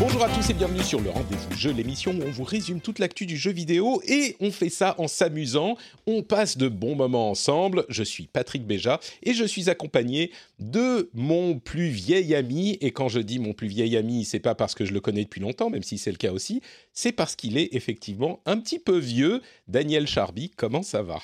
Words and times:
Bonjour 0.00 0.22
à 0.22 0.28
tous 0.28 0.48
et 0.50 0.54
bienvenue 0.54 0.84
sur 0.84 1.00
le 1.00 1.10
Rendez-vous 1.10 1.56
Jeu, 1.56 1.72
l'émission 1.72 2.12
où 2.12 2.22
on 2.22 2.30
vous 2.30 2.44
résume 2.44 2.80
toute 2.80 3.00
l'actu 3.00 3.26
du 3.26 3.36
jeu 3.36 3.50
vidéo 3.50 4.00
et 4.06 4.36
on 4.38 4.52
fait 4.52 4.68
ça 4.68 4.94
en 4.98 5.08
s'amusant. 5.08 5.76
On 6.06 6.22
passe 6.22 6.56
de 6.56 6.68
bons 6.68 6.94
moments 6.94 7.30
ensemble. 7.30 7.84
Je 7.88 8.04
suis 8.04 8.28
Patrick 8.28 8.64
Béja 8.64 9.00
et 9.24 9.34
je 9.34 9.42
suis 9.42 9.68
accompagné 9.68 10.30
de 10.60 11.10
mon 11.14 11.58
plus 11.58 11.88
vieil 11.88 12.36
ami. 12.36 12.78
Et 12.80 12.92
quand 12.92 13.08
je 13.08 13.18
dis 13.18 13.40
mon 13.40 13.54
plus 13.54 13.66
vieil 13.66 13.96
ami, 13.96 14.24
c'est 14.24 14.38
pas 14.38 14.54
parce 14.54 14.76
que 14.76 14.84
je 14.84 14.92
le 14.92 15.00
connais 15.00 15.24
depuis 15.24 15.40
longtemps, 15.40 15.68
même 15.68 15.82
si 15.82 15.98
c'est 15.98 16.12
le 16.12 16.16
cas 16.16 16.30
aussi, 16.30 16.62
c'est 16.92 17.10
parce 17.10 17.34
qu'il 17.34 17.58
est 17.58 17.74
effectivement 17.74 18.38
un 18.46 18.58
petit 18.58 18.78
peu 18.78 18.98
vieux. 18.98 19.42
Daniel 19.66 20.06
Charby, 20.06 20.50
comment 20.56 20.84
ça 20.84 21.02
va? 21.02 21.18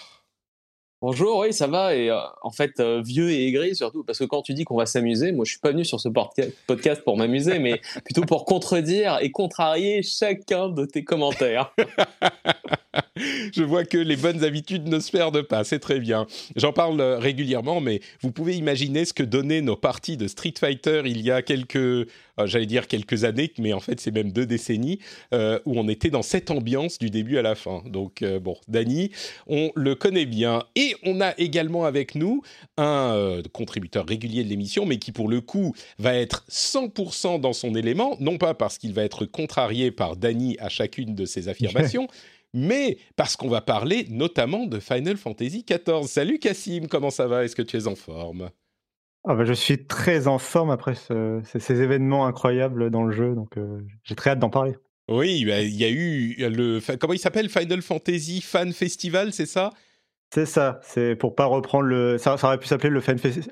Bonjour, 1.02 1.40
oui, 1.40 1.52
ça 1.52 1.66
va. 1.66 1.94
Et 1.94 2.08
euh, 2.10 2.18
en 2.42 2.50
fait, 2.50 2.80
euh, 2.80 3.02
vieux 3.04 3.30
et 3.30 3.46
aigri 3.46 3.74
surtout, 3.74 4.04
parce 4.04 4.18
que 4.18 4.24
quand 4.24 4.42
tu 4.42 4.54
dis 4.54 4.64
qu'on 4.64 4.76
va 4.76 4.86
s'amuser, 4.86 5.32
moi 5.32 5.44
je 5.44 5.50
suis 5.50 5.60
pas 5.60 5.70
venu 5.70 5.84
sur 5.84 6.00
ce 6.00 6.08
podcast 6.08 7.02
pour 7.04 7.16
m'amuser, 7.16 7.58
mais 7.58 7.80
plutôt 8.04 8.22
pour 8.22 8.44
contredire 8.44 9.18
et 9.20 9.30
contrarier 9.30 10.02
chacun 10.02 10.68
de 10.68 10.86
tes 10.86 11.04
commentaires. 11.04 11.74
Je 13.16 13.62
vois 13.62 13.84
que 13.84 13.98
les 13.98 14.16
bonnes 14.16 14.44
habitudes 14.44 14.88
ne 14.88 14.98
se 14.98 15.10
perdent 15.10 15.42
pas, 15.42 15.64
c'est 15.64 15.78
très 15.78 16.00
bien. 16.00 16.26
J'en 16.56 16.72
parle 16.72 17.00
euh, 17.00 17.18
régulièrement, 17.18 17.80
mais 17.80 18.00
vous 18.20 18.32
pouvez 18.32 18.56
imaginer 18.56 19.04
ce 19.04 19.12
que 19.12 19.22
donnaient 19.22 19.60
nos 19.60 19.76
parties 19.76 20.16
de 20.16 20.26
Street 20.26 20.54
Fighter 20.58 21.02
il 21.04 21.20
y 21.20 21.30
a 21.30 21.42
quelques, 21.42 22.08
j'allais 22.44 22.66
dire 22.66 22.86
quelques 22.86 23.24
années, 23.24 23.52
mais 23.58 23.72
en 23.72 23.80
fait 23.80 24.00
c'est 24.00 24.10
même 24.10 24.32
deux 24.32 24.46
décennies, 24.46 24.98
euh, 25.32 25.58
où 25.64 25.78
on 25.78 25.88
était 25.88 26.10
dans 26.10 26.22
cette 26.22 26.50
ambiance 26.50 26.98
du 26.98 27.10
début 27.10 27.38
à 27.38 27.42
la 27.42 27.54
fin. 27.54 27.82
Donc 27.86 28.24
bon, 28.42 28.56
Dany, 28.68 29.10
on 29.46 29.70
le 29.74 29.94
connaît 29.94 30.26
bien. 30.26 30.64
Et 30.76 30.94
on 31.04 31.20
a 31.20 31.32
également 31.38 31.84
avec 31.84 32.14
nous 32.14 32.42
un 32.76 33.40
contributeur 33.52 34.06
régulier 34.06 34.44
de 34.44 34.48
l'émission, 34.48 34.86
mais 34.86 34.98
qui 34.98 35.12
pour 35.12 35.28
le 35.28 35.40
coup 35.40 35.74
va 35.98 36.14
être 36.14 36.44
100% 36.50 37.40
dans 37.40 37.52
son 37.52 37.74
élément, 37.74 38.16
non 38.20 38.38
pas 38.38 38.54
parce 38.54 38.78
qu'il 38.78 38.92
va 38.92 39.04
être 39.04 39.24
contrarié 39.24 39.90
par 39.90 40.16
Dany 40.16 40.56
à 40.58 40.68
chacune 40.68 41.14
de 41.14 41.24
ses 41.24 41.48
affirmations, 41.48 42.08
mais 42.54 42.98
parce 43.16 43.36
qu'on 43.36 43.48
va 43.48 43.60
parler 43.60 44.06
notamment 44.10 44.66
de 44.66 44.78
Final 44.80 45.16
Fantasy 45.16 45.64
XIV. 45.68 46.06
Salut 46.06 46.38
Cassim, 46.38 46.86
comment 46.88 47.10
ça 47.10 47.26
va? 47.26 47.44
Est-ce 47.44 47.56
que 47.56 47.62
tu 47.62 47.76
es 47.76 47.86
en 47.86 47.96
forme? 47.96 48.50
Ah 49.24 49.34
bah, 49.34 49.44
Je 49.44 49.52
suis 49.52 49.86
très 49.86 50.26
en 50.26 50.38
forme 50.38 50.70
après 50.70 50.94
ces 50.94 51.82
événements 51.82 52.26
incroyables 52.26 52.90
dans 52.90 53.04
le 53.04 53.12
jeu, 53.12 53.34
donc 53.34 53.56
euh, 53.56 53.80
j'ai 54.02 54.14
très 54.14 54.30
hâte 54.30 54.38
d'en 54.38 54.50
parler. 54.50 54.76
Oui, 55.08 55.44
bah, 55.44 55.60
il 55.60 55.74
y 55.74 55.84
a 55.84 55.90
eu 55.90 56.34
le... 56.38 56.80
Comment 56.98 57.12
il 57.12 57.18
s'appelle? 57.18 57.50
Final 57.50 57.82
Fantasy 57.82 58.40
Fan 58.40 58.72
Festival, 58.72 59.32
c'est 59.32 59.46
ça? 59.46 59.70
C'est 60.34 60.46
ça, 60.46 60.80
c'est 60.82 61.14
pour 61.14 61.36
pas 61.36 61.44
reprendre 61.44 61.84
le. 61.84 62.18
Ça, 62.18 62.34
aurait 62.42 62.58
pu 62.58 62.66
s'appeler 62.66 62.90
le, 62.90 63.00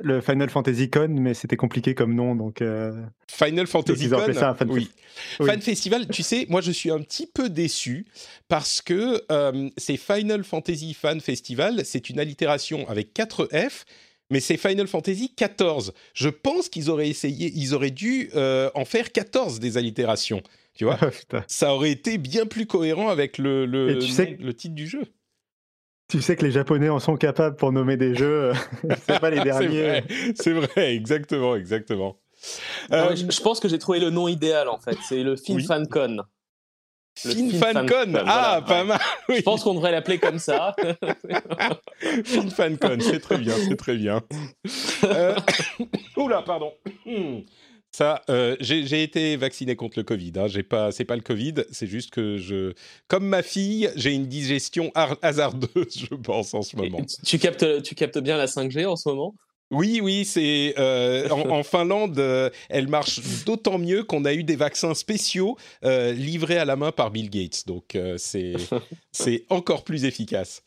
le, 0.02 0.20
Final 0.20 0.50
Fantasy 0.50 0.90
Con, 0.90 1.10
mais 1.10 1.32
c'était 1.32 1.56
compliqué 1.56 1.94
comme 1.94 2.12
nom, 2.12 2.34
donc. 2.34 2.60
Euh, 2.60 2.90
Final 3.28 3.68
Fantasy 3.68 4.08
Con? 4.08 4.32
Fan 4.32 4.56
oui. 4.68 4.90
Fan 5.36 5.60
Festival. 5.60 6.08
Tu 6.08 6.24
sais, 6.24 6.44
moi 6.48 6.60
je 6.60 6.72
suis 6.72 6.90
un 6.90 6.98
petit 6.98 7.28
peu 7.28 7.48
déçu 7.48 8.06
parce 8.48 8.82
que 8.82 9.22
euh, 9.30 9.70
c'est 9.76 9.96
Final 9.96 10.42
Fantasy 10.42 10.92
Fan 10.92 11.20
Festival, 11.20 11.82
c'est 11.84 12.10
une 12.10 12.18
allitération 12.18 12.88
avec 12.88 13.14
4 13.14 13.48
F. 13.52 13.84
Mais 14.32 14.40
c'est 14.40 14.56
Final 14.56 14.88
Fantasy 14.88 15.34
14. 15.36 15.92
Je 16.14 16.30
pense 16.30 16.70
qu'ils 16.70 16.88
auraient 16.88 17.10
essayé, 17.10 17.52
ils 17.54 17.74
auraient 17.74 17.90
dû 17.90 18.30
euh, 18.34 18.70
en 18.74 18.86
faire 18.86 19.12
14 19.12 19.60
des 19.60 19.76
allitérations. 19.76 20.42
Tu 20.74 20.84
vois, 20.84 20.98
ça 21.46 21.74
aurait 21.74 21.90
été 21.90 22.16
bien 22.16 22.46
plus 22.46 22.66
cohérent 22.66 23.10
avec 23.10 23.36
le, 23.36 23.66
le, 23.66 23.92
le 23.92 24.52
titre 24.54 24.74
du 24.74 24.86
jeu. 24.86 25.02
Tu 26.08 26.22
sais 26.22 26.34
que 26.34 26.46
les 26.46 26.50
Japonais 26.50 26.88
en 26.88 26.98
sont 26.98 27.16
capables 27.16 27.56
pour 27.56 27.72
nommer 27.72 27.98
des 27.98 28.14
jeux. 28.14 28.52
Euh, 28.52 28.54
c'est 29.06 29.20
pas 29.20 29.28
les 29.28 29.40
derniers. 29.40 30.02
c'est 30.34 30.52
vrai, 30.52 30.94
exactement, 30.94 31.54
exactement. 31.54 32.16
Euh, 32.90 33.14
je, 33.14 33.40
pense 33.42 33.60
que 33.60 33.68
j'ai 33.68 33.78
trouvé 33.78 34.00
le 34.00 34.08
nom 34.08 34.28
idéal 34.28 34.70
en 34.70 34.78
fait. 34.78 34.96
C'est 35.06 35.22
le 35.22 35.36
FinFanCon. 35.36 36.22
FinFanCon, 37.16 38.14
ah, 38.26 38.62
pas 38.66 38.84
mal. 38.84 39.00
Je 39.28 39.42
pense 39.42 39.62
qu'on 39.62 39.74
devrait 39.74 39.92
l'appeler 39.92 40.18
comme 40.18 40.38
ça. 40.38 40.74
FinFanCon, 42.24 42.98
c'est 43.00 43.20
très 43.20 43.38
bien, 43.38 43.54
c'est 43.68 43.76
très 43.76 43.96
bien. 43.96 44.22
Euh... 45.04 45.36
Oula, 46.16 46.42
pardon. 46.42 46.72
Ça, 47.94 48.22
euh, 48.30 48.56
j'ai 48.60 49.02
été 49.02 49.36
vacciné 49.36 49.76
contre 49.76 49.98
le 49.98 50.02
Covid. 50.02 50.32
Hein. 50.36 50.46
J'ai 50.46 50.62
pas, 50.62 50.92
c'est 50.92 51.04
pas 51.04 51.14
le 51.14 51.20
Covid, 51.20 51.56
c'est 51.70 51.86
juste 51.86 52.08
que 52.08 52.38
je, 52.38 52.72
comme 53.06 53.26
ma 53.26 53.42
fille, 53.42 53.90
j'ai 53.96 54.14
une 54.14 54.26
digestion 54.26 54.90
hasardeuse, 54.94 55.68
je 56.10 56.14
pense 56.14 56.54
en 56.54 56.62
ce 56.62 56.74
moment. 56.74 57.02
tu 57.22 57.38
captes, 57.38 57.82
tu 57.82 57.94
captes 57.94 58.18
bien 58.18 58.38
la 58.38 58.46
5G 58.46 58.86
en 58.86 58.96
ce 58.96 59.10
moment? 59.10 59.34
Oui, 59.72 60.00
oui, 60.02 60.24
c'est 60.24 60.74
euh, 60.78 61.28
en, 61.30 61.62
Finlande, 61.62 62.18
euh, 62.18 62.50
elle 62.68 62.88
marche 62.88 63.20
d'autant 63.44 63.78
mieux 63.78 64.04
qu'on 64.04 64.24
a 64.24 64.34
eu 64.34 64.44
des 64.44 64.56
vaccins 64.56 64.94
spéciaux 64.94 65.56
livrés 65.82 66.58
à 66.58 66.64
la 66.64 66.76
main 66.76 66.92
par 66.92 67.10
Bill 67.10 67.30
Gates, 67.30 67.66
donc 67.66 67.98
c'est 68.18 68.54
c'est 69.12 69.44
encore 69.50 69.84
plus 69.84 70.04
efficace. 70.04 70.62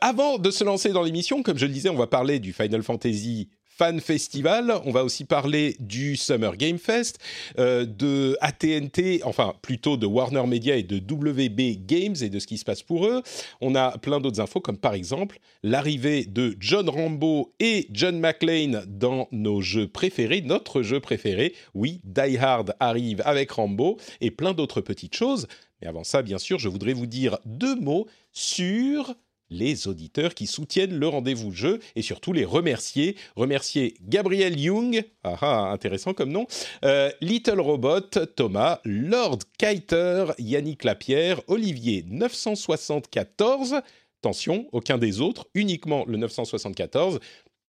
avant 0.00 0.38
de 0.38 0.50
se 0.50 0.64
lancer 0.64 0.90
dans 0.90 1.02
l'émission, 1.02 1.42
comme 1.42 1.58
je 1.58 1.66
le 1.66 1.72
disais, 1.72 1.88
on 1.88 1.96
va 1.96 2.06
parler 2.06 2.38
du 2.38 2.52
Final 2.52 2.82
Fantasy 2.82 3.48
Fan 3.76 4.00
Festival. 4.00 4.72
On 4.86 4.90
va 4.90 5.04
aussi 5.04 5.24
parler 5.24 5.76
du 5.80 6.16
Summer 6.16 6.56
Game 6.56 6.78
Fest, 6.78 7.18
euh, 7.58 7.84
de 7.84 8.38
AT&T, 8.40 9.20
enfin 9.24 9.54
plutôt 9.60 9.98
de 9.98 10.06
Warner 10.06 10.46
Media 10.46 10.76
et 10.76 10.82
de 10.82 10.96
WB 10.96 11.86
Games 11.86 12.16
et 12.22 12.30
de 12.30 12.38
ce 12.38 12.46
qui 12.46 12.56
se 12.56 12.64
passe 12.64 12.82
pour 12.82 13.06
eux. 13.06 13.22
On 13.60 13.74
a 13.74 13.98
plein 13.98 14.18
d'autres 14.18 14.40
infos 14.40 14.60
comme 14.60 14.78
par 14.78 14.94
exemple 14.94 15.38
l'arrivée 15.62 16.24
de 16.24 16.56
John 16.58 16.88
Rambo 16.88 17.52
et 17.60 17.86
John 17.90 18.18
McClane 18.18 18.84
dans 18.86 19.28
nos 19.30 19.60
jeux 19.60 19.88
préférés, 19.88 20.40
notre 20.40 20.80
jeu 20.80 21.00
préféré. 21.00 21.54
Oui, 21.74 22.00
Die 22.04 22.38
Hard 22.38 22.74
arrive 22.80 23.20
avec 23.26 23.50
Rambo 23.50 23.98
et 24.22 24.30
plein 24.30 24.54
d'autres 24.54 24.80
petites 24.80 25.14
choses. 25.14 25.46
Mais 25.82 25.88
avant 25.88 26.04
ça, 26.04 26.22
bien 26.22 26.38
sûr, 26.38 26.58
je 26.58 26.70
voudrais 26.70 26.94
vous 26.94 27.06
dire 27.06 27.38
deux 27.44 27.76
mots 27.76 28.06
sur 28.32 29.14
les 29.50 29.88
auditeurs 29.88 30.34
qui 30.34 30.46
soutiennent 30.46 30.98
le 30.98 31.08
rendez-vous 31.08 31.52
jeu 31.52 31.80
et 31.94 32.02
surtout 32.02 32.32
les 32.32 32.44
remercier. 32.44 33.16
Remercier 33.36 33.94
Gabriel 34.02 34.58
Young, 34.58 35.04
ah, 35.24 35.36
ah 35.40 35.70
intéressant 35.72 36.14
comme 36.14 36.30
nom, 36.30 36.46
euh, 36.84 37.10
Little 37.20 37.60
Robot, 37.60 38.00
Thomas, 38.36 38.80
Lord 38.84 39.38
Kiter, 39.58 40.26
Yannick 40.38 40.84
Lapierre, 40.84 41.40
Olivier 41.46 42.04
974, 42.08 43.76
attention, 44.20 44.66
aucun 44.72 44.98
des 44.98 45.20
autres, 45.20 45.46
uniquement 45.54 46.04
le 46.06 46.16
974, 46.16 47.20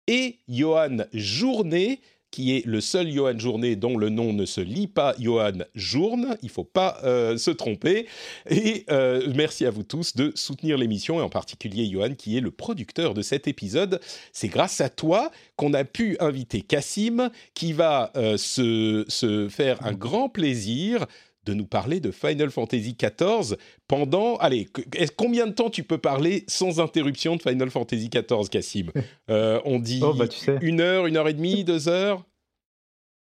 et 0.07 0.39
Johan 0.49 0.99
Journée, 1.13 2.01
qui 2.31 2.57
est 2.57 2.65
le 2.67 2.81
seul 2.81 3.11
Johan 3.11 3.39
Journée 3.39 3.77
dont 3.77 3.97
le 3.97 4.09
nom 4.09 4.33
ne 4.33 4.45
se 4.45 4.61
lit 4.61 4.87
pas 4.87 5.15
Johan 5.19 5.59
Journe. 5.75 6.37
Il 6.43 6.49
faut 6.49 6.65
pas 6.65 6.99
euh, 7.05 7.37
se 7.37 7.51
tromper. 7.51 8.07
Et 8.49 8.85
euh, 8.91 9.31
merci 9.35 9.67
à 9.67 9.71
vous 9.71 9.83
tous 9.83 10.17
de 10.17 10.33
soutenir 10.35 10.79
l'émission 10.79 11.21
et 11.21 11.23
en 11.23 11.29
particulier 11.29 11.89
Johan 11.91 12.15
qui 12.17 12.37
est 12.37 12.41
le 12.41 12.51
producteur 12.51 13.15
de 13.15 13.23
cet 13.23 13.49
épisode. 13.49 14.01
C'est 14.33 14.49
grâce 14.49 14.81
à 14.81 14.89
toi 14.89 15.31
qu'on 15.57 15.75
a 15.75 15.85
pu 15.85 16.17
inviter 16.21 16.63
Cassim 16.63 17.31
qui 17.55 17.73
va 17.73 18.13
euh, 18.17 18.37
se, 18.37 19.05
se 19.09 19.49
faire 19.49 19.85
un 19.85 19.93
grand 19.93 20.29
plaisir 20.29 21.07
de 21.45 21.55
nous 21.55 21.67
parler 21.67 22.01
de 22.01 22.11
Final 22.11 22.51
Fantasy 22.51 22.97
XIV 22.97 23.57
pendant... 23.89 24.37
Allez, 24.37 24.69
combien 25.17 25.47
de 25.47 25.53
temps 25.53 25.71
tu 25.71 25.85
peux 25.85 25.99
parler 25.99 26.45
sans 26.49 26.81
interruption 26.81 27.37
de 27.37 27.43
Final 27.43 27.71
Fantasy 27.71 28.09
XIV, 28.09 28.49
Cassim 28.51 28.91
euh, 29.31 29.61
On 29.65 29.79
dit 29.79 30.01
oh, 30.03 30.15
bah, 30.15 30.27
une 30.61 30.81
heure, 30.81 31.07
une 31.07 31.17
heure 31.17 31.29
et 31.29 31.35
demie, 31.35 31.65
deux 31.65 31.89
heures? 31.89 32.25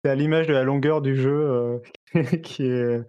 C'est 0.05 0.11
à 0.11 0.15
l'image 0.15 0.47
de 0.47 0.53
la 0.53 0.63
longueur 0.63 1.03
du 1.03 1.17
jeu 1.17 1.31
euh, 1.31 1.79
qui, 2.43 2.65
est, 2.65 3.01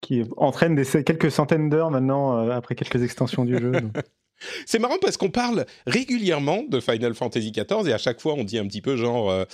qui 0.00 0.22
entraîne 0.36 0.74
des, 0.74 0.84
quelques 1.02 1.30
centaines 1.30 1.70
d'heures 1.70 1.90
maintenant 1.90 2.38
euh, 2.38 2.50
après 2.50 2.74
quelques 2.74 3.02
extensions 3.02 3.44
du 3.44 3.58
jeu. 3.58 3.72
C'est 4.66 4.80
marrant 4.80 4.98
parce 5.00 5.16
qu'on 5.16 5.30
parle 5.30 5.64
régulièrement 5.86 6.64
de 6.68 6.80
Final 6.80 7.14
Fantasy 7.14 7.52
XIV 7.52 7.88
et 7.88 7.92
à 7.92 7.98
chaque 7.98 8.20
fois 8.20 8.34
on 8.34 8.44
dit 8.44 8.58
un 8.58 8.66
petit 8.66 8.82
peu 8.82 8.96
genre 8.96 9.46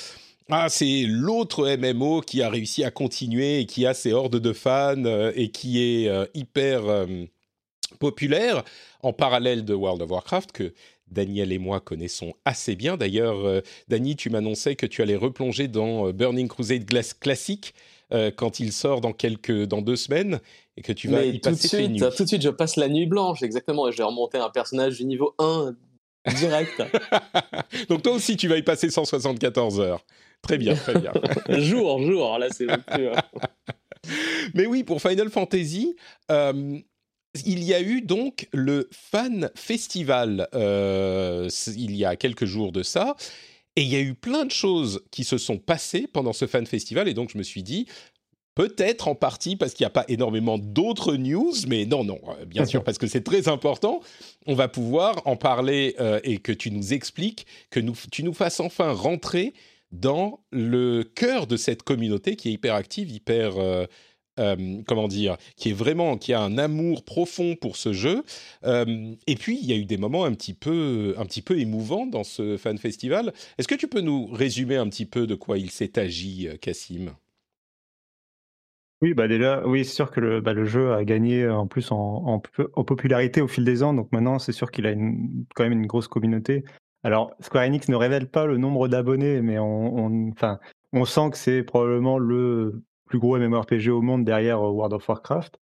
ah, 0.51 0.69
c'est 0.69 1.05
l'autre 1.07 1.77
MMO 1.77 2.23
qui 2.23 2.43
a 2.43 2.51
réussi 2.51 2.85
à 2.85 2.91
continuer 2.91 3.61
et 3.61 3.67
qui 3.67 3.87
a 3.87 3.95
ses 3.95 4.13
hordes 4.13 4.37
de 4.37 4.53
fans 4.53 5.05
euh, 5.05 5.33
et 5.37 5.51
qui 5.51 5.81
est 5.81 6.09
euh, 6.09 6.27
hyper 6.35 6.87
euh, 6.87 7.07
populaire 7.99 8.65
en 9.03 9.13
parallèle 9.13 9.65
de 9.65 9.75
World 9.75 10.03
of 10.03 10.11
Warcraft 10.11 10.53
que 10.53 10.75
Daniel 11.09 11.53
et 11.53 11.59
moi 11.59 11.81
connaissons 11.81 12.35
assez 12.45 12.77
bien. 12.77 12.97
D'ailleurs, 12.97 13.63
Dani, 13.89 14.15
tu 14.15 14.31
m'annonçais 14.31 14.77
que 14.77 14.87
tu 14.87 15.03
allais 15.03 15.17
replonger 15.17 15.67
dans 15.67 16.13
Burning 16.13 16.47
Crusade 16.47 16.85
Glass 16.85 17.15
classique 17.15 17.75
quand 18.37 18.61
il 18.61 18.71
sort 18.71 19.01
dans 19.01 19.13
quelques 19.13 19.65
dans 19.65 19.83
deux 19.83 19.97
semaines 19.97 20.39
et 20.77 20.83
que 20.83 20.93
tu 20.93 21.09
vas 21.09 21.25
y 21.25 21.41
tout 21.41 21.51
passer 21.51 21.89
de 21.89 21.97
suite. 21.97 22.17
Tout 22.17 22.23
de 22.23 22.29
suite, 22.29 22.43
je 22.43 22.49
passe 22.49 22.77
la 22.77 22.89
nuit 22.89 23.07
blanche, 23.07 23.43
exactement, 23.43 23.89
et 23.89 23.93
je 23.93 23.97
vais 23.97 24.05
remonter 24.05 24.39
un 24.39 24.51
personnage 24.51 24.99
du 24.99 25.05
niveau 25.05 25.35
1 25.41 25.75
direct. 26.39 26.81
Donc 27.89 28.03
toi 28.03 28.13
aussi, 28.13 28.37
tu 28.37 28.47
vas 28.47 28.57
y 28.57 28.63
passer 28.63 28.89
174 28.89 29.81
heures. 29.81 30.05
Très 30.43 30.59
bien, 30.59 30.75
très 30.75 30.99
bien. 30.99 31.13
jour, 31.59 32.03
jour, 32.03 32.39
là 32.39 32.49
c'est 32.51 32.67
plus. 32.67 33.07
euh, 33.09 33.15
Mais 34.55 34.67
oui, 34.67 34.83
pour 34.83 35.01
Final 35.01 35.29
Fantasy, 35.29 35.95
euh, 36.31 36.79
il 37.47 37.63
y 37.63 37.75
a 37.75 37.81
eu 37.81 38.01
donc 38.03 38.49
le 38.53 38.89
Fan 38.93 39.51
Festival 39.55 40.49
euh, 40.55 41.49
il 41.77 41.95
y 41.95 42.05
a 42.05 42.17
quelques 42.17 42.47
jours 42.47 42.73
de 42.73 42.83
ça. 42.83 43.17
Et 43.77 43.83
il 43.83 43.89
y 43.89 43.97
a 43.97 44.01
eu 44.01 44.15
plein 44.15 44.45
de 44.45 44.51
choses 44.51 45.05
qui 45.13 45.23
se 45.23 45.39
sont 45.39 45.59
passées 45.59 46.09
pendant 46.13 46.33
ce 46.33 46.47
Fan 46.47 46.67
Festival. 46.67 47.07
Et 47.09 47.15
donc, 47.15 47.31
je 47.33 47.39
me 47.39 47.45
suis 47.45 47.63
dit, 47.63 47.87
peut-être 48.57 49.07
en 49.07 49.15
partie 49.15 49.55
parce 49.55 49.75
qu'il 49.75 49.85
n'y 49.85 49.89
a 49.89 49.91
pas 49.91 50.05
énormément 50.09 50.59
d'autres 50.59 51.15
news, 51.15 51.53
mais 51.69 51.87
non, 51.87 52.03
non, 52.03 52.19
euh, 52.29 52.45
bien 52.47 52.67
sûr, 52.67 52.83
parce 52.83 52.99
que 52.99 53.07
c'est 53.07 53.23
très 53.23 53.49
important. 53.49 54.01
On 54.47 54.55
va 54.55 54.67
pouvoir 54.69 55.23
en 55.27 55.37
parler 55.37 55.95
euh, 56.01 56.21
et 56.25 56.39
que 56.39 56.53
tu 56.53 56.71
nous 56.73 56.93
expliques, 56.93 57.47
que 57.71 57.79
nous, 57.79 57.95
tu 58.11 58.25
nous 58.25 58.35
fasses 58.35 58.59
enfin 58.61 58.93
rentrer 58.93 59.55
dans 59.93 60.45
le 60.51 61.03
cœur 61.03 61.47
de 61.47 61.57
cette 61.57 61.83
communauté 61.83 62.37
qui 62.37 62.49
est 62.49 62.53
hyper 62.53 62.75
active, 62.75 63.11
hyper. 63.11 63.59
euh, 63.59 63.87
euh, 64.41 64.83
comment 64.87 65.09
dire, 65.09 65.37
qui 65.57 65.71
est 65.71 65.75
vraiment, 65.75 66.17
qui 66.17 66.33
a 66.33 66.41
un 66.41 66.57
amour 66.57 67.05
profond 67.05 67.57
pour 67.57 67.77
ce 67.77 67.93
jeu. 67.93 68.23
Euh, 68.65 69.15
et 69.27 69.35
puis, 69.35 69.59
il 69.61 69.67
y 69.69 69.73
a 69.73 69.77
eu 69.77 69.85
des 69.85 69.99
moments 69.99 70.25
un 70.25 70.33
petit 70.33 70.55
peu, 70.55 71.15
un 71.19 71.27
petit 71.27 71.43
peu 71.43 71.59
émouvants 71.59 72.07
dans 72.07 72.25
ce 72.25 72.57
fan 72.57 72.79
festival. 72.79 73.33
Est-ce 73.59 73.69
que 73.69 73.75
tu 73.75 73.89
peux 73.89 74.01
nous 74.01 74.27
résumer 74.27 74.77
un 74.77 74.89
petit 74.89 75.05
peu 75.05 75.27
de 75.27 75.35
quoi 75.35 75.59
il 75.59 75.71
s'est 75.71 75.99
agi, 75.99 76.49
euh, 76.49 76.57
Cassim? 76.57 77.11
Oui, 79.03 79.15
bah 79.15 79.29
déjà, 79.29 79.67
oui, 79.67 79.85
c'est 79.85 79.95
sûr 79.95 80.11
que 80.11 80.21
le, 80.21 80.41
bah, 80.41 80.55
jeu 80.65 80.93
a 80.93 81.05
gagné 81.05 81.49
en 81.49 81.67
plus 81.67 81.91
en, 81.91 82.39
popularité 82.87 83.41
au 83.41 83.49
fil 83.49 83.65
des 83.65 83.83
ans. 83.83 83.95
Donc 83.95 84.13
maintenant, 84.13 84.39
c'est 84.39 84.53
sûr 84.53 84.71
qu'il 84.71 84.87
a 84.87 84.95
quand 85.55 85.65
même 85.65 85.73
une 85.73 85.87
grosse 85.87 86.09
communauté. 86.09 86.65
Alors, 87.03 87.35
Square 87.41 87.65
Enix 87.65 87.89
ne 87.89 87.97
révèle 87.97 88.29
pas 88.29 88.47
le 88.47 88.59
nombre 88.59 88.89
d'abonnés, 88.89 89.41
mais 89.41 89.59
on, 89.59 90.33
on, 90.93 91.05
sent 91.05 91.31
que 91.31 91.39
c'est 91.39 91.63
probablement 91.63 92.19
le 92.19 92.83
plus 93.07 93.19
gros 93.19 93.39
MMORPG 93.39 93.89
au 93.89 94.03
monde 94.03 94.25
derrière 94.25 94.61
euh, 94.61 94.71
World 94.71 94.93
of 94.93 95.09
Warcraft. 95.09 95.59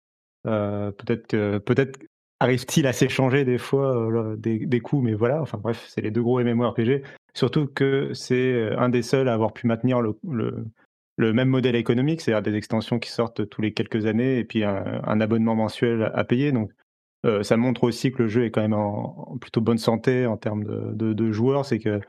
Euh, 0.48 0.92
peut-être 0.92 1.60
peut-être 1.60 2.00
arrive-t-il 2.40 2.88
à 2.88 2.94
s'échanger 2.94 3.46
des 3.46 3.58
fois 3.58 4.12
euh, 4.12 4.36
des, 4.36 4.80
coups, 4.80 5.04
mais 5.04 5.14
voilà. 5.14 5.42
Enfin 5.42 5.60
bref, 5.60 5.86
c'est 5.88 6.02
les 6.02 6.12
deux 6.12 6.24
gros 6.24 6.42
MMORPG. 6.42 7.04
Surtout 7.36 7.68
que 7.68 8.14
c'est 8.14 8.72
un 8.76 8.90
des 8.90 9.04
seuls 9.04 9.28
à 9.28 9.34
avoir 9.34 9.54
pu 9.54 9.68
maintenir 9.68 10.02
le 10.02 11.34
même 11.34 11.50
modèle 11.50 11.76
économique, 11.76 12.22
c'est-à-dire 12.22 12.52
des 12.52 12.58
extensions 12.58 12.98
qui 12.98 13.12
sortent 13.12 13.48
tous 13.48 13.62
les 13.62 13.74
quelques 13.74 14.08
années 14.08 14.40
et 14.40 14.44
puis 14.44 14.64
un, 14.64 15.02
un 15.04 15.22
abonnement 15.22 15.54
mensuel 15.54 16.12
à 16.16 16.24
payer. 16.24 16.52
Donc, 16.52 16.72
euh, 17.26 17.44
ça 17.44 17.58
montre 17.58 17.84
aussi 17.84 18.12
que 18.12 18.24
le 18.24 18.30
jeu 18.30 18.46
est 18.46 18.52
quand 18.52 18.62
même 18.62 18.74
en, 18.74 19.32
en 19.32 19.38
plutôt 19.38 19.62
bonne 19.62 19.78
santé 19.78 20.26
en 20.26 20.38
termes 20.38 20.64
de, 20.64 20.94
de, 20.94 21.14
de 21.14 21.32
joueurs. 21.32 21.66
C'est 21.66 21.80
que, 21.80 22.00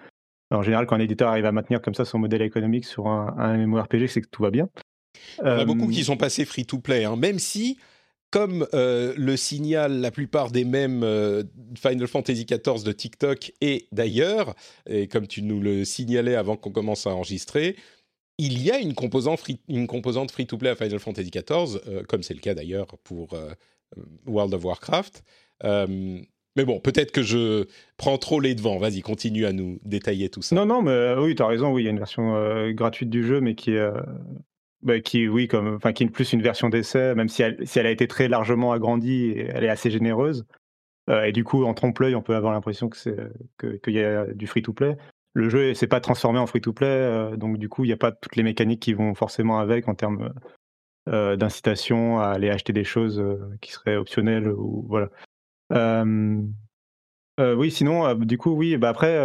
en 0.50 0.62
général, 0.62 0.87
quand 0.87 0.96
un 0.96 1.00
éditeur 1.00 1.28
arrive 1.28 1.46
à 1.46 1.52
maintenir 1.52 1.81
comme 1.81 1.94
ça 1.94 2.05
son 2.05 2.19
modèle 2.19 2.43
économique 2.43 2.84
sur 2.84 3.06
un, 3.06 3.34
un 3.38 3.56
MMORPG, 3.56 4.06
c'est 4.06 4.20
que 4.20 4.28
tout 4.28 4.43
va 4.43 4.50
bien. 4.50 4.69
On 5.40 5.46
a 5.46 5.64
beaucoup 5.64 5.88
qui 5.88 6.05
sont 6.05 6.16
passés 6.16 6.44
free-to-play, 6.44 7.05
hein, 7.05 7.16
même 7.16 7.38
si 7.38 7.78
comme 8.31 8.66
euh, 8.75 9.14
le 9.16 9.37
signal 9.37 10.00
la 10.00 10.10
plupart 10.10 10.50
des 10.50 10.64
mêmes 10.64 11.02
euh, 11.02 11.44
Final 11.76 12.06
Fantasy 12.06 12.44
XIV 12.44 12.84
de 12.84 12.93
TikTok 12.93 13.52
et 13.61 13.88
d'ailleurs, 13.90 14.54
et 14.87 15.08
comme 15.08 15.26
tu 15.26 15.43
nous 15.43 15.61
le 15.61 15.84
signalais 15.84 16.34
avant 16.34 16.56
qu'on 16.56 16.70
commence 16.70 17.06
à 17.06 17.11
enregistrer, 17.11 17.76
il 18.38 18.62
y 18.62 18.70
a 18.70 18.78
une 18.78 18.94
composante 18.94 19.40
free, 19.40 19.61
une 19.69 19.87
composante 19.87 20.31
free-to-play 20.31 20.70
à 20.70 20.76
Final 20.76 20.99
Fantasy 20.99 21.31
XIV, 21.31 21.81
euh, 21.88 22.02
comme 22.04 22.22
c'est 22.22 22.34
le 22.34 22.40
cas 22.40 22.54
d'ailleurs 22.54 22.87
pour 23.02 23.32
euh, 23.32 23.50
World 24.26 24.55
of 24.55 24.64
Warcraft. 24.64 25.23
Euh, 25.64 26.20
mais 26.56 26.64
bon, 26.64 26.81
peut-être 26.81 27.12
que 27.12 27.23
je 27.23 27.67
prends 27.96 28.19
trop 28.19 28.40
les 28.40 28.55
devants. 28.55 28.79
Vas-y, 28.79 29.00
continue 29.00 29.46
à 29.46 29.52
nous 29.52 29.79
détailler 29.85 30.29
tout 30.29 30.43
ça. 30.43 30.56
Non, 30.56 30.67
non, 30.67 30.82
mais 30.82 30.90
euh, 30.90 31.23
oui, 31.23 31.35
tu 31.35 31.43
as 31.43 31.46
raison. 31.46 31.73
Oui, 31.73 31.82
il 31.82 31.85
y 31.85 31.88
a 31.88 31.93
une 31.93 31.99
version 31.99 32.35
euh, 32.35 32.73
gratuite 32.73 33.11
du 33.11 33.25
jeu, 33.25 33.40
mais 33.40 33.55
qui 33.55 33.73
est, 33.73 33.79
euh, 33.79 34.00
bah, 34.82 34.99
qui, 34.99 35.29
oui, 35.29 35.46
comme, 35.46 35.76
enfin, 35.76 35.93
qui 35.93 36.02
est 36.02 36.08
plus 36.08 36.32
une 36.32 36.43
version 36.43 36.69
d'essai, 36.69 37.14
même 37.14 37.29
si 37.29 37.43
elle, 37.43 37.64
si 37.64 37.79
elle 37.79 37.87
a 37.87 37.93
été 37.93 38.08
très 38.08 38.26
largement 38.26 38.73
agrandie, 38.73 39.26
et 39.26 39.46
elle 39.55 39.62
est 39.62 39.69
assez 39.69 39.90
généreuse. 39.90 40.46
Euh, 41.08 41.25
et 41.25 41.32
du 41.32 41.44
coup, 41.44 41.64
en 41.64 41.75
trompe-l'œil, 41.75 42.17
on 42.17 42.23
peut 42.23 42.35
avoir 42.35 42.52
l'impression 42.52 42.88
que 42.88 42.96
c'est 42.96 43.17
qu'il 43.61 43.94
y 43.94 44.02
a 44.02 44.26
du 44.26 44.46
free-to-play. 44.49 44.96
Le 45.35 45.49
jeu 45.49 45.75
s'est 45.75 45.87
pas 45.87 46.00
transformé 46.00 46.40
en 46.40 46.46
free-to-play, 46.46 46.87
euh, 46.88 47.37
donc 47.37 47.58
du 47.58 47.69
coup, 47.69 47.85
il 47.85 47.88
n'y 47.88 47.93
a 47.93 47.96
pas 47.96 48.11
toutes 48.11 48.35
les 48.35 48.43
mécaniques 48.43 48.81
qui 48.81 48.94
vont 48.94 49.14
forcément 49.14 49.61
avec 49.61 49.87
en 49.87 49.94
termes 49.94 50.32
euh, 51.08 51.37
d'incitation 51.37 52.20
à 52.20 52.26
aller 52.28 52.50
acheter 52.50 52.72
des 52.72 52.84
choses 52.84 53.19
euh, 53.19 53.38
qui 53.60 53.72
seraient 53.72 53.96
optionnelles 53.96 54.49
ou 54.49 54.84
voilà. 54.88 55.08
Euh, 55.72 56.43
oui, 57.55 57.70
sinon, 57.70 58.14
du 58.14 58.37
coup, 58.37 58.50
oui, 58.50 58.76
bah 58.76 58.88
après, 58.88 59.16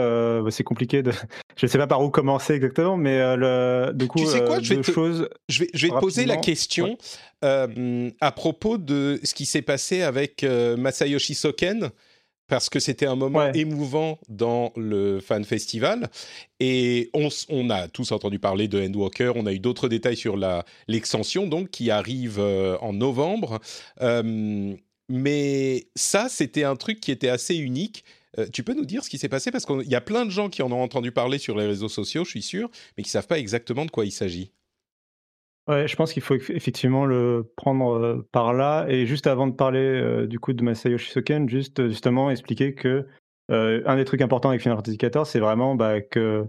c'est 0.51 0.63
compliqué 0.63 1.01
de. 1.01 1.11
Je 1.55 1.65
sais 1.67 1.79
pas 1.79 1.87
par 1.87 2.01
où 2.03 2.09
commencer 2.09 2.53
exactement, 2.53 2.95
mais 2.95 3.35
le, 3.35 3.91
du 3.93 4.07
coup, 4.07 4.19
tu 4.19 4.27
sais 4.27 4.43
quoi, 4.43 4.59
je 4.59 4.75
vais 4.75 4.81
te, 4.81 4.91
choses. 4.91 5.29
Je 5.49 5.61
vais, 5.61 5.69
je 5.73 5.87
vais 5.87 5.93
te 5.93 5.99
poser 5.99 6.25
la 6.25 6.37
question 6.37 6.97
Ouais. 7.43 8.13
à 8.21 8.31
propos 8.31 8.77
de 8.77 9.19
ce 9.23 9.33
qui 9.33 9.45
s'est 9.45 9.61
passé 9.63 10.03
avec 10.03 10.43
Masayoshi 10.43 11.33
Soken, 11.33 11.89
parce 12.47 12.69
que 12.69 12.79
c'était 12.79 13.05
un 13.05 13.15
moment 13.15 13.39
Ouais. 13.39 13.51
émouvant 13.55 14.19
dans 14.29 14.71
le 14.75 15.19
Fan 15.19 15.43
Festival. 15.43 16.09
Et 16.59 17.09
on, 17.13 17.69
a 17.69 17.87
tous 17.87 18.11
entendu 18.11 18.39
parler 18.39 18.67
de 18.67 18.81
Endwalker, 18.81 19.33
on 19.35 19.45
a 19.45 19.53
eu 19.53 19.59
d'autres 19.59 19.89
détails 19.89 20.17
sur 20.17 20.37
l'extension, 20.87 21.47
donc, 21.47 21.69
qui 21.69 21.91
arrive 21.91 22.39
euh, 22.39 22.77
en 22.81 22.93
novembre. 22.93 23.59
Euh, 24.01 24.75
mais 25.09 25.87
ça, 25.95 26.27
c'était 26.29 26.63
un 26.63 26.75
truc 26.75 26.99
qui 26.99 27.11
était 27.11 27.29
assez 27.29 27.55
unique. 27.55 28.03
Euh, 28.39 28.47
tu 28.51 28.63
peux 28.63 28.73
nous 28.73 28.85
dire 28.85 29.03
ce 29.03 29.09
qui 29.09 29.17
s'est 29.17 29.29
passé? 29.29 29.51
Parce 29.51 29.65
qu'il 29.65 29.87
y 29.87 29.95
a 29.95 30.01
plein 30.01 30.25
de 30.25 30.31
gens 30.31 30.49
qui 30.49 30.61
en 30.61 30.71
ont 30.71 30.81
entendu 30.81 31.11
parler 31.11 31.37
sur 31.37 31.57
les 31.57 31.65
réseaux 31.65 31.89
sociaux, 31.89 32.23
je 32.23 32.29
suis 32.29 32.41
sûr, 32.41 32.69
mais 32.97 33.03
qui 33.03 33.09
ne 33.09 33.11
savent 33.13 33.27
pas 33.27 33.39
exactement 33.39 33.85
de 33.85 33.91
quoi 33.91 34.05
il 34.05 34.11
s'agit. 34.11 34.51
Ouais, 35.67 35.87
je 35.87 35.95
pense 35.95 36.11
qu'il 36.11 36.21
faut 36.21 36.35
eff- 36.35 36.51
effectivement 36.53 37.05
le 37.05 37.49
prendre 37.55 38.25
par 38.31 38.53
là. 38.53 38.85
Et 38.89 39.05
juste 39.05 39.27
avant 39.27 39.47
de 39.47 39.53
parler 39.53 40.27
du 40.27 40.39
coup 40.39 40.53
de 40.53 40.63
Masayoshi 40.63 41.11
Soken, 41.11 41.47
juste 41.47 41.87
justement 41.87 42.29
expliquer 42.29 42.73
que 42.73 43.07
un 43.49 43.95
des 43.95 44.05
trucs 44.05 44.21
importants 44.21 44.49
avec 44.49 44.61
Final 44.61 44.77
Fantasy 44.77 44.97
XIV, 44.97 45.25
c'est 45.25 45.39
vraiment 45.39 45.75
bah, 45.75 46.01
que 46.01 46.45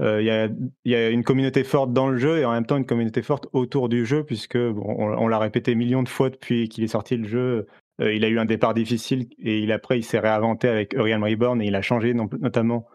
il 0.00 0.24
y, 0.24 0.30
a, 0.30 0.48
y 0.84 0.94
a 0.94 1.10
une 1.10 1.24
communauté 1.24 1.64
forte 1.64 1.92
dans 1.92 2.08
le 2.08 2.18
jeu 2.18 2.38
et 2.38 2.44
en 2.44 2.52
même 2.52 2.66
temps 2.66 2.76
une 2.76 2.86
communauté 2.86 3.22
forte 3.22 3.46
autour 3.52 3.88
du 3.88 4.04
jeu, 4.04 4.24
puisque 4.24 4.56
on, 4.56 5.28
l'a 5.28 5.38
répété 5.38 5.74
millions 5.74 6.02
de 6.02 6.08
fois 6.08 6.28
depuis 6.28 6.68
qu'il 6.68 6.84
est 6.84 6.88
sorti 6.88 7.16
le 7.16 7.26
jeu. 7.26 7.66
Il 8.00 8.24
a 8.24 8.28
eu 8.28 8.38
un 8.38 8.44
départ 8.44 8.74
difficile 8.74 9.28
et 9.38 9.60
il 9.60 9.72
après 9.72 9.98
il 9.98 10.02
s'est 10.02 10.18
réinventé 10.18 10.68
avec 10.68 10.92
Uriel 10.92 11.22
Reborn 11.22 11.62
et 11.62 11.66
il 11.66 11.74
a 11.74 11.82
changé 11.82 12.12
notamment 12.14 12.86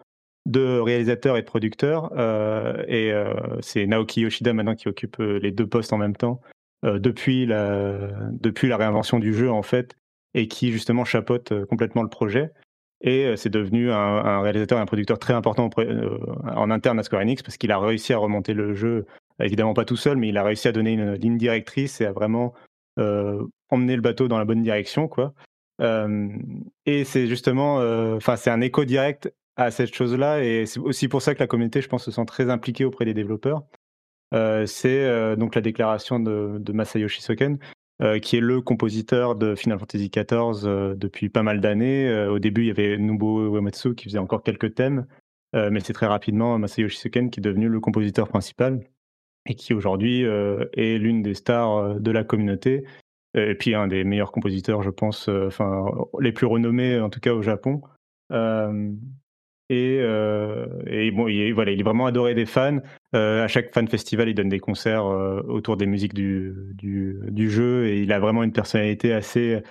de 0.45 0.79
réalisateur 0.79 1.37
et 1.37 1.41
de 1.41 1.45
producteur. 1.45 2.11
euh, 2.17 2.83
et 2.87 3.11
euh, 3.11 3.33
c'est 3.61 3.85
Naoki 3.85 4.21
Yoshida 4.21 4.53
maintenant 4.53 4.75
qui 4.75 4.87
occupe 4.87 5.19
euh, 5.19 5.39
les 5.39 5.51
deux 5.51 5.67
postes 5.67 5.93
en 5.93 5.97
même 5.97 6.15
temps 6.15 6.41
depuis, 6.83 7.45
la, 7.45 8.09
depuis 8.31 8.67
la 8.67 8.75
réinvention 8.75 9.19
du 9.19 9.35
jeu 9.35 9.51
en 9.51 9.61
fait, 9.61 9.95
et 10.33 10.47
qui 10.47 10.71
justement 10.71 11.05
chapeaute 11.05 11.53
complètement 11.65 12.01
le 12.01 12.09
projet. 12.09 12.49
Et 13.01 13.37
c'est 13.37 13.51
devenu 13.51 13.91
un, 13.91 14.41
réalisateur 14.41 14.79
et 14.79 14.81
un 14.81 14.87
producteur 14.87 15.19
très 15.19 15.35
important 15.35 15.69
en 15.77 16.71
interne 16.71 16.97
à 16.97 17.03
Square 17.03 17.21
Enix 17.21 17.43
parce 17.43 17.57
qu'il 17.57 17.71
a 17.71 17.77
réussi 17.77 18.13
à 18.13 18.17
remonter 18.17 18.55
le 18.55 18.73
jeu, 18.73 19.05
évidemment 19.39 19.75
pas 19.75 19.85
tout 19.85 19.95
seul, 19.95 20.17
mais 20.17 20.29
il 20.29 20.37
a 20.39 20.43
réussi 20.43 20.69
à 20.69 20.71
donner 20.71 20.93
une 20.93 21.13
ligne 21.13 21.37
directrice 21.37 22.01
et 22.01 22.07
à 22.07 22.13
vraiment 22.13 22.55
emmener 22.97 23.95
le 23.95 24.01
bateau 24.01 24.27
dans 24.27 24.39
la 24.39 24.45
bonne 24.45 24.63
direction, 24.63 25.07
quoi. 25.07 25.35
Et 25.79 27.03
c'est 27.03 27.27
justement, 27.27 27.75
enfin, 28.15 28.37
c'est 28.37 28.49
un 28.49 28.61
écho 28.61 28.85
direct 28.85 29.31
à 29.57 29.71
cette 29.71 29.93
chose-là, 29.93 30.43
et 30.43 30.65
c'est 30.65 30.79
aussi 30.79 31.07
pour 31.07 31.21
ça 31.21 31.33
que 31.35 31.39
la 31.39 31.47
communauté, 31.47 31.81
je 31.81 31.89
pense, 31.89 32.05
se 32.05 32.11
sent 32.11 32.25
très 32.25 32.49
impliquée 32.49 32.85
auprès 32.85 33.05
des 33.05 33.13
développeurs. 33.13 33.63
Euh, 34.33 34.65
c'est 34.65 35.03
euh, 35.03 35.35
donc 35.35 35.55
la 35.55 35.61
déclaration 35.61 36.19
de, 36.19 36.71
Masayoshi 36.71 37.21
Soken, 37.21 37.59
euh, 38.01 38.19
qui 38.19 38.37
est 38.37 38.41
le 38.41 38.61
compositeur 38.61 39.35
de 39.35 39.55
Final 39.55 39.79
Fantasy 39.79 40.09
XIV 40.09 40.95
depuis 40.95 41.29
pas 41.29 41.43
mal 41.43 41.59
d'années. 41.59 42.25
Au 42.27 42.39
début, 42.39 42.61
il 42.63 42.67
y 42.67 42.71
avait 42.71 42.97
Nobuo 42.97 43.55
Uematsu 43.55 43.95
qui 43.95 44.05
faisait 44.05 44.17
encore 44.17 44.43
quelques 44.43 44.73
thèmes, 44.75 45.05
mais 45.53 45.81
c'est 45.81 45.93
très 45.93 46.07
rapidement 46.07 46.57
Masayoshi 46.57 46.97
Soken 46.97 47.29
qui 47.29 47.39
est 47.39 47.43
devenu 47.43 47.67
le 47.67 47.79
compositeur 47.79 48.27
principal 48.27 48.81
et 49.47 49.55
qui 49.55 49.73
aujourd'hui 49.73 50.21
est 50.21 50.97
l'une 50.97 51.21
des 51.23 51.33
stars 51.33 51.95
de 51.99 52.11
la 52.11 52.23
communauté 52.23 52.85
et 53.33 53.55
puis 53.55 53.75
un 53.75 53.87
des 53.87 54.03
meilleurs 54.03 54.31
compositeurs, 54.31 54.81
je 54.83 54.89
pense, 54.89 55.27
enfin 55.29 55.85
les 56.19 56.31
plus 56.31 56.45
renommés 56.45 56.99
en 56.99 57.09
tout 57.09 57.19
cas 57.19 57.33
au 57.33 57.41
Japon. 57.41 57.81
Euh, 59.71 60.67
et, 60.87 61.11
bon, 61.11 61.27
il 61.27 61.53
voilà, 61.53 61.71
il 61.71 61.79
est 61.79 61.83
vraiment 61.83 62.05
adoré 62.05 62.33
des 62.33 62.45
fans. 62.45 62.79
Euh, 63.15 63.43
à 63.43 63.47
chaque 63.47 63.73
fan 63.73 63.87
festival, 63.87 64.29
il 64.29 64.35
donne 64.35 64.49
des 64.49 64.59
concerts 64.59 65.05
euh, 65.05 65.41
autour 65.47 65.77
des 65.77 65.85
musiques 65.85 66.13
du, 66.13 66.53
du, 66.73 67.49
jeu 67.49 67.87
et 67.87 68.01
il 68.01 68.11
a 68.11 68.19
vraiment 68.19 68.43
une 68.43 68.51
personnalité 68.51 69.13
assez 69.13 69.61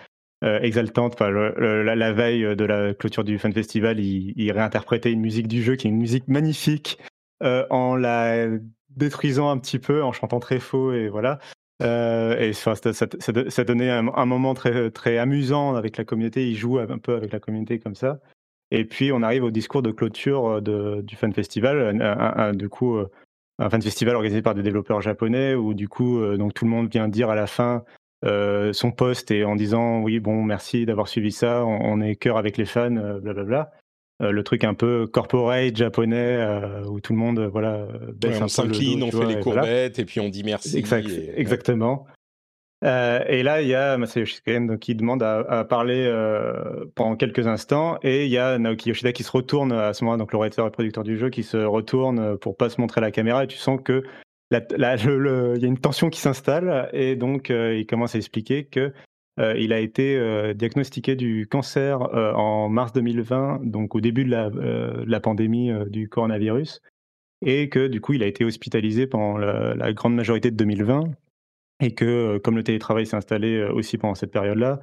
exaltante. 0.42 1.14
Enfin, 1.14 1.30
la, 1.30 2.12
veille 2.12 2.56
de 2.56 2.64
la 2.64 2.94
clôture 2.94 3.24
du 3.24 3.38
Fun 3.38 3.52
Festival, 3.52 4.00
il, 4.00 4.52
réinterprétait 4.52 5.12
une 5.12 5.20
musique 5.20 5.48
du 5.48 5.62
jeu 5.62 5.76
qui 5.76 5.86
est 5.86 5.90
une 5.90 5.98
musique 5.98 6.28
magnifique 6.28 6.98
en 7.42 7.96
la 7.96 8.46
détruisant 8.96 9.50
un 9.50 9.58
petit 9.58 9.78
peu, 9.78 10.02
en 10.02 10.12
chantant 10.12 10.40
très 10.40 10.58
faux 10.58 10.92
et 10.92 11.08
voilà. 11.08 11.38
et 11.82 12.52
ça, 12.54 13.64
donnait 13.64 13.90
un, 13.90 14.26
moment 14.26 14.54
très, 14.54 14.90
très 14.90 15.18
amusant 15.18 15.74
avec 15.74 15.98
la 15.98 16.04
communauté. 16.04 16.48
Il 16.48 16.56
joue 16.56 16.78
un 16.78 16.98
peu 16.98 17.14
avec 17.14 17.32
la 17.32 17.38
communauté 17.38 17.78
comme 17.78 17.94
ça. 17.94 18.20
Et 18.70 18.84
puis 18.84 19.12
on 19.12 19.22
arrive 19.22 19.44
au 19.44 19.50
discours 19.50 19.82
de 19.82 19.90
clôture 19.90 20.62
de, 20.62 21.00
du 21.02 21.16
Fun 21.16 21.32
Festival. 21.32 22.00
Un, 22.00 22.52
du 22.52 22.68
coup, 22.68 22.98
un 23.58 23.70
fan 23.70 23.82
festival 23.82 24.14
organisé 24.14 24.42
par 24.42 24.54
des 24.54 24.62
développeurs 24.62 25.00
japonais 25.00 25.54
où 25.54 25.74
du 25.74 25.88
coup, 25.88 26.20
donc 26.36 26.54
tout 26.54 26.64
le 26.64 26.70
monde 26.70 26.88
vient 26.90 27.08
dire 27.08 27.30
à 27.30 27.34
la 27.34 27.46
fin 27.46 27.84
euh, 28.26 28.74
son 28.74 28.90
poste 28.90 29.30
et 29.30 29.44
en 29.44 29.56
disant 29.56 30.02
oui 30.02 30.20
bon 30.20 30.42
merci 30.42 30.84
d'avoir 30.84 31.08
suivi 31.08 31.32
ça, 31.32 31.64
on, 31.64 32.02
est 32.02 32.16
cœur 32.16 32.36
avec 32.36 32.58
les 32.58 32.66
fans, 32.66 32.90
blablabla. 32.90 33.70
Euh, 34.20 34.30
le 34.30 34.44
truc 34.44 34.64
un 34.64 34.74
peu 34.74 35.06
corporate 35.06 35.74
japonais 35.74 36.36
euh, 36.36 36.84
où 36.84 37.00
tout 37.00 37.14
le 37.14 37.18
monde 37.18 37.40
voilà 37.40 37.88
baisse 38.14 38.38
on 38.42 38.48
s'incline, 38.48 39.02
on 39.02 39.10
fait 39.10 39.24
les 39.24 39.40
courbettes 39.40 39.98
et 39.98 40.04
puis 40.04 40.20
on 40.20 40.28
dit 40.28 40.44
merci. 40.44 40.76
Exactement. 41.34 42.06
Et 42.82 43.42
là, 43.42 43.60
il 43.62 43.68
y 43.68 43.74
a 43.74 43.98
Masayoshi 43.98 44.40
qui 44.80 44.94
demande 44.94 45.22
à, 45.22 45.64
parler 45.64 46.10
pendant 46.94 47.16
quelques 47.16 47.46
instants, 47.46 47.98
et 48.02 48.24
il 48.24 48.30
y 48.30 48.38
a 48.38 48.58
Naoki 48.58 48.88
Yoshida 48.88 49.12
qui 49.12 49.22
se 49.22 49.30
retourne 49.30 49.72
à 49.72 49.92
ce 49.92 50.04
moment-là, 50.04 50.18
donc 50.18 50.32
le 50.32 50.38
réalisateur 50.38 50.66
et 50.66 50.70
producteur 50.70 51.04
du 51.04 51.18
jeu, 51.18 51.28
qui 51.28 51.42
se 51.42 51.58
retourne 51.58 52.38
pour 52.38 52.56
pas 52.56 52.70
se 52.70 52.80
montrer 52.80 53.00
à 53.00 53.02
la 53.02 53.10
caméra, 53.10 53.44
et 53.44 53.46
tu 53.46 53.58
sens 53.58 53.80
que 53.84 54.02
il 54.50 54.80
y 54.80 54.84
a 54.84 55.68
une 55.68 55.78
tension 55.78 56.10
qui 56.10 56.20
s'installe. 56.20 56.88
Et 56.92 57.16
donc 57.16 57.50
euh, 57.50 57.76
il 57.76 57.86
commence 57.86 58.14
à 58.14 58.18
expliquer 58.18 58.64
que 58.64 58.92
euh, 59.38 59.54
il 59.58 59.72
a 59.72 59.78
été 59.78 60.16
euh, 60.16 60.54
diagnostiqué 60.54 61.16
du 61.16 61.46
cancer 61.48 62.00
en 62.02 62.68
mars 62.68 62.92
2020, 62.92 63.60
donc 63.64 63.94
au 63.94 64.00
début 64.00 64.24
de 64.24 64.30
la 64.30 65.20
pandémie 65.20 65.70
du 65.88 66.08
coronavirus, 66.08 66.80
et 67.44 67.68
que 67.68 67.86
du 67.86 68.00
coup 68.00 68.14
il 68.14 68.22
a 68.22 68.26
été 68.26 68.44
hospitalisé 68.44 69.06
pendant 69.06 69.38
la, 69.38 69.92
grande 69.92 70.14
majorité 70.14 70.50
de 70.50 70.56
2020, 70.56 71.04
et 71.80 71.94
que 71.94 72.38
comme 72.38 72.56
le 72.56 72.64
télétravail 72.64 73.06
s'est 73.06 73.16
installé 73.16 73.62
aussi 73.64 73.98
pendant 73.98 74.14
cette 74.14 74.32
période-là, 74.32 74.80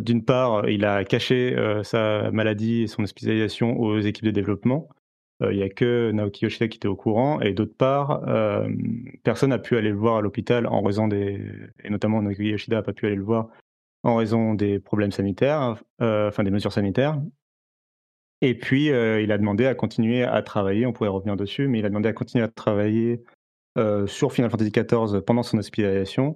d'une 0.00 0.24
part 0.24 0.68
il 0.68 0.84
a 0.84 1.04
caché 1.04 1.54
sa 1.82 2.30
maladie 2.30 2.82
et 2.82 2.86
son 2.86 3.02
hospitalisation 3.02 3.78
aux 3.78 4.00
équipes 4.00 4.24
de 4.24 4.30
développement, 4.30 4.88
euh, 5.42 5.52
il 5.52 5.58
n'y 5.58 5.62
a 5.62 5.68
que 5.68 6.10
Naoki 6.12 6.44
Yoshida 6.44 6.68
qui 6.68 6.76
était 6.78 6.88
au 6.88 6.96
courant, 6.96 7.40
et 7.40 7.52
d'autre 7.52 7.74
part, 7.76 8.26
euh, 8.28 8.68
personne 9.22 9.50
n'a 9.50 9.58
pu 9.58 9.76
aller 9.76 9.90
le 9.90 9.96
voir 9.96 10.16
à 10.16 10.20
l'hôpital 10.22 10.66
en 10.66 10.82
raison 10.82 11.08
des. 11.08 11.40
Et 11.84 11.90
notamment 11.90 12.22
Naoki 12.22 12.44
Yoshida 12.44 12.76
n'a 12.76 12.82
pas 12.82 12.92
pu 12.92 13.06
aller 13.06 13.16
le 13.16 13.22
voir 13.22 13.48
en 14.02 14.16
raison 14.16 14.54
des 14.54 14.78
problèmes 14.78 15.12
sanitaires, 15.12 15.76
euh, 16.00 16.28
enfin 16.28 16.44
des 16.44 16.50
mesures 16.50 16.72
sanitaires. 16.72 17.20
Et 18.42 18.54
puis, 18.54 18.86
il 18.86 19.32
a 19.32 19.38
demandé 19.38 19.64
à 19.66 19.74
continuer 19.74 20.22
à 20.22 20.42
travailler, 20.42 20.84
on 20.84 20.92
pourrait 20.92 21.08
revenir 21.08 21.36
dessus, 21.36 21.68
mais 21.68 21.78
il 21.78 21.86
a 21.86 21.88
demandé 21.88 22.10
à 22.10 22.12
continuer 22.12 22.44
à 22.44 22.48
travailler 22.48 23.22
sur 24.06 24.32
Final 24.32 24.50
Fantasy 24.50 24.70
XIV 24.70 25.20
pendant 25.22 25.42
son 25.42 25.58
hospitalisation, 25.58 26.34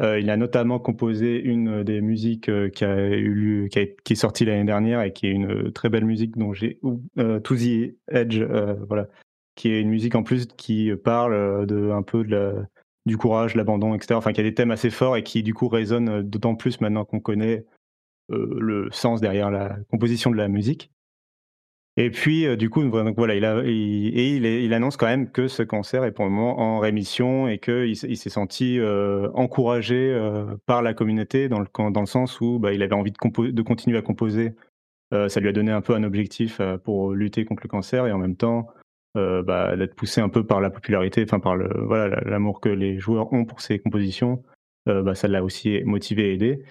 euh, 0.00 0.18
il 0.18 0.30
a 0.30 0.36
notamment 0.36 0.78
composé 0.78 1.40
une 1.40 1.84
des 1.84 2.00
musiques 2.00 2.48
euh, 2.48 2.70
qui, 2.70 2.84
a 2.84 2.96
est 3.10 4.14
sortie 4.14 4.44
l'année 4.44 4.64
dernière 4.64 5.02
et 5.02 5.12
qui 5.12 5.26
est 5.26 5.30
une 5.30 5.70
très 5.72 5.90
belle 5.90 6.06
musique 6.06 6.36
dont 6.36 6.52
j'ai 6.52 6.80
euh, 7.18 7.40
To 7.40 7.54
the 7.54 7.94
Edge, 8.08 8.40
euh, 8.40 8.74
voilà, 8.88 9.08
qui 9.54 9.70
est 9.70 9.80
une 9.80 9.90
musique 9.90 10.14
en 10.14 10.22
plus 10.22 10.46
qui 10.46 10.90
parle 11.04 11.66
de 11.66 11.90
un 11.90 12.02
peu 12.02 12.26
du 13.04 13.16
courage, 13.16 13.54
l'abandon, 13.54 13.94
etc. 13.94 14.14
Enfin, 14.14 14.32
qui 14.32 14.40
a 14.40 14.44
des 14.44 14.54
thèmes 14.54 14.70
assez 14.70 14.90
forts 14.90 15.16
et 15.16 15.22
qui 15.22 15.42
du 15.42 15.52
coup 15.54 15.68
résonne 15.68 16.22
d'autant 16.22 16.54
plus 16.54 16.80
maintenant 16.80 17.04
qu'on 17.04 17.20
connaît 17.20 17.66
le 18.30 18.88
sens 18.92 19.20
derrière 19.20 19.50
la 19.50 19.76
composition 19.90 20.30
de 20.30 20.36
la 20.36 20.48
musique. 20.48 20.90
Et 21.98 22.10
puis, 22.10 22.46
euh, 22.46 22.56
du 22.56 22.70
coup, 22.70 22.82
voilà, 22.88 23.34
il, 23.64 24.74
annonce 24.74 24.96
quand 24.96 25.06
même 25.06 25.30
que 25.30 25.46
ce 25.46 25.62
cancer 25.62 26.04
est 26.04 26.12
pour 26.12 26.24
le 26.24 26.30
moment 26.30 26.58
en 26.58 26.78
rémission 26.78 27.48
et 27.48 27.58
qu'il 27.58 27.88
il, 27.88 28.16
s'est 28.16 28.30
senti 28.30 28.78
euh, 28.78 29.28
encouragé 29.34 30.10
euh, 30.10 30.56
par 30.64 30.80
la 30.80 30.94
communauté 30.94 31.50
dans 31.50 31.60
le, 31.60 32.06
sens 32.06 32.40
où 32.40 32.58
bah, 32.58 32.72
il 32.72 32.82
avait 32.82 32.94
envie 32.94 33.12
de, 33.12 33.62
continuer 33.62 33.98
à 33.98 34.02
composer. 34.02 34.54
ça 35.10 35.40
lui 35.40 35.48
a 35.48 35.52
donné 35.52 35.70
un 35.70 35.82
peu 35.82 35.94
un 35.94 36.02
objectif 36.02 36.62
pour 36.84 37.12
lutter 37.12 37.44
contre 37.44 37.62
le 37.64 37.68
cancer 37.68 38.06
et 38.06 38.12
en 38.12 38.18
même 38.18 38.36
temps 38.36 38.68
bah, 39.14 39.76
d'être 39.76 39.94
poussé 39.94 40.22
un 40.22 40.30
peu 40.30 40.46
par 40.46 40.62
la 40.62 40.70
popularité, 40.70 41.22
enfin 41.24 41.40
par 41.40 41.56
voilà 41.56 42.20
l'amour 42.24 42.60
que 42.60 42.70
les 42.70 42.98
joueurs 42.98 43.30
ont 43.34 43.44
pour 43.44 43.60
ses 43.60 43.78
compositions. 43.78 44.42
Bah, 44.86 45.14
ça 45.14 45.28
l'a 45.28 45.44
aussi 45.44 45.82
motivé 45.84 46.30
et 46.30 46.34
aidé. 46.34 46.64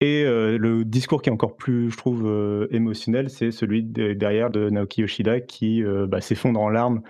Et 0.00 0.24
euh, 0.24 0.56
le 0.56 0.84
discours 0.84 1.20
qui 1.20 1.28
est 1.28 1.32
encore 1.32 1.56
plus, 1.56 1.90
je 1.90 1.96
trouve, 1.96 2.26
euh, 2.26 2.66
émotionnel, 2.70 3.28
c'est 3.28 3.50
celui 3.50 3.82
derrière 3.82 4.50
de 4.50 4.70
Naoki 4.70 5.02
Yoshida 5.02 5.40
qui 5.40 5.84
euh, 5.84 6.06
bah, 6.06 6.22
s'effondre 6.22 6.58
en 6.60 6.70
larmes. 6.70 7.02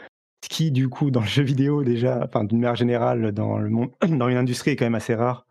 Ce 0.42 0.48
qui, 0.48 0.72
du 0.72 0.88
coup, 0.88 1.12
dans 1.12 1.20
le 1.20 1.26
jeu 1.26 1.44
vidéo, 1.44 1.84
déjà, 1.84 2.24
enfin, 2.24 2.42
d'une 2.42 2.58
manière 2.58 2.74
générale, 2.74 3.30
dans, 3.30 3.58
le 3.58 3.70
monde, 3.70 3.90
dans 4.08 4.28
une 4.28 4.36
industrie, 4.36 4.72
est 4.72 4.76
quand 4.76 4.86
même 4.86 4.96
assez 4.96 5.14
rare 5.14 5.46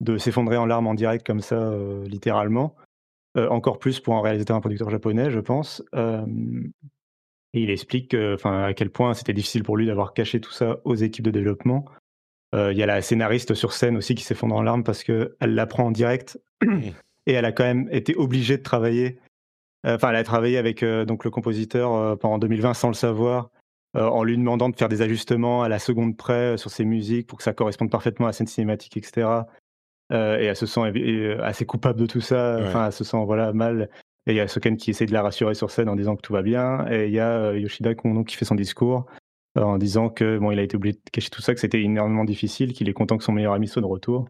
de 0.00 0.18
s'effondrer 0.18 0.56
en 0.56 0.66
larmes 0.66 0.86
en 0.86 0.94
direct 0.94 1.26
comme 1.26 1.40
ça, 1.40 1.72
littéralement. 2.06 2.76
encore 3.34 3.80
plus 3.80 3.98
pour 3.98 4.14
un 4.14 4.22
réalisateur, 4.22 4.56
un 4.56 4.60
producteur 4.60 4.90
japonais, 4.90 5.32
je 5.32 5.40
pense. 5.40 5.82
et 5.92 7.60
il 7.60 7.68
explique 7.68 8.14
à 8.14 8.72
quel 8.74 8.90
point 8.90 9.14
c'était 9.14 9.32
difficile 9.32 9.64
pour 9.64 9.76
lui 9.76 9.86
d'avoir 9.86 10.14
caché 10.14 10.40
tout 10.40 10.52
ça 10.52 10.78
aux 10.84 10.94
équipes 10.94 11.24
de 11.24 11.32
développement. 11.32 11.84
Il 12.54 12.76
y 12.76 12.82
a 12.82 12.86
la 12.86 13.02
scénariste 13.02 13.54
sur 13.54 13.72
scène 13.72 13.96
aussi 13.96 14.14
qui 14.14 14.24
s'effondre 14.24 14.54
en 14.54 14.62
larmes 14.62 14.82
parce 14.82 15.04
qu'elle 15.04 15.34
l'apprend 15.40 15.84
en 15.84 15.90
direct 15.90 16.38
et 17.28 17.32
elle 17.32 17.44
a 17.44 17.52
quand 17.52 17.64
même 17.64 17.88
été 17.92 18.16
obligée 18.16 18.56
de 18.56 18.62
travailler. 18.62 19.18
Euh, 19.86 19.94
enfin, 19.94 20.10
elle 20.10 20.16
a 20.16 20.24
travaillé 20.24 20.58
avec 20.58 20.82
euh, 20.82 21.04
donc 21.04 21.24
le 21.24 21.30
compositeur 21.30 21.94
euh, 21.94 22.16
pendant 22.16 22.38
2020 22.38 22.74
sans 22.74 22.88
le 22.88 22.94
savoir, 22.94 23.50
en 23.94 24.22
lui 24.22 24.36
demandant 24.36 24.68
de 24.68 24.76
faire 24.76 24.88
des 24.88 25.02
ajustements 25.02 25.62
à 25.62 25.68
la 25.68 25.78
seconde 25.78 26.16
près 26.16 26.56
sur 26.56 26.70
ses 26.70 26.84
musiques 26.84 27.26
pour 27.26 27.38
que 27.38 27.44
ça 27.44 27.52
corresponde 27.52 27.90
parfaitement 27.90 28.26
à 28.26 28.28
la 28.28 28.32
scène 28.32 28.46
cinématique, 28.46 28.96
etc. 28.96 29.26
et 30.10 30.14
elle 30.14 30.56
se 30.56 30.66
sent 30.66 30.92
assez 31.42 31.64
coupable 31.64 31.98
de 31.98 32.06
tout 32.06 32.20
ça. 32.20 32.58
Enfin, 32.60 32.86
elle 32.86 32.92
se 32.92 33.02
sent 33.02 33.24
voilà 33.24 33.52
mal. 33.52 33.88
Et 34.26 34.32
il 34.32 34.36
y 34.36 34.40
a 34.40 34.46
Soken 34.46 34.76
qui 34.76 34.90
essaie 34.90 35.06
de 35.06 35.12
la 35.12 35.22
rassurer 35.22 35.54
sur 35.54 35.70
scène 35.70 35.88
en 35.88 35.96
disant 35.96 36.16
que 36.16 36.20
tout 36.20 36.34
va 36.34 36.42
bien. 36.42 36.86
Et 36.90 37.06
il 37.06 37.12
y 37.12 37.18
a 37.18 37.54
Yoshida 37.54 37.94
qui 37.94 38.36
fait 38.36 38.44
son 38.44 38.54
discours 38.54 39.06
en 39.56 39.78
disant 39.78 40.08
que 40.08 40.38
bon, 40.38 40.50
il 40.50 40.58
a 40.58 40.62
été 40.62 40.76
obligé 40.76 40.94
de 40.94 41.10
cacher 41.10 41.30
tout 41.30 41.42
ça, 41.42 41.54
que 41.54 41.60
c'était 41.60 41.82
énormément 41.82 42.24
difficile, 42.24 42.72
qu'il 42.72 42.88
est 42.88 42.92
content 42.92 43.16
que 43.16 43.24
son 43.24 43.32
meilleur 43.32 43.52
ami 43.52 43.68
soit 43.68 43.82
de 43.82 43.86
retour. 43.86 44.28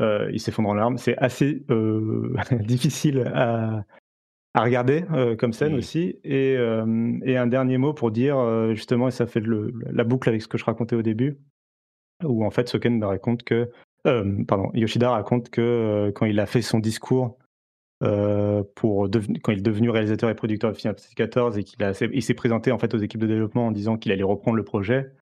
Euh, 0.00 0.30
il 0.32 0.40
s'effondre 0.40 0.70
en 0.70 0.74
larmes. 0.74 0.98
C'est 0.98 1.16
assez 1.18 1.62
euh, 1.70 2.34
difficile 2.60 3.30
à, 3.34 3.84
regarder 4.54 5.04
euh, 5.12 5.36
comme 5.36 5.52
scène 5.52 5.74
aussi. 5.74 6.18
Et, 6.24 6.56
un 6.56 7.46
dernier 7.46 7.78
mot 7.78 7.92
pour 7.92 8.10
dire, 8.10 8.74
justement, 8.74 9.08
et 9.08 9.10
ça 9.12 9.26
fait 9.26 9.42
la 9.44 10.04
boucle 10.04 10.28
avec 10.28 10.42
ce 10.42 10.48
que 10.48 10.58
je 10.58 10.64
racontais 10.64 10.96
au 10.96 11.02
début, 11.02 11.38
où 12.24 12.44
en 12.44 12.50
fait 12.50 12.68
Soken 12.68 13.02
raconte 13.04 13.42
que, 13.42 13.70
pardon, 14.04 14.70
Yoshida 14.74 15.10
raconte 15.10 15.50
que 15.50 16.12
quand 16.14 16.26
il 16.26 16.40
a 16.40 16.46
fait 16.46 16.62
son 16.62 16.78
discours 16.78 17.38
pour 18.00 19.08
quand 19.42 19.52
il 19.52 19.58
est 19.58 19.62
devenu 19.62 19.90
réalisateur 19.90 20.30
et 20.30 20.34
producteur 20.34 20.72
de 20.72 20.76
Final 20.76 20.96
Fantasy 20.96 21.14
XIV 21.14 21.58
et 21.58 21.64
qu'il 21.64 22.10
il 22.14 22.22
s'est 22.22 22.34
présenté 22.34 22.72
en 22.72 22.78
fait 22.78 22.94
aux 22.94 22.98
équipes 22.98 23.20
de 23.20 23.26
développement 23.26 23.66
en 23.66 23.72
disant 23.72 23.96
qu'il 23.96 24.12
allait 24.12 24.22
reprendre 24.22 24.56
le 24.56 24.64
projet. 24.64 25.12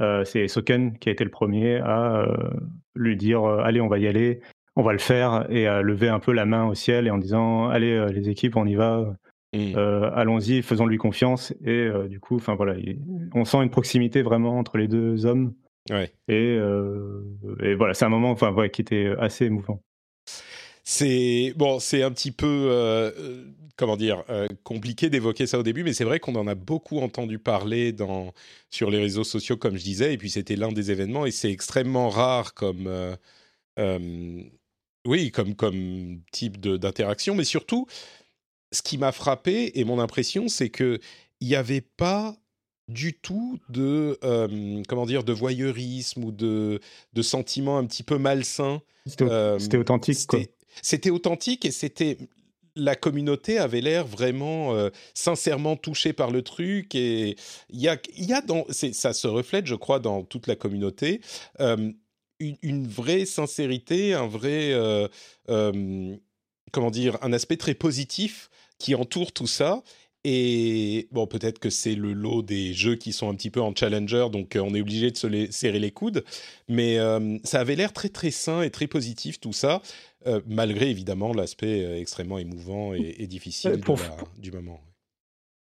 Euh, 0.00 0.24
c'est 0.24 0.48
Soken 0.48 0.98
qui 0.98 1.08
a 1.08 1.12
été 1.12 1.22
le 1.22 1.30
premier 1.30 1.76
à 1.76 2.22
euh, 2.22 2.50
lui 2.96 3.16
dire 3.16 3.44
euh, 3.44 3.62
allez 3.62 3.80
on 3.80 3.86
va 3.86 3.98
y 3.98 4.08
aller, 4.08 4.40
on 4.74 4.82
va 4.82 4.92
le 4.92 4.98
faire 4.98 5.46
et 5.50 5.68
à 5.68 5.82
lever 5.82 6.08
un 6.08 6.18
peu 6.18 6.32
la 6.32 6.46
main 6.46 6.66
au 6.66 6.74
ciel 6.74 7.06
et 7.06 7.10
en 7.10 7.18
disant 7.18 7.68
allez 7.68 8.06
les 8.12 8.28
équipes 8.28 8.56
on 8.56 8.66
y 8.66 8.74
va, 8.74 9.14
mmh. 9.54 9.76
allons-y, 10.14 10.62
faisons-lui 10.62 10.98
confiance 10.98 11.54
et 11.64 11.88
du 12.08 12.18
coup 12.18 12.34
enfin 12.36 12.56
voilà 12.56 12.74
on 13.34 13.44
sent 13.44 13.58
une 13.58 13.70
proximité 13.70 14.22
vraiment 14.22 14.58
entre 14.58 14.78
les 14.78 14.88
deux 14.88 15.26
hommes 15.26 15.54
et, 16.26 16.56
et, 16.56 17.74
voilà 17.74 17.94
c'est 17.94 18.04
un 18.04 18.08
moment 18.08 18.32
enfin 18.32 18.52
qui 18.68 18.80
était 18.80 19.14
assez 19.18 19.44
émouvant. 19.44 19.80
C'est 20.84 21.54
bon, 21.56 21.78
c'est 21.80 22.02
un 22.02 22.10
petit 22.10 22.30
peu 22.30 23.12
comment 23.76 23.96
dire, 23.96 24.24
euh, 24.28 24.46
compliqué 24.62 25.10
d'évoquer 25.10 25.46
ça 25.46 25.58
au 25.58 25.62
début, 25.62 25.82
mais 25.82 25.92
c'est 25.92 26.04
vrai 26.04 26.20
qu'on 26.20 26.36
en 26.36 26.46
a 26.46 26.54
beaucoup 26.54 27.00
entendu 27.00 27.38
parler 27.38 27.92
dans, 27.92 28.32
sur 28.70 28.90
les 28.90 28.98
réseaux 28.98 29.24
sociaux, 29.24 29.56
comme 29.56 29.76
je 29.76 29.82
disais, 29.82 30.14
et 30.14 30.18
puis 30.18 30.30
c'était 30.30 30.56
l'un 30.56 30.72
des 30.72 30.90
événements, 30.90 31.26
et 31.26 31.30
c'est 31.30 31.50
extrêmement 31.50 32.08
rare 32.08 32.54
comme, 32.54 32.86
euh, 32.86 33.16
euh, 33.78 34.42
oui, 35.06 35.30
comme, 35.30 35.54
comme 35.54 36.20
type 36.30 36.60
d'interaction, 36.60 37.34
mais 37.34 37.44
surtout, 37.44 37.86
ce 38.70 38.82
qui 38.82 38.96
m'a 38.96 39.12
frappé, 39.12 39.78
et 39.78 39.84
mon 39.84 39.98
impression, 39.98 40.48
c'est 40.48 40.70
qu'il 40.70 41.00
n'y 41.40 41.56
avait 41.56 41.80
pas 41.80 42.36
du 42.88 43.14
tout 43.14 43.58
de 43.70 44.18
comment 44.88 45.06
dire 45.06 45.24
de 45.24 45.32
voyeurisme 45.32 46.24
ou 46.24 46.32
de, 46.32 46.80
de 47.14 47.22
sentiments 47.22 47.78
un 47.78 47.86
petit 47.86 48.02
peu 48.02 48.18
malsains. 48.18 48.82
C'était 49.58 49.78
authentique. 49.78 50.18
C'était 50.82 51.10
authentique 51.10 51.64
et 51.64 51.70
c'était 51.70 52.18
la 52.76 52.96
communauté 52.96 53.58
avait 53.58 53.80
l'air 53.80 54.06
vraiment 54.06 54.74
euh, 54.74 54.90
sincèrement 55.14 55.76
touchée 55.76 56.12
par 56.12 56.30
le 56.30 56.42
truc 56.42 56.94
et 56.94 57.36
il 57.70 57.80
y 57.80 57.88
a, 57.88 57.98
ça 58.92 59.12
se 59.12 59.26
reflète, 59.26 59.66
je 59.66 59.74
crois, 59.74 60.00
dans 60.00 60.22
toute 60.24 60.46
la 60.46 60.56
communauté, 60.56 61.20
euh, 61.60 61.92
une, 62.40 62.86
vraie 62.86 63.26
sincérité, 63.26 64.12
un 64.12 64.26
vrai, 64.26 64.72
euh, 64.72 65.08
comment 66.72 66.90
dire, 66.90 67.16
un 67.22 67.32
aspect 67.32 67.56
très 67.56 67.74
positif 67.74 68.50
qui 68.78 68.94
entoure 68.94 69.32
tout 69.32 69.46
ça. 69.46 69.82
Et 70.26 71.06
bon, 71.12 71.26
peut-être 71.26 71.58
que 71.58 71.68
c'est 71.68 71.94
le 71.94 72.14
lot 72.14 72.42
des 72.42 72.72
jeux 72.72 72.96
qui 72.96 73.12
sont 73.12 73.28
un 73.28 73.34
petit 73.34 73.50
peu 73.50 73.60
en 73.60 73.74
challenger, 73.74 74.26
donc 74.32 74.58
on 74.58 74.74
est 74.74 74.80
obligé 74.80 75.10
de 75.10 75.16
se 75.16 75.26
les, 75.26 75.52
serrer 75.52 75.78
les 75.78 75.90
coudes. 75.90 76.24
Mais 76.66 76.96
ça 77.44 77.60
avait 77.60 77.76
l'air 77.76 77.92
très 77.92 78.08
très 78.08 78.30
sain 78.30 78.62
et 78.62 78.70
très 78.70 78.86
positif 78.86 79.38
tout 79.38 79.52
ça, 79.52 79.82
malgré 80.46 80.90
évidemment 80.90 81.32
l'aspect 81.32 82.00
extrêmement 82.00 82.38
émouvant 82.38 82.94
et, 82.94 83.26
difficile 83.26 83.80
du 84.38 84.52
moment. 84.52 84.80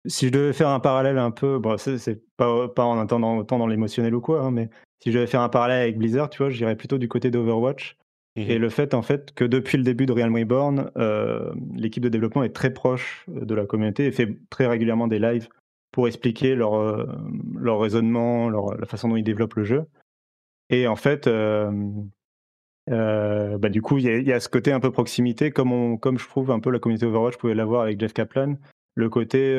Si 0.06 0.26
je 0.26 0.32
devais 0.32 0.52
faire 0.52 0.68
un 0.68 0.80
parallèle 0.80 1.18
un 1.18 1.30
peu, 1.30 1.58
bon, 1.58 1.76
c'est 1.76 2.20
pas, 2.36 2.68
pas 2.68 2.84
en 2.84 2.98
attendant 2.98 3.38
autant 3.38 3.58
dans 3.58 3.66
l'émotionnel 3.66 4.14
ou 4.14 4.20
quoi, 4.20 4.42
hein, 4.42 4.50
mais 4.50 4.70
si 5.00 5.12
je 5.12 5.18
devais 5.18 5.26
faire 5.26 5.40
un 5.40 5.48
parallèle 5.48 5.82
avec 5.82 5.98
Blizzard, 5.98 6.30
tu 6.30 6.38
vois, 6.38 6.50
j'irais 6.50 6.76
plutôt 6.76 6.98
du 6.98 7.08
côté 7.08 7.30
d'Overwatch. 7.30 7.96
Et 8.36 8.56
mmh 8.58 8.62
le 8.62 8.68
fait, 8.68 8.94
en 8.94 9.02
fait, 9.02 9.32
que 9.34 9.44
depuis 9.44 9.78
le 9.78 9.82
début 9.82 10.06
de 10.06 10.12
Realm 10.12 10.36
Reborn, 10.36 10.92
euh, 10.96 11.52
l'équipe 11.74 12.02
de 12.02 12.08
développement 12.08 12.44
est 12.44 12.54
très 12.54 12.72
proche 12.72 13.24
de 13.26 13.52
la 13.54 13.66
communauté 13.66 14.06
et 14.06 14.12
fait 14.12 14.38
très 14.48 14.66
régulièrement 14.66 15.08
des 15.08 15.18
lives 15.18 15.48
pour 15.90 16.06
expliquer 16.06 16.54
leur, 16.54 16.74
euh, 16.74 17.06
leur 17.56 17.80
raisonnement, 17.80 18.48
leur, 18.48 18.76
la 18.76 18.86
façon 18.86 19.08
dont 19.08 19.16
ils 19.16 19.24
développent 19.24 19.54
le 19.54 19.64
jeu. 19.64 19.86
Et 20.70 20.86
en 20.86 20.94
fait, 20.94 21.26
euh, 21.26 21.72
bah, 22.88 23.68
du 23.68 23.82
coup, 23.82 23.98
il 23.98 24.26
y, 24.26 24.32
a 24.32 24.40
ce 24.40 24.48
côté 24.48 24.72
un 24.72 24.80
peu 24.80 24.90
proximité, 24.90 25.50
comme, 25.50 25.72
on, 25.72 25.96
comme 25.96 26.18
je 26.18 26.26
trouve 26.28 26.50
un 26.50 26.60
peu 26.60 26.70
la 26.70 26.78
communauté 26.78 27.06
Overwatch 27.06 27.36
pouvait 27.36 27.54
l'avoir 27.54 27.82
avec 27.82 28.00
Jeff 28.00 28.12
Kaplan. 28.12 28.56
Le 28.94 29.08
côté, 29.08 29.56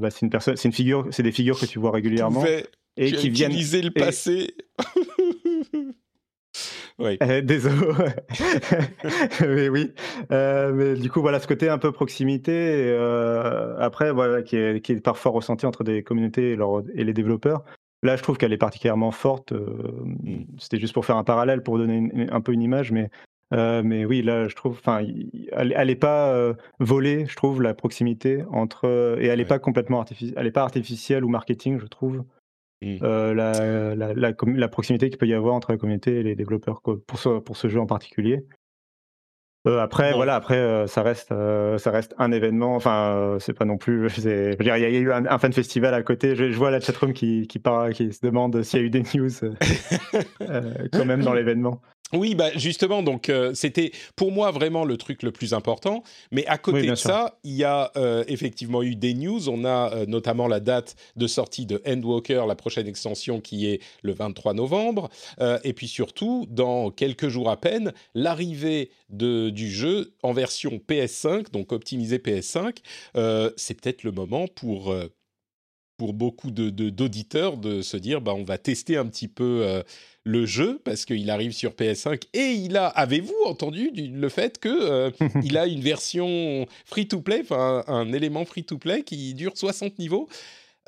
bah, 0.00 0.10
c'est 0.10 0.22
une 0.22 0.30
personne, 0.30 0.56
c'est 0.56 0.68
une 0.68 0.74
figure, 0.74 1.06
c'est 1.10 1.22
des 1.22 1.32
figures 1.32 1.58
que 1.58 1.66
tu 1.66 1.78
vois 1.78 1.90
régulièrement 1.90 2.44
et 2.98 3.12
qui 3.12 3.30
viennent 3.30 3.52
utiliser 3.52 3.80
le 3.82 3.90
passé. 3.90 4.54
oui. 6.98 7.16
Euh, 7.22 7.40
désolé. 7.40 7.76
mais 9.40 9.68
oui. 9.68 9.92
Euh, 10.32 10.72
mais 10.72 10.94
du 10.94 11.08
coup, 11.10 11.20
voilà, 11.20 11.38
ce 11.38 11.46
côté 11.46 11.68
un 11.68 11.78
peu 11.78 11.92
proximité, 11.92 12.52
euh, 12.52 13.76
après, 13.78 14.12
voilà, 14.12 14.42
qui 14.42 14.56
est, 14.56 14.84
qui 14.84 14.92
est, 14.92 15.00
parfois 15.00 15.30
ressenti 15.32 15.64
entre 15.64 15.84
des 15.84 16.02
communautés 16.02 16.52
et, 16.52 16.58
et 16.94 17.04
les 17.04 17.12
développeurs. 17.12 17.64
Là, 18.02 18.16
je 18.16 18.22
trouve 18.22 18.36
qu'elle 18.36 18.52
est 18.52 18.58
particulièrement 18.58 19.10
forte. 19.10 19.52
Mm. 19.52 20.44
C'était 20.58 20.78
juste 20.78 20.94
pour 20.94 21.04
faire 21.04 21.16
un 21.16 21.24
parallèle, 21.24 21.62
pour 21.62 21.78
donner 21.78 22.28
un 22.30 22.40
peu 22.40 22.52
une 22.52 22.62
image, 22.62 22.92
mais, 22.92 23.10
mais 23.52 24.04
oui, 24.04 24.22
là, 24.22 24.48
je 24.48 24.54
trouve, 24.54 24.78
enfin, 24.78 25.04
elle 25.52 25.86
n'est 25.86 25.96
pas 25.96 26.54
volée, 26.78 27.26
je 27.26 27.36
trouve, 27.36 27.60
la 27.62 27.74
proximité 27.74 28.44
entre, 28.50 29.16
et 29.20 29.26
elle 29.26 29.38
n'est 29.38 29.44
pas 29.44 29.58
complètement 29.58 29.98
artificielle, 29.98 30.34
elle 30.36 30.44
n'est 30.44 30.52
pas 30.52 30.62
artificielle 30.62 31.24
ou 31.24 31.28
marketing, 31.28 31.78
je 31.80 31.86
trouve. 31.86 32.24
Mmh. 32.80 32.98
Euh, 33.02 33.34
la, 33.34 33.96
la, 33.96 34.14
la, 34.14 34.68
proximité 34.68 35.08
qu'il 35.08 35.18
peut 35.18 35.26
y 35.26 35.34
avoir 35.34 35.54
entre 35.54 35.72
la 35.72 35.78
communauté 35.78 36.20
et 36.20 36.22
les 36.22 36.36
développeurs 36.36 36.80
pour 36.80 37.18
ce, 37.18 37.40
pour 37.40 37.56
ce 37.56 37.68
jeu 37.68 37.80
en 37.80 37.86
particulier. 37.86 38.46
Euh, 39.66 39.80
après, 39.80 40.12
voilà, 40.12 40.36
après, 40.36 40.56
euh, 40.56 40.86
ça 40.86 41.02
reste, 41.02 41.28
ça 41.28 41.90
reste 41.90 42.14
un 42.18 42.32
événement. 42.32 42.76
Enfin, 42.76 43.36
c'est 43.40 43.52
pas 43.52 43.64
non 43.64 43.76
plus. 43.76 44.08
il 44.18 44.66
y, 44.66 44.70
a 44.70 44.88
eu 44.88 45.12
un, 45.12 45.38
fan 45.38 45.52
festival 45.52 45.94
à 45.94 46.02
côté. 46.02 46.36
Je, 46.36 46.44
vois 46.56 46.70
la 46.70 46.80
chatroom 46.80 47.12
qui, 47.12 47.46
qui, 47.46 47.58
part, 47.58 47.90
qui 47.90 48.12
se 48.12 48.20
demande 48.24 48.62
s'il 48.62 48.80
y 48.80 48.82
a 48.82 48.86
eu 48.86 48.90
des 48.90 49.02
news 49.14 49.30
quand 50.92 51.04
même 51.04 51.22
dans 51.22 51.34
l'événement. 51.34 51.80
Oui, 52.14 52.34
bah 52.34 52.50
justement, 52.56 53.02
donc 53.02 53.28
euh, 53.28 53.52
c'était 53.54 53.92
pour 54.16 54.32
moi 54.32 54.50
vraiment 54.50 54.84
le 54.84 54.96
truc 54.96 55.22
le 55.22 55.30
plus 55.30 55.52
important. 55.52 56.02
Mais 56.32 56.46
à 56.46 56.56
côté 56.56 56.86
de 56.86 56.94
ça, 56.94 57.38
il 57.44 57.54
y 57.54 57.64
a 57.64 57.92
euh, 57.96 58.24
effectivement 58.28 58.82
eu 58.82 58.96
des 58.96 59.12
news. 59.12 59.48
On 59.50 59.64
a 59.64 59.92
euh, 59.92 60.06
notamment 60.06 60.48
la 60.48 60.60
date 60.60 60.96
de 61.16 61.26
sortie 61.26 61.66
de 61.66 61.82
Endwalker, 61.86 62.44
la 62.48 62.54
prochaine 62.54 62.86
extension 62.86 63.40
qui 63.40 63.66
est 63.66 63.80
le 64.02 64.14
23 64.14 64.54
novembre. 64.54 65.10
et 65.64 65.72
puis 65.72 65.88
surtout, 65.88 66.46
dans 66.50 66.90
quelques 66.90 67.28
jours 67.28 67.50
à 67.50 67.56
peine, 67.56 67.92
l'arrivée 68.14 68.90
du 69.10 69.70
jeu 69.70 70.14
en 70.22 70.32
version 70.32 70.80
PS5, 70.88 71.50
donc 71.52 71.72
optimisé 71.72 72.18
PS5. 72.18 72.78
C'est 73.56 73.74
peut-être 73.74 74.02
le 74.02 74.12
moment 74.12 74.46
pour 74.48 74.94
pour 75.98 76.14
beaucoup 76.14 76.50
de 76.50 76.70
d'auditeurs 76.70 77.58
de, 77.58 77.82
se 77.82 77.98
dire 77.98 78.22
bah 78.22 78.32
on 78.34 78.44
va 78.44 78.56
tester 78.56 78.96
un 78.96 79.06
petit 79.06 79.28
peu 79.28 79.82
le 80.28 80.44
jeu 80.44 80.80
parce 80.84 81.06
qu'il 81.06 81.30
arrive 81.30 81.52
sur 81.52 81.72
PS5 81.72 82.22
et 82.34 82.52
il 82.52 82.76
a, 82.76 82.86
avez-vous 82.86 83.34
entendu 83.46 83.90
le 83.94 84.28
fait 84.28 84.58
que 84.58 84.68
euh, 84.68 85.10
il 85.42 85.56
a 85.56 85.66
une 85.66 85.80
version 85.80 86.66
free-to-play, 86.84 87.40
enfin 87.40 87.82
un, 87.86 88.12
élément 88.12 88.44
free-to-play 88.44 89.02
qui 89.02 89.34
dure 89.34 89.56
60 89.56 89.98
niveaux. 89.98 90.28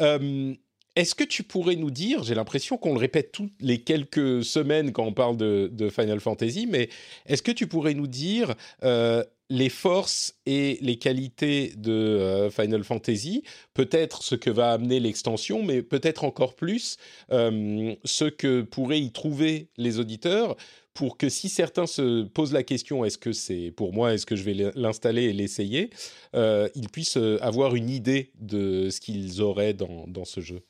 Euh, 0.01 0.55
est-ce 0.95 1.15
que 1.15 1.25
tu 1.25 1.43
pourrais 1.43 1.77
nous 1.77 1.91
dire, 1.91 2.23
j'ai 2.25 2.35
l'impression 2.35 2.77
qu'on 2.77 2.93
le 2.93 2.99
répète 2.99 3.33
toutes 3.33 3.55
les 3.61 3.79
quelques 3.79 4.45
semaines 4.45 4.93
quand 4.93 5.05
on 5.05 5.13
parle 5.13 5.37
de, 5.37 5.89
Final 5.89 6.21
Fantasy, 6.21 6.67
mais 6.67 6.91
est-ce 7.27 7.43
que 7.43 7.53
tu 7.53 7.67
pourrais 7.67 7.95
nous 7.95 8.09
dire 8.09 8.55
euh, 8.83 9.25
les 9.51 9.69
forces 9.69 10.39
et 10.47 10.79
les 10.81 10.97
qualités 10.97 11.75
de 11.77 11.93
euh, 11.93 12.51
Final 12.51 12.85
Fantasy, 12.85 13.43
peut-être 13.75 14.23
ce 14.23 14.37
que 14.37 14.49
va 14.49 14.71
amener 14.71 15.01
l'extension, 15.01 15.63
mais 15.63 15.83
peut-être 15.83 16.25
encore 16.25 16.55
plus 16.55 16.97
euh, 17.33 17.95
ce 18.05 18.25
que 18.25 18.63
pourraient 18.63 19.01
y 19.01 19.11
trouver 19.11 19.69
les 19.77 19.99
auditeurs 19.99 20.57
pour 20.95 21.19
que 21.19 21.29
si 21.29 21.49
certains 21.49 21.87
se 21.87 22.25
posent 22.25 22.53
la 22.53 22.63
question 22.63 23.05
est-ce 23.05 23.19
que 23.19 23.33
c'est 23.33 23.73
pour 23.73 23.93
moi, 23.93 24.15
est-ce 24.15 24.27
que 24.27 24.37
je 24.37 24.45
vais 24.45 24.73
l'installer 24.75 25.25
et 25.25 25.33
l'essayer, 25.33 25.91
euh, 26.37 26.69
ils 26.75 26.89
puissent 26.89 27.19
avoir 27.41 27.75
une 27.75 27.91
idée 27.91 28.31
de 28.39 28.89
ce 28.91 29.01
qu'ils 29.01 29.43
auraient 29.43 29.75
dans, 29.75 30.07
dans, 30.07 30.25
ce 30.25 30.41
jeu. 30.41 30.63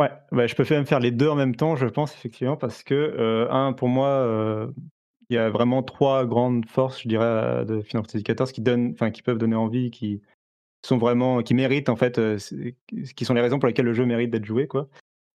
Ouais, 0.00 0.10
bah, 0.32 0.46
je 0.46 0.54
peux 0.54 0.64
même 0.70 0.86
faire 0.86 1.00
les 1.00 1.10
deux 1.10 1.28
en 1.28 1.34
même 1.34 1.54
temps, 1.54 1.76
je 1.76 1.86
pense, 1.86 2.14
effectivement, 2.14 2.56
parce 2.56 2.82
que, 2.82 3.46
un, 3.50 3.72
pour 3.72 3.88
moi, 3.88 4.72
il 5.32 5.36
y 5.36 5.38
a 5.38 5.50
vraiment 5.50 5.82
trois 5.82 6.26
grandes 6.26 6.66
forces, 6.66 7.02
je 7.02 7.08
dirais, 7.08 7.64
de 7.64 7.80
Final 7.80 8.04
Fantasy 8.04 8.22
XIV 8.22 8.52
qui 8.52 8.60
donnent, 8.60 8.92
enfin, 8.92 9.10
qui 9.10 9.22
peuvent 9.22 9.38
donner 9.38 9.56
envie, 9.56 9.90
qui 9.90 10.20
sont 10.84 10.98
vraiment, 10.98 11.42
qui 11.42 11.54
méritent 11.54 11.88
en 11.88 11.96
fait, 11.96 12.18
euh, 12.18 12.38
qui 13.16 13.24
sont 13.24 13.34
les 13.34 13.40
raisons 13.40 13.58
pour 13.58 13.66
lesquelles 13.66 13.86
le 13.86 13.94
jeu 13.94 14.04
mérite 14.04 14.30
d'être 14.30 14.44
joué, 14.44 14.66
quoi. 14.66 14.88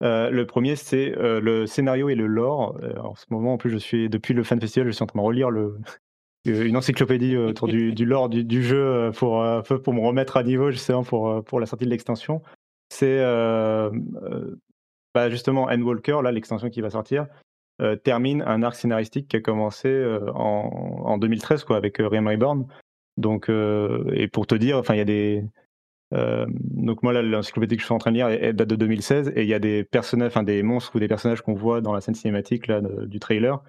Euh, 0.04 0.30
le 0.30 0.46
premier, 0.46 0.76
c'est 0.76 1.18
euh, 1.18 1.40
le 1.40 1.66
scénario 1.66 2.10
et 2.10 2.16
le 2.16 2.28
lore. 2.28 2.78
en 3.02 3.16
ce 3.16 3.26
moment, 3.30 3.54
en 3.54 3.58
plus, 3.58 3.70
je 3.70 3.78
suis 3.78 4.10
depuis 4.10 4.34
le 4.34 4.44
Fan 4.44 4.60
Festival, 4.60 4.88
je 4.88 4.92
suis 4.92 5.04
en 5.04 5.08
train 5.08 5.20
de 5.20 5.26
relire 5.26 5.50
une 6.46 6.76
encyclopédie 6.76 7.38
autour 7.38 7.70
du, 7.70 7.94
lore 8.06 8.28
du, 8.28 8.44
du, 8.44 8.64
jeu 8.64 9.12
pour, 9.16 9.46
pour 9.84 9.94
me 9.94 10.02
remettre 10.02 10.36
à 10.36 10.44
niveau, 10.44 10.72
justement, 10.72 11.04
pour, 11.04 11.44
pour 11.46 11.62
la 11.62 11.66
sortie 11.66 11.86
de 11.86 11.90
l'extension. 11.90 12.42
C'est 12.90 13.20
bah, 15.16 15.30
justement 15.30 15.70
Endwalker, 15.70 16.20
là, 16.22 16.32
l'extension 16.34 16.70
qui 16.70 16.82
va 16.82 16.90
sortir. 16.90 17.28
Euh, 17.82 17.98
termine 17.98 18.42
un 18.44 18.64
arc 18.64 18.76
scénaristique 18.76 19.28
qui 19.28 19.36
a 19.36 19.42
commencé 19.42 19.90
euh, 19.90 20.32
en, 20.32 21.04
en, 21.04 21.18
2013 21.18 21.66
quoi, 21.66 21.76
avec 21.76 22.00
euh, 22.00 22.08
Realm 22.08 22.26
Reborn. 22.28 22.66
Donc, 23.18 23.50
et 23.50 24.28
pour 24.28 24.46
te 24.46 24.56
dire, 24.56 24.78
enfin, 24.78 24.94
il 24.94 24.98
y 24.98 25.02
a 25.02 25.06
des. 25.06 25.46
donc 26.12 27.02
moi, 27.02 27.14
l'encyclopédie 27.14 27.78
que 27.78 27.82
je 27.82 27.86
suis 27.86 27.94
en 27.94 27.98
train 27.98 28.12
de 28.12 28.18
lire 28.18 28.54
date 28.54 28.68
de 28.68 28.76
2016 28.76 29.32
et 29.38 29.44
il 29.44 29.48
y 29.48 29.54
a 29.54 29.60
des 29.60 29.86
personnages, 29.86 30.28
enfin 30.28 30.44
des 30.44 30.64
monstres 30.64 30.98
ou 30.98 31.00
des 31.00 31.08
personnages 31.08 31.42
qu'on 31.42 31.54
voit 31.54 31.80
dans 31.80 31.94
la 31.94 32.02
scène 32.02 32.16
cinématique 32.16 32.68
là, 32.68 32.82
du 32.82 33.22
trailer 33.22 33.64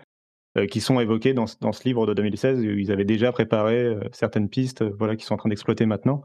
qui 0.68 0.80
sont 0.80 0.98
évoqués 0.98 1.32
dans, 1.32 1.44
dans, 1.60 1.70
ce 1.70 1.84
livre 1.84 2.08
de 2.08 2.14
2016 2.14 2.58
où 2.58 2.70
ils 2.70 2.90
avaient 2.90 3.04
déjà 3.04 3.30
préparé 3.30 3.96
certaines 4.10 4.48
pistes, 4.48 4.82
voilà, 4.82 5.14
qui 5.14 5.24
sont 5.24 5.34
en 5.34 5.38
train 5.38 5.48
d'exploiter 5.48 5.86
maintenant. 5.86 6.24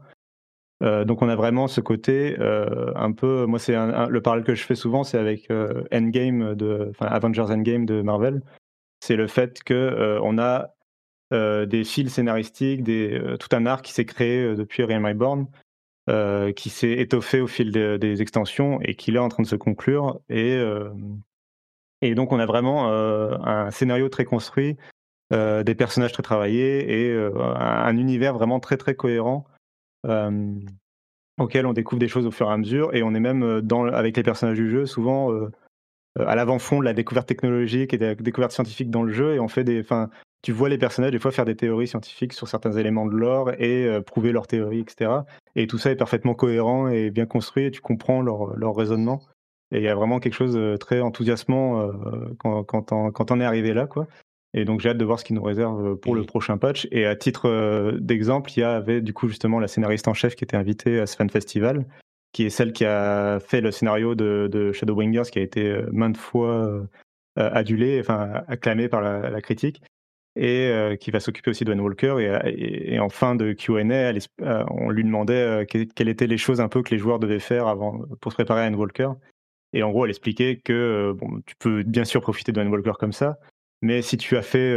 Euh, 0.82 1.04
donc 1.04 1.22
on 1.22 1.28
a 1.28 1.36
vraiment 1.36 1.68
ce 1.68 1.80
côté 1.80 2.36
euh, 2.40 2.92
un 2.96 3.12
peu, 3.12 3.46
moi 3.46 3.58
c'est 3.58 3.74
le 3.74 4.20
parallèle 4.20 4.44
que 4.44 4.54
je 4.54 4.64
fais 4.64 4.74
souvent, 4.74 5.04
c'est 5.04 5.18
avec 5.18 5.50
euh, 5.50 5.84
Endgame 5.92 6.54
de, 6.54 6.92
Avengers 7.00 7.46
Endgame 7.50 7.86
de 7.86 8.02
Marvel. 8.02 8.42
C'est 9.00 9.16
le 9.16 9.26
fait 9.26 9.62
que 9.62 10.18
on 10.22 10.38
a 10.38 10.74
des 11.30 11.82
fils 11.84 12.12
scénaristiques, 12.12 12.82
des, 12.82 13.18
tout 13.40 13.48
un 13.56 13.64
arc 13.64 13.84
qui 13.86 13.92
s'est 13.92 14.04
créé 14.04 14.54
depuis 14.54 14.84
Realm 14.84 15.06
Reborn, 15.06 15.46
qui 16.54 16.68
s'est 16.68 16.92
étoffé 16.92 17.40
au 17.40 17.46
fil 17.46 17.72
des 17.72 18.22
extensions 18.22 18.80
et 18.82 18.94
qui 18.94 19.12
est 19.12 19.18
en 19.18 19.28
train 19.28 19.42
de 19.42 19.48
se 19.48 19.56
conclure. 19.56 20.20
Et, 20.28 20.62
donc 22.14 22.32
on 22.32 22.38
a 22.38 22.46
vraiment 22.46 22.92
un 22.92 23.70
scénario 23.72 24.08
très 24.08 24.24
construit, 24.24 24.76
des 25.32 25.74
personnages 25.74 26.12
très 26.12 26.22
travaillés 26.22 27.08
et 27.08 27.30
un 27.34 27.96
univers 27.96 28.34
vraiment 28.34 28.60
très 28.60 28.76
très 28.76 28.94
cohérent 28.94 29.46
auquel 30.04 31.66
on 31.66 31.72
découvre 31.72 32.00
des 32.00 32.08
choses 32.08 32.26
au 32.26 32.30
fur 32.30 32.48
et 32.48 32.52
à 32.52 32.56
mesure. 32.56 32.94
Et 32.94 33.02
on 33.02 33.14
est 33.14 33.20
même, 33.20 33.60
dans, 33.62 33.86
avec 33.86 34.16
les 34.16 34.22
personnages 34.22 34.56
du 34.56 34.70
jeu, 34.70 34.86
souvent 34.86 35.30
à 36.18 36.34
l'avant-fond 36.34 36.80
de 36.80 36.84
la 36.84 36.92
découverte 36.92 37.26
technologique 37.26 37.94
et 37.94 37.98
de 37.98 38.06
la 38.06 38.14
découverte 38.14 38.52
scientifique 38.52 38.90
dans 38.90 39.02
le 39.02 39.12
jeu. 39.12 39.34
Et 39.34 39.40
on 39.40 39.48
fait 39.48 39.64
des. 39.64 39.82
Fin, 39.82 40.10
tu 40.42 40.52
vois 40.52 40.68
les 40.68 40.78
personnages 40.78 41.12
des 41.12 41.18
fois 41.18 41.30
faire 41.30 41.44
des 41.44 41.56
théories 41.56 41.86
scientifiques 41.86 42.32
sur 42.32 42.48
certains 42.48 42.72
éléments 42.72 43.06
de 43.06 43.16
l'or 43.16 43.52
et 43.58 44.00
prouver 44.04 44.32
leurs 44.32 44.46
théories, 44.46 44.80
etc. 44.80 45.10
Et 45.54 45.66
tout 45.66 45.78
ça 45.78 45.90
est 45.90 45.96
parfaitement 45.96 46.34
cohérent 46.34 46.88
et 46.88 47.10
bien 47.10 47.26
construit 47.26 47.66
et 47.66 47.70
tu 47.70 47.80
comprends 47.80 48.22
leur, 48.22 48.74
raisonnement. 48.74 49.22
Et 49.70 49.78
il 49.78 49.84
y 49.84 49.88
a 49.88 49.94
vraiment 49.94 50.20
quelque 50.20 50.34
chose 50.34 50.54
de 50.54 50.76
très 50.76 51.00
enthousiasmant 51.00 51.90
quand, 52.38 52.64
quand, 52.64 52.92
on, 52.92 53.10
quand 53.10 53.30
on 53.30 53.40
est 53.40 53.44
arrivé 53.44 53.72
là. 53.72 53.86
Quoi. 53.86 54.06
Et 54.54 54.64
donc 54.64 54.80
j'ai 54.80 54.90
hâte 54.90 54.98
de 54.98 55.04
voir 55.04 55.18
ce 55.18 55.24
qu'il 55.24 55.36
nous 55.36 55.42
réserve 55.42 55.92
euh, 55.92 55.96
pour 55.96 56.14
le 56.14 56.24
prochain 56.24 56.58
patch. 56.58 56.86
Et 56.90 57.06
à 57.06 57.16
titre 57.16 57.48
euh, 57.48 57.98
d'exemple, 57.98 58.50
il 58.56 58.60
y 58.60 58.62
avait 58.62 59.00
du 59.00 59.14
coup 59.14 59.28
justement 59.28 59.58
la 59.58 59.68
scénariste 59.68 60.08
en 60.08 60.14
chef 60.14 60.34
qui 60.34 60.44
était 60.44 60.56
invitée 60.56 61.00
à 61.00 61.06
ce 61.06 61.16
fan 61.16 61.30
festival, 61.30 61.86
qui 62.32 62.44
est 62.44 62.50
celle 62.50 62.72
qui 62.72 62.84
a 62.84 63.40
fait 63.40 63.60
le 63.60 63.70
scénario 63.70 64.14
de, 64.14 64.48
de 64.50 64.72
Shadowbringers, 64.72 65.30
qui 65.30 65.38
a 65.38 65.42
été 65.42 65.66
euh, 65.68 65.88
maintes 65.92 66.16
fois 66.16 66.86
adulé, 67.36 67.98
enfin 67.98 68.42
acclamé 68.46 68.88
par 68.88 69.00
la, 69.00 69.40
critique. 69.40 69.80
et 70.36 70.98
qui 71.00 71.10
va 71.10 71.18
s'occuper 71.18 71.50
aussi 71.50 71.64
de 71.64 71.72
Walker. 71.72 72.16
Et, 72.44 72.98
en 72.98 73.08
fin 73.08 73.34
de 73.34 73.54
Q&A, 73.54 74.12
on 74.70 74.90
lui 74.90 75.02
demandait 75.02 75.64
quelles 75.66 76.08
étaient 76.10 76.26
les 76.26 76.36
choses 76.36 76.60
un 76.60 76.68
peu 76.68 76.82
que 76.82 76.90
les 76.90 76.98
joueurs 76.98 77.18
devaient 77.18 77.38
faire 77.38 77.68
avant 77.68 78.02
pour 78.20 78.32
se 78.32 78.36
préparer 78.36 78.66
à 78.66 78.70
Walker. 78.70 79.12
Et 79.72 79.82
en 79.82 79.90
gros, 79.92 80.04
elle 80.04 80.10
expliquait 80.10 80.60
que 80.62 81.14
bon, 81.16 81.40
tu 81.46 81.56
peux 81.56 81.82
bien 81.84 82.04
sûr 82.04 82.20
profiter 82.20 82.52
de 82.52 82.60
Walker 82.60 82.92
comme 82.98 83.14
ça, 83.14 83.38
mais 83.82 84.02
si 84.02 84.16
tu 84.16 84.36
as 84.36 84.42
fait 84.42 84.76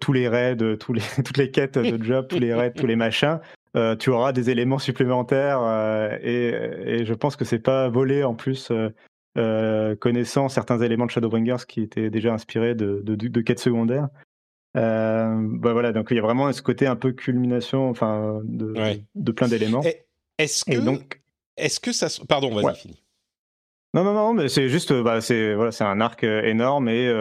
tous 0.00 0.12
les 0.12 0.28
raids, 0.28 0.56
tous 0.78 0.92
les, 0.92 1.02
toutes 1.24 1.36
les 1.36 1.50
quêtes 1.50 1.78
de 1.78 2.02
job, 2.02 2.26
tous 2.28 2.38
les 2.38 2.54
raids, 2.54 2.72
tous 2.72 2.86
les 2.86 2.96
machins, 2.96 3.40
tu 3.98 4.10
auras 4.10 4.32
des 4.32 4.50
éléments 4.50 4.78
supplémentaires. 4.78 6.18
Et, 6.22 6.48
et, 6.84 7.04
je 7.04 7.14
pense 7.14 7.36
que 7.36 7.44
c'est 7.44 7.58
pas 7.58 7.88
volé 7.88 8.24
en 8.24 8.34
plus 8.34 8.72
euh, 9.36 9.94
connaissant 9.96 10.48
certains 10.48 10.80
éléments 10.80 11.04
de 11.04 11.10
Shadowbringers 11.10 11.66
qui 11.68 11.82
étaient 11.82 12.08
déjà 12.08 12.32
inspirés 12.32 12.74
de, 12.74 13.02
de, 13.04 13.40
quêtes 13.42 13.60
secondaires. 13.60 14.08
Euh, 14.78 15.36
bah 15.58 15.74
voilà, 15.74 15.92
donc 15.92 16.08
il 16.10 16.16
y 16.16 16.18
a 16.18 16.22
vraiment 16.22 16.50
ce 16.52 16.62
côté 16.62 16.86
un 16.86 16.96
peu 16.96 17.12
culmination, 17.12 17.90
enfin, 17.90 18.40
de, 18.44 18.72
de 19.14 19.32
plein 19.32 19.48
d'éléments. 19.48 19.82
Est-ce 20.38 20.64
que, 20.64 20.78
donc, 20.78 21.20
est-ce 21.58 21.80
que 21.80 21.92
ça, 21.92 22.06
pardon, 22.26 22.54
vas-y, 22.54 22.76
fini. 22.76 23.02
Non, 23.92 24.04
non, 24.04 24.14
non, 24.14 24.32
mais 24.32 24.48
c'est 24.48 24.70
juste, 24.70 24.94
bah, 25.02 25.20
c'est 25.20 25.54
voilà, 25.54 25.70
c'est 25.70 25.84
un 25.84 26.00
arc 26.00 26.24
euh, 26.24 26.42
énorme 26.42 26.88
et 26.88 27.12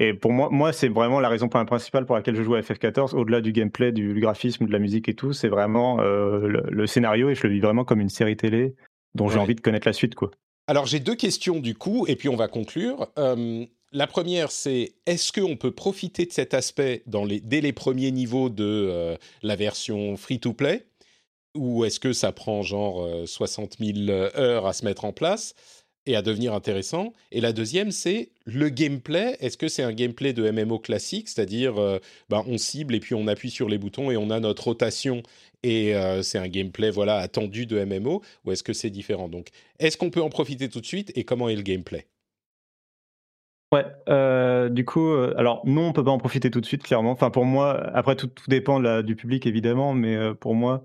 et 0.00 0.14
pour 0.14 0.32
moi, 0.32 0.48
moi 0.50 0.72
c'est 0.72 0.88
vraiment 0.88 1.20
la 1.20 1.28
raison 1.28 1.48
principale 1.48 2.06
pour 2.06 2.16
laquelle 2.16 2.34
je 2.34 2.42
joue 2.42 2.56
à 2.56 2.60
FF14, 2.60 3.14
au-delà 3.14 3.40
du 3.40 3.52
gameplay, 3.52 3.92
du, 3.92 4.18
graphisme, 4.20 4.66
de 4.66 4.72
la 4.72 4.80
musique 4.80 5.08
et 5.08 5.14
tout, 5.14 5.32
c'est 5.32 5.48
vraiment 5.48 6.00
le, 6.00 6.86
scénario 6.86 7.30
et 7.30 7.36
je 7.36 7.46
le 7.46 7.52
vis 7.52 7.60
vraiment 7.60 7.84
comme 7.84 8.00
une 8.00 8.08
série 8.08 8.36
télé 8.36 8.74
dont 9.14 9.28
j'ai 9.28 9.38
envie 9.38 9.54
de 9.54 9.60
connaître 9.60 9.86
la 9.86 9.92
suite, 9.92 10.14
quoi. 10.14 10.30
Alors 10.66 10.86
j'ai 10.86 11.00
deux 11.00 11.16
questions 11.16 11.58
du 11.58 11.74
coup, 11.74 12.06
et 12.06 12.14
puis 12.14 12.28
on 12.28 12.36
va 12.36 12.46
conclure. 12.46 13.08
Euh, 13.18 13.66
la 13.90 14.06
première, 14.06 14.52
c'est 14.52 14.92
est-ce 15.04 15.32
qu'on 15.32 15.56
peut 15.56 15.72
profiter 15.72 16.26
de 16.26 16.32
cet 16.32 16.54
aspect 16.54 17.02
dans 17.06 17.24
les, 17.24 17.40
dès 17.40 17.60
les 17.60 17.72
premiers 17.72 18.12
niveaux 18.12 18.50
de 18.50 18.64
euh, 18.64 19.16
la 19.42 19.56
version 19.56 20.16
free-to-play 20.16 20.86
Ou 21.56 21.84
est-ce 21.84 21.98
que 21.98 22.12
ça 22.12 22.30
prend 22.30 22.62
genre 22.62 23.26
60 23.26 23.78
euh, 23.80 23.92
000 24.06 24.10
heures 24.10 24.66
à 24.66 24.72
se 24.72 24.84
mettre 24.84 25.04
en 25.04 25.12
place? 25.12 25.54
Et 26.06 26.16
à 26.16 26.22
devenir 26.22 26.54
intéressant 26.54 27.12
Et 27.30 27.40
la 27.40 27.52
deuxième, 27.52 27.90
c'est 27.90 28.30
le 28.44 28.68
gameplay. 28.68 29.36
Est-ce 29.40 29.56
que 29.56 29.68
c'est 29.68 29.82
un 29.82 29.92
gameplay 29.92 30.32
de 30.32 30.50
MMO 30.50 30.78
classique, 30.78 31.28
c'est-à-dire 31.28 31.74
ben, 32.28 32.42
on 32.46 32.58
cible 32.58 32.94
et 32.94 33.00
puis 33.00 33.14
on 33.14 33.26
appuie 33.26 33.50
sur 33.50 33.68
les 33.68 33.78
boutons 33.78 34.10
et 34.10 34.16
on 34.16 34.30
a 34.30 34.40
notre 34.40 34.64
rotation 34.64 35.22
et 35.62 35.94
euh, 35.94 36.22
c'est 36.22 36.38
un 36.38 36.48
gameplay 36.48 36.90
voilà 36.90 37.16
attendu 37.16 37.66
de 37.66 37.82
MMO 37.84 38.22
ou 38.44 38.52
est-ce 38.52 38.62
que 38.62 38.72
c'est 38.72 38.90
différent? 38.90 39.28
Donc, 39.28 39.48
est-ce 39.78 39.96
qu'on 39.96 40.10
peut 40.10 40.22
en 40.22 40.30
profiter 40.30 40.68
tout 40.68 40.80
de 40.80 40.86
suite 40.86 41.12
et 41.16 41.24
comment 41.24 41.48
est 41.48 41.56
le 41.56 41.62
gameplay? 41.62 42.06
Ouais, 43.72 43.86
euh, 44.08 44.68
du 44.68 44.84
coup, 44.84 45.08
euh, 45.10 45.32
alors 45.36 45.64
non, 45.64 45.88
on 45.88 45.92
peut 45.92 46.02
pas 46.02 46.10
en 46.10 46.18
profiter 46.18 46.50
tout 46.50 46.60
de 46.60 46.66
suite, 46.66 46.82
clairement. 46.82 47.12
Enfin, 47.12 47.30
pour 47.30 47.44
moi, 47.44 47.80
après 47.94 48.16
tout, 48.16 48.28
dépend 48.48 48.80
du 49.02 49.14
public 49.14 49.46
évidemment, 49.46 49.94
mais 49.94 50.34
pour 50.34 50.54
moi, 50.56 50.84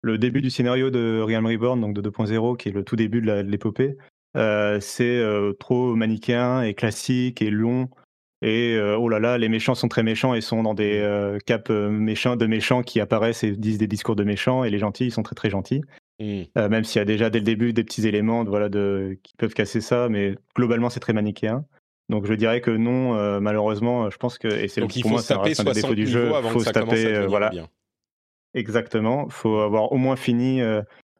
le 0.00 0.18
début 0.18 0.42
du 0.42 0.50
scénario 0.50 0.90
de 0.90 1.20
Realm 1.24 1.46
Reborn, 1.46 1.80
donc 1.80 1.94
de 1.94 2.02
2.0, 2.02 2.56
qui 2.56 2.70
est 2.70 2.72
le 2.72 2.82
tout 2.82 2.96
début 2.96 3.20
de 3.20 3.32
l'épopée, 3.32 3.96
c'est 4.34 5.22
trop 5.58 5.94
manichéen 5.94 6.62
et 6.62 6.74
classique 6.74 7.42
et 7.42 7.50
long 7.50 7.88
et 8.44 8.76
euh, 8.76 8.98
oh 8.98 9.08
là 9.08 9.20
là, 9.20 9.38
les 9.38 9.48
méchants 9.48 9.74
sont 9.74 9.88
très 9.88 10.02
méchants 10.02 10.34
et 10.34 10.42
sont 10.42 10.62
dans 10.62 10.74
des 10.74 10.98
mm. 10.98 11.02
euh, 11.02 11.38
caps 11.46 11.70
euh, 11.70 11.88
méchants 11.88 12.36
de 12.36 12.44
méchants 12.44 12.82
qui 12.82 13.00
apparaissent 13.00 13.42
et 13.42 13.52
disent 13.52 13.78
des 13.78 13.86
discours 13.86 14.16
de 14.16 14.22
méchants. 14.22 14.64
Et 14.64 14.70
les 14.70 14.78
gentils, 14.78 15.06
ils 15.06 15.12
sont 15.12 15.22
très 15.22 15.34
très 15.34 15.50
gentils. 15.50 15.80
Mm. 16.20 16.68
même 16.68 16.84
s'il 16.84 17.00
y 17.00 17.02
a 17.02 17.06
déjà 17.06 17.28
dès 17.28 17.40
le 17.40 17.44
début 17.44 17.72
des 17.72 17.82
petits 17.82 18.06
éléments 18.06 18.44
voilà, 18.44 18.68
de, 18.68 19.18
qui 19.24 19.34
peuvent 19.36 19.52
casser 19.52 19.80
ça, 19.80 20.08
mais 20.08 20.36
globalement 20.54 20.88
c'est 20.88 21.00
très 21.00 21.12
manichéen. 21.12 21.64
Donc 22.08 22.26
je 22.26 22.34
dirais 22.34 22.60
que 22.60 22.70
non, 22.70 23.40
malheureusement, 23.40 24.10
je 24.10 24.16
pense 24.16 24.38
que 24.38 24.46
et 24.46 24.68
c'est 24.68 24.80
pour 24.80 25.10
moi 25.10 25.20
c'est 25.20 25.34
un 25.34 25.72
défaut 25.72 25.94
du 25.94 26.06
jeu. 26.06 26.30
Il 26.44 26.50
faut 26.50 26.60
se 26.60 26.70
taper, 26.70 27.26
voilà. 27.26 27.48
Bien. 27.48 27.68
Exactement. 28.52 29.24
Il 29.26 29.32
faut 29.32 29.58
avoir 29.58 29.90
au 29.90 29.96
moins 29.96 30.14
fini 30.14 30.60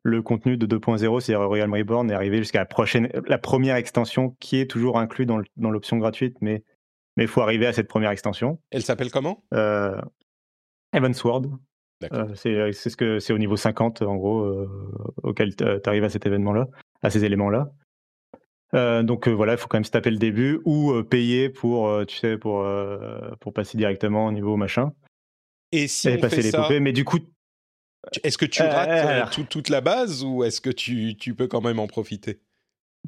le 0.05 0.23
contenu 0.23 0.57
de 0.57 0.67
2.0, 0.67 1.21
c'est-à-dire 1.21 1.47
Royal 1.47 1.73
Reborn, 1.73 2.11
et 2.11 2.14
arriver 2.14 2.38
jusqu'à 2.38 2.61
la 2.61 2.67
prochaine, 2.67 3.11
la 3.27 3.38
première 3.38 3.77
extension 3.77 4.37
qui 4.38 4.61
est 4.61 4.71
toujours 4.71 4.99
inclue 4.99 5.27
dans 5.27 5.71
l'option 5.71 5.97
gratuite, 5.97 6.37
mais 6.40 6.62
mais 7.17 7.25
il 7.25 7.29
faut 7.29 7.40
arriver 7.40 7.67
à 7.67 7.73
cette 7.73 7.88
première 7.88 8.11
extension. 8.11 8.59
Elle 8.71 8.83
s'appelle 8.83 9.11
comment? 9.11 9.45
Euh, 9.53 10.01
Evansward. 10.93 11.51
Euh, 12.12 12.35
c'est 12.35 12.90
ce 12.90 12.97
que 12.97 13.19
c'est 13.19 13.33
au 13.33 13.38
niveau 13.38 13.57
50 13.57 14.03
en 14.03 14.17
gros 14.17 14.40
euh, 14.40 14.69
auquel 15.23 15.57
tu 15.57 15.64
arrives 15.87 16.05
à 16.05 16.11
cet 16.11 16.27
événement-là, 16.27 16.67
à 17.03 17.11
ces 17.11 17.25
éléments-là. 17.25 17.73
donc 19.03 19.29
voilà, 19.29 19.53
il 19.53 19.59
faut 19.59 19.69
quand 19.69 19.79
même 19.79 19.85
se 19.85 19.90
taper 19.90 20.11
le 20.11 20.19
début 20.19 20.61
ou 20.64 21.03
payer 21.05 21.49
pour, 21.49 22.05
tu 22.07 22.17
sais, 22.17 22.37
pour, 22.37 22.67
pour 23.40 23.53
passer 23.53 23.79
directement 23.79 24.27
au 24.27 24.33
niveau 24.33 24.57
machin. 24.57 24.93
Et 25.73 25.88
si 25.88 26.09
on 26.09 26.19
passer 26.19 26.43
fait 26.43 26.51
ça, 26.51 26.69
mais 26.81 26.93
du 26.93 27.05
coup, 27.05 27.19
est-ce 28.23 28.38
que 28.38 28.47
tu 28.47 28.62
rates 28.62 29.49
toute 29.49 29.69
la 29.69 29.81
base 29.81 30.25
ou 30.25 30.45
est-ce 30.45 30.61
que 30.61 30.71
tu, 30.71 31.17
tu 31.17 31.35
peux 31.35 31.47
quand 31.47 31.61
même 31.61 31.79
en 31.79 31.87
profiter? 31.87 32.40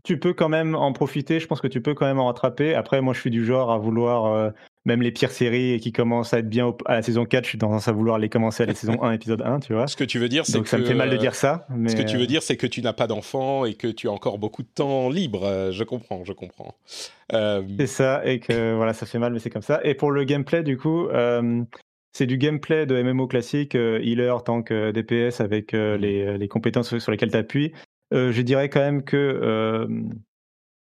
Tu 0.05 0.19
peux 0.19 0.35
quand 0.35 0.51
même 0.51 0.75
en 0.75 0.93
profiter. 0.93 1.41
Je 1.41 1.47
pense 1.47 1.61
que 1.61 1.69
tu 1.69 1.81
peux 1.81 1.95
quand 1.95 2.05
même 2.05 2.19
en 2.19 2.27
rattraper. 2.27 2.75
Après, 2.75 3.01
moi, 3.01 3.15
je 3.15 3.21
suis 3.21 3.31
du 3.31 3.47
genre 3.47 3.73
à 3.73 3.79
vouloir 3.79 4.27
euh, 4.27 4.51
même 4.85 5.01
les 5.01 5.11
pires 5.11 5.31
séries 5.31 5.81
qui 5.81 5.91
commencent 5.91 6.35
à 6.35 6.41
être 6.41 6.49
bien 6.49 6.75
à 6.85 6.97
la 6.97 7.03
saison 7.03 7.25
4. 7.25 7.45
Je 7.45 7.49
suis 7.49 7.59
tendance 7.59 7.89
à 7.89 7.93
vouloir 7.93 8.19
les 8.19 8.29
commencer 8.29 8.65
à 8.65 8.67
la 8.67 8.75
saison 8.75 9.03
1, 9.03 9.13
épisode 9.13 9.41
1, 9.41 9.61
tu 9.61 9.73
vois. 9.73 9.87
Ce 9.87 9.97
que 9.97 10.05
tu 10.05 10.19
veux 10.19 10.29
dire, 10.29 10.45
c'est 10.45 10.61
que. 10.61 10.69
ça 10.69 10.77
me 10.77 10.85
fait 10.85 10.95
mal 10.95 11.09
de 11.09 11.17
dire 11.17 11.35
ça. 11.35 11.67
Mais... 11.71 11.89
Ce 11.89 11.97
que 11.97 12.03
tu 12.03 12.19
veux 12.19 12.27
dire, 12.27 12.43
c'est 12.43 12.59
que 12.59 12.67
tu 12.67 12.83
n'as 12.83 12.93
pas 12.93 13.07
d'enfant 13.07 13.65
et 13.65 13.73
que 13.73 13.89
tu 13.89 14.09
as 14.09 14.13
encore 14.13 14.39
beaucoup 14.39 14.63
de 14.63 14.69
temps 14.69 15.09
libre. 15.09 15.45
Euh, 15.45 15.73
je 15.73 15.83
comprends, 15.83 16.25
je 16.25 16.35
comprends. 16.35 16.75
Euh, 17.33 17.63
c'est 17.79 17.87
ça, 17.87 18.27
et 18.27 18.39
que 18.39 18.75
voilà, 18.75 18.93
ça 18.93 19.07
fait 19.07 19.19
mal, 19.19 19.33
mais 19.33 19.39
c'est 19.39 19.51
comme 19.51 19.63
ça. 19.63 19.81
Et 19.83 19.95
pour 19.95 20.11
le 20.11 20.25
gameplay, 20.25 20.63
du 20.63 20.77
coup. 20.77 21.09
C'est 22.17 22.27
du 22.27 22.39
gameplay 22.39 22.87
de 22.87 23.01
MMO 23.03 23.27
classique, 23.27 23.75
healer, 23.75 24.43
tank, 24.45 24.73
DPS 24.73 25.41
avec 25.41 25.73
mmh. 25.73 25.95
les, 25.95 26.39
les, 26.39 26.49
compétences 26.49 26.99
sur 26.99 27.13
lesquelles 27.13 27.31
tu 27.31 27.37
appuies. 27.37 27.73
Euh, 28.13 28.33
je 28.33 28.43
dirais 28.43 28.69
quand 28.69 28.81
même 28.81 29.03
que 29.03 29.17
euh, 29.17 29.87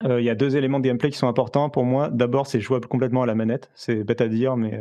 euh, 0.03 0.21
il 0.21 0.25
y 0.25 0.29
a 0.29 0.35
deux 0.35 0.57
éléments 0.57 0.79
de 0.79 0.87
gameplay 0.87 1.09
qui 1.09 1.17
sont 1.17 1.27
importants 1.27 1.69
pour 1.69 1.85
moi. 1.85 2.09
D'abord, 2.09 2.47
c'est 2.47 2.59
jouable 2.59 2.87
complètement 2.87 3.23
à 3.23 3.25
la 3.25 3.35
manette. 3.35 3.71
C'est 3.73 4.03
bête 4.03 4.21
à 4.21 4.27
dire, 4.27 4.57
mais 4.57 4.79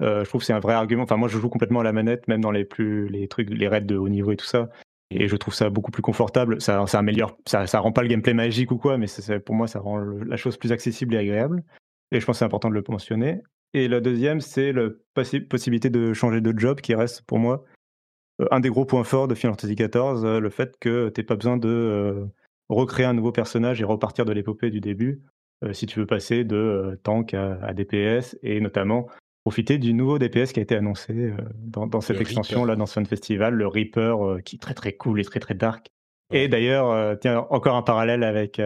je 0.00 0.24
trouve 0.24 0.40
que 0.40 0.46
c'est 0.46 0.52
un 0.52 0.60
vrai 0.60 0.74
argument. 0.74 1.02
Enfin, 1.02 1.16
moi, 1.16 1.28
je 1.28 1.38
joue 1.38 1.48
complètement 1.48 1.80
à 1.80 1.84
la 1.84 1.92
manette, 1.92 2.28
même 2.28 2.40
dans 2.40 2.50
les 2.50 2.64
plus 2.64 3.08
les 3.08 3.28
trucs, 3.28 3.50
les 3.50 3.68
raids 3.68 3.80
de 3.80 3.96
haut 3.96 4.08
niveau 4.08 4.32
et 4.32 4.36
tout 4.36 4.46
ça. 4.46 4.68
Et 5.12 5.26
je 5.26 5.34
trouve 5.34 5.54
ça 5.54 5.70
beaucoup 5.70 5.90
plus 5.90 6.02
confortable. 6.02 6.60
Ça, 6.60 6.86
ça 6.86 7.00
améliore, 7.00 7.36
ça, 7.46 7.66
ça 7.66 7.80
rend 7.80 7.90
pas 7.90 8.02
le 8.02 8.08
gameplay 8.08 8.32
magique 8.32 8.70
ou 8.70 8.78
quoi, 8.78 8.96
mais 8.96 9.06
pour 9.44 9.56
moi, 9.56 9.66
ça 9.66 9.80
rend 9.80 9.98
la 9.98 10.36
chose 10.36 10.56
plus 10.56 10.70
accessible 10.70 11.14
et 11.14 11.18
agréable. 11.18 11.64
Et 12.12 12.20
je 12.20 12.26
pense 12.26 12.36
que 12.36 12.38
c'est 12.38 12.44
important 12.44 12.70
de 12.70 12.74
le 12.74 12.84
mentionner. 12.88 13.42
Et 13.72 13.88
le 13.88 14.00
deuxième, 14.00 14.40
c'est 14.40 14.72
la 14.72 14.88
possibilité 15.48 15.90
de 15.90 16.12
changer 16.12 16.40
de 16.40 16.58
job 16.58 16.80
qui 16.80 16.94
reste 16.94 17.22
pour 17.22 17.38
moi 17.38 17.64
euh, 18.40 18.46
un 18.50 18.60
des 18.60 18.68
gros 18.68 18.84
points 18.84 19.04
forts 19.04 19.28
de 19.28 19.34
Final 19.34 19.54
Fantasy 19.54 19.74
XIV, 19.74 20.24
euh, 20.24 20.40
le 20.40 20.50
fait 20.50 20.76
que 20.80 21.08
tu 21.10 21.20
n'aies 21.20 21.24
pas 21.24 21.36
besoin 21.36 21.56
de 21.56 21.68
euh, 21.68 22.26
recréer 22.68 23.06
un 23.06 23.14
nouveau 23.14 23.32
personnage 23.32 23.80
et 23.80 23.84
repartir 23.84 24.24
de 24.24 24.32
l'épopée 24.32 24.70
du 24.70 24.80
début, 24.80 25.22
si 25.72 25.84
tu 25.84 26.00
veux 26.00 26.06
passer 26.06 26.42
de 26.42 26.98
tank 27.02 27.34
à, 27.34 27.74
DPS, 27.74 28.38
et 28.42 28.62
notamment 28.62 29.08
profiter 29.44 29.76
du 29.76 29.92
nouveau 29.92 30.18
DPS 30.18 30.54
qui 30.54 30.60
a 30.60 30.62
été 30.62 30.74
annoncé 30.74 31.34
dans, 31.58 32.00
cette 32.00 32.18
extension-là, 32.18 32.76
dans 32.76 32.86
ce 32.86 33.04
Festival, 33.04 33.52
le 33.52 33.66
Reaper, 33.66 34.38
qui 34.42 34.56
est 34.56 34.58
très 34.58 34.72
très 34.72 34.94
cool 34.94 35.20
et 35.20 35.24
très 35.24 35.38
très 35.38 35.52
dark. 35.52 35.88
Et 36.32 36.48
d'ailleurs, 36.48 37.18
tiens, 37.18 37.46
encore 37.50 37.76
un 37.76 37.82
parallèle 37.82 38.22
avec, 38.22 38.58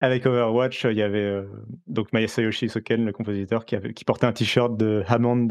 avec 0.00 0.26
Overwatch, 0.26 0.84
il 0.84 0.96
y 0.96 1.02
avait 1.02 1.42
donc 1.86 2.12
Masayoshi 2.12 2.68
Soken, 2.68 3.04
le 3.04 3.12
compositeur, 3.12 3.64
qui, 3.64 3.76
avait, 3.76 3.92
qui 3.92 4.04
portait 4.04 4.26
un 4.26 4.32
t-shirt 4.32 4.76
de 4.76 5.02
Hammond 5.06 5.48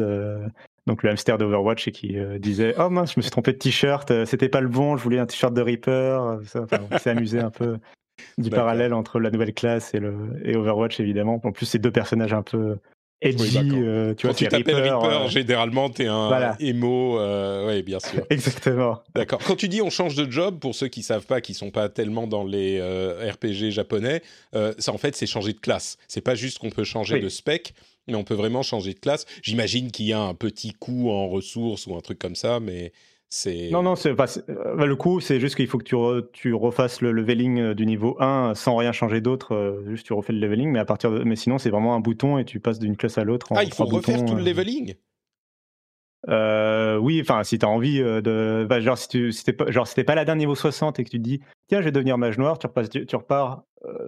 donc 0.89 1.03
le 1.03 1.11
hamster 1.11 1.37
d'Overwatch 1.37 1.87
et 1.87 1.91
qui 1.91 2.17
euh, 2.17 2.39
disait 2.39 2.73
oh 2.79 2.89
mince 2.89 3.13
je 3.13 3.19
me 3.19 3.21
suis 3.21 3.29
trompé 3.29 3.53
de 3.53 3.57
t-shirt 3.59 4.09
euh, 4.09 4.25
c'était 4.25 4.49
pas 4.49 4.59
le 4.59 4.67
bon 4.67 4.97
je 4.97 5.03
voulais 5.03 5.19
un 5.19 5.27
t-shirt 5.27 5.53
de 5.53 5.61
Reaper 5.61 6.39
on 6.91 6.97
s'est 6.97 7.11
amusé 7.11 7.39
un 7.39 7.51
peu 7.51 7.77
du 8.37 8.49
parallèle 8.49 8.93
entre 8.93 9.19
la 9.19 9.29
nouvelle 9.29 9.53
classe 9.53 9.93
et 9.93 9.99
le 9.99 10.15
et 10.43 10.55
Overwatch 10.55 10.99
évidemment. 10.99 11.39
En 11.43 11.51
plus 11.51 11.65
c'est 11.65 11.79
deux 11.79 11.91
personnages 11.91 12.33
un 12.33 12.41
peu 12.41 12.77
edgy 13.21 13.57
euh, 13.57 14.13
tu 14.15 14.27
Quand 14.27 14.33
tu 14.33 14.47
t'appelles 14.47 14.75
Reaper, 14.75 15.29
généralement 15.29 15.89
t'es 15.89 16.07
un 16.07 16.27
voilà. 16.27 16.55
emo 16.59 17.19
oui 17.67 17.83
bien 17.83 17.99
sûr 17.99 18.25
exactement 18.29 19.01
d'accord 19.15 19.39
quand 19.45 19.55
tu 19.55 19.67
dis 19.67 19.81
on 19.81 19.89
change 19.89 20.15
de 20.15 20.29
job 20.31 20.59
pour 20.59 20.75
ceux 20.75 20.87
qui 20.87 21.03
savent 21.03 21.25
pas 21.25 21.41
qui 21.41 21.53
sont 21.53 21.71
pas 21.71 21.89
tellement 21.89 22.27
dans 22.27 22.43
les 22.43 22.81
RPG 22.81 23.71
japonais 23.71 24.21
ça 24.53 24.93
en 24.93 24.97
fait 24.97 25.15
c'est 25.15 25.27
changer 25.27 25.53
de 25.53 25.59
classe 25.59 25.97
c'est 26.07 26.21
pas 26.21 26.35
juste 26.35 26.59
qu'on 26.59 26.69
peut 26.69 26.83
changer 26.83 27.19
de 27.19 27.29
spec 27.29 27.73
mais 28.09 28.15
on 28.15 28.23
peut 28.23 28.35
vraiment 28.35 28.63
changer 28.63 28.93
de 28.93 28.99
classe. 28.99 29.25
J'imagine 29.41 29.91
qu'il 29.91 30.07
y 30.07 30.13
a 30.13 30.19
un 30.19 30.33
petit 30.33 30.73
coût 30.73 31.09
en 31.11 31.27
ressources 31.27 31.87
ou 31.87 31.95
un 31.95 32.01
truc 32.01 32.19
comme 32.19 32.35
ça, 32.35 32.59
mais. 32.59 32.91
Non, 33.71 33.83
non, 33.83 33.95
c'est 33.95 34.15
pas, 34.15 34.25
euh, 34.49 34.85
le 34.85 34.95
coût, 34.95 35.19
c'est 35.19 35.39
juste 35.39 35.55
qu'il 35.55 35.67
faut 35.67 35.77
que 35.77 35.83
tu, 35.83 35.95
tu 36.33 36.53
refasses 36.53 37.01
le 37.01 37.11
leveling 37.11 37.59
euh, 37.59 37.73
du 37.75 37.85
niveau 37.85 38.17
1 38.19 38.55
sans 38.55 38.75
rien 38.75 38.91
changer 38.91 39.21
d'autre, 39.21 39.53
euh, 39.53 39.83
juste 39.85 40.07
tu 40.07 40.13
refais 40.13 40.33
le 40.33 40.39
leveling, 40.39 40.71
mais, 40.71 40.79
à 40.79 40.85
partir 40.85 41.11
de... 41.11 41.23
mais 41.23 41.35
sinon 41.35 41.59
c'est 41.59 41.69
vraiment 41.69 41.93
un 41.93 41.99
bouton 41.99 42.39
et 42.39 42.45
tu 42.45 42.59
passes 42.59 42.79
d'une 42.79 42.97
classe 42.97 43.19
à 43.19 43.23
l'autre. 43.23 43.47
Ah, 43.51 43.63
il 43.63 43.71
faut 43.71 43.85
refaire 43.85 44.25
tout 44.25 44.35
le 44.35 44.43
leveling? 44.43 44.95
Oui, 46.27 47.21
enfin, 47.21 47.43
si 47.43 47.59
tu 47.59 47.65
as 47.65 47.69
envie 47.69 47.99
de. 47.99 48.65
Bah, 48.67 48.81
genre, 48.81 48.97
si 48.97 49.07
tu 49.07 49.31
si 49.31 49.53
pas, 49.53 49.69
genre, 49.69 49.87
si 49.87 50.03
pas 50.03 50.15
la 50.15 50.35
niveau 50.35 50.55
60 50.55 50.99
et 50.99 51.03
que 51.03 51.09
tu 51.09 51.17
te 51.17 51.23
dis, 51.23 51.39
tiens, 51.67 51.81
je 51.81 51.85
vais 51.85 51.91
devenir 51.91 52.17
mage 52.17 52.37
noir, 52.39 52.57
tu, 52.57 52.65
repasses, 52.65 52.89
tu, 52.89 53.15
repars. 53.15 53.63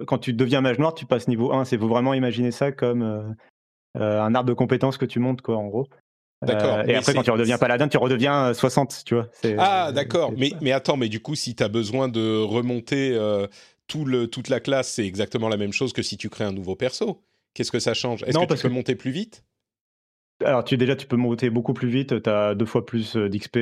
quand 0.08 0.18
tu 0.18 0.34
deviens 0.34 0.62
mage 0.62 0.80
noir, 0.80 0.96
tu 0.96 1.06
passes 1.06 1.28
niveau 1.28 1.54
1. 1.54 1.66
C'est 1.66 1.78
faut 1.78 1.88
vraiment 1.88 2.16
imaginer 2.16 2.52
ça 2.52 2.72
comme 2.72 3.36
un 3.96 4.36
arbre 4.36 4.50
de 4.50 4.54
compétences 4.54 4.98
que 4.98 5.06
tu 5.06 5.20
montes, 5.20 5.42
quoi, 5.42 5.58
en 5.58 5.68
gros. 5.68 5.88
D'accord. 6.42 6.82
et 6.88 6.96
après, 6.96 7.14
quand 7.14 7.24
tu 7.24 7.32
redeviens 7.32 7.58
paladin, 7.58 7.88
tu 7.88 7.98
redeviens 7.98 8.54
60, 8.54 9.04
tu 9.06 9.16
vois. 9.16 9.28
Ah, 9.58 9.92
d'accord. 9.92 10.34
Mais, 10.36 10.52
mais 10.62 10.72
attends, 10.72 10.98
mais 10.98 11.10
du 11.10 11.20
coup, 11.20 11.36
si 11.36 11.56
tu 11.56 11.64
as 11.64 11.68
besoin 11.68 12.08
de 12.08 12.42
remonter 12.42 13.18
tout 13.88 14.06
le, 14.06 14.28
toute 14.28 14.50
la 14.50 14.60
classe, 14.60 14.90
c'est 14.90 15.06
exactement 15.06 15.50
la 15.50 15.58
même 15.58 15.74
chose 15.74 15.94
que 15.94 16.02
si 16.02 16.18
tu 16.18 16.30
crées 16.30 16.46
un 16.46 16.54
nouveau 16.54 16.76
perso. 16.76 17.22
Qu'est-ce 17.54 17.72
que 17.72 17.80
ça 17.80 17.94
change? 17.94 18.24
Est-ce 18.24 18.38
que 18.38 18.42
tu 18.42 18.62
peux 18.62 18.70
que... 18.70 18.74
monter 18.74 18.96
plus 18.96 19.12
vite? 19.12 19.44
Alors 20.44 20.64
tu, 20.64 20.76
déjà 20.76 20.96
tu 20.96 21.06
peux 21.06 21.18
monter 21.18 21.52
beaucoup 21.52 21.74
plus 21.74 21.90
vite, 21.90 22.24
tu 22.24 22.30
as 22.30 22.56
deux 22.56 22.66
fois 22.66 22.84
plus 22.84 23.16
d'XP 23.16 23.60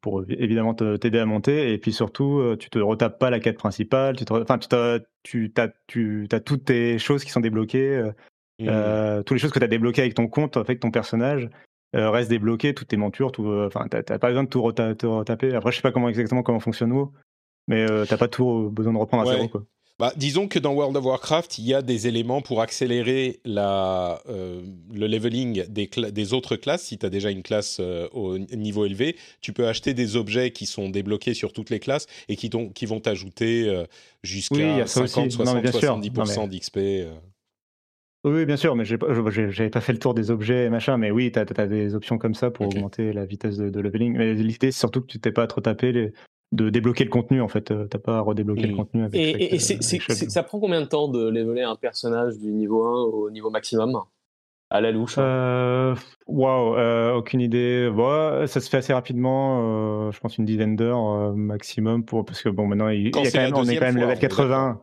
pour 0.00 0.24
évidemment 0.28 0.72
t'aider 0.72 1.18
à 1.18 1.26
monter 1.26 1.72
et 1.72 1.76
puis 1.76 1.92
surtout 1.92 2.56
tu 2.58 2.70
te 2.70 2.78
retapes 2.78 3.18
pas 3.18 3.28
la 3.28 3.40
quête 3.40 3.58
principale, 3.58 4.16
tu 4.16 4.24
enfin 4.30 4.56
tu, 4.56 4.74
as, 4.74 5.00
tu, 5.22 5.52
as, 5.58 5.68
tu 5.86 6.26
as 6.32 6.40
toutes 6.40 6.64
tes 6.64 6.98
choses 6.98 7.24
qui 7.24 7.30
sont 7.30 7.40
débloquées, 7.40 8.10
mmh. 8.58 9.22
toutes 9.26 9.32
les 9.32 9.38
choses 9.38 9.50
que 9.50 9.58
tu 9.58 9.64
as 9.66 9.68
débloquées 9.68 10.00
avec 10.00 10.14
ton 10.14 10.28
compte, 10.28 10.56
avec 10.56 10.80
ton 10.80 10.90
personnage 10.90 11.50
restent 11.94 12.30
débloquées, 12.30 12.74
toutes 12.74 12.88
tes 12.88 12.96
montures, 12.96 13.32
tout, 13.32 13.46
enfin 13.46 13.86
t'as 13.88 14.02
pas 14.02 14.28
besoin 14.28 14.44
de 14.44 14.48
tout 14.48 14.62
retaper. 14.62 15.54
Après 15.54 15.72
je 15.72 15.76
sais 15.76 15.82
pas 15.82 15.92
comment 15.92 16.08
exactement 16.08 16.42
comment 16.42 16.60
fonctionne 16.60 16.92
WoW, 16.92 17.12
mais 17.66 17.86
t'as 18.06 18.16
pas 18.16 18.28
tout 18.28 18.70
besoin 18.70 18.92
de 18.92 18.98
reprendre 18.98 19.28
à 19.28 19.34
zéro 19.34 19.48
quoi. 19.48 19.64
Bah, 19.98 20.12
disons 20.16 20.46
que 20.46 20.60
dans 20.60 20.74
World 20.74 20.96
of 20.96 21.04
Warcraft, 21.04 21.58
il 21.58 21.66
y 21.66 21.74
a 21.74 21.82
des 21.82 22.06
éléments 22.06 22.40
pour 22.40 22.60
accélérer 22.60 23.40
la, 23.44 24.22
euh, 24.28 24.62
le 24.94 25.08
leveling 25.08 25.64
des, 25.66 25.90
des, 26.12 26.32
autres 26.32 26.54
classes. 26.54 26.84
Si 26.84 26.98
tu 26.98 27.04
as 27.04 27.10
déjà 27.10 27.32
une 27.32 27.42
classe 27.42 27.78
euh, 27.80 28.08
au 28.12 28.38
niveau 28.38 28.86
élevé, 28.86 29.16
tu 29.40 29.52
peux 29.52 29.66
acheter 29.66 29.94
des 29.94 30.14
objets 30.14 30.52
qui 30.52 30.66
sont 30.66 30.88
débloqués 30.88 31.34
sur 31.34 31.52
toutes 31.52 31.70
les 31.70 31.80
classes 31.80 32.06
et 32.28 32.36
qui, 32.36 32.48
qui 32.48 32.86
vont 32.86 33.00
t'ajouter 33.00 33.68
euh, 33.68 33.86
jusqu'à 34.22 34.86
50, 34.86 35.32
60, 35.32 35.64
70% 35.64 36.48
d'XP. 36.48 36.78
Oui, 38.24 38.44
bien 38.46 38.56
sûr, 38.56 38.74
mais 38.74 38.84
j'avais 38.84 39.70
pas 39.70 39.80
fait 39.80 39.92
le 39.92 39.98
tour 39.98 40.12
des 40.12 40.30
objets 40.30 40.64
et 40.64 40.70
machin, 40.70 40.96
mais 40.96 41.10
oui, 41.10 41.30
tu 41.30 41.38
as, 41.38 41.66
des 41.66 41.94
options 41.94 42.18
comme 42.18 42.34
ça 42.34 42.50
pour 42.50 42.66
augmenter 42.66 43.12
la 43.12 43.24
vitesse 43.24 43.56
de, 43.56 43.70
de 43.70 43.80
leveling. 43.80 44.16
Mais 44.16 44.34
l'idée, 44.34 44.72
c'est 44.72 44.80
surtout 44.80 45.00
que 45.00 45.06
tu 45.06 45.20
t'es 45.20 45.30
pas 45.30 45.46
trop 45.46 45.60
tapé 45.60 45.92
les, 45.92 46.12
de 46.52 46.70
débloquer 46.70 47.04
le 47.04 47.10
contenu 47.10 47.40
en 47.40 47.48
fait. 47.48 47.70
Euh, 47.70 47.86
t'as 47.86 47.98
pas 47.98 48.18
à 48.18 48.20
redébloquer 48.20 48.66
le 48.66 48.72
mm. 48.72 48.76
contenu. 48.76 49.04
Avec 49.04 49.20
et, 49.20 49.54
et 49.54 49.58
ça 49.58 50.42
prend 50.42 50.60
combien 50.60 50.80
de 50.80 50.86
temps 50.86 51.08
de 51.08 51.28
leveler 51.28 51.62
un 51.62 51.76
personnage 51.76 52.38
du 52.38 52.52
niveau 52.52 52.84
1 52.84 53.02
au 53.04 53.30
niveau 53.30 53.50
maximum? 53.50 54.02
À 54.70 54.82
la 54.82 54.90
louche 54.90 55.14
euh, 55.16 55.94
Waouh, 56.26 56.76
euh, 56.76 57.14
aucune 57.14 57.40
idée. 57.40 57.90
Bon, 57.90 58.46
ça 58.46 58.60
se 58.60 58.68
fait 58.68 58.78
assez 58.78 58.92
rapidement. 58.92 60.10
je 60.10 60.20
pense 60.20 60.36
une 60.36 60.44
dizaine 60.44 60.76
d'heures 60.76 61.34
maximum 61.34 62.04
pour 62.04 62.24
parce 62.24 62.42
que 62.42 62.50
bon 62.50 62.66
maintenant 62.66 62.88
il, 62.88 63.04
y 63.04 63.08
a 63.08 63.10
quand 63.10 63.38
même, 63.38 63.54
on 63.54 63.64
est 63.64 63.76
quand 63.76 63.86
même 63.86 63.96
level 63.96 64.18
80. 64.18 64.82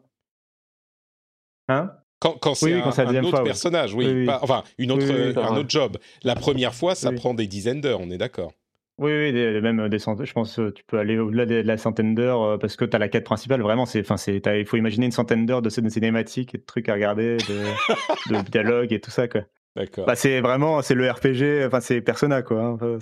Hein? 1.68 1.92
Quand, 2.20 2.38
quand 2.40 2.56
c'est 2.56 2.74
un, 2.74 2.82
un, 2.82 3.24
autre 3.24 3.44
personnage, 3.44 3.94
oui, 3.94 4.28
enfin 4.42 4.64
une 4.78 4.92
autre, 4.92 5.38
un 5.38 5.58
autre 5.58 5.70
job. 5.70 5.98
La 6.24 6.36
première 6.36 6.74
fois, 6.74 6.96
ça 6.96 7.12
prend 7.12 7.34
des 7.34 7.48
dizaines 7.48 7.82
d'heures, 7.82 8.02
on 8.02 8.10
est 8.10 8.18
d'accord. 8.18 8.54
Oui, 8.98 9.12
oui, 9.12 9.34
des, 9.34 9.60
même 9.60 9.90
des 9.90 10.00
centaines. 10.00 10.26
Je 10.26 10.32
pense 10.32 10.56
que 10.56 10.70
tu 10.70 10.84
peux 10.86 10.98
aller 10.98 11.20
au-delà 11.20 11.46
de, 11.46 11.56
la 11.56 11.78
centaine 11.78 12.16
d'heures 12.16 12.42
euh, 12.44 12.58
parce 12.58 12.78
que 12.78 12.86
tu 12.86 12.96
as 12.96 13.00
la 13.00 13.10
quête 13.10 13.26
principale. 13.26 13.62
Vraiment, 13.62 13.86
c'est, 13.86 14.00
enfin, 14.00 14.16
c'est, 14.16 14.42
il 14.46 14.66
faut 14.66 14.78
imaginer 14.78 15.06
une 15.06 15.12
centaine 15.12 15.46
d'heures 15.46 15.62
de, 15.62 15.70
cinématiques 15.70 16.56
et 16.56 16.60
de 16.60 16.64
trucs 16.64 16.88
à 16.88 16.94
regarder, 16.94 17.36
de, 17.36 18.34
de 18.34 18.50
dialogues 18.50 18.94
et 18.94 19.02
tout 19.02 19.12
ça, 19.12 19.28
quoi. 19.28 19.42
D'accord. 19.76 20.06
Bah, 20.06 20.16
c'est 20.16 20.40
vraiment, 20.40 20.82
c'est 20.82 20.96
le 20.96 21.12
RPG, 21.12 21.68
enfin, 21.68 21.82
c'est 21.82 22.00
Persona, 22.00 22.42
quoi. 22.42 22.78
Hein, 22.82 22.98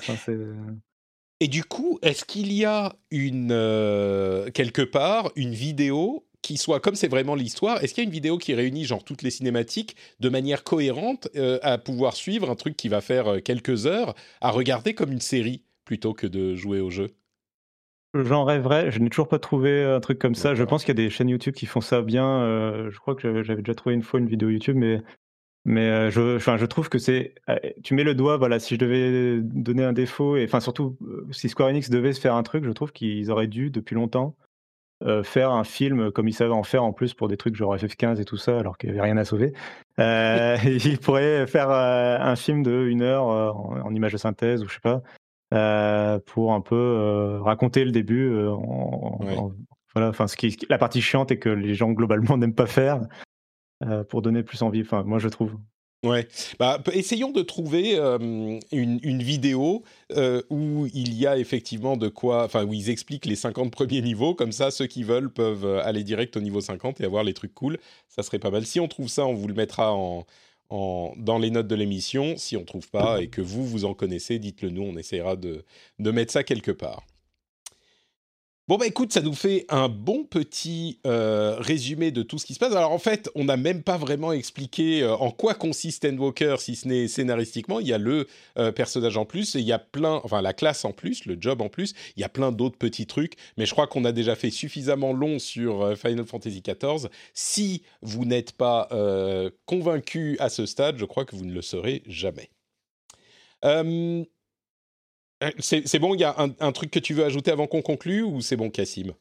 et 1.39 1.47
du 1.47 1.63
coup, 1.63 1.99
est-ce 2.01 2.25
qu'il 2.25 2.51
y 2.51 2.65
a 2.65 2.95
une 3.11 3.51
euh, 3.51 4.49
quelque 4.51 4.81
part 4.81 5.31
une 5.35 5.53
vidéo 5.53 6.25
qui 6.43 6.57
soit 6.57 6.79
comme 6.79 6.93
c'est 6.93 7.07
vraiment 7.07 7.33
l'histoire 7.33 7.83
Est-ce 7.83 7.95
qu'il 7.95 8.03
y 8.03 8.05
a 8.05 8.07
une 8.07 8.13
vidéo 8.13 8.37
qui 8.37 8.53
réunit 8.53 8.85
genre 8.85 9.03
toutes 9.03 9.23
les 9.23 9.31
cinématiques 9.31 9.95
de 10.19 10.29
manière 10.29 10.63
cohérente 10.63 11.27
euh, 11.35 11.57
à 11.63 11.79
pouvoir 11.79 12.15
suivre 12.15 12.51
un 12.51 12.55
truc 12.55 12.77
qui 12.77 12.89
va 12.89 13.01
faire 13.01 13.41
quelques 13.41 13.87
heures 13.87 14.13
à 14.41 14.51
regarder 14.51 14.93
comme 14.93 15.11
une 15.11 15.21
série 15.21 15.63
plutôt 15.85 16.13
que 16.13 16.27
de 16.27 16.53
jouer 16.53 16.79
au 16.79 16.91
jeu? 16.91 17.15
J'en 18.15 18.43
rêverais, 18.43 18.91
je 18.91 18.99
n'ai 18.99 19.09
toujours 19.09 19.27
pas 19.27 19.39
trouvé 19.39 19.83
un 19.83 19.99
truc 19.99 20.19
comme 20.19 20.35
ça. 20.35 20.53
Je 20.53 20.63
pense 20.63 20.83
qu'il 20.83 20.89
y 20.89 21.01
a 21.01 21.03
des 21.03 21.09
chaînes 21.09 21.29
YouTube 21.29 21.55
qui 21.55 21.65
font 21.65 21.81
ça 21.81 22.03
bien. 22.03 22.27
Euh, 22.41 22.91
je 22.91 22.99
crois 22.99 23.15
que 23.15 23.41
j'avais 23.41 23.63
déjà 23.63 23.73
trouvé 23.73 23.95
une 23.95 24.03
fois 24.03 24.19
une 24.19 24.27
vidéo 24.27 24.49
YouTube, 24.49 24.75
mais, 24.77 25.01
mais 25.65 25.89
euh, 25.89 26.11
je, 26.11 26.35
enfin, 26.35 26.57
je 26.57 26.65
trouve 26.67 26.89
que 26.89 26.99
c'est. 26.99 27.33
Euh, 27.49 27.57
tu 27.83 27.95
mets 27.95 28.03
le 28.03 28.13
doigt, 28.13 28.37
voilà, 28.37 28.59
si 28.59 28.75
je 28.75 28.79
devais 28.79 29.41
donner 29.41 29.83
un 29.83 29.93
défaut, 29.93 30.37
et 30.37 30.43
enfin 30.45 30.59
surtout 30.59 30.95
si 31.31 31.49
Square 31.49 31.69
Enix 31.69 31.89
devait 31.89 32.13
se 32.13 32.21
faire 32.21 32.35
un 32.35 32.43
truc, 32.43 32.65
je 32.65 32.71
trouve 32.71 32.91
qu'ils 32.91 33.31
auraient 33.31 33.47
dû 33.47 33.71
depuis 33.71 33.95
longtemps 33.95 34.35
faire 35.23 35.51
un 35.51 35.63
film 35.63 36.11
comme 36.11 36.27
ils 36.27 36.33
savaient 36.33 36.53
en 36.53 36.63
faire 36.63 36.83
en 36.83 36.93
plus 36.93 37.13
pour 37.13 37.27
des 37.27 37.37
trucs 37.37 37.55
genre 37.55 37.75
FF15 37.75 38.21
et 38.21 38.25
tout 38.25 38.37
ça, 38.37 38.57
alors 38.57 38.77
qu'il 38.77 38.89
n'y 38.89 38.97
avait 38.97 39.07
rien 39.07 39.17
à 39.17 39.25
sauver. 39.25 39.53
ils 39.97 40.99
pourraient 41.01 41.45
faire 41.47 41.69
un 41.69 42.35
film 42.35 42.63
de 42.63 42.85
une 42.87 43.01
heure 43.01 43.25
en, 43.25 43.81
en, 43.85 43.93
image 43.93 44.13
de 44.13 44.17
synthèse 44.17 44.63
ou 44.63 44.67
je 44.67 44.75
sais 44.75 44.79
pas, 44.79 45.01
euh, 45.53 46.19
pour 46.25 46.53
un 46.53 46.61
peu 46.61 46.75
euh, 46.75 47.39
raconter 47.41 47.85
le 47.85 47.91
début. 47.91 48.27
Euh, 48.27 48.55
voilà, 49.93 50.09
enfin, 50.09 50.25
ce 50.27 50.35
qui, 50.35 50.57
la 50.67 50.79
partie 50.79 51.01
chiante 51.01 51.31
est 51.31 51.37
que 51.37 51.49
les 51.49 51.75
gens 51.75 51.91
globalement 51.91 52.37
n'aiment 52.37 52.55
pas 52.55 52.65
faire 52.65 53.01
pour 54.09 54.21
donner 54.21 54.43
plus 54.43 54.63
envie. 54.63 54.81
Enfin, 54.81 55.03
moi, 55.03 55.19
je 55.19 55.27
trouve. 55.27 55.57
Ouais, 56.03 56.27
bah, 56.59 56.83
essayons 56.91 57.31
de 57.31 57.41
trouver 57.41 57.97
une, 57.97 58.59
une, 58.71 59.23
vidéo 59.23 59.83
où 60.49 60.87
il 60.93 61.13
y 61.13 61.25
a 61.25 61.37
effectivement 61.37 61.95
de 61.95 62.09
quoi, 62.09 62.43
enfin 62.43 62.65
où 62.65 62.73
ils 62.73 62.89
expliquent 62.89 63.25
les 63.25 63.37
50 63.37 63.71
premiers 63.71 64.01
niveaux, 64.01 64.35
comme 64.35 64.51
ça 64.51 64.69
ceux 64.69 64.87
qui 64.87 65.03
veulent 65.03 65.31
peuvent 65.31 65.65
aller 65.65 66.03
direct 66.03 66.35
au 66.35 66.41
niveau 66.41 66.59
50 66.59 66.99
et 66.99 67.05
avoir 67.05 67.23
les 67.23 67.33
trucs 67.33 67.53
cool, 67.53 67.77
ça 68.09 68.21
serait 68.21 68.39
pas 68.39 68.51
mal. 68.51 68.65
Si 68.65 68.79
on 68.81 68.89
trouve 68.89 69.07
ça, 69.07 69.25
on 69.25 69.33
vous 69.33 69.47
le 69.47 69.53
mettra 69.53 69.93
en, 69.93 70.25
dans 71.17 71.37
les 71.37 71.51
notes 71.51 71.67
de 71.67 71.75
l'émission. 71.75 72.35
Si 72.37 72.57
on 72.57 72.63
trouve 72.63 72.89
pas 72.89 73.21
et 73.21 73.27
que 73.27 73.41
vous, 73.41 73.65
vous 73.65 73.85
en 73.85 73.93
connaissez, 73.93 74.39
dites-le 74.39 74.69
nous, 74.69 74.83
on 74.83 74.97
essaiera 74.97 75.35
de, 75.35 75.63
de 75.99 76.11
mettre 76.11 76.31
ça 76.31 76.43
quelque 76.43 76.71
part. 76.71 77.05
Bon 78.69 78.77
bah 78.77 78.87
écoute, 78.87 79.11
ça 79.11 79.19
nous 79.19 79.33
fait 79.33 79.65
un 79.67 79.89
bon 79.89 80.23
petit 80.23 81.01
euh, 81.05 81.57
résumé 81.59 82.11
de 82.11 82.23
tout 82.23 82.39
ce 82.39 82.45
qui 82.45 82.53
se 82.53 82.59
passe. 82.59 82.71
Alors 82.71 82.93
en 82.93 82.97
fait, 82.97 83.29
on 83.35 83.43
n'a 83.43 83.57
même 83.57 83.83
pas 83.83 83.97
vraiment 83.97 84.31
expliqué 84.31 85.03
euh, 85.03 85.17
en 85.17 85.31
quoi 85.31 85.53
consiste 85.53 86.05
Endwalker, 86.05 86.55
si 86.59 86.77
ce 86.77 86.87
n'est 86.87 87.09
scénaristiquement. 87.09 87.81
Il 87.81 87.87
y 87.87 87.91
a 87.91 87.97
le 87.97 88.25
euh, 88.57 88.71
personnage 88.71 89.17
en 89.17 89.25
plus 89.25 89.55
il 89.55 89.63
y 89.63 89.73
a 89.73 89.79
plein, 89.79 90.21
enfin 90.23 90.41
la 90.41 90.53
classe 90.53 90.85
en 90.85 90.93
plus, 90.93 91.25
le 91.25 91.35
job 91.37 91.61
en 91.61 91.67
plus. 91.67 91.93
Il 92.15 92.21
y 92.21 92.23
a 92.23 92.29
plein 92.29 92.53
d'autres 92.53 92.77
petits 92.77 93.05
trucs, 93.05 93.33
mais 93.57 93.65
je 93.65 93.71
crois 93.71 93.85
qu'on 93.85 94.05
a 94.05 94.13
déjà 94.13 94.33
fait 94.37 94.49
suffisamment 94.49 95.11
long 95.11 95.39
sur 95.39 95.97
Final 95.97 96.25
Fantasy 96.25 96.61
XIV. 96.61 97.09
Si 97.33 97.83
vous 98.01 98.23
n'êtes 98.23 98.53
pas 98.53 98.87
convaincu 99.65 100.37
à 100.39 100.47
ce 100.47 100.65
stade, 100.65 100.97
je 100.97 101.05
crois 101.05 101.25
que 101.25 101.35
vous 101.35 101.45
ne 101.45 101.53
le 101.53 101.61
serez 101.61 102.01
jamais. 102.07 102.49
Euh, 105.43 105.49
c'est 105.59 105.99
bon, 105.99 106.13
il 106.15 106.21
y 106.21 106.23
a 106.23 106.35
un, 106.37 106.71
truc 106.71 106.91
que 106.91 106.99
tu 106.99 107.13
veux 107.13 107.25
ajouter 107.25 107.51
avant 107.51 107.67
qu'on 107.67 107.81
conclue 107.81 108.23
ou 108.23 108.41
c'est 108.41 108.55
bon, 108.55 108.69
Cassim 108.69 109.13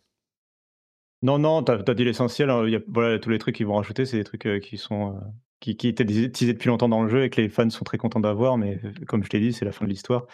Non, 1.22 1.38
non, 1.38 1.62
tu 1.62 1.72
as, 1.72 1.94
dit 1.94 2.04
l'essentiel. 2.04 2.50
Hein. 2.50 2.66
Voilà, 2.88 3.18
tous 3.18 3.30
les 3.30 3.38
trucs 3.38 3.56
qu'ils 3.56 3.66
vont 3.66 3.76
rajouter, 3.76 4.06
c'est 4.06 4.18
des 4.18 4.24
trucs 4.24 4.46
euh, 4.46 4.60
qui 4.60 4.76
sont. 4.76 5.16
Euh, 5.16 5.20
qui, 5.60 5.76
qui, 5.76 5.86
étaient 5.86 6.02
utilisés 6.02 6.54
depuis 6.54 6.68
longtemps 6.68 6.88
dans 6.88 7.04
le 7.04 7.08
jeu 7.08 7.22
et 7.22 7.30
que 7.30 7.40
les 7.40 7.48
fans 7.48 7.70
sont 7.70 7.84
très 7.84 7.96
contents 7.96 8.18
d'avoir, 8.18 8.58
mais 8.58 8.80
comme 9.06 9.22
je 9.22 9.28
t'ai 9.28 9.38
dit, 9.38 9.52
c'est 9.52 9.64
la 9.64 9.70
fin 9.70 9.84
de 9.84 9.90
l'histoire. 9.90 10.26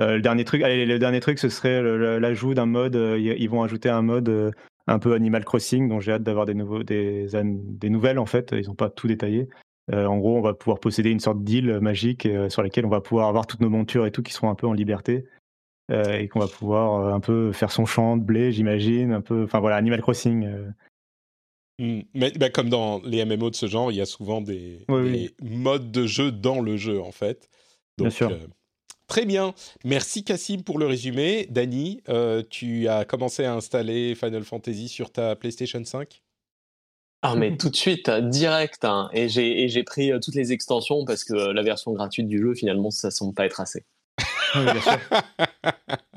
le 0.00 0.18
dernier 0.18 0.44
truc, 0.44 0.62
le 0.62 0.98
dernier 0.98 1.20
truc, 1.20 1.38
ce 1.38 1.48
serait 1.48 1.80
l'ajout 2.18 2.52
d'un 2.52 2.66
mode. 2.66 2.96
ils 2.96 3.48
vont 3.48 3.62
ajouter 3.62 3.90
un 3.90 4.02
mode 4.02 4.52
un 4.88 4.98
peu 4.98 5.14
Animal 5.14 5.44
Crossing, 5.44 5.88
dont 5.88 6.00
j'ai 6.00 6.10
hâte 6.10 6.24
d'avoir 6.24 6.46
des, 6.46 6.54
nouveaux, 6.54 6.82
des, 6.82 7.28
des 7.44 7.90
nouvelles 7.90 8.18
en 8.18 8.26
fait. 8.26 8.52
Ils 8.58 8.66
n'ont 8.66 8.74
pas 8.74 8.90
tout 8.90 9.06
détaillé. 9.06 9.48
Euh, 9.92 10.06
en 10.06 10.18
gros, 10.18 10.36
on 10.36 10.40
va 10.40 10.54
pouvoir 10.54 10.80
posséder 10.80 11.10
une 11.10 11.20
sorte 11.20 11.44
d'île 11.44 11.78
magique 11.80 12.26
euh, 12.26 12.48
sur 12.48 12.62
laquelle 12.62 12.86
on 12.86 12.90
va 12.90 13.00
pouvoir 13.00 13.28
avoir 13.28 13.46
toutes 13.46 13.60
nos 13.60 13.70
montures 13.70 14.06
et 14.06 14.10
tout 14.10 14.22
qui 14.22 14.32
seront 14.32 14.50
un 14.50 14.54
peu 14.54 14.66
en 14.66 14.72
liberté. 14.72 15.26
Euh, 15.92 16.18
et 16.18 16.26
qu'on 16.26 16.40
va 16.40 16.48
pouvoir 16.48 17.14
un 17.14 17.20
peu 17.20 17.52
faire 17.52 17.70
son 17.70 17.86
champ 17.86 18.16
de 18.16 18.24
blé, 18.24 18.50
j'imagine, 18.50 19.12
un 19.12 19.20
peu, 19.20 19.44
enfin 19.44 19.60
voilà, 19.60 19.76
Animal 19.76 20.02
Crossing. 20.02 20.44
Mmh. 21.78 22.00
Mais 22.14 22.32
bah, 22.32 22.50
comme 22.50 22.68
dans 22.68 23.00
les 23.04 23.24
MMO 23.24 23.50
de 23.50 23.54
ce 23.54 23.66
genre, 23.66 23.92
il 23.92 23.96
y 23.96 24.00
a 24.00 24.06
souvent 24.06 24.40
des, 24.40 24.84
modes 25.42 25.92
de 25.92 26.06
jeu 26.06 26.32
dans 26.32 26.60
le 26.60 26.76
jeu 26.76 27.00
en 27.00 27.12
fait. 27.12 27.48
bien 27.98 28.10
sûr. 28.10 28.36
Très 29.06 29.24
bien. 29.24 29.54
Merci 29.84 30.24
Cassim 30.24 30.62
pour 30.64 30.80
le 30.80 30.86
résumé. 30.86 31.46
Dany, 31.48 32.02
tu 32.50 32.88
as 32.88 33.04
commencé 33.04 33.44
à 33.44 33.54
installer 33.54 34.16
Final 34.16 34.42
Fantasy 34.42 34.88
sur 34.88 35.12
ta 35.12 35.36
PlayStation 35.36 35.84
5 35.84 36.20
ah 37.22 37.34
mais 37.34 37.56
tout 37.56 37.70
de 37.70 37.76
suite, 37.76 38.10
direct. 38.10 38.84
Hein. 38.84 39.08
Et 39.12 39.28
j'ai 39.28 39.82
pris 39.82 40.12
euh, 40.12 40.18
toutes 40.18 40.34
les 40.34 40.52
extensions 40.52 41.04
parce 41.04 41.24
que 41.24 41.34
la 41.34 41.62
version 41.62 41.92
gratuite 41.92 42.28
du 42.28 42.38
jeu, 42.38 42.54
finalement, 42.54 42.90
ça 42.90 43.10
semble 43.10 43.34
pas 43.34 43.46
être 43.46 43.60
assez. 43.60 43.84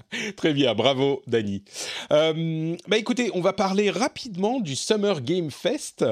Très 0.35 0.53
bien, 0.53 0.73
bravo 0.73 1.21
Dany. 1.27 1.63
Euh, 2.11 2.75
bah 2.87 2.97
écoutez, 2.97 3.29
on 3.33 3.41
va 3.41 3.53
parler 3.53 3.89
rapidement 3.89 4.59
du 4.59 4.75
Summer 4.75 5.21
Game 5.21 5.51
Fest 5.51 6.05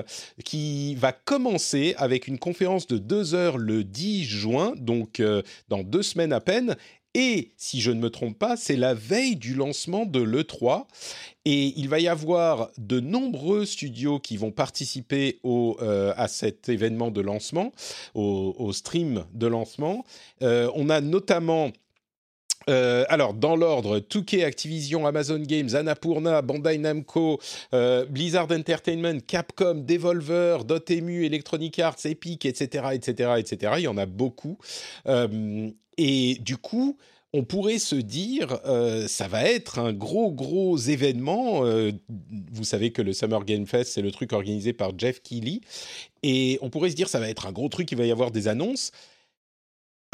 qui 0.43 0.95
va 0.95 1.11
commencer 1.11 1.95
avec 1.97 2.27
une 2.27 2.37
conférence 2.37 2.87
de 2.87 2.97
deux 2.97 3.33
heures 3.33 3.57
le 3.57 3.83
10 3.83 4.23
juin, 4.23 4.73
donc 4.77 5.19
euh, 5.19 5.41
dans 5.67 5.83
deux 5.83 6.03
semaines 6.03 6.33
à 6.33 6.39
peine, 6.39 6.75
Et 7.19 7.49
si 7.57 7.81
je 7.81 7.89
ne 7.89 7.99
me 7.99 8.11
trompe 8.11 8.37
pas, 8.37 8.55
c'est 8.55 8.75
la 8.75 8.93
veille 8.93 9.37
du 9.37 9.55
lancement 9.55 10.05
de 10.05 10.19
l'E3. 10.21 10.85
Et 11.45 11.73
il 11.75 11.89
va 11.89 11.99
y 11.99 12.07
avoir 12.07 12.69
de 12.77 12.99
nombreux 12.99 13.65
studios 13.65 14.19
qui 14.19 14.37
vont 14.37 14.51
participer 14.51 15.39
euh, 15.43 16.13
à 16.15 16.27
cet 16.27 16.69
événement 16.69 17.09
de 17.09 17.21
lancement, 17.21 17.71
au, 18.13 18.71
stream 18.71 19.25
de 19.33 19.47
lancement. 19.47 20.05
Euh, 20.43 20.69
on 20.75 20.91
a 20.91 21.01
notamment 21.01 21.71
euh, 22.69 23.05
alors, 23.09 23.33
dans 23.33 23.55
l'ordre, 23.55 23.99
2K, 23.99 24.43
Activision, 24.43 25.07
Amazon 25.07 25.39
Games, 25.39 25.69
Annapurna, 25.73 26.43
Bandai 26.43 26.77
Namco, 26.77 27.39
Blizzard 28.09 28.51
Entertainment, 28.51 29.21
Capcom, 29.25 29.85
Devolver, 29.87 30.65
Dotemu, 30.65 31.25
Electronic 31.25 31.79
Arts, 31.79 32.05
Epic, 32.05 32.45
etc., 32.45 32.89
etc., 32.93 33.31
etc. 33.39 33.73
Il 33.77 33.83
y 33.83 33.87
en 33.87 33.97
a 33.97 34.05
beaucoup. 34.05 34.59
Et 35.97 36.35
du 36.41 36.57
coup, 36.57 36.97
on 37.33 37.43
pourrait 37.43 37.79
se 37.79 37.95
dire, 37.95 38.59
euh, 38.65 39.07
ça 39.07 39.27
va 39.27 39.43
être 39.43 39.79
un 39.79 39.93
gros, 39.93 40.31
gros 40.31 40.77
événement. 40.77 41.65
Euh, 41.65 41.91
vous 42.51 42.63
savez 42.63 42.91
que 42.91 43.01
le 43.01 43.13
Summer 43.13 43.43
Game 43.43 43.65
Fest, 43.65 43.93
c'est 43.93 44.01
le 44.01 44.11
truc 44.11 44.33
organisé 44.33 44.73
par 44.73 44.97
Jeff 44.97 45.21
Keighley. 45.21 45.61
Et 46.23 46.57
on 46.61 46.69
pourrait 46.69 46.89
se 46.89 46.95
dire, 46.95 47.09
ça 47.09 47.19
va 47.19 47.29
être 47.29 47.45
un 47.45 47.51
gros 47.51 47.69
truc, 47.69 47.91
il 47.91 47.97
va 47.97 48.05
y 48.05 48.11
avoir 48.11 48.31
des 48.31 48.47
annonces. 48.47 48.91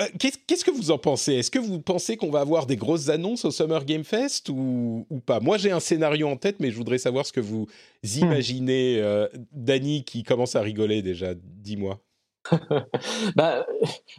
Euh, 0.01 0.05
qu'est-ce 0.17 0.65
que 0.65 0.71
vous 0.71 0.89
en 0.89 0.97
pensez? 0.97 1.33
Est-ce 1.35 1.51
que 1.51 1.59
vous 1.59 1.79
pensez 1.79 2.17
qu'on 2.17 2.31
va 2.31 2.39
avoir 2.39 2.65
des 2.65 2.77
grosses 2.77 3.09
annonces 3.09 3.45
au 3.45 3.51
Summer 3.51 3.85
Game 3.85 4.03
Fest 4.03 4.49
ou, 4.49 5.05
pas? 5.27 5.39
Moi, 5.39 5.59
j'ai 5.59 5.71
un 5.71 5.79
scénario 5.79 6.27
en 6.27 6.35
tête, 6.35 6.55
mais 6.59 6.71
je 6.71 6.77
voudrais 6.77 6.97
savoir 6.97 7.27
ce 7.27 7.31
que 7.31 7.39
vous 7.39 7.67
hmm. 8.03 8.23
imaginez. 8.23 9.27
Danny, 9.51 10.03
qui 10.03 10.23
commence 10.23 10.55
à 10.55 10.61
rigoler 10.61 11.03
déjà, 11.03 11.35
dis-moi. 11.35 12.01
bah, 13.35 13.67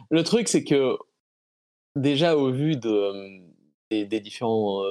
le 0.09 0.23
truc, 0.23 0.47
c'est 0.47 0.63
que 0.63 0.95
déjà 1.95 2.35
au 2.37 2.51
vu 2.51 2.75
de, 2.75 3.39
des, 3.89 4.19
différents 4.19 4.83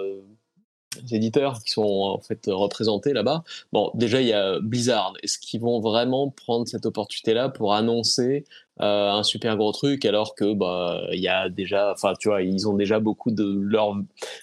éditeurs 1.11 1.63
qui 1.63 1.71
sont 1.71 1.83
en 1.83 2.21
fait 2.21 2.47
représentés 2.47 3.13
là-bas, 3.13 3.45
bon, 3.73 3.91
déjà 3.95 4.21
il 4.21 4.29
y 4.29 4.33
a 4.33 4.61
Blizzard. 4.61 5.15
Est-ce 5.23 5.39
qu'ils 5.39 5.61
vont 5.61 5.81
vraiment 5.81 6.31
prendre 6.31 6.67
cette 6.67 6.87
opportunité-là 6.87 7.49
pour 7.49 7.75
annoncer 7.75 8.45
euh, 8.81 9.11
un 9.13 9.23
super 9.23 9.57
gros 9.57 9.71
truc 9.71 10.05
alors 10.05 10.35
que 10.35 10.53
bah 10.53 11.03
il 11.13 11.21
y 11.21 11.29
a 11.29 11.49
déjà 11.49 11.93
enfin 11.93 12.15
tu 12.19 12.29
vois 12.29 12.43
ils 12.43 12.69
ont 12.69 12.75
déjà 12.75 12.99
beaucoup 12.99 13.31
de 13.31 13.45
leurs 13.61 13.95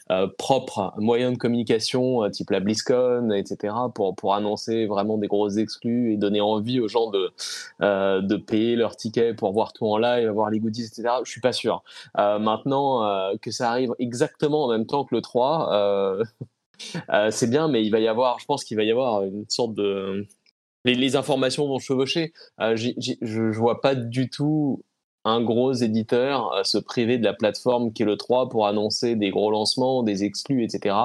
euh, 0.09 0.27
propres 0.37 0.93
moyens 0.95 1.33
de 1.33 1.37
communication 1.37 2.23
euh, 2.23 2.29
type 2.29 2.49
la 2.49 2.61
BlizzCon 2.61 3.31
etc 3.31 3.73
pour 3.93 4.15
pour 4.15 4.33
annoncer 4.33 4.85
vraiment 4.85 5.17
des 5.17 5.27
grosses 5.27 5.57
exclus 5.57 6.13
et 6.13 6.17
donner 6.17 6.39
envie 6.39 6.79
aux 6.79 6.87
gens 6.87 7.09
de 7.09 7.33
de 7.81 8.35
payer 8.37 8.77
leur 8.77 8.95
ticket 8.95 9.33
pour 9.33 9.51
voir 9.51 9.73
tout 9.73 9.85
en 9.85 9.97
live 9.97 10.29
voir 10.29 10.49
les 10.49 10.59
goodies 10.59 10.85
etc 10.85 11.09
je 11.25 11.29
suis 11.29 11.41
pas 11.41 11.53
sûr. 11.53 11.83
Maintenant 12.15 13.35
que 13.41 13.51
ça 13.51 13.69
arrive 13.69 13.93
exactement 13.99 14.65
en 14.65 14.69
même 14.69 14.85
temps 14.85 15.03
que 15.03 15.13
le 15.13 15.21
3 15.21 16.19
c'est 17.31 17.49
bien 17.49 17.67
mais 17.67 17.83
il 17.83 17.89
va 17.89 17.99
y 17.99 18.07
avoir 18.07 18.39
je 18.39 18.45
pense 18.45 18.63
qu'il 18.63 18.77
va 18.77 18.83
y 18.83 18.91
avoir 18.91 19.23
une 19.23 19.45
sorte 19.49 19.73
de 19.73 20.25
les, 20.85 21.15
informations 21.15 21.67
vont 21.67 21.79
chevaucher. 21.79 22.33
Euh, 22.59 22.75
je 22.75 23.39
ne 23.39 23.53
vois 23.53 23.81
pas 23.81 23.95
du 23.95 24.29
tout 24.29 24.83
un 25.23 25.41
gros 25.41 25.73
éditeur 25.73 26.51
euh, 26.53 26.63
se 26.63 26.79
priver 26.79 27.19
de 27.19 27.23
la 27.23 27.33
plateforme 27.33 27.93
qui 27.93 28.01
est 28.01 28.05
le 28.05 28.17
3 28.17 28.49
pour 28.49 28.65
annoncer 28.65 29.15
des 29.15 29.29
gros 29.29 29.51
lancements, 29.51 30.01
des 30.01 30.23
exclus, 30.23 30.63
etc. 30.63 30.95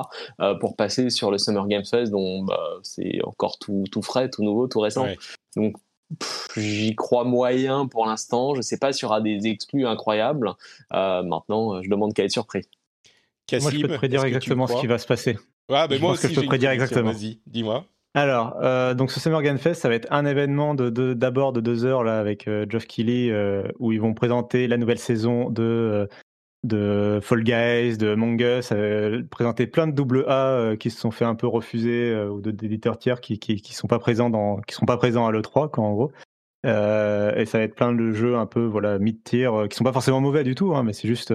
Euh, 0.41 0.55
pour 0.55 0.75
passer 0.75 1.11
sur 1.11 1.31
le 1.31 1.37
Summer 1.37 1.67
Game 1.69 1.85
Fest 1.85 2.12
dont 2.12 2.43
bah, 2.43 2.59
c'est 2.83 3.21
encore 3.25 3.59
tout, 3.59 3.85
tout, 3.91 4.03
frais, 4.03 4.31
tout 4.31 4.43
nouveau, 4.43 4.69
tout 4.69 4.81
récent. 4.81 5.07
Donc 5.55 5.77
j'y 6.57 6.95
crois 6.95 7.25
moyen 7.25 7.87
pour 7.87 8.07
l'instant. 8.07 8.55
Je 8.55 8.61
ne 8.61 8.62
sais 8.62 8.79
pas 8.79 8.93
s'il 8.93 9.03
y 9.03 9.07
aura 9.07 9.21
des 9.21 9.47
exclus 9.47 9.87
incroyables. 9.87 10.55
maintenant, 10.91 11.83
je 11.83 11.91
demande 11.91 12.15
qu'à 12.15 12.25
être 12.25 12.31
surpris. 12.31 12.62
moi, 13.53 13.71
je 13.71 13.81
peux 13.83 13.89
te 13.89 13.95
prédire 13.95 14.25
exactement 14.25 14.67
ce 14.67 14.81
qui 14.81 14.87
va 14.87 14.99
se 14.99 15.07
passer. 15.07 15.37
Ah, 15.69 15.89
ben 15.89 16.01
moi 16.01 16.12
aussi, 16.12 16.29
je 16.33 16.41
peux 16.41 16.47
prédire 16.47 16.71
exactement. 16.71 17.12
Vas-y, 17.12 17.41
dis-moi. 17.47 17.85
Alors, 18.17 18.57
euh, 18.63 18.95
donc 18.95 19.11
ce 19.11 19.21
Summer 19.21 19.43
Game 19.43 19.59
Fest, 19.59 19.83
ça 19.83 19.91
va 19.91 19.95
être 19.95 20.11
un 20.11 20.25
événement 20.25 20.75
de 20.75 20.89
d'abord 21.13 21.53
de, 21.53 21.61
deux 21.61 21.85
heures 21.85 22.03
là 22.03 22.19
avec 22.19 22.49
euh, 22.49 22.65
Geoff 22.67 22.87
Keighley 22.87 23.31
euh, 23.31 23.69
où 23.79 23.93
ils 23.93 24.01
vont 24.01 24.15
présenter 24.15 24.69
la 24.69 24.79
nouvelle 24.79 24.99
saison 24.99 25.51
de 25.51 26.09
de 26.65 27.21
Fall 27.23 27.45
Guys, 27.45 27.99
de 27.99 28.09
Among 28.09 28.41
Us, 28.41 28.73
présenter 29.31 29.67
plein 29.67 29.87
de 29.87 29.93
double 29.93 30.25
A 30.29 30.77
qui 30.81 30.89
se 30.91 30.99
sont 30.99 31.11
fait 31.11 31.27
un 31.27 31.35
peu 31.35 31.47
refuser 31.47 32.19
ou 32.19 32.41
d'éditeurs 32.41 32.99
tiers 32.99 33.21
qui, 33.21 33.39
qui 33.39 33.61
qui 33.61 33.75
sont 33.75 33.87
pas 33.87 33.99
présents 33.99 34.63
qui 34.67 34.75
sont 34.75 34.87
pas 34.87 34.97
présents 34.97 35.27
à 35.27 35.31
l'E3 35.31 35.71
quoi 35.71 35.85
en 35.85 35.93
gros. 35.93 36.11
et 36.65 37.45
ça 37.45 37.59
va 37.59 37.65
être 37.65 37.75
plein 37.75 37.93
de 37.93 38.13
jeux 38.13 38.37
un 38.37 38.47
peu 38.47 38.65
voilà 38.65 38.99
mid 38.99 39.23
tier 39.25 39.51
qui 39.69 39.77
sont 39.77 39.85
pas 39.85 39.93
forcément 39.93 40.23
mauvais 40.23 40.43
du 40.43 40.55
tout, 40.55 40.75
hein, 40.75 40.83
mais 40.85 40.95
c'est 40.95 41.07
juste 41.07 41.35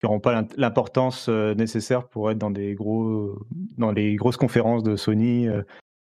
qui 0.00 0.06
n'auront 0.06 0.18
pas 0.18 0.46
l'importance 0.56 1.28
nécessaire 1.28 2.08
pour 2.08 2.30
être 2.30 2.38
dans 2.38 2.50
des 2.50 2.74
gros 2.74 3.38
dans 3.76 3.92
les 3.92 4.16
grosses 4.16 4.38
conférences 4.38 4.82
de 4.82 4.96
Sony 4.96 5.48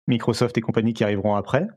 Microsoft 0.07 0.57
et 0.57 0.61
compagnie 0.61 0.93
qui 0.93 1.03
arriveront 1.03 1.35
après. 1.35 1.67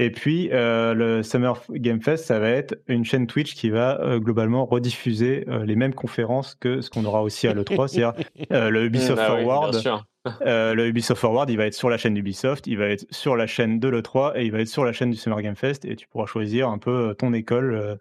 Et 0.00 0.10
puis, 0.10 0.48
euh, 0.50 0.94
le 0.94 1.22
Summer 1.22 1.60
Game 1.72 2.00
Fest, 2.00 2.24
ça 2.24 2.38
va 2.38 2.48
être 2.48 2.74
une 2.86 3.04
chaîne 3.04 3.26
Twitch 3.26 3.54
qui 3.54 3.68
va 3.68 4.00
euh, 4.00 4.18
globalement 4.18 4.64
rediffuser 4.64 5.44
euh, 5.48 5.66
les 5.66 5.76
mêmes 5.76 5.92
conférences 5.92 6.54
que 6.54 6.80
ce 6.80 6.88
qu'on 6.88 7.04
aura 7.04 7.22
aussi 7.22 7.46
à 7.46 7.52
l'E3, 7.52 7.88
c'est-à-dire 7.88 8.14
le 8.70 8.86
Ubisoft 8.86 9.20
ah 9.22 9.26
Forward. 9.26 10.02
le 10.46 10.86
Ubisoft 10.88 11.20
Forward, 11.20 11.50
il 11.50 11.58
va 11.58 11.66
être 11.66 11.74
sur 11.74 11.90
la 11.90 11.98
chaîne 11.98 12.14
d'Ubisoft, 12.14 12.66
il 12.66 12.78
va 12.78 12.86
être 12.86 13.06
sur 13.10 13.36
la 13.36 13.46
chaîne 13.46 13.78
de 13.78 13.88
l'E3 13.88 14.32
et 14.36 14.46
il 14.46 14.52
va 14.52 14.60
être 14.60 14.68
sur 14.68 14.86
la 14.86 14.94
chaîne 14.94 15.10
du 15.10 15.18
Summer 15.18 15.42
Game 15.42 15.56
Fest. 15.56 15.84
Et 15.84 15.96
tu 15.96 16.08
pourras 16.08 16.24
choisir 16.24 16.70
un 16.70 16.78
peu 16.78 17.14
ton 17.18 17.34
école 17.34 17.98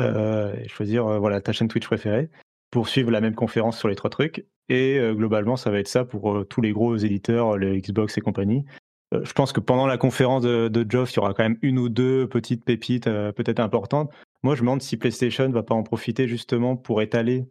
et 0.00 0.68
choisir 0.68 1.06
voilà, 1.20 1.40
ta 1.40 1.52
chaîne 1.52 1.68
Twitch 1.68 1.86
préférée 1.86 2.28
pour 2.72 2.88
suivre 2.88 3.12
la 3.12 3.20
même 3.20 3.36
conférence 3.36 3.78
sur 3.78 3.86
les 3.86 3.94
trois 3.94 4.10
trucs. 4.10 4.46
Et 4.68 4.98
globalement, 5.12 5.56
ça 5.56 5.70
va 5.70 5.78
être 5.78 5.86
ça 5.86 6.04
pour 6.04 6.44
tous 6.48 6.60
les 6.60 6.72
gros 6.72 6.96
éditeurs, 6.96 7.56
les 7.56 7.80
Xbox 7.80 8.18
et 8.18 8.20
compagnie. 8.20 8.64
Euh, 9.14 9.24
je 9.24 9.32
pense 9.32 9.52
que 9.52 9.60
pendant 9.60 9.86
la 9.86 9.98
conférence 9.98 10.42
de, 10.42 10.68
de 10.68 10.86
Geoff, 10.88 11.12
il 11.12 11.16
y 11.16 11.18
aura 11.20 11.34
quand 11.34 11.42
même 11.42 11.58
une 11.62 11.78
ou 11.78 11.88
deux 11.88 12.28
petites 12.28 12.64
pépites 12.64 13.06
euh, 13.06 13.32
peut-être 13.32 13.60
importantes. 13.60 14.12
Moi, 14.42 14.54
je 14.54 14.62
me 14.62 14.66
demande 14.66 14.82
si 14.82 14.96
PlayStation 14.96 15.48
va 15.50 15.62
pas 15.62 15.74
en 15.74 15.82
profiter 15.82 16.28
justement 16.28 16.76
pour 16.76 17.02
étaler. 17.02 17.48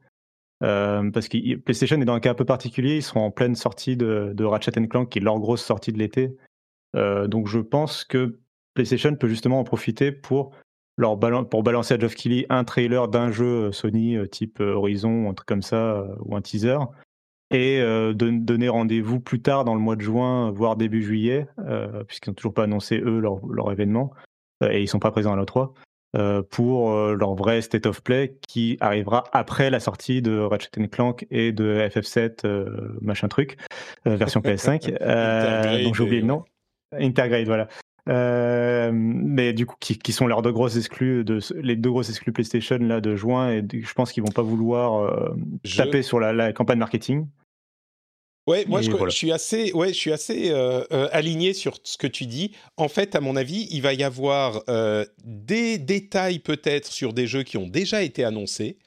Euh, 0.64 1.12
parce 1.12 1.28
que 1.28 1.56
PlayStation 1.56 2.00
est 2.02 2.06
dans 2.06 2.14
un 2.14 2.20
cas 2.20 2.32
un 2.32 2.36
peu 2.36 2.46
particulier. 2.46 2.98
Ils 2.98 3.04
seront 3.04 3.26
en 3.26 3.32
pleine 3.32 3.56
sortie 3.56 3.98
de, 3.98 4.44
Ratchet 4.44 4.72
Clank, 4.88 5.10
qui 5.10 5.20
est 5.20 5.22
leur 5.22 5.40
grosse 5.40 5.64
sortie 5.64 5.92
de 5.92 5.98
l'été. 5.98 6.36
donc, 6.94 7.48
je 7.48 7.60
pense 7.60 8.06
que 8.06 8.40
PlayStation 8.74 9.16
peut 9.16 9.28
justement 9.28 9.60
en 9.60 9.64
profiter 9.64 10.12
pour, 10.12 10.52
leur 10.98 11.18
balancer 11.18 11.94
à 11.94 12.00
Geoff 12.00 12.16
Keighley 12.16 12.46
un 12.50 12.64
trailer 12.64 13.10
d'un 13.10 13.30
jeu 13.30 13.74
Sony 13.74 14.18
type 14.30 14.62
Horizon, 14.62 15.30
un 15.30 15.34
truc 15.34 15.46
comme 15.46 15.62
ça, 15.62 16.06
ou 16.20 16.38
un 16.38 16.42
teaser 16.42 16.78
et 17.52 17.80
euh, 17.80 18.14
de 18.14 18.30
donner 18.30 18.70
rendez-vous 18.70 19.20
plus 19.20 19.42
tard 19.42 19.66
dans 19.66 19.76
le 19.76 19.80
mois 19.80 19.96
de 19.96 20.02
juin, 20.02 20.52
voire 20.52 20.76
début 20.76 21.04
juillet, 21.04 21.48
euh, 21.60 22.04
puisqu'ils 22.04 22.30
n'ont 22.30 22.36
toujours 22.36 22.54
pas 22.54 22.64
annoncé 22.64 22.98
eux 22.98 23.20
leur, 23.20 23.46
leur 23.48 23.72
événement 23.72 24.12
euh, 24.64 24.72
et 24.72 24.82
ils 24.82 24.88
sont 24.88 25.00
pas 25.00 25.12
présents 25.12 25.34
à 25.34 25.36
l'E3 25.36 25.72
pour 26.50 26.96
leur 26.96 27.36
vrai 27.36 27.60
state 27.62 27.86
of 27.86 28.02
play 28.02 28.38
qui 28.48 28.78
arrivera 28.80 29.26
après 29.34 29.70
la 29.70 29.82
sortie 29.82 30.22
de 30.22 30.40
Ratchet 30.40 30.70
Clank 30.90 31.28
et 31.30 31.52
de 31.52 31.78
FF7 31.90 32.48
machin 33.02 33.28
truc 33.28 33.58
version 34.06 34.40
PS5 34.46 35.84
donc 35.84 35.96
j'ai 35.96 36.04
oublié 36.04 36.22
le 36.22 36.28
nom. 36.28 36.46
Intergrade 36.94 37.48
voilà 37.48 37.68
mais 38.08 39.54
du 39.54 39.66
coup, 39.66 39.76
qui, 39.80 39.98
qui, 39.98 40.14
sont 40.14 40.28
leurs 40.28 40.42
deux 40.42 40.52
grosses 40.52 40.78
exclus, 40.78 41.24
de, 41.24 41.40
les 41.56 41.76
deux 41.76 41.90
grosses 41.90 42.10
exclus 42.10 42.32
PlayStation 42.32 42.78
là 42.78 43.02
de 43.02 43.16
juin, 43.16 43.52
et 43.52 43.64
je 43.74 43.94
pense 43.94 44.12
qu'ils 44.12 44.24
vont 44.24 44.32
pas 44.32 44.42
vouloir 44.42 45.34
taper 45.76 46.02
sur 46.02 46.20
la, 46.20 46.34
la, 46.34 46.54
campagne 46.54 46.80
marketing. 46.80 47.28
Ouais, 48.48 48.64
moi 48.68 48.84
je, 48.84 48.92
je, 48.92 49.10
suis 49.10 49.32
assez, 49.32 49.74
ouais, 49.74 49.88
je 49.88 49.98
suis 49.98 50.12
assez 50.12 50.52
euh, 50.52 50.84
euh, 50.92 51.10
aligné 51.12 51.54
sur 51.54 51.78
ce 51.84 51.98
que 51.98 52.06
tu 52.06 52.28
dis. 52.28 52.52
En 52.78 52.88
fait, 52.88 53.16
à 53.16 53.20
mon 53.20 53.36
avis, 53.36 53.68
il 53.72 53.82
va 53.82 53.94
y 53.94 54.04
avoir 54.04 54.62
euh, 54.70 55.04
des 55.24 55.80
détails 55.80 56.38
peut-être 56.38 56.92
sur 56.92 57.14
des 57.14 57.26
jeux 57.26 57.42
qui 57.42 57.58
ont 57.58 57.68
déjà 57.68 58.04
été 58.04 58.24
annoncés. 58.24 58.78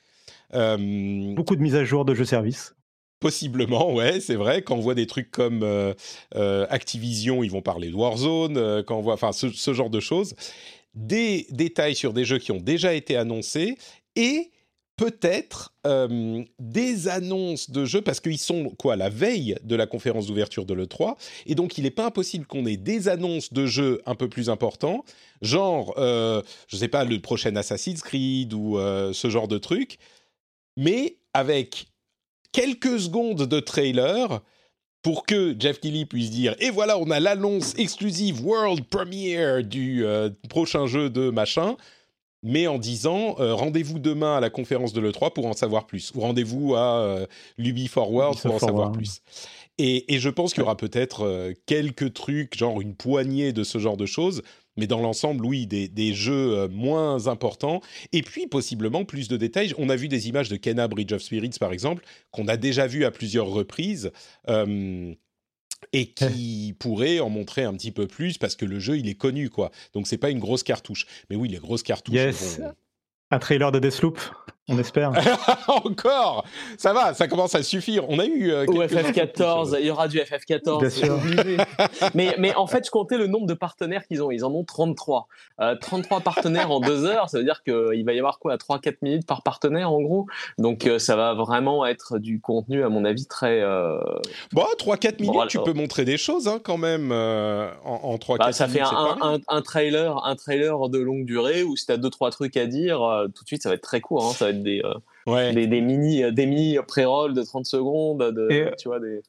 Beaucoup 0.52 1.56
de 1.56 1.60
mises 1.60 1.74
à 1.74 1.84
jour 1.84 2.04
de 2.04 2.14
jeux 2.14 2.24
services. 2.24 2.76
Possiblement, 3.20 3.92
ouais, 3.94 4.20
c'est 4.20 4.36
vrai. 4.36 4.62
Quand 4.62 4.76
on 4.76 4.80
voit 4.80 4.94
des 4.94 5.06
trucs 5.06 5.30
comme 5.30 5.66
Activision, 6.34 7.42
ils 7.42 7.50
vont 7.50 7.62
parler 7.62 7.90
de 7.90 7.94
Warzone. 7.94 8.82
quand 8.84 8.96
on 8.96 9.02
voit, 9.02 9.14
enfin, 9.14 9.32
ce, 9.32 9.72
genre 9.72 9.90
de 9.90 10.00
choses, 10.00 10.34
des 10.94 11.46
détails 11.50 11.94
sur 11.94 12.12
des 12.12 12.24
jeux 12.24 12.38
qui 12.38 12.52
ont 12.52 12.60
déjà 12.60 12.94
été 12.94 13.16
annoncés 13.16 13.76
et 14.16 14.50
peut-être 14.98 15.72
euh, 15.86 16.42
des 16.58 17.08
annonces 17.08 17.70
de 17.70 17.84
jeux, 17.84 18.02
parce 18.02 18.20
qu'ils 18.20 18.38
sont 18.38 18.70
quoi 18.70 18.96
la 18.96 19.08
veille 19.08 19.56
de 19.62 19.76
la 19.76 19.86
conférence 19.86 20.26
d'ouverture 20.26 20.66
de 20.66 20.74
l'E3, 20.74 21.14
et 21.46 21.54
donc 21.54 21.78
il 21.78 21.84
n'est 21.84 21.92
pas 21.92 22.06
impossible 22.06 22.46
qu'on 22.46 22.66
ait 22.66 22.76
des 22.76 23.08
annonces 23.08 23.52
de 23.52 23.64
jeux 23.64 24.02
un 24.06 24.16
peu 24.16 24.28
plus 24.28 24.50
importants, 24.50 25.04
genre, 25.40 25.94
euh, 25.98 26.42
je 26.66 26.76
ne 26.76 26.80
sais 26.80 26.88
pas, 26.88 27.04
le 27.04 27.20
prochain 27.20 27.54
Assassin's 27.54 28.02
Creed 28.02 28.52
ou 28.52 28.76
euh, 28.76 29.12
ce 29.12 29.30
genre 29.30 29.46
de 29.46 29.58
truc, 29.58 29.98
mais 30.76 31.18
avec 31.32 31.86
quelques 32.52 33.00
secondes 33.00 33.46
de 33.46 33.60
trailer 33.60 34.40
pour 35.02 35.26
que 35.26 35.54
Jeff 35.58 35.80
Keighley 35.80 36.06
puisse 36.06 36.30
dire 36.30 36.54
et 36.60 36.70
voilà 36.70 36.98
on 36.98 37.10
a 37.10 37.20
l'annonce 37.20 37.74
exclusive 37.76 38.44
world 38.44 38.84
premiere 38.84 39.62
du 39.64 40.04
prochain 40.48 40.86
jeu 40.86 41.08
de 41.08 41.30
machin 41.30 41.76
mais 42.42 42.66
en 42.66 42.78
disant 42.78 43.34
rendez-vous 43.38 43.98
demain 43.98 44.36
à 44.36 44.40
la 44.40 44.50
conférence 44.50 44.92
de 44.92 45.00
l'E3 45.00 45.32
pour 45.32 45.46
en 45.46 45.52
savoir 45.52 45.86
plus, 45.86 46.12
ou 46.14 46.20
rendez-vous 46.20 46.74
à 46.76 47.26
l'Ubi 47.56 47.88
Forward 47.88 48.40
pour 48.40 48.54
en 48.54 48.58
savoir 48.58 48.92
plus. 48.92 49.22
Et, 49.78 50.14
et, 50.14 50.18
je 50.18 50.28
pense 50.28 50.52
qu'il 50.52 50.60
y 50.60 50.64
aura 50.64 50.76
peut-être 50.76 51.52
quelques 51.66 52.12
trucs, 52.12 52.56
genre 52.56 52.80
une 52.80 52.94
poignée 52.94 53.52
de 53.52 53.64
ce 53.64 53.78
genre 53.78 53.96
de 53.96 54.06
choses, 54.06 54.42
mais 54.78 54.86
dans 54.86 55.00
l'ensemble, 55.00 55.44
oui, 55.44 55.66
des, 55.66 55.88
des, 55.88 56.14
jeux 56.14 56.68
moins 56.68 57.26
importants, 57.26 57.82
et 58.12 58.22
puis 58.22 58.46
possiblement 58.46 59.04
plus 59.04 59.28
de 59.28 59.36
détails. 59.36 59.74
On 59.76 59.90
a 59.90 59.96
vu 59.96 60.08
des 60.08 60.28
images 60.28 60.48
de 60.48 60.56
Kena 60.56 60.88
Bridge 60.88 61.12
of 61.12 61.20
Spirits, 61.20 61.58
par 61.60 61.72
exemple, 61.72 62.04
qu'on 62.30 62.48
a 62.48 62.56
déjà 62.56 62.86
vu 62.86 63.04
à 63.04 63.10
plusieurs 63.10 63.48
reprises. 63.48 64.10
Euh, 64.48 65.14
et 65.92 66.06
qui 66.06 66.74
pourrait 66.80 67.20
en 67.20 67.30
montrer 67.30 67.64
un 67.64 67.72
petit 67.74 67.92
peu 67.92 68.06
plus 68.06 68.38
parce 68.38 68.56
que 68.56 68.64
le 68.64 68.80
jeu 68.80 68.98
il 68.98 69.08
est 69.08 69.14
connu 69.14 69.48
quoi. 69.48 69.70
Donc 69.94 70.06
c'est 70.06 70.18
pas 70.18 70.30
une 70.30 70.40
grosse 70.40 70.62
cartouche. 70.62 71.06
Mais 71.30 71.36
oui, 71.36 71.48
les 71.48 71.58
grosses 71.58 71.82
cartouches. 71.82 72.14
Yes. 72.14 72.60
Un 73.30 73.38
trailer 73.38 73.70
de 73.70 73.78
Deathloop 73.78 74.18
on 74.68 74.78
espère. 74.78 75.12
Encore 75.68 76.44
Ça 76.76 76.92
va, 76.92 77.14
ça 77.14 77.26
commence 77.26 77.54
à 77.54 77.62
suffire. 77.62 78.04
On 78.08 78.18
a 78.18 78.26
eu. 78.26 78.52
Euh, 78.52 78.66
FF14, 78.66 79.76
il 79.80 79.86
y 79.86 79.90
aura 79.90 80.08
du 80.08 80.18
FF14. 80.18 80.80
Bien 80.80 80.90
sûr. 80.90 81.18
mais, 82.14 82.34
mais 82.38 82.54
en 82.54 82.66
fait, 82.66 82.84
je 82.84 82.90
comptais 82.90 83.16
le 83.16 83.26
nombre 83.26 83.46
de 83.46 83.54
partenaires 83.54 84.06
qu'ils 84.06 84.22
ont. 84.22 84.30
Ils 84.30 84.44
en 84.44 84.52
ont 84.52 84.64
33. 84.64 85.28
33 85.80 86.18
euh, 86.18 86.20
partenaires 86.20 86.70
en 86.70 86.80
deux 86.80 87.04
heures, 87.04 87.30
ça 87.30 87.38
veut 87.38 87.44
dire 87.44 87.62
qu'il 87.62 88.04
va 88.04 88.12
y 88.12 88.18
avoir 88.18 88.38
quoi 88.38 88.56
3-4 88.56 88.98
minutes 89.02 89.26
par 89.26 89.42
partenaire 89.42 89.90
en 89.90 90.00
gros? 90.00 90.26
Donc 90.58 90.86
euh, 90.86 90.98
ça 90.98 91.16
va 91.16 91.34
vraiment 91.34 91.86
être 91.86 92.18
du 92.18 92.40
contenu, 92.40 92.84
à 92.84 92.88
mon 92.88 93.04
avis, 93.04 93.26
très. 93.26 93.60
Euh... 93.60 93.98
Bon, 94.52 94.64
3-4 94.78 95.20
minutes, 95.20 95.48
tu 95.48 95.58
peux 95.62 95.72
montrer 95.72 96.04
des 96.04 96.18
choses 96.18 96.46
hein, 96.46 96.60
quand 96.62 96.78
même 96.78 97.10
en, 97.10 97.70
en 97.84 98.16
3-4 98.16 98.38
bah, 98.38 98.52
ça 98.52 98.66
minutes. 98.66 98.84
Ça 98.84 98.90
fait 98.90 99.22
un, 99.22 99.38
un, 99.48 99.62
trailer, 99.62 100.24
un 100.24 100.36
trailer 100.36 100.88
de 100.88 100.98
longue 100.98 101.24
durée 101.24 101.62
où 101.62 101.76
si 101.76 101.86
tu 101.86 101.92
as 101.92 101.96
2-3 101.96 102.30
trucs 102.30 102.56
à 102.56 102.66
dire, 102.66 103.00
tout 103.34 103.42
de 103.42 103.48
suite, 103.48 103.62
ça 103.62 103.70
va 103.70 103.74
être 103.74 103.82
très 103.82 104.00
court. 104.00 104.26
Hein, 104.26 104.32
ça 104.34 104.44
va 104.46 104.50
être 104.50 104.57
euh, 104.66 105.52
des, 105.52 105.66
des, 105.66 105.80
mini, 105.80 106.32
des 106.32 106.46
mini 106.46 106.78
pré-roll 106.86 107.34
de 107.34 107.42
30 107.42 107.66
secondes. 107.66 108.22
De, 108.22 108.72
tu 108.78 108.88
vois, 108.88 109.00
des... 109.00 109.22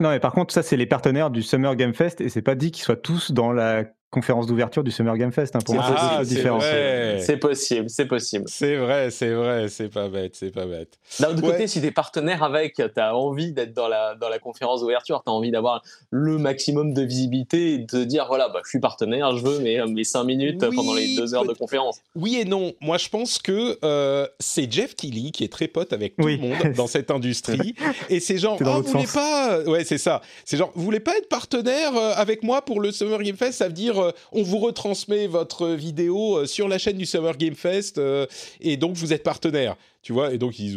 Non, 0.00 0.10
mais 0.10 0.20
par 0.20 0.32
contre, 0.32 0.52
ça, 0.52 0.62
c'est 0.62 0.76
les 0.76 0.86
partenaires 0.86 1.30
du 1.30 1.42
Summer 1.42 1.76
Game 1.76 1.94
Fest 1.94 2.20
et 2.20 2.28
c'est 2.28 2.42
pas 2.42 2.54
dit 2.54 2.70
qu'ils 2.70 2.84
soient 2.84 2.96
tous 2.96 3.32
dans 3.32 3.52
la 3.52 3.84
conférence 4.14 4.46
d'ouverture 4.46 4.84
du 4.84 4.92
Summer 4.92 5.16
Game 5.16 5.32
Fest. 5.32 5.56
Hein. 5.56 5.58
Pour 5.64 5.74
moi, 5.74 5.84
c'est 6.22 6.28
différent. 6.34 6.60
C'est 6.60 7.36
possible, 7.36 7.90
c'est 7.90 8.06
possible. 8.06 8.44
C'est 8.46 8.76
vrai, 8.76 9.10
c'est 9.10 9.32
vrai, 9.32 9.68
c'est 9.68 9.88
pas 9.88 10.08
bête, 10.08 10.36
c'est 10.36 10.52
pas 10.52 10.66
bête. 10.66 10.98
D'un 11.18 11.30
autre 11.30 11.42
côté, 11.42 11.66
si 11.66 11.80
tu 11.80 11.86
es 11.86 11.90
partenaire 11.90 12.42
avec, 12.44 12.74
tu 12.76 13.00
as 13.00 13.16
envie 13.16 13.52
d'être 13.52 13.74
dans 13.74 13.88
la, 13.88 14.14
dans 14.14 14.28
la 14.28 14.38
conférence 14.38 14.80
d'ouverture, 14.80 15.22
tu 15.24 15.30
as 15.30 15.34
envie 15.34 15.50
d'avoir 15.50 15.82
le 16.10 16.38
maximum 16.38 16.94
de 16.94 17.02
visibilité 17.02 17.74
et 17.74 17.78
de 17.78 17.86
te 17.86 17.96
dire 17.96 18.26
voilà, 18.28 18.48
bah, 18.48 18.60
je 18.64 18.68
suis 18.68 18.78
partenaire, 18.78 19.36
je 19.36 19.44
veux 19.44 19.58
mes, 19.58 19.84
mes 19.86 20.04
5 20.04 20.24
minutes 20.24 20.60
pendant 20.74 20.94
les 20.94 21.16
2 21.16 21.34
heures 21.34 21.46
de 21.46 21.52
conférence. 21.52 21.98
Oui 22.14 22.36
et 22.36 22.44
non. 22.44 22.72
Moi, 22.80 22.98
je 22.98 23.08
pense 23.08 23.38
que 23.38 23.78
euh, 23.84 24.28
c'est 24.38 24.70
Jeff 24.70 24.94
Keighley 24.94 25.32
qui 25.32 25.42
est 25.42 25.52
très 25.52 25.66
pote 25.66 25.92
avec 25.92 26.16
tout 26.16 26.26
le 26.28 26.36
monde 26.36 26.74
dans 26.76 26.86
cette 26.86 27.10
industrie. 27.10 27.74
et 28.08 28.20
c'est 28.20 28.38
genre, 28.38 28.58
oh, 28.60 28.64
vous 28.64 28.82
voulez 28.82 29.06
pas. 29.12 29.60
Ouais, 29.62 29.84
c'est 29.84 29.98
ça. 29.98 30.20
C'est 30.44 30.56
genre, 30.56 30.70
vous 30.76 30.84
voulez 30.84 31.00
pas 31.00 31.16
être 31.16 31.28
partenaire 31.28 31.96
euh, 31.96 32.12
avec 32.14 32.44
moi 32.44 32.64
pour 32.64 32.80
le 32.80 32.92
Summer 32.92 33.20
Game 33.22 33.36
Fest 33.36 33.58
Ça 33.58 33.66
veut 33.66 33.72
dire 33.72 34.03
euh, 34.04 34.12
on 34.32 34.42
vous 34.42 34.58
retransmet 34.58 35.26
votre 35.26 35.68
vidéo 35.68 36.38
euh, 36.38 36.46
sur 36.46 36.68
la 36.68 36.78
chaîne 36.78 36.96
du 36.96 37.06
Summer 37.06 37.36
Game 37.36 37.54
Fest 37.54 37.98
euh, 37.98 38.26
et 38.60 38.76
donc 38.76 38.96
vous 38.96 39.12
êtes 39.12 39.22
partenaire. 39.22 39.76
Tu 40.02 40.12
vois, 40.12 40.34
et 40.34 40.38
donc 40.38 40.58
ils 40.58 40.66
disent 40.66 40.76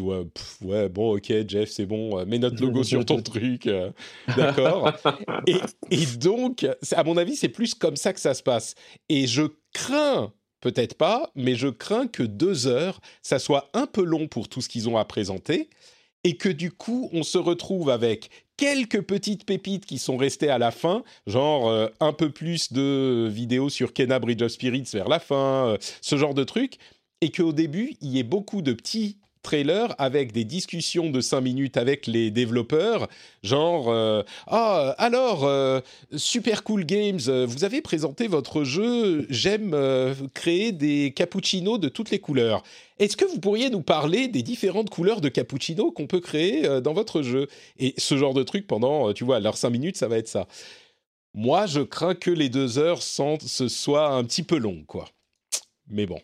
ouais, 0.62 0.88
bon, 0.90 1.18
ok, 1.18 1.34
Jeff, 1.48 1.70
c'est 1.70 1.86
bon, 1.86 2.26
mets 2.26 2.40
notre 2.40 2.62
logo 2.62 2.84
sur 2.84 3.04
ton 3.06 3.22
truc, 3.22 3.70
d'accord. 4.38 4.94
Et, 5.48 5.58
et 5.92 6.06
donc, 6.18 6.66
à 6.94 7.04
mon 7.04 7.18
avis, 7.18 7.36
c'est 7.36 7.50
plus 7.50 7.74
comme 7.74 7.98
ça 7.98 8.14
que 8.14 8.22
ça 8.22 8.34
se 8.34 8.42
passe. 8.42 8.76
Et 9.10 9.28
je 9.28 9.44
crains 9.74 10.32
peut-être 10.62 10.96
pas, 10.96 11.30
mais 11.36 11.56
je 11.56 11.68
crains 11.68 12.08
que 12.08 12.24
deux 12.24 12.68
heures, 12.68 13.02
ça 13.22 13.40
soit 13.40 13.70
un 13.74 13.86
peu 13.86 14.04
long 14.04 14.28
pour 14.28 14.48
tout 14.48 14.62
ce 14.62 14.70
qu'ils 14.70 14.88
ont 14.88 14.98
à 14.98 15.06
présenter, 15.06 15.70
et 16.24 16.38
que 16.38 16.50
du 16.50 16.72
coup, 16.72 17.10
on 17.14 17.24
se 17.24 17.38
retrouve 17.38 17.90
avec 17.90 18.30
quelques 18.58 19.02
petites 19.02 19.46
pépites 19.46 19.86
qui 19.86 20.00
sont 20.00 20.18
restées 20.18 20.50
à 20.50 20.58
la 20.58 20.72
fin, 20.72 21.04
genre 21.28 21.70
euh, 21.70 21.88
un 22.00 22.12
peu 22.12 22.32
plus 22.32 22.74
de 22.74 23.28
vidéos 23.32 23.70
sur 23.70 23.94
Kena 23.94 24.20
Bridge 24.20 24.42
of 24.42 24.52
Spirits 24.52 24.90
vers 24.92 25.08
la 25.08 25.20
fin, 25.20 25.68
euh, 25.68 25.78
ce 26.02 26.18
genre 26.18 26.34
de 26.34 26.44
trucs, 26.44 26.78
et 27.22 27.32
qu'au 27.32 27.54
début, 27.54 27.96
il 28.02 28.10
y 28.10 28.20
ait 28.20 28.24
beaucoup 28.24 28.62
de 28.62 28.74
petits 28.74 29.18
trailers 29.48 29.96
avec 29.98 30.34
des 30.34 30.44
discussions 30.44 31.10
de 31.10 31.22
5 31.22 31.40
minutes 31.40 31.78
avec 31.78 32.06
les 32.06 32.32
développeurs, 32.32 33.08
genre 33.44 33.90
euh, 33.90 34.24
Ah, 34.48 34.94
alors, 34.98 35.50
Super 36.16 36.64
Cool 36.64 36.86
Games, 36.86 37.46
vous 37.48 37.64
avez 37.64 37.82
présenté 37.82 38.28
votre 38.28 38.64
jeu, 38.64 39.26
j'aime 39.30 39.76
créer 40.34 40.72
des 40.72 41.14
cappuccinos 41.16 41.80
de 41.80 41.88
toutes 41.90 42.12
les 42.12 42.20
couleurs. 42.20 42.64
Est-ce 43.00 43.16
que 43.16 43.26
vous 43.26 43.40
pourriez 43.40 43.70
nous 43.70 43.82
parler 43.82 44.28
des 44.28 44.42
différentes 44.42 44.90
couleurs 44.90 45.22
de 45.22 45.30
cappuccino 45.30 45.92
qu'on 45.92 46.08
peut 46.08 46.20
créer 46.20 46.66
euh, 46.66 46.82
dans 46.82 46.94
votre 46.94 47.22
jeu? 47.22 47.48
Et 47.78 47.94
ce 47.98 48.18
genre 48.18 48.34
de 48.34 48.44
truc 48.44 48.66
pendant, 48.66 49.10
euh, 49.10 49.14
tu 49.14 49.24
vois, 49.24 49.40
leurs 49.40 49.58
5 49.58 49.70
minutes, 49.70 49.98
ça 49.98 50.08
va 50.08 50.18
être 50.18 50.28
ça. 50.28 50.48
Moi, 51.34 51.68
je 51.68 51.82
crains 51.82 52.16
que 52.16 52.32
les 52.32 52.50
deux 52.50 52.80
heures 52.80 53.04
ce 53.04 53.68
soit 53.68 54.10
un 54.10 54.24
petit 54.24 54.42
peu 54.44 54.58
long, 54.58 54.84
quoi. 54.88 55.06
Mais 55.88 56.08
bon. 56.08 56.20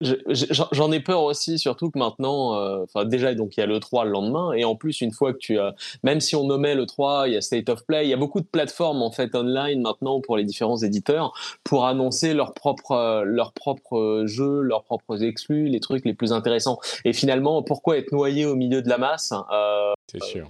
J'en 0.00 0.92
ai 0.92 1.00
peur 1.00 1.24
aussi, 1.24 1.58
surtout 1.58 1.90
que 1.90 1.98
maintenant, 1.98 2.54
euh, 2.54 2.84
enfin 2.84 3.04
déjà 3.04 3.34
donc 3.34 3.56
il 3.56 3.60
y 3.60 3.62
a 3.64 3.66
le 3.66 3.80
3 3.80 4.04
le 4.04 4.12
lendemain, 4.12 4.52
et 4.52 4.64
en 4.64 4.76
plus 4.76 5.00
une 5.00 5.10
fois 5.10 5.32
que 5.32 5.38
tu 5.38 5.58
as, 5.58 5.74
même 6.04 6.20
si 6.20 6.36
on 6.36 6.44
nommait 6.44 6.76
le 6.76 6.86
3, 6.86 7.26
il 7.26 7.34
y 7.34 7.36
a 7.36 7.40
State 7.40 7.68
of 7.68 7.84
Play, 7.84 8.06
il 8.06 8.10
y 8.10 8.12
a 8.12 8.16
beaucoup 8.16 8.40
de 8.40 8.46
plateformes 8.46 9.02
en 9.02 9.10
fait 9.10 9.34
online 9.34 9.82
maintenant 9.82 10.20
pour 10.20 10.36
les 10.36 10.44
différents 10.44 10.76
éditeurs 10.76 11.32
pour 11.64 11.84
annoncer 11.86 12.32
leurs 12.32 12.54
propres 12.54 13.24
leurs 13.24 13.52
propres 13.52 14.22
jeux, 14.26 14.60
leurs 14.60 14.84
propres 14.84 15.24
exclus, 15.24 15.68
les 15.68 15.80
trucs 15.80 16.04
les 16.04 16.14
plus 16.14 16.32
intéressants. 16.32 16.78
Et 17.04 17.12
finalement, 17.12 17.62
pourquoi 17.64 17.98
être 17.98 18.12
noyé 18.12 18.46
au 18.46 18.54
milieu 18.54 18.82
de 18.82 18.88
la 18.88 18.98
masse 18.98 19.32
euh, 19.52 19.92
C'est 20.12 20.22
sûr. 20.22 20.48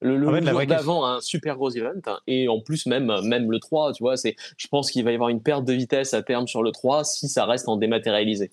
Le, 0.00 0.16
le 0.16 0.46
jour 0.46 0.66
d'avant 0.66 1.06
un 1.06 1.20
super 1.20 1.56
gros 1.56 1.70
event 1.70 2.00
hein, 2.06 2.18
et 2.26 2.48
en 2.48 2.60
plus 2.60 2.84
même 2.84 3.10
même 3.22 3.50
le 3.50 3.58
3 3.58 3.94
tu 3.94 4.02
vois 4.02 4.18
c'est 4.18 4.36
je 4.58 4.68
pense 4.68 4.90
qu'il 4.90 5.02
va 5.04 5.10
y 5.10 5.14
avoir 5.14 5.30
une 5.30 5.40
perte 5.40 5.64
de 5.64 5.72
vitesse 5.72 6.12
à 6.12 6.22
terme 6.22 6.46
sur 6.46 6.62
le 6.62 6.70
3 6.70 7.02
si 7.04 7.28
ça 7.28 7.46
reste 7.46 7.66
en 7.66 7.78
dématérialisé 7.78 8.50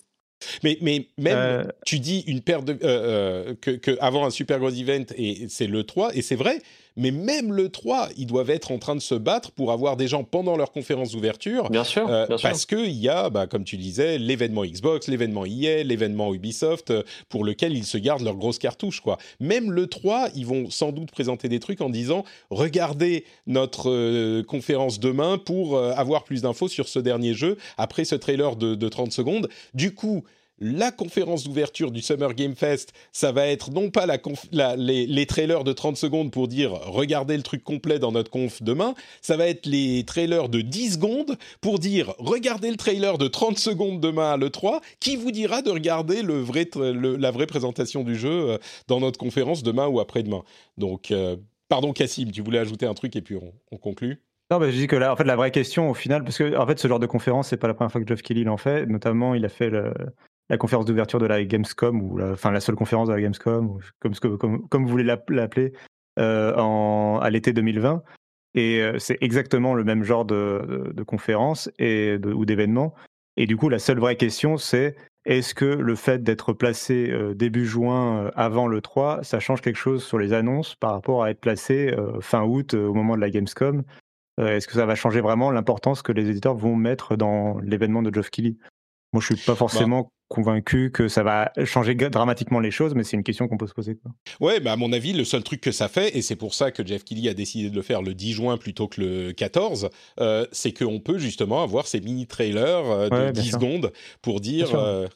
mais, 0.62 0.78
mais 0.80 1.06
même, 1.18 1.36
euh. 1.36 1.64
tu 1.84 1.98
dis 1.98 2.24
une 2.26 2.40
paire 2.40 2.62
de. 2.62 2.72
Euh, 2.72 2.78
euh, 2.84 3.54
que, 3.60 3.70
que, 3.72 3.96
avant 4.00 4.26
un 4.26 4.30
super 4.30 4.58
gros 4.58 4.70
event, 4.70 5.04
et 5.16 5.46
c'est 5.48 5.66
le 5.66 5.84
3, 5.84 6.14
et 6.16 6.22
c'est 6.22 6.36
vrai, 6.36 6.60
mais 6.96 7.10
même 7.10 7.52
le 7.52 7.68
3, 7.68 8.08
ils 8.16 8.26
doivent 8.26 8.50
être 8.50 8.70
en 8.70 8.78
train 8.78 8.94
de 8.94 9.00
se 9.00 9.14
battre 9.14 9.50
pour 9.50 9.72
avoir 9.72 9.96
des 9.96 10.08
gens 10.08 10.24
pendant 10.24 10.56
leur 10.56 10.72
conférence 10.72 11.12
d'ouverture. 11.12 11.70
Bien 11.70 11.84
sûr. 11.84 12.08
Euh, 12.08 12.26
parce 12.42 12.66
qu'il 12.66 12.92
y 12.92 13.08
a, 13.08 13.30
bah, 13.30 13.46
comme 13.46 13.64
tu 13.64 13.76
disais, 13.76 14.18
l'événement 14.18 14.64
Xbox, 14.64 15.08
l'événement 15.08 15.44
EA, 15.44 15.82
l'événement 15.82 16.32
Ubisoft, 16.34 16.90
euh, 16.90 17.02
pour 17.28 17.44
lequel 17.44 17.76
ils 17.76 17.84
se 17.84 17.98
gardent 17.98 18.22
leurs 18.22 18.36
grosses 18.36 18.58
cartouches. 18.58 19.00
Quoi. 19.00 19.18
Même 19.40 19.72
le 19.72 19.86
3, 19.86 20.28
ils 20.34 20.46
vont 20.46 20.70
sans 20.70 20.92
doute 20.92 21.10
présenter 21.10 21.48
des 21.48 21.60
trucs 21.60 21.80
en 21.80 21.90
disant 21.90 22.24
regardez 22.50 23.24
notre 23.46 23.90
euh, 23.90 24.42
conférence 24.42 25.00
demain 25.00 25.38
pour 25.38 25.78
avoir 25.78 26.24
plus 26.24 26.42
d'infos 26.42 26.68
sur 26.68 26.88
ce 26.88 26.98
dernier 26.98 27.34
jeu 27.34 27.56
après 27.76 28.04
ce 28.04 28.14
trailer 28.14 28.56
de, 28.56 28.74
de 28.74 28.88
30 28.88 29.12
secondes. 29.12 29.48
Du 29.74 29.94
coup, 29.94 30.24
la 30.58 30.92
conférence 30.92 31.44
d'ouverture 31.44 31.90
du 31.90 32.00
Summer 32.00 32.34
Game 32.34 32.54
Fest, 32.54 32.92
ça 33.12 33.32
va 33.32 33.46
être 33.46 33.70
non 33.70 33.90
pas 33.90 34.06
les, 34.76 35.26
trailers 35.26 35.64
de 35.64 35.72
30 35.72 35.96
secondes 35.96 36.30
pour 36.30 36.48
dire 36.48 36.72
regardez 36.86 37.36
le 37.36 37.42
truc 37.42 37.64
complet 37.64 37.98
dans 37.98 38.12
notre 38.12 38.30
conf 38.30 38.62
demain, 38.62 38.94
ça 39.20 39.36
va 39.36 39.46
être 39.46 39.66
les 39.66 40.04
trailers 40.04 40.48
de 40.48 40.60
10 40.60 40.94
secondes 40.94 41.36
pour 41.60 41.78
dire 41.78 42.14
regardez 42.18 42.70
le 42.70 42.76
trailer 42.76 43.18
de 43.18 43.28
30 43.28 43.58
secondes 43.58 44.00
demain 44.00 44.32
à 44.32 44.36
l'E3, 44.36 44.80
qui 45.00 45.16
vous 45.16 45.30
dira 45.30 45.62
de 45.62 45.70
regarder 45.70 46.22
la 46.22 47.30
vraie 47.30 47.46
présentation 47.46 48.04
du 48.04 48.16
jeu 48.16 48.50
euh, 48.50 48.58
dans 48.88 49.00
notre 49.00 49.18
conférence 49.18 49.62
demain 49.62 49.86
ou 49.88 50.00
après-demain? 50.00 50.42
Donc, 50.78 51.10
euh, 51.10 51.36
pardon 51.68 51.92
Cassim, 51.92 52.30
tu 52.30 52.42
voulais 52.42 52.58
ajouter 52.58 52.86
un 52.86 52.94
truc 52.94 53.16
et 53.16 53.22
puis 53.22 53.36
on, 53.36 53.76
conclut 53.76 54.20
non, 54.50 54.60
je 54.60 54.70
dis 54.70 54.86
que 54.86 54.96
en 55.10 55.16
fait, 55.16 55.24
la 55.24 55.36
vraie 55.36 55.50
question 55.50 55.90
au 55.90 55.94
final, 55.94 56.22
parce 56.22 56.36
que 56.36 56.54
en 56.56 56.66
fait, 56.66 56.78
ce 56.78 56.86
genre 56.86 57.00
de 57.00 57.06
conférence, 57.06 57.48
c'est 57.48 57.56
pas 57.56 57.66
la 57.66 57.72
première 57.72 57.90
fois 57.90 58.02
que 58.02 58.06
Geoff 58.06 58.20
Kelly 58.20 58.46
en 58.46 58.58
fait. 58.58 58.84
Notamment, 58.84 59.34
il 59.34 59.42
a 59.46 59.48
fait 59.48 59.70
le, 59.70 59.92
la 60.50 60.58
conférence 60.58 60.84
d'ouverture 60.84 61.18
de 61.18 61.26
la 61.26 61.42
Gamescom, 61.44 62.02
ou 62.02 62.16
la, 62.18 62.32
enfin 62.32 62.50
la 62.50 62.60
seule 62.60 62.74
conférence 62.74 63.08
de 63.08 63.14
la 63.14 63.20
Gamescom, 63.20 63.78
comme, 64.00 64.14
comme, 64.14 64.68
comme 64.68 64.84
vous 64.84 64.90
voulez 64.90 65.04
l'appeler, 65.04 65.72
euh, 66.18 66.54
en, 66.56 67.18
à 67.20 67.30
l'été 67.30 67.52
2020. 67.52 68.02
Et 68.54 68.80
euh, 68.80 69.00
c'est 69.00 69.18
exactement 69.20 69.74
le 69.74 69.82
même 69.82 70.04
genre 70.04 70.24
de, 70.24 70.92
de, 70.94 71.02
conférence 71.02 71.68
et 71.80 72.18
ou 72.24 72.44
d'événement. 72.44 72.94
Et 73.36 73.46
du 73.46 73.56
coup, 73.56 73.68
la 73.68 73.80
seule 73.80 73.98
vraie 73.98 74.14
question, 74.14 74.56
c'est 74.56 74.94
est-ce 75.24 75.54
que 75.54 75.64
le 75.64 75.96
fait 75.96 76.22
d'être 76.22 76.52
placé 76.52 77.10
euh, 77.10 77.34
début 77.34 77.66
juin 77.66 78.30
avant 78.36 78.68
le 78.68 78.80
3, 78.80 79.24
ça 79.24 79.40
change 79.40 79.60
quelque 79.60 79.78
chose 79.78 80.04
sur 80.04 80.18
les 80.18 80.32
annonces 80.32 80.76
par 80.76 80.92
rapport 80.92 81.24
à 81.24 81.30
être 81.30 81.40
placé 81.40 81.92
fin 82.20 82.44
août 82.44 82.74
au 82.74 82.94
moment 82.94 83.16
de 83.16 83.20
la 83.20 83.30
Gamescom? 83.30 83.82
Est-ce 84.38 84.68
que 84.68 84.74
ça 84.74 84.86
va 84.86 84.94
changer 84.94 85.20
vraiment 85.20 85.50
l'importance 85.50 86.02
que 86.02 86.12
les 86.12 86.28
éditeurs 86.28 86.54
vont 86.54 86.76
mettre 86.76 87.16
dans 87.16 87.58
l'événement 87.58 88.02
de 88.02 88.14
Geoff 88.14 88.30
Keighley? 88.30 88.56
Moi, 89.12 89.20
je 89.20 89.34
suis 89.34 89.46
pas 89.46 89.54
forcément 89.56 90.10
convaincu 90.28 90.90
que 90.90 91.08
ça 91.08 91.22
va 91.22 91.52
changer 91.64 91.94
dramatiquement 91.94 92.60
les 92.60 92.70
choses, 92.70 92.94
mais 92.94 93.04
c'est 93.04 93.16
une 93.16 93.22
question 93.22 93.46
qu'on 93.48 93.56
peut 93.56 93.66
se 93.66 93.74
poser. 93.74 93.96
Quoi. 93.96 94.12
Ouais, 94.40 94.60
bah 94.60 94.72
à 94.72 94.76
mon 94.76 94.92
avis, 94.92 95.12
le 95.12 95.24
seul 95.24 95.42
truc 95.42 95.60
que 95.60 95.72
ça 95.72 95.88
fait, 95.88 96.16
et 96.16 96.22
c'est 96.22 96.36
pour 96.36 96.54
ça 96.54 96.70
que 96.70 96.84
Jeff 96.84 97.04
Kelly 97.04 97.28
a 97.28 97.34
décidé 97.34 97.70
de 97.70 97.76
le 97.76 97.82
faire 97.82 98.02
le 98.02 98.14
10 98.14 98.32
juin 98.32 98.56
plutôt 98.56 98.88
que 98.88 99.00
le 99.00 99.32
14, 99.32 99.90
euh, 100.20 100.46
c'est 100.52 100.72
qu'on 100.72 101.00
peut 101.00 101.18
justement 101.18 101.62
avoir 101.62 101.86
ces 101.86 102.00
mini 102.00 102.26
trailers 102.26 102.84
euh, 102.90 103.08
de 103.08 103.30
10 103.32 103.52
secondes 103.52 103.92
pour 104.22 104.40
dire. 104.40 104.74
Euh, 104.74 105.06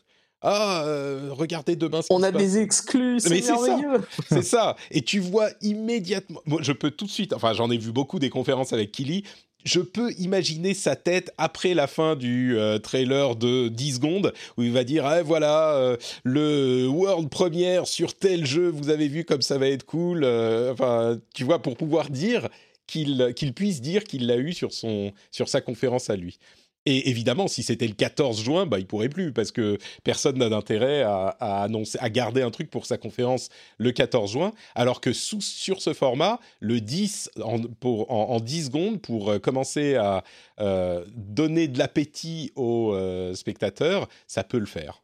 ah, 0.41 0.85
euh, 0.87 1.31
regardez 1.33 1.75
demain. 1.75 2.01
Ce 2.03 2.07
On 2.11 2.23
a 2.23 2.31
des 2.31 2.59
exclus, 2.59 3.19
c'est 3.21 3.41
merveilleux. 3.41 4.03
C'est 4.29 4.43
ça. 4.43 4.77
Et 4.91 5.03
tu 5.03 5.19
vois 5.19 5.49
immédiatement. 5.63 6.41
je 6.61 6.73
peux 6.73 6.93
tout 6.93 7.07
de 7.07 7.11
suite. 7.11 7.33
Enfin, 7.33 7.55
j'en 7.55 7.71
ai 7.71 7.79
vu 7.79 7.91
beaucoup 7.91 8.21
des 8.21 8.31
conférences 8.31 8.73
avec 8.73 8.93
Kili. 8.93 9.25
Je 9.65 9.81
peux 9.81 10.13
imaginer 10.19 10.73
sa 10.73 10.97
tête 10.97 11.33
après 11.37 11.75
la 11.75 11.87
fin 11.87 12.17
du 12.17 12.57
euh, 12.57 12.79
trailer 12.79 13.37
de 13.37 13.69
10 13.69 13.95
secondes 13.97 14.33
où 14.57 14.63
il 14.63 14.73
va 14.73 14.85
dire 14.85 15.05
ah, 15.05 15.23
voilà 15.23 15.75
euh, 15.75 15.97
le 16.23 16.87
world 16.87 17.29
premiere 17.29 17.87
sur 17.87 18.15
tel 18.15 18.47
jeu 18.47 18.69
vous 18.69 18.89
avez 18.89 19.09
vu 19.09 19.25
comme 19.25 19.43
ça 19.43 19.59
va 19.59 19.69
être 19.69 19.85
cool 19.85 20.25
enfin 20.73 21.19
tu 21.35 21.45
vois 21.45 21.61
pour 21.61 21.77
pouvoir 21.77 22.09
dire 22.09 22.49
qu'il 22.87 23.35
qu'il 23.35 23.53
puisse 23.53 23.81
dire 23.81 24.05
qu'il 24.05 24.27
l'a 24.27 24.37
eu 24.37 24.53
sur 24.53 24.73
son 24.73 25.13
sur 25.33 25.49
sa 25.49 25.61
conférence 25.61 26.09
à 26.09 26.17
lui 26.17 26.39
et 26.87 27.11
évidemment, 27.11 27.49
si 27.49 27.63
c'était 27.63 27.87
le 27.87 27.93
14 27.93 28.43
juin, 28.43 28.65
bah, 28.65 28.79
il 28.79 28.87
pourrait 28.87 29.11
plus 29.11 29.33
parce 29.33 29.53
que 29.53 29.77
personne 30.05 30.39
n'a 30.39 30.49
d'intérêt 30.49 31.03
à, 31.03 31.29
annoncer, 31.63 31.99
à 32.01 32.09
garder 32.09 32.41
un 32.41 32.51
truc 32.51 32.71
pour 32.71 32.87
sa 32.87 32.97
conférence 32.97 33.51
le 33.77 33.93
14 33.93 34.33
juin. 34.33 34.53
Alors 34.75 35.01
que 35.01 35.13
sur 35.13 35.83
ce 35.83 35.93
format, 35.93 36.41
le 36.61 36.81
10 36.81 37.31
en, 37.43 37.61
pour, 37.61 38.11
en, 38.11 38.41
10 38.41 38.67
secondes 38.67 39.03
pour 39.03 39.31
euh, 39.31 39.39
commencer 39.39 39.97
à 39.97 40.25
euh, 40.61 41.05
donner 41.15 41.69
de 41.69 41.79
l'appétit 41.79 42.53
aux 42.57 42.95
euh, 42.95 43.35
spectateurs, 43.35 44.09
ça 44.27 44.43
peut 44.43 44.59
le 44.59 44.67
faire. 44.67 45.03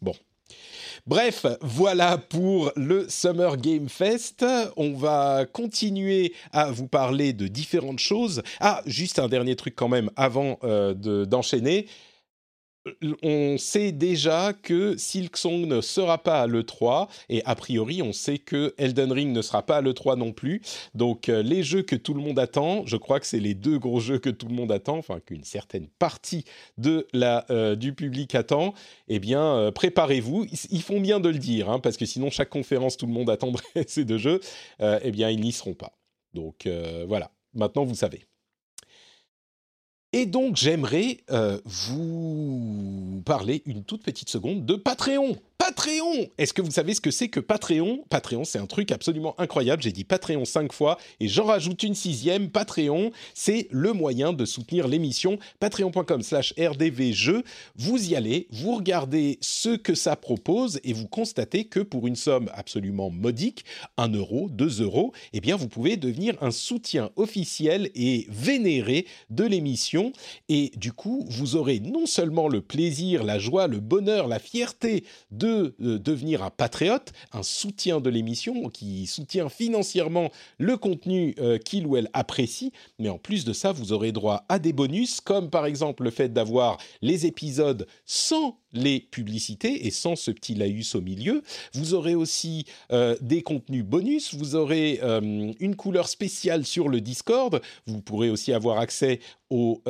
Bon. 0.00 0.14
Bref, 1.06 1.46
voilà 1.60 2.18
pour 2.18 2.72
le 2.76 3.08
Summer 3.08 3.56
Game 3.56 3.88
Fest. 3.88 4.44
On 4.76 4.92
va 4.92 5.46
continuer 5.50 6.32
à 6.52 6.70
vous 6.70 6.86
parler 6.86 7.32
de 7.32 7.46
différentes 7.46 7.98
choses. 7.98 8.42
Ah, 8.60 8.82
juste 8.86 9.18
un 9.18 9.28
dernier 9.28 9.56
truc 9.56 9.74
quand 9.76 9.88
même 9.88 10.10
avant 10.16 10.58
euh, 10.64 10.94
d'enchaîner 11.24 11.86
on 13.22 13.58
sait 13.58 13.92
déjà 13.92 14.52
que 14.52 14.96
Silksong 14.96 15.66
ne 15.66 15.80
sera 15.80 16.18
pas 16.22 16.42
à 16.42 16.46
l'E3 16.46 17.08
et 17.28 17.42
a 17.44 17.54
priori 17.54 18.02
on 18.02 18.12
sait 18.12 18.38
que 18.38 18.74
Elden 18.78 19.12
Ring 19.12 19.32
ne 19.32 19.42
sera 19.42 19.64
pas 19.64 19.78
à 19.78 19.82
l'E3 19.82 20.16
non 20.16 20.32
plus. 20.32 20.62
Donc 20.94 21.28
euh, 21.28 21.42
les 21.42 21.62
jeux 21.62 21.82
que 21.82 21.96
tout 21.96 22.14
le 22.14 22.20
monde 22.20 22.38
attend, 22.38 22.84
je 22.86 22.96
crois 22.96 23.20
que 23.20 23.26
c'est 23.26 23.40
les 23.40 23.54
deux 23.54 23.78
gros 23.78 24.00
jeux 24.00 24.18
que 24.18 24.30
tout 24.30 24.46
le 24.46 24.54
monde 24.54 24.72
attend, 24.72 24.98
enfin 24.98 25.20
qu'une 25.20 25.44
certaine 25.44 25.88
partie 25.98 26.44
de 26.78 27.06
la, 27.12 27.46
euh, 27.50 27.76
du 27.76 27.94
public 27.94 28.34
attend, 28.34 28.74
eh 29.08 29.18
bien 29.18 29.42
euh, 29.42 29.70
préparez-vous. 29.70 30.46
Ils 30.70 30.82
font 30.82 31.00
bien 31.00 31.20
de 31.20 31.28
le 31.28 31.38
dire 31.38 31.70
hein, 31.70 31.80
parce 31.80 31.96
que 31.96 32.06
sinon 32.06 32.30
chaque 32.30 32.50
conférence 32.50 32.96
tout 32.96 33.06
le 33.06 33.12
monde 33.12 33.30
attendrait 33.40 33.64
ces 33.86 34.04
deux 34.04 34.18
jeux, 34.18 34.40
eh 34.80 35.10
bien 35.10 35.30
ils 35.30 35.40
n'y 35.40 35.52
seront 35.52 35.74
pas. 35.74 35.92
Donc 36.34 36.68
voilà, 37.06 37.30
maintenant 37.54 37.84
vous 37.84 37.94
savez. 37.94 38.29
Et 40.12 40.26
donc 40.26 40.56
j'aimerais 40.56 41.18
euh, 41.30 41.60
vous 41.64 43.22
parler 43.24 43.62
une 43.64 43.84
toute 43.84 44.02
petite 44.02 44.28
seconde 44.28 44.66
de 44.66 44.74
Patreon. 44.74 45.36
Patreon 45.60 46.26
Est-ce 46.38 46.54
que 46.54 46.62
vous 46.62 46.70
savez 46.70 46.94
ce 46.94 47.02
que 47.02 47.10
c'est 47.10 47.28
que 47.28 47.38
Patreon? 47.38 48.02
Patreon, 48.08 48.44
c'est 48.44 48.58
un 48.58 48.64
truc 48.64 48.90
absolument 48.92 49.38
incroyable. 49.38 49.82
J'ai 49.82 49.92
dit 49.92 50.04
Patreon 50.04 50.46
cinq 50.46 50.72
fois 50.72 50.96
et 51.20 51.28
j'en 51.28 51.44
rajoute 51.44 51.82
une 51.82 51.94
sixième. 51.94 52.48
Patreon, 52.48 53.10
c'est 53.34 53.68
le 53.70 53.92
moyen 53.92 54.32
de 54.32 54.46
soutenir 54.46 54.88
l'émission. 54.88 55.38
Patreon.com 55.58 56.22
slash 56.22 56.54
rdvjeux. 56.58 57.44
Vous 57.76 58.08
y 58.08 58.16
allez, 58.16 58.48
vous 58.50 58.74
regardez 58.74 59.36
ce 59.42 59.76
que 59.76 59.94
ça 59.94 60.16
propose 60.16 60.80
et 60.82 60.94
vous 60.94 61.06
constatez 61.06 61.66
que 61.66 61.80
pour 61.80 62.06
une 62.06 62.16
somme 62.16 62.50
absolument 62.54 63.10
modique, 63.10 63.66
1 63.98 64.08
euro, 64.14 64.48
2 64.50 64.80
euros, 64.80 65.12
eh 65.34 65.42
bien 65.42 65.56
vous 65.56 65.68
pouvez 65.68 65.98
devenir 65.98 66.36
un 66.40 66.52
soutien 66.52 67.10
officiel 67.16 67.90
et 67.94 68.26
vénéré 68.30 69.06
de 69.28 69.44
l'émission. 69.44 70.14
Et 70.48 70.72
du 70.76 70.94
coup, 70.94 71.26
vous 71.28 71.56
aurez 71.56 71.80
non 71.80 72.06
seulement 72.06 72.48
le 72.48 72.62
plaisir, 72.62 73.24
la 73.24 73.38
joie, 73.38 73.66
le 73.66 73.80
bonheur, 73.80 74.26
la 74.26 74.38
fierté 74.38 75.04
de 75.30 75.49
de 75.50 75.98
devenir 75.98 76.42
un 76.42 76.50
patriote, 76.50 77.12
un 77.32 77.42
soutien 77.42 78.00
de 78.00 78.10
l'émission, 78.10 78.68
qui 78.68 79.06
soutient 79.06 79.48
financièrement 79.48 80.30
le 80.58 80.76
contenu 80.76 81.34
euh, 81.38 81.58
qu'il 81.58 81.86
ou 81.86 81.96
elle 81.96 82.08
apprécie. 82.12 82.72
Mais 82.98 83.08
en 83.08 83.18
plus 83.18 83.44
de 83.44 83.52
ça, 83.52 83.72
vous 83.72 83.92
aurez 83.92 84.12
droit 84.12 84.44
à 84.48 84.58
des 84.58 84.72
bonus, 84.72 85.20
comme 85.20 85.50
par 85.50 85.66
exemple 85.66 86.04
le 86.04 86.10
fait 86.10 86.32
d'avoir 86.32 86.78
les 87.02 87.26
épisodes 87.26 87.86
sans 88.04 88.58
les 88.72 89.00
publicités 89.00 89.86
et 89.86 89.90
sans 89.90 90.16
ce 90.16 90.30
petit 90.30 90.54
laïus 90.54 90.94
au 90.94 91.00
milieu. 91.00 91.42
Vous 91.74 91.94
aurez 91.94 92.14
aussi 92.14 92.66
euh, 92.92 93.16
des 93.20 93.42
contenus 93.42 93.84
bonus, 93.84 94.34
vous 94.34 94.54
aurez 94.54 95.00
euh, 95.02 95.52
une 95.58 95.76
couleur 95.76 96.08
spéciale 96.08 96.64
sur 96.64 96.88
le 96.88 97.00
Discord, 97.00 97.60
vous 97.86 98.00
pourrez 98.00 98.30
aussi 98.30 98.52
avoir 98.52 98.78
accès 98.78 99.20
au 99.50 99.82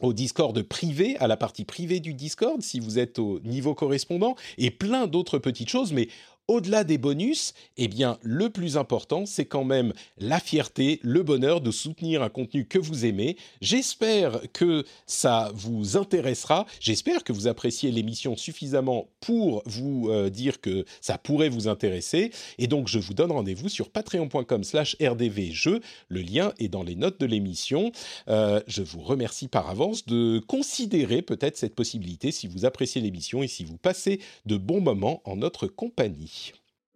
au 0.00 0.12
Discord 0.12 0.60
privé, 0.62 1.16
à 1.18 1.26
la 1.26 1.36
partie 1.36 1.64
privée 1.64 2.00
du 2.00 2.14
Discord, 2.14 2.62
si 2.62 2.80
vous 2.80 2.98
êtes 2.98 3.18
au 3.18 3.40
niveau 3.44 3.74
correspondant, 3.74 4.36
et 4.58 4.70
plein 4.70 5.06
d'autres 5.06 5.38
petites 5.38 5.68
choses, 5.68 5.92
mais 5.92 6.08
au-delà 6.48 6.84
des 6.84 6.98
bonus, 6.98 7.54
eh 7.76 7.88
bien, 7.88 8.18
le 8.22 8.50
plus 8.50 8.76
important, 8.76 9.26
c'est 9.26 9.44
quand 9.44 9.64
même 9.64 9.92
la 10.18 10.40
fierté, 10.40 10.98
le 11.02 11.22
bonheur 11.22 11.60
de 11.60 11.70
soutenir 11.70 12.22
un 12.22 12.28
contenu 12.28 12.66
que 12.66 12.78
vous 12.78 13.06
aimez. 13.06 13.36
J'espère 13.60 14.40
que 14.52 14.84
ça 15.06 15.52
vous 15.54 15.96
intéressera. 15.96 16.66
J'espère 16.80 17.24
que 17.24 17.32
vous 17.32 17.46
appréciez 17.46 17.90
l'émission 17.90 18.36
suffisamment 18.36 19.08
pour 19.20 19.62
vous 19.66 20.08
euh, 20.10 20.30
dire 20.30 20.60
que 20.60 20.84
ça 21.00 21.16
pourrait 21.16 21.48
vous 21.48 21.68
intéresser. 21.68 22.32
Et 22.58 22.66
donc, 22.66 22.88
je 22.88 22.98
vous 22.98 23.14
donne 23.14 23.32
rendez-vous 23.32 23.68
sur 23.68 23.88
patreon.com 23.90 24.64
slash 24.64 24.96
rdvjeux. 25.00 25.80
Le 26.08 26.20
lien 26.20 26.52
est 26.58 26.68
dans 26.68 26.82
les 26.82 26.96
notes 26.96 27.20
de 27.20 27.26
l'émission. 27.26 27.92
Euh, 28.28 28.60
je 28.66 28.82
vous 28.82 29.00
remercie 29.00 29.48
par 29.48 29.70
avance 29.70 30.06
de 30.06 30.40
considérer 30.40 31.22
peut-être 31.22 31.56
cette 31.56 31.74
possibilité 31.74 32.32
si 32.32 32.46
vous 32.48 32.64
appréciez 32.64 33.00
l'émission 33.00 33.42
et 33.42 33.48
si 33.48 33.64
vous 33.64 33.76
passez 33.76 34.20
de 34.46 34.56
bons 34.56 34.80
moments 34.80 35.22
en 35.24 35.36
notre 35.36 35.66
compagnie. 35.66 36.41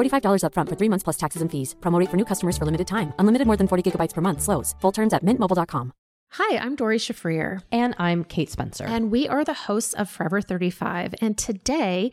$45 0.00 0.42
upfront 0.44 0.68
for 0.68 0.76
three 0.76 0.88
months 0.88 1.04
plus 1.04 1.16
taxes 1.16 1.42
and 1.42 1.50
fees. 1.50 1.74
Promo 1.80 1.98
rate 1.98 2.10
for 2.10 2.16
new 2.16 2.24
customers 2.24 2.56
for 2.56 2.64
limited 2.64 2.86
time. 2.86 3.12
Unlimited 3.18 3.46
more 3.46 3.56
than 3.56 3.68
40 3.68 3.82
gigabytes 3.90 4.14
per 4.14 4.20
month. 4.20 4.42
Slows. 4.42 4.74
Full 4.80 4.92
terms 4.92 5.12
at 5.12 5.24
mintmobile.com. 5.24 5.92
Hi, 6.34 6.58
I'm 6.58 6.76
Dory 6.76 6.98
Shafrir. 6.98 7.62
And 7.72 7.92
I'm 7.98 8.22
Kate 8.22 8.48
Spencer. 8.48 8.84
And 8.84 9.10
we 9.10 9.26
are 9.28 9.44
the 9.44 9.66
hosts 9.66 9.94
of 9.94 10.08
Forever 10.08 10.40
35. 10.40 11.16
And 11.20 11.36
today, 11.36 12.12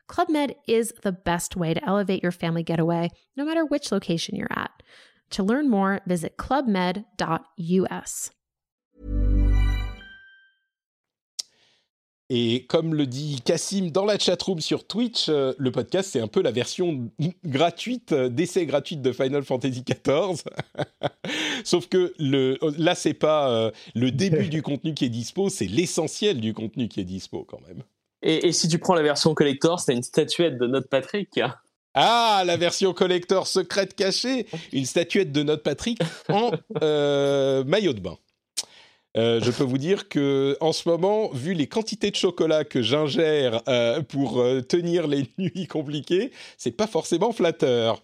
Club 0.11 0.27
Med 0.29 0.55
is 0.67 0.93
the 1.03 1.13
best 1.13 1.55
way 1.55 1.73
to 1.73 1.79
elevate 1.87 2.21
your 2.21 2.33
family 2.33 2.63
getaway, 2.63 3.11
no 3.37 3.45
matter 3.45 3.63
which 3.63 3.93
location 3.93 4.35
you're 4.35 4.51
at. 4.51 4.83
To 5.29 5.41
learn 5.41 5.69
more, 5.69 6.01
visit 6.05 6.35
clubmed.us. 6.35 8.31
Et 12.29 12.65
comme 12.67 12.93
le 12.93 13.07
dit 13.07 13.41
Cassim 13.45 13.89
dans 13.89 14.03
la 14.03 14.19
chatroom 14.19 14.59
sur 14.59 14.85
Twitch, 14.85 15.29
euh, 15.29 15.53
le 15.57 15.71
podcast, 15.71 16.09
c'est 16.11 16.19
un 16.19 16.27
peu 16.27 16.41
la 16.41 16.51
version 16.51 17.09
gratuite, 17.45 18.11
euh, 18.11 18.27
d'essai 18.27 18.65
gratuite 18.65 19.01
de 19.01 19.13
Final 19.13 19.43
Fantasy 19.43 19.83
XIV. 19.83 20.43
Sauf 21.63 21.87
que 21.87 22.13
le, 22.19 22.57
là, 22.77 22.95
c'est 22.95 23.13
pas 23.13 23.49
euh, 23.49 23.71
le 23.95 24.11
début 24.11 24.47
du 24.49 24.61
contenu 24.61 24.93
qui 24.93 25.05
est 25.05 25.09
dispo, 25.09 25.47
c'est 25.47 25.67
l'essentiel 25.67 26.41
du 26.41 26.53
contenu 26.53 26.89
qui 26.89 26.99
est 26.99 27.05
dispo 27.05 27.45
quand 27.45 27.61
même. 27.65 27.83
Et, 28.23 28.51
si 28.51 28.67
tu 28.67 28.77
prends 28.77 28.93
la 28.93 29.01
version 29.01 29.33
collector, 29.33 29.79
c'est 29.79 29.93
une 29.93 30.03
statuette 30.03 30.57
de 30.57 30.67
notre 30.67 30.87
Patrick. 30.87 31.39
Ah, 31.93 32.43
la 32.45 32.55
version 32.55 32.93
collector 32.93 33.47
secrète 33.47 33.95
cachée, 33.95 34.45
une 34.71 34.85
statuette 34.85 35.31
de 35.31 35.43
notre 35.43 35.63
Patrick 35.63 35.99
en 36.29 36.51
maillot 37.65 37.93
de 37.93 37.99
bain. 37.99 38.17
Euh, 39.17 39.41
je 39.41 39.51
peux 39.51 39.63
vous 39.63 39.77
dire 39.77 40.07
que 40.07 40.57
en 40.61 40.71
ce 40.71 40.87
moment, 40.87 41.29
vu 41.33 41.53
les 41.53 41.67
quantités 41.67 42.11
de 42.11 42.15
chocolat 42.15 42.63
que 42.63 42.81
j'ingère 42.81 43.61
euh, 43.67 44.01
pour 44.01 44.39
euh, 44.39 44.61
tenir 44.61 45.07
les 45.07 45.25
nuits 45.37 45.67
compliquées, 45.67 46.31
c'est 46.57 46.71
pas 46.71 46.87
forcément 46.87 47.33
flatteur. 47.33 48.01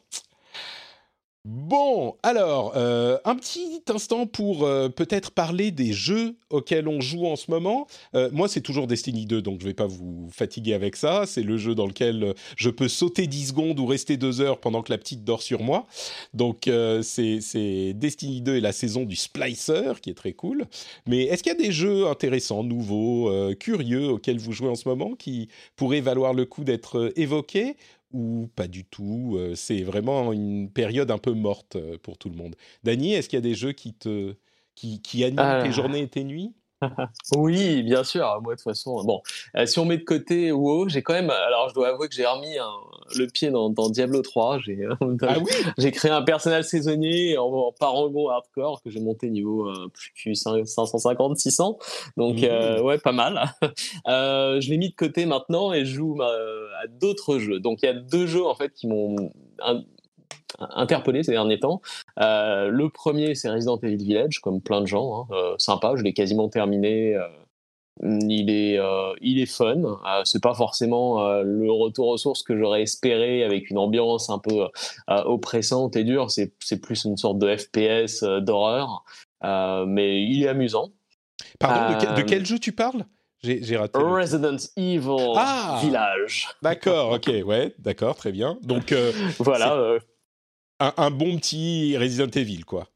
Bon, 1.49 2.17
alors, 2.23 2.73
euh, 2.75 3.19
un 3.23 3.33
petit 3.37 3.81
instant 3.87 4.27
pour 4.27 4.65
euh, 4.65 4.89
peut-être 4.89 5.31
parler 5.31 5.71
des 5.71 5.93
jeux 5.93 6.35
auxquels 6.49 6.89
on 6.89 6.99
joue 6.99 7.25
en 7.25 7.37
ce 7.37 7.49
moment. 7.49 7.87
Euh, 8.15 8.29
moi, 8.33 8.49
c'est 8.49 8.59
toujours 8.59 8.85
Destiny 8.85 9.25
2, 9.25 9.41
donc 9.41 9.61
je 9.61 9.63
ne 9.65 9.69
vais 9.69 9.73
pas 9.73 9.87
vous 9.87 10.27
fatiguer 10.29 10.73
avec 10.73 10.97
ça. 10.97 11.25
C'est 11.25 11.43
le 11.43 11.55
jeu 11.55 11.73
dans 11.73 11.87
lequel 11.87 12.33
je 12.57 12.69
peux 12.69 12.89
sauter 12.89 13.27
10 13.27 13.47
secondes 13.47 13.79
ou 13.79 13.85
rester 13.85 14.17
2 14.17 14.41
heures 14.41 14.59
pendant 14.59 14.81
que 14.81 14.91
la 14.91 14.97
petite 14.97 15.23
dort 15.23 15.41
sur 15.41 15.61
moi. 15.61 15.87
Donc, 16.33 16.69
c'est 17.01 17.93
Destiny 17.93 18.41
2 18.41 18.57
et 18.57 18.59
la 18.59 18.73
saison 18.73 19.03
du 19.05 19.15
Splicer, 19.15 19.93
qui 20.01 20.09
est 20.09 20.17
très 20.17 20.33
cool. 20.33 20.65
Mais 21.05 21.23
est-ce 21.23 21.43
qu'il 21.43 21.53
y 21.53 21.55
a 21.55 21.57
des 21.57 21.71
jeux 21.71 22.07
intéressants, 22.07 22.63
nouveaux, 22.63 23.31
curieux 23.55 24.09
auxquels 24.09 24.37
vous 24.37 24.51
jouez 24.51 24.67
en 24.67 24.75
ce 24.75 24.89
moment 24.89 25.15
qui 25.15 25.47
pourraient 25.77 26.01
valoir 26.01 26.33
le 26.33 26.43
coup 26.43 26.65
d'être 26.65 27.13
évoqués? 27.15 27.77
Ou 28.11 28.49
pas 28.55 28.67
du 28.67 28.85
tout 28.85 29.35
euh, 29.37 29.55
C'est 29.55 29.81
vraiment 29.83 30.31
une 30.33 30.71
période 30.71 31.11
un 31.11 31.17
peu 31.17 31.33
morte 31.33 31.75
euh, 31.75 31.97
pour 31.97 32.17
tout 32.17 32.29
le 32.29 32.35
monde. 32.35 32.55
Dany, 32.83 33.13
est-ce 33.13 33.29
qu'il 33.29 33.37
y 33.37 33.39
a 33.39 33.41
des 33.41 33.55
jeux 33.55 33.73
qui 33.73 33.93
te 33.93 34.35
qui, 34.75 35.01
qui 35.01 35.23
animent 35.23 35.55
Ah. 35.55 35.57
tes 35.57 35.71
journées 35.71 36.01
et 36.01 36.07
tes 36.09 36.23
nuits? 36.23 36.53
Oui, 37.35 37.83
bien 37.83 38.03
sûr. 38.03 38.39
Moi, 38.43 38.53
de 38.53 38.57
toute 38.57 38.63
façon, 38.63 39.03
bon, 39.03 39.21
euh, 39.55 39.65
si 39.65 39.79
on 39.79 39.85
met 39.85 39.97
de 39.97 40.03
côté 40.03 40.51
WoW, 40.51 40.89
j'ai 40.89 41.01
quand 41.01 41.13
même. 41.13 41.29
Alors, 41.29 41.69
je 41.69 41.73
dois 41.73 41.89
avouer 41.89 42.07
que 42.07 42.15
j'ai 42.15 42.25
remis 42.25 42.57
un- 42.57 42.67
le 43.17 43.25
pied 43.27 43.49
dans, 43.49 43.69
dans 43.69 43.89
Diablo 43.89 44.21
3. 44.21 44.59
J'ai 44.59 44.77
Ah 45.21 45.37
oui? 45.39 45.51
j'ai 45.77 45.91
créé 45.91 46.11
un 46.11 46.21
personnage 46.21 46.65
saisonnier 46.65 47.37
en, 47.37 47.45
en 47.45 47.71
parangon 47.71 48.29
hardcore 48.29 48.81
que 48.83 48.89
j'ai 48.89 48.99
monté 48.99 49.29
niveau 49.29 49.67
euh, 49.69 49.87
plus 50.15 50.35
550, 50.35 51.37
600. 51.37 51.77
Donc, 52.15 52.37
Mmh. 52.37 52.43
euh, 52.43 52.81
ouais, 52.81 52.97
pas 52.97 53.11
mal. 53.13 53.41
Euh, 54.07 54.61
je 54.61 54.69
l'ai 54.69 54.77
mis 54.77 54.89
de 54.89 54.95
côté 54.95 55.25
maintenant 55.25 55.73
et 55.73 55.83
je 55.85 55.95
joue 55.95 56.21
à 56.21 56.87
d'autres 56.87 57.39
jeux. 57.39 57.59
Donc, 57.59 57.81
il 57.81 57.85
y 57.87 57.89
a 57.89 57.93
deux 57.93 58.25
jeux 58.27 58.45
en 58.45 58.55
fait 58.55 58.71
qui 58.73 58.87
m'ont 58.87 59.31
interpellé 60.59 61.23
ces 61.23 61.31
derniers 61.31 61.59
temps. 61.59 61.81
Euh, 62.19 62.69
le 62.69 62.89
premier, 62.89 63.35
c'est 63.35 63.49
Resident 63.49 63.77
Evil 63.83 63.97
Village, 63.97 64.39
comme 64.39 64.61
plein 64.61 64.81
de 64.81 64.85
gens. 64.87 65.21
hein. 65.21 65.27
Euh, 65.35 65.55
sympa, 65.57 65.93
je 65.95 66.03
l'ai 66.03 66.13
quasiment 66.13 66.49
terminé. 66.49 67.15
euh, 67.15 67.27
il 68.01 68.51
est, 68.51 68.79
il 69.21 69.39
est 69.41 69.47
fun. 69.47 69.99
C'est 70.23 70.41
pas 70.43 70.53
forcément 70.53 71.41
le 71.41 71.71
retour 71.71 72.09
aux 72.09 72.17
sources 72.17 72.43
que 72.43 72.55
j'aurais 72.55 72.83
espéré 72.83 73.43
avec 73.43 73.71
une 73.71 73.79
ambiance 73.79 74.29
un 74.29 74.37
peu 74.37 74.67
oppressante 75.07 75.95
et 75.95 76.03
dure. 76.03 76.29
C'est, 76.29 76.53
c'est 76.59 76.79
plus 76.79 77.05
une 77.05 77.17
sorte 77.17 77.39
de 77.39 77.55
FPS 77.57 78.23
d'horreur. 78.23 79.03
Mais 79.43 80.21
il 80.21 80.43
est 80.43 80.47
amusant. 80.47 80.91
Pardon, 81.59 81.89
de, 81.95 81.99
quel- 81.99 82.13
de 82.13 82.21
quel 82.21 82.45
jeu 82.45 82.59
tu 82.59 82.71
parles? 82.71 83.03
J'ai 83.41 83.77
raté. 83.77 83.97
le- 83.99 84.05
Resident 84.05 84.57
Evil 84.75 85.33
Ah 85.35 85.79
Village. 85.81 86.49
D'accord, 86.61 87.13
ok, 87.13 87.31
ouais, 87.45 87.73
d'accord, 87.79 88.15
très 88.15 88.31
bien. 88.31 88.59
Donc, 88.61 88.91
euh, 88.91 89.11
Voilà. 89.39 89.75
Un, 90.79 90.93
un 90.97 91.11
bon 91.11 91.37
petit 91.37 91.97
Resident 91.97 92.29
Evil, 92.35 92.63
quoi. 92.65 92.87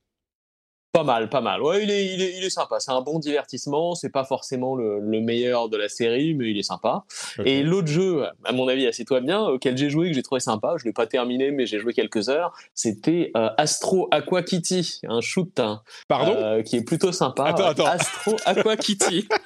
Pas 0.93 1.03
mal, 1.05 1.29
pas 1.29 1.39
mal. 1.39 1.61
Ouais, 1.61 1.83
il 1.83 1.89
est, 1.89 2.13
il 2.13 2.21
est, 2.21 2.37
il 2.37 2.43
est 2.43 2.49
sympa. 2.49 2.81
C'est 2.81 2.91
un 2.91 2.99
bon 2.99 3.17
divertissement. 3.17 3.95
C'est 3.95 4.09
pas 4.09 4.25
forcément 4.25 4.75
le, 4.75 4.99
le 4.99 5.21
meilleur 5.21 5.69
de 5.69 5.77
la 5.77 5.87
série, 5.87 6.33
mais 6.33 6.51
il 6.51 6.57
est 6.59 6.63
sympa. 6.63 7.05
Et 7.45 7.63
l'autre 7.63 7.87
jeu, 7.87 8.25
à 8.43 8.51
mon 8.51 8.67
avis, 8.67 8.85
assez-toi 8.87 9.21
bien, 9.21 9.39
auquel 9.41 9.77
j'ai 9.77 9.89
joué, 9.89 10.09
que 10.09 10.13
j'ai 10.13 10.21
trouvé 10.21 10.41
sympa, 10.41 10.75
je 10.77 10.83
l'ai 10.83 10.91
pas 10.91 11.07
terminé, 11.07 11.51
mais 11.51 11.65
j'ai 11.65 11.79
joué 11.79 11.93
quelques 11.93 12.27
heures, 12.27 12.51
c'était 12.75 13.31
euh, 13.37 13.47
Astro 13.57 14.09
Aqua 14.11 14.43
Kitty, 14.43 14.99
un 15.07 15.21
shoot 15.21 15.57
hein, 15.61 15.81
Pardon 16.09 16.35
euh, 16.35 16.61
qui 16.61 16.75
est 16.75 16.83
plutôt 16.83 17.13
sympa. 17.13 17.45
Attends, 17.45 17.67
attends. 17.67 17.85
Astro 17.85 18.35
Aqua 18.45 18.75
Kitty. 18.75 19.27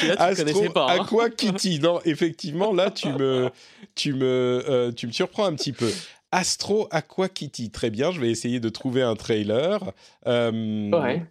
Tu 0.00 0.10
Astro 0.16 0.70
pas. 0.72 0.86
hein. 0.92 1.00
Aqua 1.02 1.28
Kitty. 1.28 1.80
Non, 1.80 2.00
effectivement, 2.04 2.72
là, 2.72 2.90
tu 2.90 3.08
me, 3.08 3.50
tu 3.96 4.12
me, 4.14 4.24
euh, 4.68 4.92
tu 4.92 5.06
me 5.08 5.12
surprends 5.12 5.44
un 5.44 5.54
petit 5.54 5.72
peu. 5.72 5.90
Astro 6.32 6.88
Aqua 6.90 7.28
Kitty, 7.28 7.70
très 7.70 7.90
bien. 7.90 8.10
Je 8.10 8.20
vais 8.20 8.30
essayer 8.30 8.60
de 8.60 8.68
trouver 8.68 9.02
un 9.02 9.14
trailer. 9.16 9.92
Euh, 10.26 10.90
Ouais. 10.90 11.26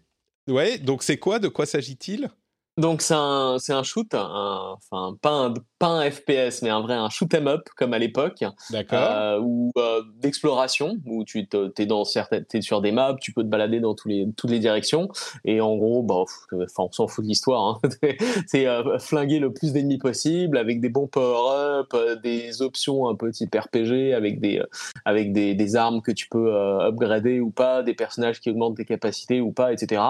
Ouais. 0.47 0.77
Donc 0.77 1.03
c'est 1.03 1.17
quoi 1.17 1.39
De 1.39 1.47
quoi 1.47 1.65
s'agit-il? 1.65 2.29
Donc 2.77 3.01
c'est 3.01 3.13
un, 3.15 3.55
c'est 3.57 3.71
un 3.71 3.83
shoot, 3.83 4.13
un- 4.13 4.75
enfin 4.75 5.15
pas 5.21 5.31
un, 5.31 5.53
pas 5.79 5.87
un 5.87 6.11
FPS, 6.11 6.61
mais 6.61 6.69
un 6.69 6.81
vrai 6.81 6.95
un 6.95 7.09
shoot 7.09 7.33
'em 7.33 7.47
up 7.47 7.69
comme 7.77 7.93
à 7.93 7.99
l'époque. 7.99 8.43
D'accord. 8.69 8.99
euh, 9.01 9.39
ou 9.41 9.71
euh, 9.77 10.01
d'exploration 10.21 10.97
où 11.05 11.23
tu 11.23 11.47
te- 11.47 11.67
t'es 11.67 11.85
dans 11.85 12.03
certaines 12.03 12.43
t'es 12.45 12.59
sur 12.61 12.81
des 12.81 12.91
maps 12.91 13.15
tu 13.21 13.31
peux 13.31 13.43
te 13.43 13.47
balader 13.47 13.79
dans 13.79 13.95
tous 13.95 14.09
les 14.09 14.27
toutes 14.35 14.49
les 14.51 14.59
directions 14.59 15.07
et 15.45 15.61
en 15.61 15.75
gros 15.77 16.03
bah 16.03 16.15
enfin 16.15 16.83
on 16.83 16.91
s'en 16.91 17.07
fout 17.07 17.23
de 17.23 17.29
l'histoire 17.29 17.79
hein. 17.83 17.89
c'est 18.47 18.67
euh, 18.67 18.99
flinguer 18.99 19.39
le 19.39 19.53
plus 19.53 19.71
d'ennemis 19.71 19.97
possible 19.97 20.57
avec 20.57 20.81
des 20.81 20.89
bons 20.89 21.07
power 21.07 21.79
up 21.81 21.87
euh, 21.93 22.15
des 22.17 22.61
options 22.61 23.07
un 23.07 23.15
peu 23.15 23.31
type 23.31 23.55
RPG 23.55 24.13
avec 24.13 24.41
des 24.41 24.59
euh, 24.59 24.65
avec 25.05 25.31
des, 25.33 25.53
des 25.55 25.75
armes 25.77 26.01
que 26.01 26.11
tu 26.11 26.27
peux 26.29 26.53
euh, 26.53 26.87
upgrader 26.89 27.39
ou 27.39 27.51
pas 27.51 27.83
des 27.83 27.93
personnages 27.93 28.41
qui 28.41 28.49
augmentent 28.49 28.77
tes 28.77 28.85
capacités 28.85 29.39
ou 29.39 29.51
pas 29.53 29.71
etc 29.71 30.01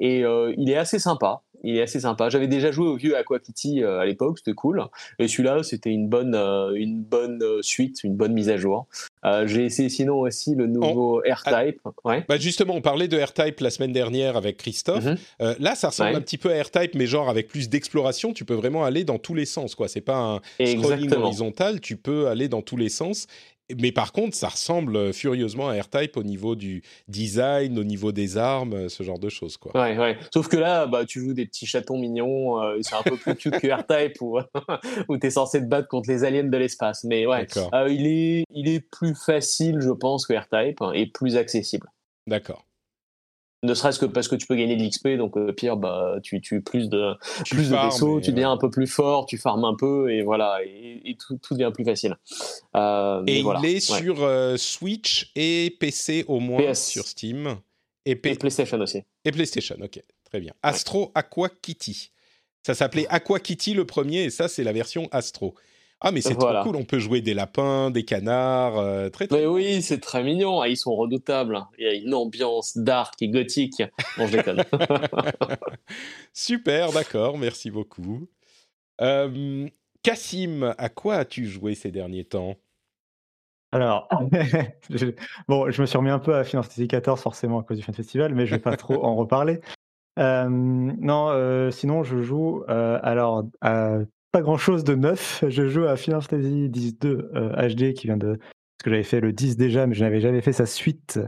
et 0.00 0.24
euh, 0.24 0.52
il 0.58 0.68
est 0.70 0.76
assez 0.76 0.98
sympa 0.98 1.42
il 1.64 1.76
est 1.76 1.82
assez 1.82 2.00
sympa. 2.00 2.28
J'avais 2.28 2.46
déjà 2.48 2.70
joué 2.70 2.86
au 2.86 2.96
vieux 2.96 3.16
Aqua 3.16 3.38
Kitty 3.38 3.82
euh, 3.82 3.98
à 4.00 4.06
l'époque, 4.06 4.38
c'était 4.38 4.52
cool. 4.54 4.82
Et 5.18 5.28
celui-là, 5.28 5.62
c'était 5.62 5.90
une 5.90 6.08
bonne, 6.08 6.34
euh, 6.34 6.72
une 6.74 7.00
bonne 7.02 7.42
euh, 7.42 7.62
suite, 7.62 8.04
une 8.04 8.14
bonne 8.14 8.32
mise 8.32 8.48
à 8.48 8.56
jour. 8.56 8.86
Euh, 9.24 9.46
J'ai 9.46 9.64
essayé 9.64 9.88
sinon 9.88 10.20
aussi 10.20 10.54
le 10.54 10.66
nouveau 10.66 11.20
R-Type. 11.28 11.80
Ouais. 12.04 12.24
Bah 12.28 12.38
justement, 12.38 12.74
on 12.74 12.80
parlait 12.80 13.08
de 13.08 13.18
R-Type 13.20 13.60
la 13.60 13.70
semaine 13.70 13.92
dernière 13.92 14.36
avec 14.36 14.56
Christophe. 14.58 15.04
Mhm. 15.04 15.16
Euh, 15.42 15.54
là, 15.58 15.74
ça 15.74 15.88
ressemble 15.88 16.10
Ouais. 16.10 16.16
un 16.16 16.20
petit 16.20 16.38
peu 16.38 16.52
à 16.52 16.62
R-Type, 16.62 16.94
mais 16.94 17.06
genre 17.06 17.28
avec 17.28 17.48
plus 17.48 17.68
d'exploration, 17.68 18.32
tu 18.32 18.44
peux 18.44 18.54
vraiment 18.54 18.84
aller 18.84 19.04
dans 19.04 19.18
tous 19.18 19.34
les 19.34 19.46
sens. 19.46 19.74
quoi. 19.74 19.88
C'est 19.88 20.00
pas 20.00 20.16
un 20.60 20.64
scrolling 20.64 21.12
horizontal, 21.14 21.80
tu 21.80 21.96
peux 21.96 22.28
aller 22.28 22.48
dans 22.48 22.62
tous 22.62 22.76
les 22.76 22.88
sens. 22.88 23.26
Mais 23.78 23.92
par 23.92 24.12
contre, 24.12 24.34
ça 24.34 24.48
ressemble 24.48 25.12
furieusement 25.12 25.68
à 25.68 25.80
R-Type 25.80 26.16
au 26.16 26.22
niveau 26.22 26.56
du 26.56 26.82
design, 27.06 27.78
au 27.78 27.84
niveau 27.84 28.12
des 28.12 28.38
armes, 28.38 28.88
ce 28.88 29.02
genre 29.02 29.18
de 29.18 29.28
choses. 29.28 29.56
Quoi. 29.56 29.72
Ouais, 29.74 29.98
ouais. 29.98 30.16
Sauf 30.32 30.48
que 30.48 30.56
là, 30.56 30.86
bah, 30.86 31.04
tu 31.04 31.20
joues 31.20 31.34
des 31.34 31.46
petits 31.46 31.66
chatons 31.66 31.98
mignons, 31.98 32.62
euh, 32.62 32.78
c'est 32.80 32.94
un 32.94 33.02
peu 33.02 33.16
plus 33.16 33.34
cute 33.36 33.58
que 33.58 33.68
R-Type 33.68 34.20
où, 34.22 34.38
où 35.08 35.18
t'es 35.18 35.30
censé 35.30 35.60
te 35.60 35.66
battre 35.66 35.88
contre 35.88 36.08
les 36.08 36.24
aliens 36.24 36.44
de 36.44 36.56
l'espace. 36.56 37.04
Mais 37.04 37.26
ouais, 37.26 37.46
euh, 37.74 37.88
il, 37.90 38.06
est, 38.06 38.44
il 38.50 38.68
est 38.68 38.80
plus 38.80 39.14
facile, 39.14 39.80
je 39.80 39.90
pense, 39.90 40.26
que 40.26 40.32
R-Type 40.32 40.80
hein, 40.80 40.92
et 40.92 41.06
plus 41.06 41.36
accessible. 41.36 41.88
D'accord. 42.26 42.64
Ne 43.64 43.74
serait-ce 43.74 43.98
que 43.98 44.06
parce 44.06 44.28
que 44.28 44.36
tu 44.36 44.46
peux 44.46 44.54
gagner 44.54 44.76
de 44.76 44.84
l'XP, 44.84 45.08
donc 45.16 45.36
au 45.36 45.52
pire, 45.52 45.76
bah, 45.76 46.16
tu 46.22 46.40
tues 46.40 46.60
plus 46.62 46.88
de, 46.88 47.14
Tu 47.44 47.56
plus 47.56 47.70
de 47.70 47.76
vaisseaux, 47.76 48.20
tu 48.20 48.30
deviens 48.30 48.50
euh, 48.50 48.54
un 48.54 48.56
peu 48.56 48.70
plus 48.70 48.86
fort, 48.86 49.26
tu 49.26 49.36
farmes 49.36 49.64
un 49.64 49.74
peu, 49.74 50.12
et 50.12 50.22
voilà, 50.22 50.58
et, 50.64 51.00
et 51.04 51.16
tout, 51.16 51.36
tout 51.42 51.54
devient 51.54 51.72
plus 51.74 51.84
facile. 51.84 52.16
Euh, 52.76 53.22
Et 53.26 53.42
voilà, 53.42 53.58
il 53.64 53.66
est 53.66 53.90
ouais. 53.90 53.98
sur 54.00 54.22
euh, 54.22 54.56
Switch 54.56 55.32
et 55.34 55.76
PC 55.80 56.24
au 56.28 56.38
moins 56.38 56.70
PS. 56.72 56.86
sur 56.86 57.04
Steam. 57.04 57.56
Et, 58.06 58.14
P- 58.14 58.30
Et 58.30 58.34
PlayStation 58.36 58.80
aussi. 58.80 59.02
et 59.24 59.32
PlayStation, 59.32 59.76
ok, 59.82 60.02
très 60.24 60.38
bien. 60.40 60.52
Astro 60.62 61.10
Aqua 61.16 61.48
Kitty. 61.48 62.12
Ça 62.64 62.74
s'appelait 62.74 63.06
Aqua 63.08 63.40
Kitty 63.40 63.74
le 63.74 63.84
premier, 63.84 64.22
et 64.24 64.30
ça, 64.30 64.46
c'est 64.48 64.62
la 64.62 64.72
version 64.72 65.08
Astro. 65.10 65.54
Ah, 66.00 66.12
mais 66.12 66.20
c'est 66.20 66.34
Voilà. 66.34 66.60
trop 66.60 66.70
cool, 66.70 66.80
on 66.80 66.84
peut 66.84 67.00
jouer 67.00 67.20
des 67.20 67.34
lapins, 67.34 67.90
des 67.90 68.04
canards, 68.04 68.78
euh, 68.78 69.08
très 69.08 69.26
très 69.26 69.38
Mais 69.40 69.46
oui, 69.46 69.82
c'est 69.82 69.98
très 69.98 70.22
mignon, 70.22 70.60
ah, 70.60 70.68
ils 70.68 70.76
sont 70.76 70.94
redoutables. 70.94 71.60
Il 71.76 71.84
y 71.84 71.88
a 71.88 71.94
une 71.94 72.14
ambiance 72.14 72.78
dark 72.78 73.20
et 73.20 73.28
gothique. 73.28 73.82
Non, 74.16 74.26
je 74.26 74.36
déconne. 74.36 74.64
Super, 76.32 76.92
d'accord, 76.92 77.36
merci 77.38 77.70
beaucoup. 77.70 78.28
Euh, 79.00 79.66
Cassim, 80.02 80.74
à 80.78 80.88
quoi 80.88 81.16
as-tu 81.16 81.46
joué 81.46 81.74
ces 81.74 81.90
derniers 81.90 82.24
temps? 82.24 82.54
Alors, 83.72 84.08
je- 84.90 85.06
bon, 85.48 85.70
je 85.70 85.80
me 85.82 85.86
suis 85.86 85.98
remis 85.98 86.10
un 86.10 86.18
peu 86.20 86.34
à 86.34 86.44
Final 86.44 86.62
Fantasy 86.62 86.86
XIV 86.86 87.16
forcément 87.16 87.60
à 87.60 87.64
cause 87.64 87.76
du 87.76 87.82
Fan 87.82 87.94
Festival, 87.94 88.34
mais 88.34 88.46
je 88.46 88.54
vais 88.54 88.60
pas 88.60 88.76
trop 88.76 89.04
en 89.04 89.14
reparler. 89.16 89.60
Euh, 90.18 90.48
non, 90.48 91.28
euh, 91.30 91.70
sinon 91.70 92.02
je 92.02 92.22
joue 92.22 92.64
euh, 92.68 92.98
alors 93.02 93.44
à 93.60 93.98
pas 94.32 94.42
grand 94.42 94.56
chose 94.58 94.84
de 94.84 94.94
neuf. 94.94 95.44
Je 95.48 95.68
joue 95.68 95.84
à 95.84 95.96
Final 95.96 96.20
Fantasy 96.22 96.66
X-2 96.66 97.06
euh, 97.34 97.68
HD 97.68 97.92
qui 97.94 98.06
vient 98.06 98.16
de 98.16 98.36
parce 98.36 98.84
que 98.84 98.90
j'avais 98.90 99.02
fait 99.02 99.20
le 99.20 99.32
10 99.32 99.56
déjà, 99.56 99.86
mais 99.86 99.94
je 99.94 100.04
n'avais 100.04 100.20
jamais 100.20 100.40
fait 100.40 100.52
sa 100.52 100.66
suite. 100.66 101.18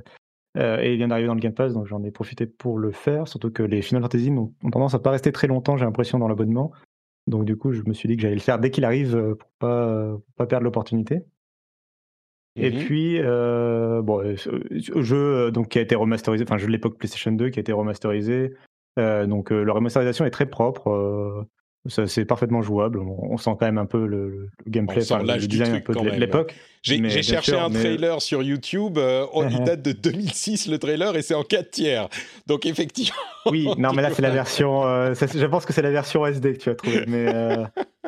Euh, 0.57 0.81
et 0.81 0.93
il 0.93 0.97
vient 0.97 1.09
d'arriver 1.09 1.27
dans 1.29 1.35
le 1.35 1.41
Game 1.41 1.55
Pass, 1.55 1.73
donc 1.73 1.87
j'en 1.87 2.03
ai 2.05 2.11
profité 2.11 2.47
pour 2.47 2.79
le 2.79 2.93
faire. 2.93 3.27
Surtout 3.29 3.51
que 3.51 3.63
les 3.63 3.83
Final 3.83 4.03
Fantasy 4.03 4.31
n'ont 4.31 4.53
ont 4.65 4.71
tendance 4.71 4.95
à 4.95 4.99
pas 4.99 5.11
rester 5.11 5.33
très 5.33 5.47
longtemps, 5.47 5.77
j'ai 5.77 5.85
l'impression, 5.85 6.19
dans 6.19 6.29
l'abonnement. 6.29 6.73
Donc 7.27 7.45
du 7.45 7.57
coup, 7.57 7.73
je 7.73 7.83
me 7.87 7.93
suis 7.93 8.09
dit 8.09 8.17
que 8.17 8.23
j'allais 8.23 8.35
le 8.35 8.41
faire 8.41 8.59
dès 8.59 8.71
qu'il 8.71 8.85
arrive 8.85 9.17
euh, 9.17 9.35
pour 9.35 9.49
pas, 9.59 10.13
pour 10.13 10.35
pas 10.37 10.47
perdre 10.47 10.65
l'opportunité. 10.65 11.23
Et 12.57 12.71
Mhm. 12.71 12.79
puis, 12.85 13.19
euh, 13.21 14.03
bon, 14.03 14.35
jeu 14.77 15.51
donc, 15.53 15.69
qui 15.69 15.79
a 15.79 15.83
été 15.83 15.95
remasterisé, 15.95 16.45
enfin, 16.45 16.59
jeu 16.59 16.67
de 16.67 16.73
l'époque 16.73 16.99
PlayStation 16.99 17.31
2 17.33 17.51
qui 17.51 17.59
a 17.59 17.63
été 17.63 17.73
remasterisé. 17.73 18.53
Euh, 18.99 19.27
donc, 19.27 19.53
euh, 19.53 19.63
la 19.63 19.73
remasterisation 19.73 20.25
est 20.25 20.31
très 20.31 20.47
propre. 20.47 21.47
Ça, 21.87 22.07
c'est 22.07 22.25
parfaitement 22.25 22.63
jouable. 22.63 22.99
On, 22.99 23.33
on 23.33 23.37
sent 23.39 23.51
quand 23.59 23.67
même 23.67 23.79
un 23.79 23.87
peu 23.87 24.07
le, 24.07 24.29
le 24.29 24.51
gameplay, 24.67 25.03
l'âge 25.25 25.43
le 25.43 25.47
design 25.49 25.75
un 25.77 25.81
peu 25.81 25.95
de 25.95 26.01
même. 26.01 26.21
l'époque. 26.21 26.55
J'ai 26.83 26.99
cherché 27.23 27.53
sûr, 27.53 27.63
un 27.63 27.69
mais- 27.69 27.79
trailer 27.81 28.21
sur 28.23 28.43
YouTube, 28.43 28.97
euh, 28.99 29.27
oh, 29.33 29.45
il 29.51 29.61
date 29.65 29.83
de 29.83 29.93
2006 29.93 30.69
le 30.69 30.79
trailer 30.79 31.17
et 31.17 31.23
c'est 31.23 31.35
en 31.35 31.43
4 31.43 31.71
tiers. 31.71 32.09
Donc 32.47 32.67
effectivement, 32.67 33.17
Oui, 33.47 33.69
non, 33.79 33.93
mais 33.93 34.03
là, 34.03 34.11
c'est 34.13 34.23
la 34.23 34.31
version. 34.31 34.87
euh, 34.87 35.15
ça, 35.15 35.27
je 35.27 35.47
pense 35.47 35.65
que 35.67 35.73
c'est 35.73 35.83
la 35.83 35.91
version 35.91 36.25
SD 36.27 36.55
que 36.55 36.59
tu 36.59 36.71
as 36.71 36.75
trouvée. 36.75 37.05
Mais, 37.07 37.27
euh, 37.35 37.65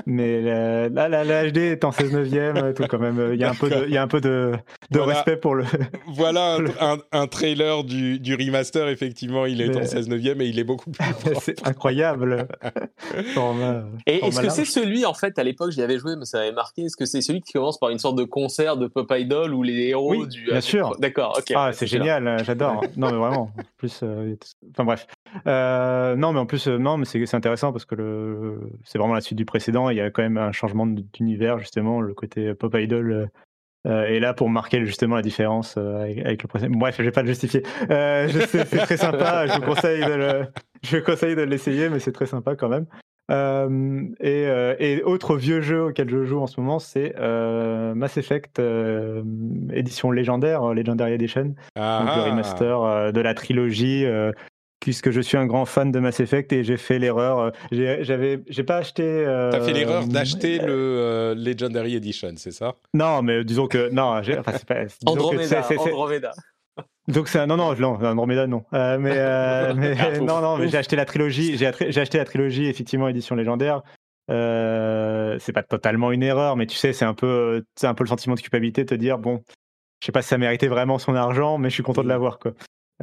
mais 0.07 0.41
la, 0.41 0.89
là, 0.89 1.09
la, 1.09 1.25
la 1.25 1.51
HD 1.51 1.59
est 1.59 1.85
en 1.85 1.93
16 1.93 2.13
neuvième, 2.13 2.73
tout 2.75 2.85
quand 2.89 2.99
même. 2.99 3.31
Il 3.35 3.39
y 3.41 3.45
a 3.45 3.51
un 3.51 3.55
peu 3.55 3.69
de, 3.69 3.85
il 3.87 3.93
y 3.93 3.97
a 3.99 4.03
un 4.03 4.09
peu 4.09 4.21
de, 4.21 4.53
de 4.91 4.99
Voilà. 4.99 5.15
respect 5.15 5.37
pour 5.37 5.55
le. 5.55 5.65
Voilà 6.09 6.57
un, 6.57 6.95
un- 6.95 6.99
un 7.13 7.27
trailer 7.27 7.85
du, 7.85 8.19
du 8.19 8.35
remaster, 8.35 8.89
effectivement, 8.89 9.47
il 9.47 9.61
est 9.61 9.69
Mais- 9.69 9.79
en 9.83 9.85
16 9.87 10.09
neuvième 10.09 10.41
et 10.41 10.47
il 10.47 10.59
est 10.59 10.65
beaucoup 10.65 10.91
plus 10.91 11.05
c'est 11.41 11.67
incroyable. 11.67 12.47
Format- 13.35 13.85
Et 14.07 14.25
est-ce 14.25 14.41
que 14.41 14.49
c'est 14.51 14.65
celui, 14.65 15.05
en 15.07 15.15
fait, 15.15 15.39
à 15.39 15.45
l'époque, 15.45 15.71
j'y 15.73 15.83
avais 15.83 15.99
joué, 15.99 16.17
mais 16.17 16.25
ça 16.25 16.41
avait 16.41 16.53
marqué, 16.53 16.83
est-ce 16.83 16.97
que 16.97 17.05
c'est 17.07 17.21
celui 17.21 17.41
qui 17.41 17.53
commence 17.53 17.79
par 17.79 17.91
une 17.91 17.99
sorte 17.99 18.17
de 18.17 18.25
concert 18.25 18.77
de 18.77 18.87
Pop 18.87 19.13
Idol 19.17 19.53
où 19.55 19.63
les 19.63 19.89
héros 19.89 20.15
Oui, 20.15 20.29
du. 20.29 20.45
bien 20.45 20.61
sûr. 20.61 20.93
D'accord, 20.99 21.37
ok. 21.39 21.53
Ah, 21.55 21.71
c'est 21.73 21.87
génial, 21.87 22.27
euh, 22.27 22.39
j'adore. 22.45 22.83
non, 22.97 23.11
mais 23.11 23.19
vraiment. 23.19 23.43
En 23.43 23.63
plus, 23.77 24.01
euh, 24.03 24.35
enfin 24.71 24.85
bref. 24.85 25.07
Euh, 25.47 26.17
non, 26.17 26.33
mais 26.33 26.39
en 26.41 26.47
plus, 26.47 26.69
euh, 26.69 26.79
non, 26.79 26.97
mais 26.99 27.05
c'est 27.05 27.35
intéressant 27.35 27.73
parce 27.73 27.85
que 27.85 27.95
le, 27.95 28.61
c'est 28.85 28.99
vraiment 28.99 29.15
la 29.15 29.21
suite 29.21 29.39
du 29.39 29.45
précédent. 29.45 29.89
Il 29.91 29.97
y 29.97 30.01
a 30.01 30.11
quand 30.11 30.23
même 30.23 30.39
un 30.39 30.53
changement 30.53 30.87
d'univers 30.87 31.59
justement, 31.59 32.01
le 32.01 32.15
côté 32.15 32.55
pop 32.55 32.75
idol. 32.79 33.13
euh, 33.13 33.27
euh, 33.89 34.05
est 34.05 34.21
là 34.21 34.33
pour 34.33 34.49
marquer 34.49 34.87
justement 34.87 35.17
la 35.17 35.23
différence 35.23 35.75
euh, 35.77 36.03
avec, 36.05 36.19
avec 36.25 36.43
le 36.45 36.47
précédent. 36.49 36.79
Bref, 36.79 36.95
je 36.99 37.03
vais 37.03 37.11
pas 37.11 37.23
le 37.23 37.27
justifier. 37.27 37.65
Euh, 37.91 38.29
c'est 38.47 38.65
très 38.65 38.97
sympa. 38.97 39.47
Je 39.49 39.55
vous 39.55 39.63
conseille 39.63 40.05
de 40.05 40.13
le, 40.13 40.47
je 40.85 40.99
vous 40.99 41.03
conseille 41.03 41.35
de 41.35 41.43
l'essayer, 41.43 41.89
mais 41.89 41.99
c'est 41.99 42.13
très 42.13 42.27
sympa 42.27 42.55
quand 42.55 42.69
même. 42.69 42.87
Euh, 43.33 44.03
et, 44.21 44.47
euh, 44.47 44.77
et 44.79 45.03
autre 45.03 45.37
vieux 45.37 45.63
jeu 45.63 45.87
auquel 45.87 46.09
je 46.09 46.25
joue 46.25 46.41
en 46.41 46.47
ce 46.47 46.61
moment, 46.61 46.79
c'est 46.79 47.15
euh, 47.19 47.93
Mass 47.95 48.17
Effect 48.19 48.61
euh, 48.61 49.23
édition 49.73 50.13
légendaire, 50.13 50.63
euh, 50.63 50.75
Legendary 50.75 51.15
Edition, 51.15 51.43
donc 51.45 51.55
le 51.77 51.81
Ah, 51.83 52.25
remaster 52.31 52.83
euh, 52.83 53.11
de 53.11 53.21
la 53.21 53.35
trilogie. 53.35 54.07
Euh, 54.83 54.85
puisque 54.85 55.11
je 55.11 55.21
suis 55.21 55.37
un 55.37 55.47
grand 55.47 55.65
fan 55.65 55.91
de 55.93 55.99
Mass 56.01 56.21
Effect 56.21 56.53
et 56.53 56.65
j'ai 56.65 56.77
fait 56.77 56.99
l'erreur, 56.99 57.39
euh, 57.39 57.51
j'ai- 57.71 58.03
j'avais, 58.05 58.41
j'ai 58.49 58.65
pas 58.65 58.77
acheté. 58.79 59.03
euh, 59.05 59.51
T'as 59.53 59.61
fait 59.61 59.73
l'erreur 59.73 60.07
d'acheter 60.07 60.59
le 60.59 60.67
euh, 60.73 61.35
Legendary 61.35 61.95
Edition, 61.97 62.33
c'est 62.37 62.51
ça? 62.51 62.75
Non, 62.95 63.23
mais 63.23 63.45
disons 63.45 63.67
que 63.67 63.91
non, 63.91 64.21
enfin, 64.21 64.53
c'est 64.53 64.65
pas. 64.65 64.85
disons 64.85 64.97
que 65.01 65.11
Andromeda, 65.11 65.63
c'est- 65.63 65.63
c'est- 65.63 65.83
c'est- 65.83 65.91
Andromeda. 65.93 66.33
donc 67.09 67.29
c'est 67.29 67.39
un 67.41 67.47
non 67.47 67.57
non 67.57 67.75
non 67.75 67.95
Andromeda 68.05 68.47
non 68.47 68.65
Euh, 68.73 68.97
mais, 68.99 69.13
euh, 69.17 69.73
mais 69.77 69.95
Ah, 70.01 70.19
non 70.21 70.41
non 70.41 70.57
mais 70.57 70.69
j'ai 70.69 70.79
acheté 70.79 70.95
la 70.97 71.05
trilogie 71.05 71.57
j'ai 71.57 71.67
attri- 71.67 71.91
j'ai 71.91 72.01
acheté 72.01 72.17
la 72.19 72.25
trilogie 72.25 72.67
effectivement 72.67 73.09
édition 73.09 73.35
légendaire 73.35 73.83
euh, 74.31 75.37
c'est 75.41 75.53
pas 75.53 75.63
totalement 75.65 76.13
une 76.13 76.23
erreur 76.23 76.57
mais 76.57 76.67
tu 76.67 76.77
sais 76.77 76.93
c'est 76.93 77.05
un 77.05 77.15
peu 77.15 77.65
c'est 77.77 77.87
un 77.89 77.95
peu 77.95 78.05
le 78.05 78.09
sentiment 78.09 78.35
de 78.37 78.41
culpabilité 78.41 78.85
de 78.85 78.89
te 78.89 78.95
dire 78.95 79.19
bon 79.19 79.43
je 80.01 80.07
sais 80.07 80.13
pas 80.13 80.23
si 80.23 80.29
ça 80.29 80.39
méritait 80.39 80.69
vraiment 80.69 80.99
son 80.99 81.15
argent 81.17 81.59
mais 81.59 81.71
je 81.71 81.75
suis 81.75 81.83
content 81.83 82.03
de 82.05 82.09
l'avoir 82.09 82.39
quoi 82.39 82.53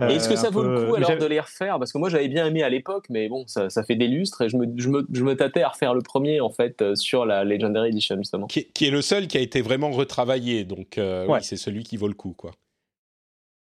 Et 0.02 0.14
Est-ce 0.16 0.30
que 0.30 0.34
Euh, 0.34 0.38
ça 0.38 0.50
vaut 0.50 0.62
peu- 0.62 0.70
le 0.82 0.86
coup 0.88 0.96
alors 0.96 1.18
de 1.18 1.26
les 1.26 1.40
refaire? 1.40 1.78
Parce 1.80 1.92
que 1.92 1.98
moi 1.98 2.10
j'avais 2.10 2.28
bien 2.28 2.46
aimé 2.46 2.64
à 2.64 2.70
l'époque, 2.70 3.06
mais 3.10 3.28
bon, 3.30 3.46
ça, 3.48 3.70
ça 3.70 3.84
fait 3.84 3.96
des 3.96 4.08
lustres 4.08 4.42
et 4.44 4.50
je 4.50 4.58
me, 4.58 4.66
je, 4.78 4.90
me, 4.90 5.06
je 5.12 5.24
me 5.24 5.36
tâtais 5.36 5.62
à 5.62 5.70
refaire 5.70 5.94
le 5.94 6.02
premier 6.02 6.42
en 6.42 6.50
fait 6.50 6.82
euh, 6.82 6.96
sur 6.96 7.26
la 7.26 7.44
Legendary 7.44 7.90
Edition 7.90 8.16
justement. 8.18 8.48
qui, 8.48 8.60
est- 8.60 8.72
qui 8.74 8.86
est 8.86 8.92
le 8.92 9.02
seul 9.02 9.28
qui 9.28 9.38
a 9.38 9.42
été 9.42 9.62
vraiment 9.62 9.90
retravaillé, 9.92 10.64
donc 10.64 10.98
euh, 10.98 11.26
Ouais. 11.28 11.40
oui, 11.40 11.44
c'est 11.44 11.58
celui 11.58 11.84
qui 11.84 11.98
vaut 11.98 12.08
le 12.08 12.14
coup, 12.14 12.34
quoi. 12.38 12.52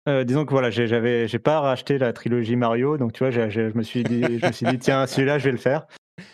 Euh, 0.08 0.24
disons 0.24 0.46
que 0.46 0.52
voilà, 0.52 0.70
j'ai- 0.70 0.88
j'avais, 0.88 1.28
j'ai 1.28 1.40
pas 1.40 1.60
racheté 1.60 1.98
la 1.98 2.14
trilogie 2.14 2.56
Mario, 2.56 2.98
donc 2.98 3.12
tu 3.14 3.20
vois, 3.20 3.30
j'ai- 3.32 3.50
je 3.50 3.76
me 3.78 3.84
suis 3.84 4.04
dit, 4.04 4.40
je 4.40 4.46
me 4.48 4.52
suis 4.54 4.66
dit, 4.66 4.80
tiens, 4.80 5.06
celui-là, 5.06 5.38
je 5.38 5.46
vais 5.46 5.52
le 5.52 5.58
faire. 5.58 5.86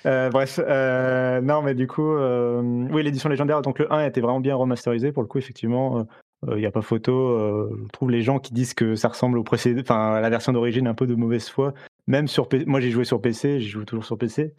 Euh, 0.06 0.30
bref, 0.30 0.60
euh, 0.64 1.42
non, 1.42 1.62
mais 1.62 1.74
du 1.74 1.88
coup, 1.88 2.14
euh, 2.14 2.62
oui, 2.92 3.04
l'édition 3.04 3.30
légendaire, 3.30 3.62
donc 3.64 3.80
le 3.80 3.92
1 3.92 4.06
était 4.06 4.22
vraiment 4.22 4.40
bien 4.40 4.56
remasterisé 4.56 5.12
pour 5.12 5.24
le 5.24 5.28
coup, 5.28 5.40
effectivement. 5.40 6.06
Il 6.52 6.58
n'y 6.58 6.66
a 6.66 6.72
pas 6.72 6.82
photo. 6.82 7.14
euh, 7.30 7.70
je 7.86 7.92
trouve 7.92 8.12
les 8.12 8.22
gens 8.22 8.40
qui 8.40 8.54
disent 8.54 8.74
que 8.74 8.96
ça 8.96 9.08
ressemble 9.08 9.38
au 9.38 9.44
précédent, 9.44 9.82
enfin 9.82 10.14
à 10.14 10.22
la 10.22 10.30
version 10.30 10.52
d'origine, 10.54 10.88
un 10.88 10.94
peu 10.94 11.08
de 11.08 11.16
mauvaise 11.16 11.48
foi. 11.50 11.74
Même 12.08 12.28
sur, 12.28 12.50
P- 12.50 12.66
moi 12.66 12.80
j'ai 12.80 12.92
joué 12.92 13.06
sur 13.06 13.22
PC, 13.22 13.60
j'y 13.60 13.70
joue 13.70 13.86
toujours 13.86 14.06
sur 14.06 14.18
PC. 14.18 14.54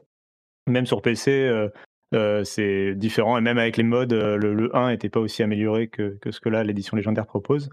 Même 0.66 0.86
sur 0.86 1.02
PC, 1.02 1.30
euh, 1.30 1.68
euh, 2.14 2.42
c'est 2.44 2.94
différent 2.94 3.36
et 3.36 3.40
même 3.40 3.58
avec 3.58 3.76
les 3.76 3.82
modes, 3.82 4.12
euh, 4.14 4.36
le, 4.36 4.54
le 4.54 4.74
1 4.74 4.88
n'était 4.90 5.08
pas 5.10 5.20
aussi 5.20 5.42
amélioré 5.42 5.88
que, 5.88 6.16
que 6.20 6.30
ce 6.30 6.40
que 6.40 6.48
là 6.48 6.64
l'édition 6.64 6.96
légendaire 6.96 7.26
propose. 7.26 7.68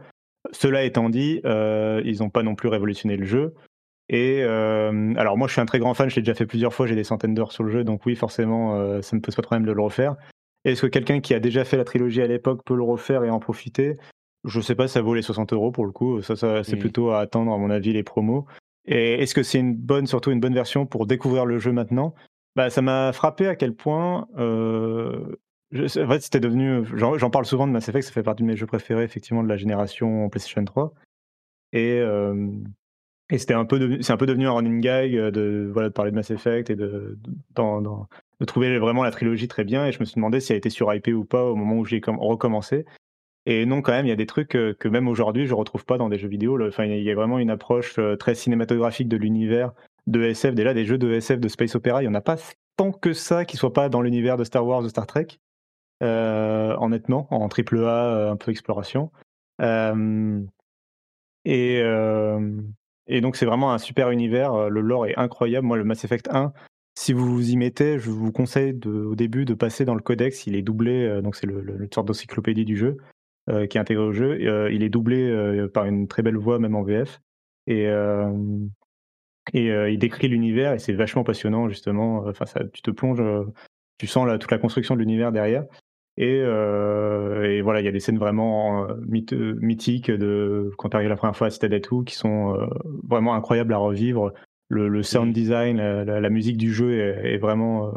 Cela 0.51 0.83
étant 0.83 1.09
dit, 1.09 1.39
euh, 1.45 2.01
ils 2.03 2.19
n'ont 2.19 2.29
pas 2.29 2.43
non 2.43 2.55
plus 2.55 2.67
révolutionné 2.67 3.15
le 3.15 3.25
jeu. 3.25 3.53
Et 4.09 4.39
euh, 4.43 5.13
alors 5.15 5.37
moi, 5.37 5.47
je 5.47 5.53
suis 5.53 5.61
un 5.61 5.65
très 5.65 5.79
grand 5.79 5.93
fan. 5.93 6.09
Je 6.09 6.17
l'ai 6.17 6.21
déjà 6.21 6.33
fait 6.33 6.45
plusieurs 6.47 6.73
fois. 6.73 6.85
J'ai 6.85 6.95
des 6.95 7.05
centaines 7.05 7.33
d'heures 7.33 7.53
sur 7.53 7.63
le 7.63 7.71
jeu, 7.71 7.83
donc 7.85 8.05
oui, 8.05 8.15
forcément, 8.17 8.75
euh, 8.75 9.01
ça 9.01 9.15
me 9.15 9.21
pose 9.21 9.35
pas 9.35 9.41
de 9.41 9.47
problème 9.47 9.65
de 9.65 9.71
le 9.71 9.81
refaire. 9.81 10.15
Est-ce 10.65 10.81
que 10.83 10.87
quelqu'un 10.87 11.19
qui 11.21 11.33
a 11.33 11.39
déjà 11.39 11.63
fait 11.65 11.77
la 11.77 11.83
trilogie 11.83 12.21
à 12.21 12.27
l'époque 12.27 12.61
peut 12.65 12.75
le 12.75 12.83
refaire 12.83 13.23
et 13.23 13.29
en 13.29 13.39
profiter? 13.39 13.97
Je 14.43 14.59
sais 14.61 14.75
pas. 14.75 14.87
Ça 14.87 15.01
vaut 15.01 15.13
les 15.13 15.21
60 15.21 15.53
euros 15.53 15.71
pour 15.71 15.85
le 15.85 15.91
coup. 15.91 16.21
Ça, 16.21 16.35
ça 16.35 16.63
c'est 16.63 16.75
plutôt 16.79 17.11
à 17.11 17.19
attendre 17.19 17.51
à 17.51 17.57
mon 17.57 17.69
avis 17.69 17.93
les 17.93 18.03
promos. 18.03 18.45
Et 18.85 19.21
est-ce 19.21 19.35
que 19.35 19.43
c'est 19.43 19.59
une 19.59 19.75
bonne, 19.75 20.07
surtout 20.07 20.31
une 20.31 20.39
bonne 20.39 20.53
version 20.53 20.85
pour 20.85 21.05
découvrir 21.05 21.45
le 21.45 21.59
jeu 21.59 21.71
maintenant? 21.71 22.15
Bah, 22.55 22.69
ça 22.69 22.81
m'a 22.81 23.13
frappé 23.13 23.47
à 23.47 23.55
quel 23.55 23.73
point. 23.75 24.27
euh, 24.37 25.35
je- 25.71 26.03
en 26.03 26.09
fait, 26.09 26.19
c'était 26.21 26.39
devenu. 26.39 26.83
J'en 26.95 27.17
j'en 27.17 27.29
parle 27.29 27.45
souvent 27.45 27.65
de 27.67 27.71
Mass 27.71 27.87
Effect, 27.87 28.05
ça 28.07 28.11
fait 28.11 28.23
partie 28.23 28.43
de 28.43 28.47
mes 28.47 28.57
jeux 28.57 28.65
préférés, 28.65 29.03
effectivement, 29.03 29.43
de 29.43 29.47
la 29.47 29.57
génération 29.57 30.27
PlayStation 30.29 30.65
3. 30.65 30.93
Et, 31.73 31.99
euh, 31.99 32.49
et 33.31 33.37
c'était 33.37 33.53
un 33.53 33.65
peu 33.65 34.01
c'est 34.01 34.11
un 34.13 34.17
peu 34.17 34.25
devenu 34.25 34.47
un 34.47 34.51
running 34.51 34.81
gag 34.81 35.15
euh, 35.15 35.31
de, 35.31 35.89
parler 35.89 36.11
de 36.11 36.15
Mass 36.15 36.29
Effect 36.31 36.69
et 36.69 36.75
de, 36.75 37.17
de 37.55 38.45
trouver 38.45 38.77
vraiment 38.77 39.03
la 39.03 39.11
trilogie 39.11 39.47
très 39.47 39.63
bien. 39.63 39.87
Et 39.87 39.93
je 39.93 39.99
me 40.01 40.05
suis 40.05 40.15
demandé 40.15 40.41
si 40.41 40.51
elle 40.51 40.57
était 40.57 40.69
sur 40.69 40.93
IP 40.93 41.07
ou 41.07 41.23
pas 41.23 41.45
au 41.45 41.55
moment 41.55 41.77
où 41.77 41.85
j'ai 41.85 42.01
com- 42.01 42.19
recommencé. 42.19 42.85
Et 43.45 43.65
non, 43.65 43.81
quand 43.81 43.93
même, 43.93 44.05
il 44.05 44.09
y 44.09 44.13
a 44.13 44.17
des 44.17 44.25
trucs 44.27 44.55
euh, 44.55 44.75
que 44.77 44.87
même 44.87 45.07
aujourd'hui, 45.07 45.47
je 45.47 45.53
retrouve 45.53 45.85
pas 45.85 45.97
dans 45.97 46.09
des 46.09 46.17
jeux 46.19 46.27
vidéo. 46.27 46.61
Enfin, 46.67 46.85
il 46.85 47.01
y 47.01 47.09
a 47.09 47.15
vraiment 47.15 47.39
une 47.39 47.49
approche 47.49 47.97
euh, 47.97 48.15
très 48.15 48.35
cinématographique 48.35 49.07
de 49.07 49.17
l'univers 49.17 49.71
de 50.07 50.21
SF. 50.23 50.53
Déjà, 50.53 50.73
des 50.73 50.85
jeux 50.85 50.97
de 50.97 51.11
SF, 51.13 51.39
de 51.39 51.47
space 51.47 51.75
opéra, 51.75 52.03
il 52.03 52.05
y 52.05 52.09
en 52.09 52.13
a 52.13 52.21
pas 52.21 52.35
tant 52.77 52.91
que 52.91 53.13
ça 53.13 53.45
qui 53.45 53.57
soient 53.57 53.73
pas 53.73 53.89
dans 53.89 54.01
l'univers 54.01 54.37
de 54.37 54.43
Star 54.43 54.65
Wars, 54.65 54.83
de 54.83 54.89
Star 54.89 55.07
Trek. 55.07 55.27
Euh, 56.03 56.75
honnêtement, 56.79 57.27
en 57.31 57.47
triple 57.47 57.83
A, 57.85 58.29
un 58.31 58.35
peu 58.35 58.51
exploration. 58.51 59.11
Et, 61.45 61.81
et 63.11 63.21
donc, 63.21 63.35
c'est 63.35 63.45
vraiment 63.45 63.73
un 63.73 63.77
super 63.77 64.09
univers. 64.11 64.53
euh, 64.53 64.69
Le 64.69 64.81
lore 64.81 65.05
est 65.07 65.17
incroyable. 65.17 65.67
Moi, 65.67 65.77
le 65.77 65.83
Mass 65.83 66.03
Effect 66.03 66.27
1, 66.31 66.53
si 66.97 67.13
vous 67.13 67.25
vous 67.31 67.51
y 67.51 67.57
mettez, 67.57 67.99
je 67.99 68.09
vous 68.09 68.31
conseille 68.31 68.77
au 68.85 69.15
début 69.15 69.45
de 69.45 69.53
passer 69.53 69.85
dans 69.85 69.95
le 69.95 70.01
codex. 70.01 70.47
Il 70.47 70.55
est 70.55 70.61
doublé, 70.61 71.05
euh, 71.05 71.21
donc 71.21 71.35
c'est 71.35 71.47
le, 71.47 71.61
le- 71.61 71.87
sorte 71.93 72.07
d'encyclopédie 72.07 72.65
du 72.65 72.77
jeu 72.77 72.97
euh, 73.49 73.67
qui 73.67 73.77
est 73.77 73.81
intégré 73.81 74.03
au 74.03 74.11
jeu. 74.13 74.69
Il 74.71 74.81
est 74.83 74.89
doublé 74.89 75.67
par 75.73 75.85
une 75.85 76.07
très 76.07 76.23
belle 76.23 76.37
voix, 76.37 76.57
même 76.59 76.75
en 76.75 76.83
VF. 76.83 77.19
Et, 77.67 77.87
et 79.53 79.67
il 79.91 79.97
décrit 79.99 80.27
l'univers 80.27 80.73
et 80.73 80.79
c'est 80.79 80.93
vachement 80.93 81.23
passionnant, 81.23 81.69
justement. 81.69 82.25
Enfin, 82.27 82.45
tu 82.73 82.81
te 82.81 82.91
plonges, 82.91 83.21
tu 83.97 84.07
sens 84.07 84.27
toute 84.39 84.51
la 84.51 84.57
construction 84.57 84.95
de 84.95 84.99
l'univers 84.99 85.31
derrière. 85.31 85.65
Et, 86.17 86.41
euh, 86.43 87.43
et 87.49 87.61
voilà, 87.61 87.79
il 87.81 87.85
y 87.85 87.87
a 87.87 87.91
des 87.91 87.99
scènes 87.99 88.17
vraiment 88.19 88.87
euh, 88.89 88.95
mythiques 89.61 90.11
de 90.11 90.71
quand 90.77 90.89
tu 90.89 90.97
arrives 90.97 91.09
la 91.09 91.15
première 91.15 91.35
fois 91.35 91.47
à 91.47 91.49
Citadel 91.49 91.81
qui 92.05 92.15
sont 92.15 92.53
euh, 92.55 92.65
vraiment 93.07 93.33
incroyables 93.33 93.73
à 93.73 93.77
revivre. 93.77 94.33
Le, 94.67 94.87
le 94.87 95.03
sound 95.03 95.33
design, 95.33 95.77
la, 95.77 96.05
la- 96.05 96.19
la 96.21 96.29
musique 96.29 96.57
du 96.57 96.73
jeu 96.73 96.93
est, 96.99 97.33
est 97.33 97.37
vraiment 97.37 97.91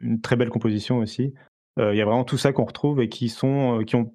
une 0.00 0.20
très 0.20 0.36
belle 0.36 0.50
composition 0.50 0.98
aussi. 0.98 1.34
Euh, 1.78 1.94
Il 1.94 1.98
y 1.98 2.02
a 2.02 2.04
vraiment 2.04 2.24
tout 2.24 2.36
ça 2.38 2.52
qu'on 2.52 2.64
retrouve 2.64 3.00
et 3.00 3.08
qui 3.08 3.28
sont 3.28 3.80
euh, 3.80 3.84
qui 3.84 3.96
ont 3.96 4.14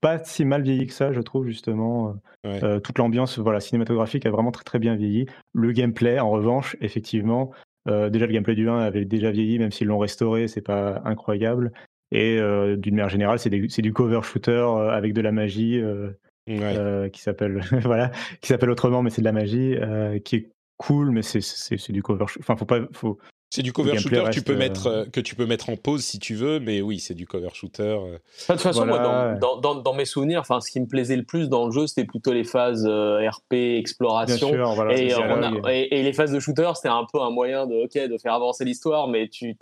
pas 0.00 0.22
si 0.22 0.44
mal 0.44 0.62
vieilli 0.62 0.86
que 0.86 0.92
ça, 0.92 1.12
je 1.12 1.20
trouve 1.20 1.46
justement. 1.46 2.14
Ouais. 2.44 2.80
Toute 2.80 2.98
l'ambiance 2.98 3.38
voilà, 3.38 3.60
cinématographique 3.60 4.24
a 4.24 4.30
vraiment 4.30 4.52
très 4.52 4.64
très 4.64 4.78
bien 4.78 4.94
vieilli. 4.94 5.26
Le 5.52 5.72
gameplay, 5.72 6.18
en 6.20 6.30
revanche, 6.30 6.76
effectivement, 6.80 7.50
déjà 7.86 8.26
le 8.26 8.32
gameplay 8.32 8.54
du 8.54 8.68
1 8.68 8.78
avait 8.78 9.04
déjà 9.04 9.30
vieilli, 9.32 9.58
même 9.58 9.72
s'ils 9.72 9.88
l'ont 9.88 9.98
restauré, 9.98 10.48
c'est 10.48 10.62
pas 10.62 11.02
incroyable. 11.04 11.72
Et 12.12 12.38
euh, 12.38 12.76
d'une 12.76 12.94
manière 12.94 13.08
générale, 13.08 13.38
c'est 13.38 13.50
du 13.50 13.92
cover 13.92 14.20
shooter 14.22 14.50
euh, 14.50 14.90
avec 14.90 15.12
de 15.12 15.20
la 15.20 15.32
magie 15.32 15.80
euh, 15.80 16.10
Ouais. 16.48 17.10
qui 17.12 17.20
s'appelle 17.20 17.60
voilà, 17.82 18.12
qui 18.40 18.48
s'appelle 18.48 18.70
autrement, 18.70 19.02
mais 19.02 19.10
c'est 19.10 19.20
de 19.20 19.24
la 19.26 19.32
magie 19.32 19.76
qui 20.24 20.36
est 20.36 20.50
cool, 20.76 21.10
mais 21.10 21.22
c'est 21.22 21.92
du 21.92 22.02
cover. 22.02 22.26
shooter. 22.28 22.40
Enfin, 22.44 22.56
faut 22.56 22.66
pas, 22.66 22.80
faut. 22.92 23.18
C'est 23.50 23.62
du 23.62 23.72
cover 23.72 23.96
shooter 23.96 24.16
tu 24.16 24.22
reste, 24.22 24.44
peux 24.46 24.52
euh, 24.54 24.58
mettre, 24.58 24.86
euh, 24.88 25.04
que 25.06 25.20
tu 25.20 25.34
peux 25.36 25.46
mettre 25.46 25.70
en 25.70 25.76
pause 25.76 26.02
si 26.04 26.18
tu 26.18 26.34
veux, 26.34 26.58
mais 26.58 26.80
oui, 26.82 26.98
c'est 26.98 27.14
du 27.14 27.26
cover 27.26 27.48
shooter. 27.54 27.82
euh. 27.82 28.12
De 28.12 28.52
toute 28.52 28.60
façon, 28.60 28.84
Voilà, 28.84 29.02
moi, 29.08 29.38
dans, 29.38 29.60
dans, 29.60 29.74
dans, 29.74 29.80
dans 29.82 29.94
mes 29.94 30.04
souvenirs, 30.04 30.40
enfin, 30.40 30.60
ce 30.60 30.70
qui 30.70 30.80
me 30.80 30.86
plaisait 30.86 31.16
le 31.16 31.22
plus 31.22 31.48
dans 31.48 31.64
le 31.66 31.72
jeu, 31.72 31.86
c'était 31.86 32.04
plutôt 32.04 32.32
les 32.32 32.42
phases 32.44 32.84
euh, 32.86 33.26
RP, 33.30 33.52
exploration. 33.78 34.48
sûr, 34.48 34.72
voilà. 34.74 34.92
et, 34.94 35.10
c'est 35.10 35.14
euh, 35.14 35.28
on 35.28 35.42
a- 35.42 35.48
dialogue. 35.48 35.68
et, 35.70 35.98
et 35.98 36.02
les 36.02 36.12
phases 36.12 36.32
de 36.32 36.40
shooter, 36.40 36.70
c'était 36.74 36.88
un 36.88 37.06
peu 37.10 37.20
un 37.20 37.30
moyen 37.30 37.66
de, 37.66 37.84
ok, 37.84 38.10
de 38.10 38.18
faire 38.18 38.34
avancer 38.34 38.64
l'histoire, 38.64 39.06
mais 39.08 39.28
tu 39.28 39.56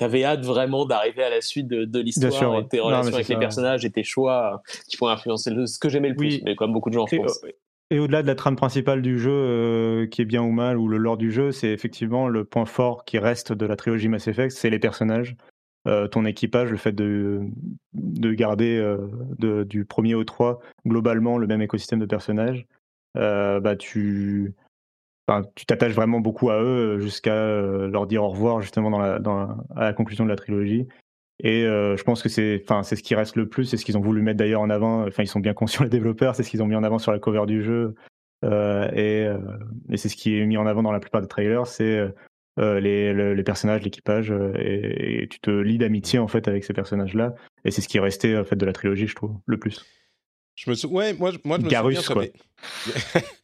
avais 0.00 0.22
hâte 0.24 0.44
vraiment 0.44 0.84
d'arriver 0.84 1.24
à 1.24 1.30
la 1.30 1.40
suite 1.40 1.66
de, 1.66 2.00
l'histoire 2.00 2.58
et 2.58 2.68
tes 2.68 2.78
relations 2.80 3.14
avec 3.14 3.28
les 3.28 3.38
personnages 3.38 3.84
et 3.86 3.90
tes 3.90 4.04
choix 4.04 4.62
qui 4.88 4.96
pourraient 4.98 5.14
influencer 5.14 5.50
le- 5.50 5.66
ce 5.66 5.78
que 5.78 5.88
j'aimais 5.88 6.10
le 6.10 6.14
plus, 6.16 6.34
Oui. 6.34 6.42
mais 6.44 6.54
comme 6.56 6.72
beaucoup 6.72 6.90
de 6.90 6.94
gens, 6.94 7.06
je 7.10 7.16
pense. 7.16 7.40
Et 7.90 7.98
au-delà 7.98 8.22
de 8.22 8.26
la 8.28 8.36
trame 8.36 8.56
principale 8.56 9.02
du 9.02 9.18
jeu, 9.18 9.32
euh, 9.32 10.06
qui 10.06 10.22
est 10.22 10.24
bien 10.24 10.42
ou 10.42 10.52
mal, 10.52 10.78
ou 10.78 10.86
le 10.86 10.96
lore 10.96 11.16
du 11.16 11.32
jeu, 11.32 11.50
c'est 11.50 11.70
effectivement 11.70 12.28
le 12.28 12.44
point 12.44 12.64
fort 12.64 13.04
qui 13.04 13.18
reste 13.18 13.52
de 13.52 13.66
la 13.66 13.74
trilogie 13.74 14.08
Mass 14.08 14.28
Effect, 14.28 14.52
c'est 14.52 14.70
les 14.70 14.78
personnages. 14.78 15.36
Euh, 15.88 16.06
ton 16.06 16.24
équipage, 16.24 16.70
le 16.70 16.76
fait 16.76 16.92
de, 16.92 17.40
de 17.94 18.32
garder 18.32 18.76
euh, 18.76 19.64
du 19.64 19.84
premier 19.84 20.14
au 20.14 20.24
3 20.24 20.60
globalement 20.86 21.38
le 21.38 21.46
même 21.46 21.62
écosystème 21.62 21.98
de 21.98 22.06
personnages, 22.06 22.66
bah 23.14 23.76
tu 23.76 24.54
tu 25.54 25.64
t'attaches 25.64 25.92
vraiment 25.92 26.18
beaucoup 26.18 26.50
à 26.50 26.60
eux 26.60 26.98
jusqu'à 26.98 27.36
leur 27.36 28.08
dire 28.08 28.24
au 28.24 28.30
revoir 28.30 28.60
justement 28.62 29.00
à 29.00 29.20
la 29.76 29.92
conclusion 29.92 30.24
de 30.24 30.30
la 30.30 30.34
trilogie. 30.34 30.88
Et 31.42 31.64
euh, 31.64 31.96
je 31.96 32.02
pense 32.02 32.22
que 32.22 32.28
c'est, 32.28 32.60
enfin, 32.64 32.82
c'est 32.82 32.96
ce 32.96 33.02
qui 33.02 33.14
reste 33.14 33.36
le 33.36 33.48
plus, 33.48 33.64
c'est 33.64 33.76
ce 33.76 33.84
qu'ils 33.84 33.96
ont 33.96 34.02
voulu 34.02 34.22
mettre 34.22 34.38
d'ailleurs 34.38 34.60
en 34.60 34.70
avant. 34.70 35.06
Enfin, 35.06 35.22
ils 35.22 35.28
sont 35.28 35.40
bien 35.40 35.54
conscients 35.54 35.84
les 35.84 35.90
développeurs, 35.90 36.34
c'est 36.34 36.42
ce 36.42 36.50
qu'ils 36.50 36.62
ont 36.62 36.66
mis 36.66 36.76
en 36.76 36.84
avant 36.84 36.98
sur 36.98 37.12
la 37.12 37.18
cover 37.18 37.46
du 37.46 37.62
jeu, 37.62 37.94
euh, 38.44 38.90
et, 38.92 39.26
euh, 39.26 39.38
et 39.90 39.96
c'est 39.96 40.08
ce 40.08 40.16
qui 40.16 40.38
est 40.38 40.46
mis 40.46 40.56
en 40.56 40.66
avant 40.66 40.82
dans 40.82 40.92
la 40.92 41.00
plupart 41.00 41.20
des 41.20 41.28
trailers, 41.28 41.66
c'est 41.66 42.00
les, 42.58 43.34
les, 43.34 43.42
personnages, 43.42 43.82
l'équipage, 43.82 44.34
et, 44.58 45.22
et, 45.22 45.28
tu 45.28 45.40
te 45.40 45.50
lis 45.50 45.78
d'amitié 45.78 46.18
en 46.18 46.28
fait 46.28 46.46
avec 46.46 46.64
ces 46.64 46.74
personnages-là. 46.74 47.34
Et 47.64 47.70
c'est 47.70 47.80
ce 47.80 47.88
qui 47.88 47.96
est 47.96 48.00
resté 48.00 48.36
en 48.36 48.44
fait 48.44 48.56
de 48.56 48.66
la 48.66 48.74
trilogie, 48.74 49.06
je 49.06 49.14
trouve, 49.14 49.38
le 49.46 49.56
plus. 49.56 49.86
Je 50.56 50.68
me 50.68 50.74
sou... 50.74 50.88
ouais, 50.88 51.14
moi, 51.14 51.32
moi 51.44 51.56
je 51.58 51.64
me 51.64 51.70
Garus, 51.70 51.98
souviens, 52.00 52.28
quoi. 52.28 53.20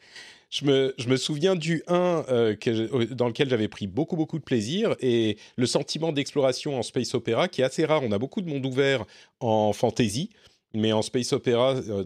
Je 0.48 0.64
me, 0.64 0.94
je 0.96 1.08
me, 1.08 1.16
souviens 1.16 1.56
du 1.56 1.82
1 1.88 2.24
euh, 2.28 2.54
que, 2.54 3.12
dans 3.12 3.26
lequel 3.26 3.48
j'avais 3.48 3.68
pris 3.68 3.86
beaucoup, 3.88 4.16
beaucoup 4.16 4.38
de 4.38 4.44
plaisir 4.44 4.94
et 5.00 5.38
le 5.56 5.66
sentiment 5.66 6.12
d'exploration 6.12 6.78
en 6.78 6.82
space 6.82 7.14
opéra 7.14 7.48
qui 7.48 7.62
est 7.62 7.64
assez 7.64 7.84
rare. 7.84 8.02
On 8.04 8.12
a 8.12 8.18
beaucoup 8.18 8.40
de 8.40 8.48
monde 8.48 8.64
ouvert 8.64 9.04
en 9.40 9.72
fantasy, 9.72 10.30
mais 10.72 10.92
en 10.92 11.02
space 11.02 11.32
opéra, 11.32 11.74
euh, 11.74 12.04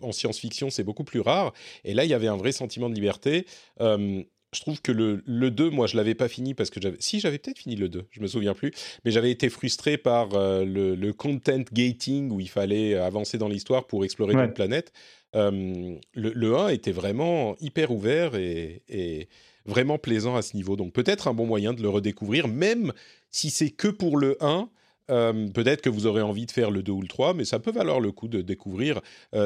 en 0.00 0.12
science-fiction, 0.12 0.70
c'est 0.70 0.84
beaucoup 0.84 1.04
plus 1.04 1.20
rare. 1.20 1.52
Et 1.84 1.94
là, 1.94 2.04
il 2.04 2.10
y 2.10 2.14
avait 2.14 2.28
un 2.28 2.36
vrai 2.36 2.52
sentiment 2.52 2.88
de 2.88 2.94
liberté. 2.94 3.44
Euh, 3.80 4.22
je 4.54 4.60
trouve 4.62 4.80
que 4.80 4.92
le, 4.92 5.22
le 5.26 5.50
2, 5.50 5.68
moi, 5.68 5.86
je 5.86 5.96
l'avais 5.96 6.14
pas 6.14 6.28
fini 6.28 6.54
parce 6.54 6.70
que 6.70 6.80
j'avais. 6.80 6.96
Si, 7.00 7.20
j'avais 7.20 7.38
peut-être 7.38 7.58
fini 7.58 7.76
le 7.76 7.90
2, 7.90 8.06
je 8.10 8.20
me 8.20 8.26
souviens 8.26 8.54
plus. 8.54 8.72
Mais 9.04 9.10
j'avais 9.10 9.30
été 9.30 9.50
frustré 9.50 9.98
par 9.98 10.32
euh, 10.34 10.64
le, 10.64 10.94
le, 10.94 11.12
content 11.12 11.64
gating 11.70 12.30
où 12.30 12.40
il 12.40 12.48
fallait 12.48 12.94
avancer 12.94 13.36
dans 13.36 13.48
l'histoire 13.48 13.86
pour 13.86 14.04
explorer 14.06 14.34
Ouais. 14.34 14.42
d'autres 14.42 14.54
planètes. 14.54 14.92
Le, 15.34 15.98
le 16.14 16.56
1 16.56 16.68
était 16.68 16.92
vraiment 16.92 17.56
hyper 17.60 17.90
ouvert 17.90 18.34
et, 18.34 19.28
vraiment 19.66 19.98
plaisant 19.98 20.36
à 20.36 20.42
ce 20.42 20.56
niveau. 20.56 20.76
Donc, 20.76 20.92
peut-être 20.92 21.28
un 21.28 21.34
bon 21.34 21.46
moyen 21.46 21.74
de 21.74 21.82
le 21.82 21.90
redécouvrir, 21.90 22.48
même 22.48 22.92
si 23.30 23.50
c'est 23.50 23.70
que 23.70 23.88
pour 23.88 24.16
le 24.16 24.36
1. 24.40 24.68
Euh, 25.10 25.48
peut-être 25.48 25.80
que 25.80 25.88
vous 25.88 26.06
aurez 26.06 26.20
envie 26.20 26.44
de 26.44 26.50
faire 26.50 26.70
le 26.70 26.82
2 26.82 26.92
ou 26.92 27.00
le 27.00 27.08
3, 27.08 27.32
mais 27.32 27.46
ça 27.46 27.58
peut 27.58 27.72
valoir 27.72 27.98
le 27.98 28.12
coup 28.12 28.28
de 28.28 28.42
découvrir 28.42 29.00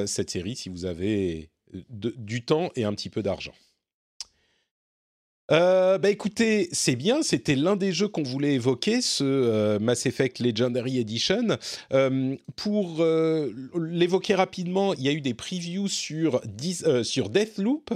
cette 0.07 0.31
série 0.31 0.57
si 0.57 0.69
vous 0.69 0.87
avez 0.87 1.51
du 1.89 2.45
temps 2.45 2.71
et 2.75 2.85
un 2.85 2.93
petit 2.95 3.11
peu 3.11 3.23
d'argent. 3.23 3.55
Euh, 5.53 5.99
bah 5.99 6.09
écoutez, 6.09 6.69
c'est 6.73 6.97
bien, 6.97 7.23
c'était 7.23 7.57
l'un 7.57 7.77
des 7.77 7.93
jeux 7.93 8.09
qu'on 8.09 8.23
voulait 8.23 8.55
évoquer, 8.55 9.03
ce 9.03 9.23
euh, 9.23 9.79
Mass 9.79 10.07
Effect 10.07 10.39
Legendary 10.39 10.99
Edition. 10.99 11.59
Euh, 11.93 12.37
pour 12.57 12.97
euh, 13.01 13.53
l'évoquer 13.79 14.35
rapidement, 14.35 14.95
il 14.95 15.03
y 15.03 15.09
a 15.09 15.13
eu 15.13 15.21
des 15.21 15.35
previews 15.35 15.89
sur, 15.89 16.41
10, 16.47 17.03
sur 17.03 17.29
Deathloop 17.29 17.91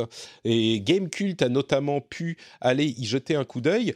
et 0.44 0.80
Gamecult 0.80 1.40
a 1.40 1.48
notamment 1.48 2.02
pu 2.02 2.36
aller 2.60 2.94
y 2.98 3.06
jeter 3.06 3.36
un 3.36 3.44
coup 3.44 3.62
d'œil. 3.62 3.94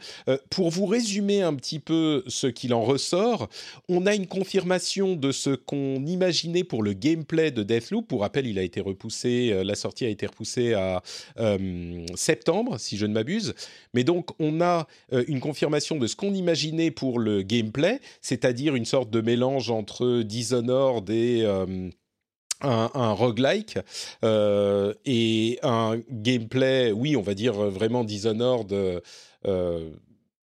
Pour 0.49 0.71
vous 0.71 0.87
résumer 0.87 1.43
un 1.43 1.53
petit 1.53 1.79
peu 1.79 2.23
ce 2.27 2.47
qu'il 2.47 2.73
en 2.73 2.81
ressort, 2.81 3.47
on 3.89 4.07
a 4.07 4.15
une 4.15 4.27
confirmation 4.27 5.15
de 5.15 5.31
ce 5.31 5.51
qu'on 5.51 6.03
imaginait 6.05 6.63
pour 6.63 6.81
le 6.81 6.93
gameplay 6.93 7.51
de 7.51 7.61
Deathloop. 7.61 8.07
Pour 8.07 8.21
rappel, 8.21 8.47
il 8.47 8.57
a 8.57 8.63
été 8.63 8.81
repoussé, 8.81 9.61
la 9.63 9.75
sortie 9.75 10.05
a 10.05 10.09
été 10.09 10.25
repoussée 10.25 10.73
à 10.73 11.03
septembre, 12.15 12.79
si 12.79 12.97
je 12.97 13.05
ne 13.05 13.13
m'abuse. 13.13 13.50
Mais 13.93 14.03
donc, 14.03 14.29
on 14.39 14.61
a 14.61 14.87
euh, 15.13 15.23
une 15.27 15.39
confirmation 15.39 15.97
de 15.97 16.07
ce 16.07 16.15
qu'on 16.15 16.33
imaginait 16.33 16.91
pour 16.91 17.19
le 17.19 17.41
gameplay, 17.41 17.99
c'est-à-dire 18.21 18.75
une 18.75 18.85
sorte 18.85 19.09
de 19.09 19.21
mélange 19.21 19.69
entre 19.69 20.21
Dishonored 20.21 21.09
et 21.09 21.43
euh, 21.43 21.89
un, 22.61 22.91
un 22.93 23.11
roguelike 23.11 23.79
euh, 24.23 24.93
et 25.05 25.59
un 25.63 25.99
gameplay, 26.09 26.91
oui, 26.91 27.15
on 27.15 27.21
va 27.21 27.33
dire 27.33 27.53
vraiment 27.53 28.03
Dishonored 28.03 29.01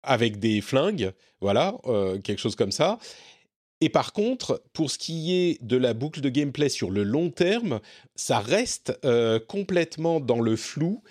avec 0.04 0.40
des 0.40 0.62
flingues, 0.62 1.12
voilà, 1.42 1.76
quelque 2.24 2.40
chose 2.40 2.56
comme 2.56 2.72
ça. 2.72 3.00
Et 3.82 3.90
par 3.90 4.14
contre, 4.14 4.62
pour 4.74 4.92
ce 4.92 4.98
qui 4.98 5.34
est 5.34 5.64
de 5.64 5.76
la 5.76 5.94
boucle 5.94 6.22
de 6.22 6.30
gameplay 6.30 6.70
sur 6.70 6.92
le 6.92 7.04
long 7.04 7.32
terme, 7.32 7.80
ça 8.16 8.40
reste 8.40 8.94
complètement 9.48 10.20
dans 10.20 10.40
le 10.40 10.56
flou. 10.56 11.02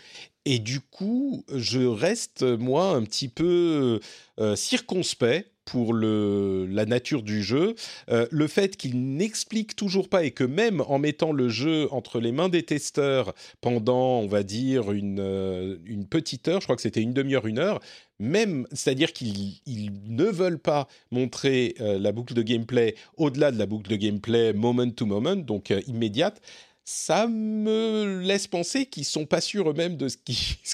Et 0.44 0.58
du 0.58 0.80
coup, 0.80 1.44
je 1.54 1.80
reste, 1.80 2.42
moi, 2.42 2.90
un 2.96 3.04
petit 3.04 3.28
peu 3.28 4.00
euh, 4.40 4.56
circonspect 4.56 5.48
pour 5.64 5.94
le, 5.94 6.66
la 6.66 6.84
nature 6.84 7.22
du 7.22 7.44
jeu. 7.44 7.76
Euh, 8.10 8.26
le 8.32 8.48
fait 8.48 8.76
qu'il 8.76 9.16
n'explique 9.16 9.76
toujours 9.76 10.08
pas 10.08 10.24
et 10.24 10.32
que 10.32 10.42
même 10.42 10.80
en 10.80 10.98
mettant 10.98 11.30
le 11.30 11.48
jeu 11.48 11.86
entre 11.92 12.18
les 12.18 12.32
mains 12.32 12.48
des 12.48 12.64
testeurs 12.64 13.32
pendant, 13.60 14.18
on 14.18 14.26
va 14.26 14.42
dire, 14.42 14.90
une, 14.90 15.20
euh, 15.20 15.76
une 15.86 16.06
petite 16.06 16.48
heure, 16.48 16.60
je 16.60 16.66
crois 16.66 16.74
que 16.74 16.82
c'était 16.82 17.00
une 17.00 17.12
demi-heure, 17.12 17.46
une 17.46 17.60
heure, 17.60 17.78
même, 18.18 18.66
c'est-à-dire 18.72 19.12
qu'ils 19.12 19.60
ils 19.66 19.92
ne 20.08 20.24
veulent 20.24 20.58
pas 20.58 20.88
montrer 21.12 21.74
la 21.78 22.12
boucle 22.12 22.34
de 22.34 22.42
gameplay 22.42 22.94
au-delà 23.16 23.50
de 23.50 23.58
la 23.58 23.66
boucle 23.66 23.90
de 23.90 23.96
gameplay 23.96 24.52
moment 24.52 24.90
to 24.90 25.06
moment, 25.06 25.34
donc 25.34 25.72
immédiate, 25.88 26.40
ça 26.84 27.26
me 27.28 28.20
laisse 28.20 28.46
penser 28.46 28.86
qu'ils 28.86 29.04
sont 29.04 29.26
pas 29.26 29.40
sûrs 29.40 29.70
eux-mêmes 29.70 29.96
de 29.96 30.08
ce 30.08 30.16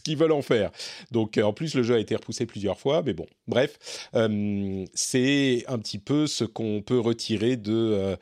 qu'ils, 0.01 0.17
veulent 0.17 0.33
en 0.33 0.43
faire. 0.43 0.71
Donc 1.11 1.39
euh, 1.39 1.43
en 1.43 1.53
plus 1.53 1.75
le 1.75 1.83
jeu 1.83 1.95
a 1.95 1.99
été 1.99 2.15
repoussé 2.15 2.47
plusieurs 2.47 2.79
fois, 2.79 3.03
mais 3.05 3.13
bon, 3.13 3.27
bref, 3.47 4.09
euh, 4.15 4.85
c'est 4.95 5.65
un 5.69 5.79
petit 5.79 5.99
peu 5.99 6.27
ce 6.27 6.45
qu'on 6.45 6.83
peut 6.83 6.99
retirer 6.99 7.57
de 7.57 7.75
euh, 7.75 8.17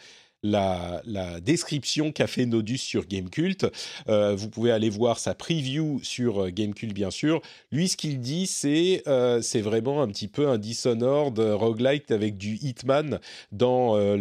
la, 0.51 1.41
description 1.41 2.13
qu'a 2.13 2.27
fait 2.27 2.47
Nodus 2.47 2.79
sur 2.79 3.07
Gamecult. 3.07 3.67
Euh, 4.09 4.35
vous 4.35 4.49
pouvez 4.49 4.71
aller 4.71 4.91
voir 4.91 5.19
sa 5.19 5.35
preview 5.35 6.01
sur 6.03 6.45
euh, 6.45 6.51
Gamecult, 6.51 6.93
bien 6.93 7.11
sûr. 7.11 7.41
Lui, 7.73 7.89
ce 7.89 7.97
qu'il 7.97 8.21
dit, 8.21 8.47
c'est 8.47 9.03
euh, 9.07 9.41
c'est 9.43 9.61
vraiment 9.61 10.03
un 10.03 10.09
petit 10.09 10.29
peu 10.29 10.49
un 10.49 10.59
Dishonored 10.59 11.39
euh, 11.39 11.57
roguelike 11.57 12.11
avec 12.11 12.37
du 12.37 12.57
Hitman 12.57 13.19
dans 13.53 13.97
euh, 13.97 14.17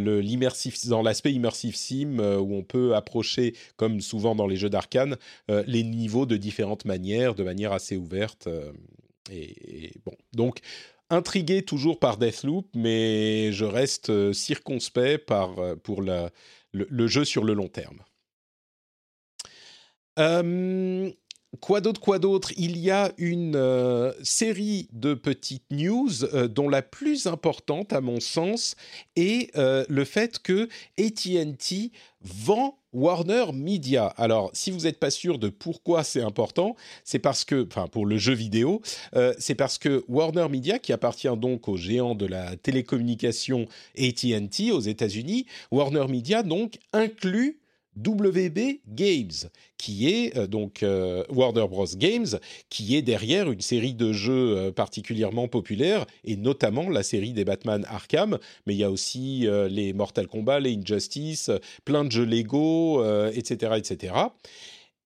l'aspect 1.04 1.34
immersive 1.34 1.76
sim 1.76 2.20
où 2.20 2.56
on 2.56 2.64
peut 2.64 2.96
approcher, 2.96 3.54
comme 3.76 4.02
souvent 4.02 4.36
dans 4.36 4.48
les 4.48 4.56
jeux 4.56 4.70
d'arcane, 4.70 5.18
les 5.50 5.84
niveaux 5.84 6.26
de 6.26 6.38
différentes 6.38 6.86
manières, 6.86 7.36
de 7.36 7.44
manière 7.44 7.74
assez 7.74 7.98
ouverte. 7.98 8.48
et 9.32 9.92
bon, 10.06 10.14
donc 10.34 10.60
intrigué 11.10 11.64
toujours 11.64 12.00
par 12.00 12.18
Deathloop, 12.18 12.68
mais 12.76 13.52
je 13.52 13.66
reste 13.66 14.10
euh, 14.10 14.34
circonspect 14.34 15.26
par, 15.26 15.60
euh, 15.60 15.76
pour 15.76 16.02
le, 16.02 17.08
jeu 17.08 17.26
sur 17.26 17.44
le 17.44 17.54
long 17.54 17.68
terme. 17.68 18.00
Euh, 20.18 21.12
quoi 21.60 21.82
d'autre, 21.82 22.02
quoi 22.02 22.20
d'autre? 22.20 22.52
Il 22.58 22.78
y 22.78 22.92
a 22.92 23.12
une 23.18 23.56
euh, 23.56 24.12
série 24.24 24.88
de 24.94 25.14
petites 25.14 25.70
news 25.72 26.24
euh, 26.24 26.48
dont 26.48 26.70
la 26.70 26.82
plus 26.82 27.28
importante, 27.28 27.94
à 27.94 28.02
mon 28.02 28.20
sens, 28.20 28.76
est 29.16 29.56
euh, 29.58 29.86
le 29.90 30.06
fait 30.06 30.40
que 30.40 30.70
AT&T 31.00 31.92
vend 32.22 32.78
Warner 32.94 33.46
Media. 33.54 34.06
Alors, 34.18 34.50
si 34.54 34.72
vous 34.72 34.82
n'êtes 34.82 35.00
pas 35.00 35.12
sûr 35.12 35.38
de 35.38 35.50
pourquoi 35.50 36.04
c'est 36.04 36.22
important, 36.22 36.76
c'est 37.04 37.20
parce 37.20 37.44
que, 37.44 37.68
enfin, 37.70 37.88
pour 37.88 38.06
le 38.06 38.18
jeu 38.18 38.34
vidéo, 38.34 38.82
c'est 39.38 39.54
parce 39.54 39.78
que 39.78 40.06
Warner 40.08 40.48
Media, 40.50 40.80
qui 40.80 40.94
appartient 40.94 41.28
donc 41.38 41.68
au 41.68 41.76
géant 41.76 42.16
de 42.16 42.26
la 42.26 42.56
télécommunication 42.56 43.68
AT&T 43.98 44.72
aux 44.72 44.80
États-Unis, 44.80 45.46
Warner 45.72 46.08
Media 46.08 46.42
donc 46.42 46.80
inclut 46.94 47.60
WB 47.98 48.82
Games, 48.88 49.50
qui 49.78 50.10
est 50.10 50.38
euh, 50.38 50.48
donc 50.48 50.84
euh, 50.84 51.24
Warner 51.30 51.68
Bros 51.68 51.86
Games, 51.96 52.40
qui 52.70 52.96
est 52.96 53.02
derrière 53.02 53.52
une 53.52 53.62
série 53.62 53.94
de 53.94 54.12
jeux 54.12 54.58
euh, 54.58 54.72
particulièrement 54.72 55.48
populaires, 55.48 56.06
et 56.24 56.36
notamment 56.36 56.90
la 56.90 57.04
série 57.04 57.34
des 57.34 57.46
Batman 57.46 57.86
Arkham, 57.90 58.38
mais 58.66 58.74
il 58.74 58.80
y 58.80 58.84
a 58.84 58.92
aussi 58.92 59.48
les 59.70 59.94
Mortal 59.94 60.28
Kombat, 60.28 60.60
les 60.60 60.76
Injustice, 60.76 61.52
plein 61.84 62.04
de 62.04 62.12
jeux 62.12 62.26
Lego, 62.26 63.04
etc., 63.30 63.74
etc. 63.78 64.14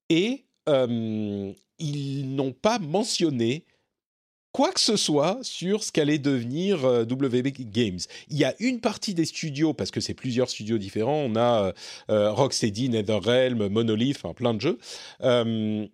Et 0.09 0.45
ils 0.67 2.35
n'ont 2.35 2.51
pas 2.53 2.79
mentionné 2.79 3.65
quoi 4.51 4.71
que 4.71 4.79
ce 4.79 4.97
soit 4.97 5.37
sur 5.41 5.83
ce 5.83 5.91
qu'allait 5.91 6.19
devenir 6.19 6.85
euh, 6.85 7.03
WB 7.03 7.47
Games. 7.71 7.99
Il 8.29 8.37
y 8.37 8.45
a 8.45 8.55
une 8.59 8.79
partie 8.79 9.13
des 9.13 9.25
studios, 9.25 9.73
parce 9.73 9.91
que 9.91 10.01
c'est 10.01 10.13
plusieurs 10.13 10.49
studios 10.49 10.77
différents, 10.77 11.21
on 11.25 11.35
a 11.35 11.73
euh, 12.09 12.31
Rocksteady, 12.31 12.89
NetherRealm, 12.89 13.67
Monolith, 13.69 14.17
enfin 14.17 14.33
plein 14.33 14.53
de 14.53 14.61
jeux. 14.61 14.77
Euh, 15.21 15.87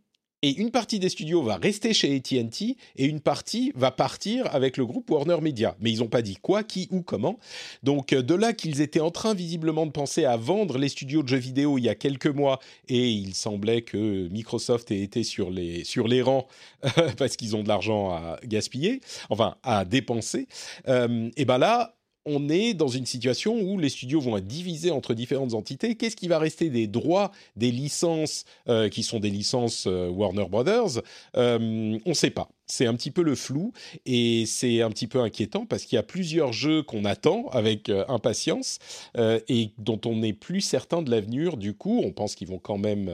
et 0.45 0.57
une 0.57 0.69
partie 0.69 0.99
des 0.99 1.09
studios 1.09 1.41
va 1.41 1.55
rester 1.55 1.91
chez 1.91 2.15
AT&T 2.15 2.77
et 2.97 3.05
une 3.05 3.19
partie 3.19 3.71
va 3.73 3.89
partir 3.89 4.45
avec 4.53 4.77
le 4.77 4.85
groupe 4.85 5.09
Warner 5.09 5.41
Media. 5.41 5.75
Mais 5.79 5.91
ils 5.91 6.01
n'ont 6.01 6.07
pas 6.07 6.21
dit 6.21 6.35
quoi, 6.35 6.61
qui, 6.63 6.87
où, 6.91 7.01
comment. 7.01 7.39
Donc 7.81 8.13
de 8.13 8.35
là 8.35 8.53
qu'ils 8.53 8.79
étaient 8.81 8.99
en 8.99 9.09
train 9.09 9.33
visiblement 9.33 9.87
de 9.87 9.91
penser 9.91 10.23
à 10.23 10.37
vendre 10.37 10.77
les 10.77 10.89
studios 10.89 11.23
de 11.23 11.29
jeux 11.29 11.37
vidéo 11.37 11.79
il 11.79 11.85
y 11.85 11.89
a 11.89 11.95
quelques 11.95 12.27
mois 12.27 12.59
et 12.89 13.09
il 13.09 13.33
semblait 13.33 13.81
que 13.81 14.27
Microsoft 14.27 14.91
ait 14.91 15.01
été 15.01 15.23
sur 15.23 15.49
les, 15.49 15.83
sur 15.83 16.07
les 16.07 16.21
rangs 16.21 16.45
parce 17.17 17.37
qu'ils 17.37 17.55
ont 17.55 17.63
de 17.63 17.67
l'argent 17.67 18.11
à 18.11 18.37
gaspiller, 18.43 19.01
enfin 19.31 19.55
à 19.63 19.83
dépenser. 19.83 20.47
Euh, 20.87 21.31
et 21.37 21.45
ben 21.45 21.57
là, 21.57 21.95
on 22.26 22.49
est 22.49 22.73
dans 22.73 22.88
une 22.88 23.05
situation 23.05 23.59
où 23.61 23.78
les 23.78 23.89
studios 23.89 24.19
vont 24.19 24.38
être 24.38 24.47
divisés 24.47 24.91
entre 24.91 25.13
différentes 25.13 25.53
entités. 25.53 25.95
Qu'est-ce 25.95 26.15
qui 26.15 26.28
va 26.28 26.39
rester 26.39 26.69
des 26.69 26.88
droits, 26.88 27.32
des 27.55 27.71
licences 27.71 28.45
euh, 28.67 28.89
qui 28.89 29.03
sont 29.03 29.19
des 29.19 29.30
licences 29.30 29.86
euh, 29.88 30.09
Warner 30.09 30.47
Brothers? 30.49 31.01
Euh, 31.38 31.99
On 32.05 32.09
ne 32.09 32.13
sait 32.13 32.32
pas. 32.32 32.49
C'est 32.65 32.88
un 32.88 32.95
petit 32.95 33.11
peu 33.11 33.21
le 33.21 33.36
flou 33.36 33.73
et 34.07 34.45
c'est 34.47 34.82
un 34.82 34.89
petit 34.89 35.05
peu 35.07 35.19
inquiétant 35.19 35.67
parce 35.67 35.86
qu'il 35.86 35.97
y 35.97 35.99
a 35.99 36.03
plusieurs 36.03 36.51
jeux 36.51 36.82
qu'on 36.82 37.05
attend 37.05 37.47
avec 37.49 37.91
impatience 38.07 38.80
et 39.15 39.69
dont 39.78 40.01
on 40.05 40.15
n'est 40.15 40.34
plus 40.34 40.61
certain 40.61 41.03
de 41.03 41.11
l'avenir. 41.11 41.57
Du 41.57 41.76
coup, 41.76 42.01
on 42.03 42.11
pense 42.11 42.34
qu'ils 42.34 42.47
vont 42.47 42.57
quand 42.57 42.80
même, 42.80 43.11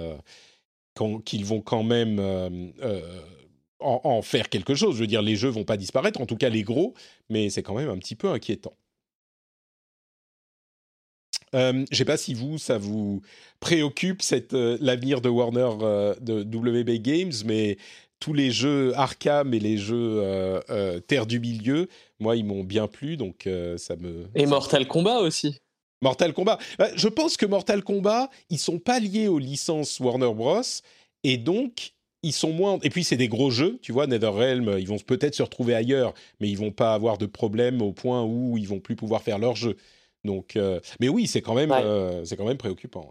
qu'ils 1.26 1.44
vont 1.44 1.60
quand 1.60 1.84
même 1.84 2.72
en, 3.82 4.22
faire 4.22 4.48
quelque 4.48 4.74
chose. 4.74 4.96
Je 4.96 5.02
veux 5.02 5.08
dire, 5.08 5.22
les 5.22 5.36
jeux 5.36 5.50
vont 5.50 5.66
pas 5.66 5.76
disparaître, 5.76 6.22
en 6.22 6.26
tout 6.26 6.38
cas 6.38 6.48
les 6.48 6.64
gros, 6.64 6.94
mais 7.30 7.50
c'est 7.50 7.64
quand 7.64 7.76
même 7.76 7.90
un 7.90 7.98
petit 7.98 8.16
peu 8.16 8.30
inquiétant. 8.30 8.74
Euh, 11.54 11.72
je 11.74 11.78
ne 11.92 11.96
sais 11.96 12.06
pas 12.06 12.18
si 12.18 12.34
vous, 12.34 12.58
ça 12.58 12.78
vous 12.78 13.22
préoccupe 13.60 14.22
cette 14.22 14.54
euh, 14.54 14.78
l'avenir 14.80 15.22
de 15.22 15.30
Warner, 15.30 15.70
euh, 15.82 16.16
de 16.22 16.44
WB 16.44 17.02
Games, 17.02 17.34
mais 17.46 17.78
tous 18.20 18.34
les 18.34 18.52
jeux 18.52 18.94
Arkham 18.96 19.54
et 19.54 19.60
les 19.60 19.78
jeux 19.78 20.22
Terre 21.08 21.26
du 21.26 21.40
Milieu, 21.40 21.88
moi, 22.20 22.36
ils 22.36 22.46
m'ont 22.46 22.64
bien 22.64 22.88
plu, 22.88 23.18
donc 23.18 23.50
ça 23.78 23.96
me. 23.96 24.28
Et 24.36 24.46
Mortal 24.46 24.88
Kombat 24.88 25.22
aussi. 25.22 25.58
Mortal 26.04 26.32
Kombat. 26.32 26.60
Bah, 26.78 26.90
je 26.96 27.08
pense 27.08 27.36
que 27.36 27.48
Mortal 27.48 27.84
Kombat, 27.84 28.30
ils 28.52 28.60
sont 28.60 28.78
pas 28.78 29.00
liés 29.00 29.28
aux 29.28 29.40
licences 29.40 30.00
Warner 30.00 30.32
Bros. 30.36 30.62
Et 31.24 31.38
donc, 31.38 31.94
ils 32.22 32.32
sont 32.32 32.54
moins. 32.54 32.78
Et 32.84 32.92
puis, 32.92 33.04
c'est 33.04 33.18
des 33.18 33.28
gros 33.28 33.50
jeux, 33.50 33.80
tu 33.82 33.92
vois. 33.92 34.06
NetherRealm, 34.06 34.78
ils 34.78 34.88
vont 34.88 35.00
peut-être 35.00 35.34
se 35.34 35.42
retrouver 35.42 35.74
ailleurs, 35.74 36.14
mais 36.40 36.48
ils 36.48 36.60
vont 36.60 36.72
pas 36.72 36.94
avoir 36.94 37.18
de 37.18 37.26
problème 37.26 37.82
au 37.82 37.92
point 37.92 38.24
où 38.24 38.56
ils 38.60 38.68
vont 38.68 38.80
plus 38.80 38.96
pouvoir 38.96 39.24
faire 39.24 39.40
leurs 39.40 39.56
jeux. 39.56 39.78
Donc, 40.24 40.56
euh, 40.56 40.80
mais 41.00 41.10
oui, 41.10 41.28
c'est 41.28 41.42
quand 41.42 41.54
même, 41.54 41.72
euh, 41.72 42.24
c'est 42.26 42.38
quand 42.38 42.46
même 42.46 42.58
préoccupant. 42.58 43.10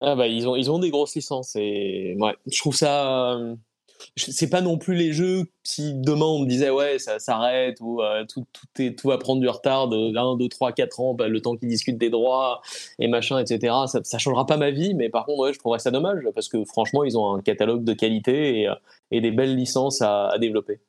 Ah 0.00 0.16
bah 0.16 0.26
ils 0.26 0.48
ont, 0.48 0.56
ils 0.56 0.70
ont 0.70 0.80
des 0.80 0.90
grosses 0.90 1.14
licences 1.14 1.54
et 1.54 2.16
ouais, 2.18 2.34
je 2.50 2.58
trouve 2.58 2.74
ça. 2.74 3.34
Euh, 3.34 3.54
c'est 4.16 4.50
pas 4.50 4.60
non 4.60 4.78
plus 4.78 4.96
les 4.96 5.12
jeux 5.12 5.44
si 5.62 5.94
demain 5.94 6.26
on 6.26 6.40
me 6.40 6.46
disait 6.48 6.70
ouais 6.70 6.98
ça 6.98 7.20
s'arrête 7.20 7.78
ou 7.80 8.00
tout, 8.28 8.44
tout, 8.52 8.82
est, 8.82 8.98
tout 8.98 9.06
va 9.06 9.16
prendre 9.16 9.40
du 9.40 9.48
retard 9.48 9.86
de 9.86 10.16
1, 10.16 10.38
2, 10.38 10.48
3, 10.48 10.72
4 10.72 10.98
ans, 10.98 11.14
bah, 11.14 11.28
le 11.28 11.40
temps 11.40 11.54
qu'ils 11.56 11.68
discutent 11.68 11.98
des 11.98 12.10
droits 12.10 12.62
et 12.98 13.06
machin, 13.06 13.38
etc. 13.38 13.72
Ça, 13.86 14.00
ça 14.02 14.18
changera 14.18 14.44
pas 14.44 14.56
ma 14.56 14.72
vie, 14.72 14.94
mais 14.94 15.08
par 15.08 15.24
contre, 15.24 15.44
ouais, 15.44 15.52
je 15.52 15.60
trouverais 15.60 15.78
ça 15.78 15.92
dommage 15.92 16.24
parce 16.34 16.48
que 16.48 16.64
franchement, 16.64 17.04
ils 17.04 17.16
ont 17.16 17.36
un 17.36 17.42
catalogue 17.42 17.84
de 17.84 17.92
qualité 17.92 18.62
et, 18.62 18.68
et 19.12 19.20
des 19.20 19.30
belles 19.30 19.54
licences 19.54 20.02
à, 20.02 20.30
à 20.30 20.38
développer. 20.38 20.80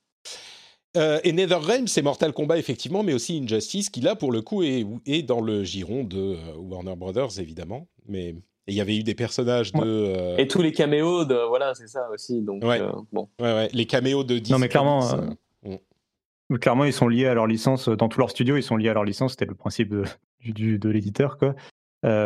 Euh, 0.96 1.20
et 1.24 1.32
NetherRealm, 1.32 1.88
c'est 1.88 2.02
Mortal 2.02 2.34
Kombat 2.34 2.58
effectivement, 2.58 3.04
mais 3.04 3.14
aussi 3.14 3.42
Injustice, 3.44 3.90
qui 3.90 4.02
là 4.02 4.16
pour 4.16 4.32
le 4.32 4.42
coup 4.42 4.62
est, 4.62 4.86
est 5.06 5.24
dans 5.24 5.42
le 5.42 5.64
giron 5.64 6.04
de 6.04 6.36
euh, 6.36 6.56
Warner 6.58 6.96
Brothers 6.96 7.40
évidemment. 7.40 7.88
Mais 8.08 8.36
il 8.68 8.76
y 8.76 8.82
avait 8.82 8.96
eu 8.96 9.04
des 9.04 9.16
personnages 9.16 9.72
de 9.72 9.82
euh, 9.84 10.38
et 10.38 10.48
tous 10.48 10.62
les 10.62 10.72
caméos 10.72 11.26
de 11.26 11.36
voilà, 11.48 11.74
c'est 11.74 11.88
ça 11.88 12.08
aussi. 12.14 12.42
Donc 12.42 12.64
ouais. 12.64 12.80
bon. 13.12 13.28
Ouais, 13.40 13.54
ouais, 13.54 13.70
les 13.74 13.86
caméos 13.86 14.24
de 14.24 14.38
Disney. 14.38 14.56
Non 14.56 14.60
mais 14.60 14.70
clairement. 14.70 15.02
Clairement, 16.60 16.84
ils 16.86 16.94
sont 16.94 17.08
liés 17.08 17.26
à 17.26 17.34
leur 17.34 17.48
licence. 17.48 17.90
Dans 17.90 18.10
tous 18.10 18.20
leurs 18.20 18.30
studios, 18.30 18.58
ils 18.58 18.64
sont 18.64 18.76
liés 18.76 18.90
à 18.90 18.94
leur 18.94 19.06
licence. 19.06 19.32
C'était 19.32 19.46
le 19.46 19.56
principe 19.56 19.90
de, 19.90 20.04
du, 20.42 20.78
de 20.78 20.90
l'éditeur, 20.90 21.40
quoi. 21.40 21.56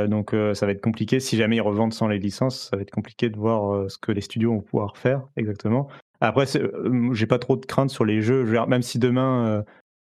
donc 0.07 0.35
ça 0.53 0.65
va 0.65 0.73
être 0.73 0.81
compliqué. 0.81 1.21
Si 1.21 1.37
jamais 1.37 1.57
ils 1.57 1.61
revendent 1.61 1.93
sans 1.93 2.09
les 2.09 2.19
licences, 2.19 2.67
ça 2.69 2.75
va 2.75 2.81
être 2.81 2.91
compliqué 2.91 3.29
de 3.29 3.37
voir 3.37 3.89
ce 3.89 3.97
que 3.97 4.11
les 4.11 4.19
studios 4.19 4.51
vont 4.51 4.61
pouvoir 4.61 4.97
faire 4.97 5.21
exactement. 5.37 5.87
Après, 6.21 6.45
euh, 6.57 7.13
j'ai 7.13 7.27
pas 7.27 7.39
trop 7.39 7.55
de 7.57 7.65
crainte 7.65 7.89
sur 7.89 8.05
les 8.05 8.21
jeux. 8.21 8.43
Même 8.67 8.81
si 8.81 8.99
demain, 8.99 9.47
euh, 9.47 9.61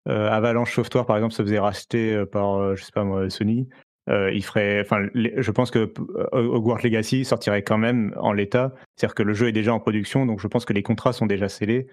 euh, 0.08 0.30
Avalanche 0.30 0.74
Software, 0.74 1.06
par 1.06 1.16
exemple, 1.16 1.34
se 1.34 1.42
faisait 1.42 1.58
racheter 1.58 2.24
par, 2.26 2.76
je 2.76 2.84
sais 2.84 2.92
pas 2.92 3.04
moi, 3.04 3.28
Sony, 3.30 3.68
il 4.08 4.44
ferait. 4.44 4.80
Enfin, 4.80 5.06
je 5.14 5.50
pense 5.50 5.70
que 5.70 5.92
Hogwarts 6.32 6.82
Legacy 6.82 7.24
sortirait 7.24 7.62
quand 7.62 7.78
même 7.78 8.14
en 8.18 8.32
l'état. 8.32 8.72
C'est-à-dire 8.96 9.14
que 9.14 9.22
le 9.22 9.34
jeu 9.34 9.48
est 9.48 9.52
déjà 9.52 9.72
en 9.72 9.80
production, 9.80 10.26
donc 10.26 10.40
je 10.40 10.48
pense 10.48 10.64
que 10.64 10.72
les 10.72 10.82
contrats 10.82 11.12
sont 11.12 11.26
déjà 11.26 11.48
scellés. 11.48 11.86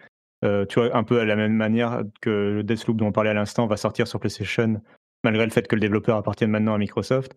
tu 0.44 0.80
vois, 0.80 0.96
un 0.96 1.04
peu 1.04 1.20
à 1.20 1.26
la 1.26 1.36
même 1.36 1.54
manière 1.54 2.04
que 2.22 2.30
le 2.30 2.64
Deathloop 2.64 2.98
dont 2.98 3.08
on 3.08 3.12
parlait 3.12 3.30
à 3.30 3.34
l'instant 3.34 3.66
va 3.68 3.78
sortir 3.78 4.08
sur 4.08 4.20
PlayStation, 4.20 4.82
malgré 5.24 5.46
le 5.46 5.52
fait 5.52 5.68
que 5.68 5.76
le 5.76 5.82
développeur 5.82 6.18
appartienne 6.18 6.52
maintenant 6.52 6.74
à 6.74 6.78
Microsoft. 6.78 7.34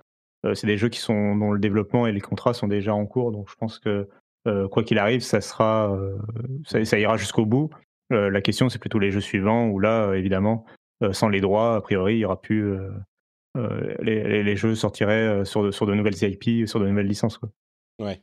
c'est 0.55 0.67
des 0.67 0.77
jeux 0.77 0.89
qui 0.89 1.01
sont 1.01 1.37
dont 1.37 1.53
le 1.53 1.61
développement 1.61 2.07
et 2.09 2.13
les 2.13 2.21
contrats 2.21 2.53
sont 2.53 2.69
déjà 2.69 2.95
en 2.95 3.07
cours, 3.07 3.31
donc 3.31 3.49
je 3.49 3.55
pense 3.55 3.79
que 3.79 4.09
quoi 4.71 4.85
qu'il 4.85 4.99
arrive, 4.99 5.21
ça 5.21 5.41
sera, 5.41 5.93
euh, 5.93 6.17
ça, 6.85 6.99
ira 6.99 7.17
jusqu'au 7.17 7.47
bout. 7.47 7.71
Euh, 8.13 8.31
la 8.31 8.41
question, 8.41 8.69
c'est 8.69 8.79
plutôt 8.79 8.99
les 8.99 9.11
jeux 9.11 9.21
suivants 9.21 9.69
où 9.69 9.79
là, 9.79 10.15
évidemment, 10.15 10.65
sans 11.13 11.29
les 11.29 11.41
droits, 11.41 11.77
a 11.77 11.81
priori, 11.81 12.15
il 12.15 12.19
y 12.21 12.25
aura 12.25 12.41
plus. 12.41 12.77
Les, 14.01 14.57
jeux 14.57 14.75
sortiraient 14.75 15.45
sur 15.45 15.63
de, 15.63 15.71
sur 15.71 15.87
de 15.87 15.95
nouvelles 15.95 16.23
IP, 16.23 16.69
sur 16.69 16.81
de 16.81 16.87
nouvelles 16.87 17.07
licences. 17.07 17.39
Quoi. 17.39 17.51
Ouais. 18.01 18.21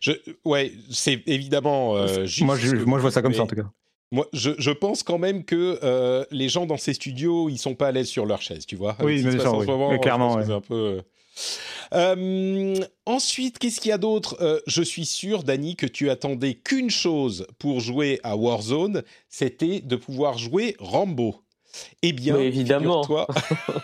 Je, 0.00 0.12
ouais, 0.44 0.72
c'est 0.90 1.22
évidemment. 1.26 1.94
moi, 1.94 2.06
je, 2.26 2.84
moi, 2.84 2.98
je 2.98 3.02
vois 3.02 3.10
ça 3.10 3.22
comme 3.22 3.34
ça 3.34 3.42
en 3.42 3.46
tout 3.46 3.56
cas. 3.56 3.70
Moi, 4.12 4.26
je, 4.32 4.50
je, 4.58 4.70
pense 4.70 5.02
quand 5.02 5.18
même 5.18 5.44
que 5.44 6.26
les 6.30 6.48
gens 6.48 6.66
dans 6.66 6.76
ces 6.76 6.94
studios, 6.94 7.48
ils 7.48 7.58
sont 7.58 7.74
pas 7.74 7.88
à 7.88 7.92
l'aise 7.92 8.08
sur 8.08 8.26
leur 8.26 8.42
chaise, 8.42 8.66
tu 8.66 8.76
vois. 8.76 8.96
Oui, 9.00 9.22
mais, 9.24 9.34
oui. 9.34 10.00
clairement. 10.00 10.42
C'est 10.42 10.52
un 10.52 10.60
peu. 10.60 11.02
Euh, 11.92 12.74
ensuite, 13.06 13.58
qu'est-ce 13.58 13.80
qu'il 13.80 13.90
y 13.90 13.92
a 13.92 13.98
d'autre? 13.98 14.36
Euh, 14.40 14.60
Je 14.66 14.82
suis 14.82 15.06
sûr, 15.06 15.42
Dany, 15.42 15.76
que 15.76 15.86
tu 15.86 16.10
attendais 16.10 16.54
qu'une 16.54 16.90
chose 16.90 17.46
pour 17.58 17.80
jouer 17.80 18.20
à 18.22 18.36
Warzone, 18.36 19.02
c'était 19.28 19.80
de 19.80 19.96
pouvoir 19.96 20.38
jouer 20.38 20.76
Rambo. 20.78 21.36
Eh 22.02 22.12
bien, 22.12 22.38
évidemment, 22.38 23.04
toi, 23.04 23.26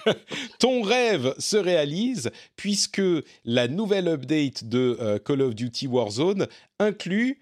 ton 0.61 0.83
rêve 0.83 1.35
se 1.39 1.57
réalise 1.57 2.31
puisque 2.55 3.03
la 3.45 3.67
nouvelle 3.67 4.07
update 4.07 4.65
de 4.65 4.97
euh, 5.01 5.19
Call 5.19 5.43
of 5.43 5.57
Duty 5.57 5.89
Warzone 5.89 6.47
inclut 6.79 7.41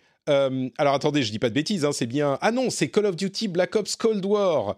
alors 0.77 0.93
attendez, 0.93 1.23
je 1.23 1.31
dis 1.31 1.39
pas 1.39 1.49
de 1.49 1.55
bêtises, 1.55 1.87
hein, 1.87 1.93
c'est 1.93 2.05
bien. 2.05 2.37
Ah 2.43 2.53
non, 2.53 2.69
c'est 2.69 2.89
Call 2.89 3.07
of 3.07 3.17
Duty 3.17 3.49
Black 3.49 3.75
Ops 3.77 3.97
Cold 3.97 4.23
War 4.27 4.77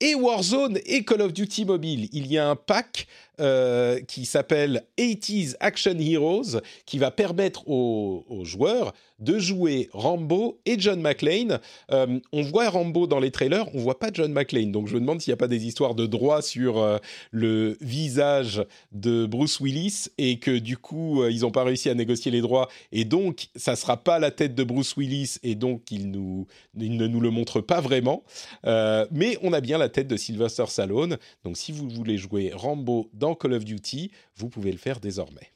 et 0.00 0.14
Warzone 0.14 0.78
et 0.86 1.04
Call 1.04 1.22
of 1.22 1.32
Duty 1.32 1.64
Mobile. 1.64 2.08
Il 2.12 2.26
y 2.26 2.38
a 2.38 2.48
un 2.48 2.56
pack 2.56 3.06
euh, 3.40 4.00
qui 4.00 4.26
s'appelle 4.26 4.82
80s 4.98 5.56
Action 5.60 5.96
Heroes, 5.98 6.60
qui 6.84 6.98
va 6.98 7.10
permettre 7.10 7.66
aux, 7.68 8.22
joueurs 8.42 8.92
de 9.18 9.38
jouer 9.38 9.88
Rambo 9.92 10.58
et 10.66 10.78
John 10.78 11.00
McClane. 11.00 11.58
Euh, 11.90 12.20
on 12.32 12.42
voit 12.42 12.68
Rambo 12.68 13.06
dans 13.06 13.18
les 13.18 13.30
trailers, 13.30 13.74
on 13.74 13.78
voit 13.78 13.98
pas 13.98 14.10
John 14.12 14.32
McClane. 14.32 14.72
Donc 14.72 14.88
je 14.88 14.94
me 14.94 15.00
demande 15.00 15.22
s'il 15.22 15.30
n'y 15.30 15.34
a 15.34 15.38
pas 15.38 15.48
des 15.48 15.66
histoires 15.66 15.94
de 15.94 16.04
droit 16.04 16.42
sur 16.42 16.78
euh, 16.78 16.98
le 17.30 17.78
visage 17.80 18.62
de 18.92 19.24
Bruce 19.24 19.58
Willis 19.60 20.08
et 20.18 20.38
que 20.38 20.58
du 20.58 20.76
coup 20.76 21.24
ils 21.26 21.40
n'ont 21.40 21.50
pas 21.50 21.64
réussi 21.64 21.88
à 21.88 21.94
négocier 21.94 22.30
les 22.30 22.40
droits 22.40 22.68
et 22.92 23.04
donc 23.04 23.48
ça 23.56 23.76
sera 23.76 23.96
pas 23.96 24.18
la 24.18 24.30
tête 24.30 24.54
de 24.54 24.64
Bruce 24.64 24.96
Willis 24.96 25.36
et 25.42 25.54
donc 25.54 25.90
il, 25.90 26.10
nous, 26.10 26.46
il 26.78 26.96
ne 26.96 27.06
nous 27.06 27.20
le 27.20 27.30
montre 27.30 27.60
pas 27.60 27.80
vraiment. 27.80 28.22
mais 28.64 29.38
on 29.42 29.52
a 29.52 29.60
bien 29.60 29.78
la 29.78 29.88
tête 29.90 30.08
de 30.08 30.16
Sylvester 30.16 30.66
Stallone. 30.66 31.18
Donc 31.44 31.56
si 31.56 31.72
vous 31.72 31.88
voulez 31.88 32.16
jouer 32.16 32.52
Rambo 32.54 33.10
dans 33.12 33.34
Call 33.34 33.54
of 33.54 33.64
Duty, 33.64 34.10
vous 34.36 34.48
pouvez 34.48 34.72
le 34.72 34.78
faire 34.78 35.00
désormais. 35.00 35.52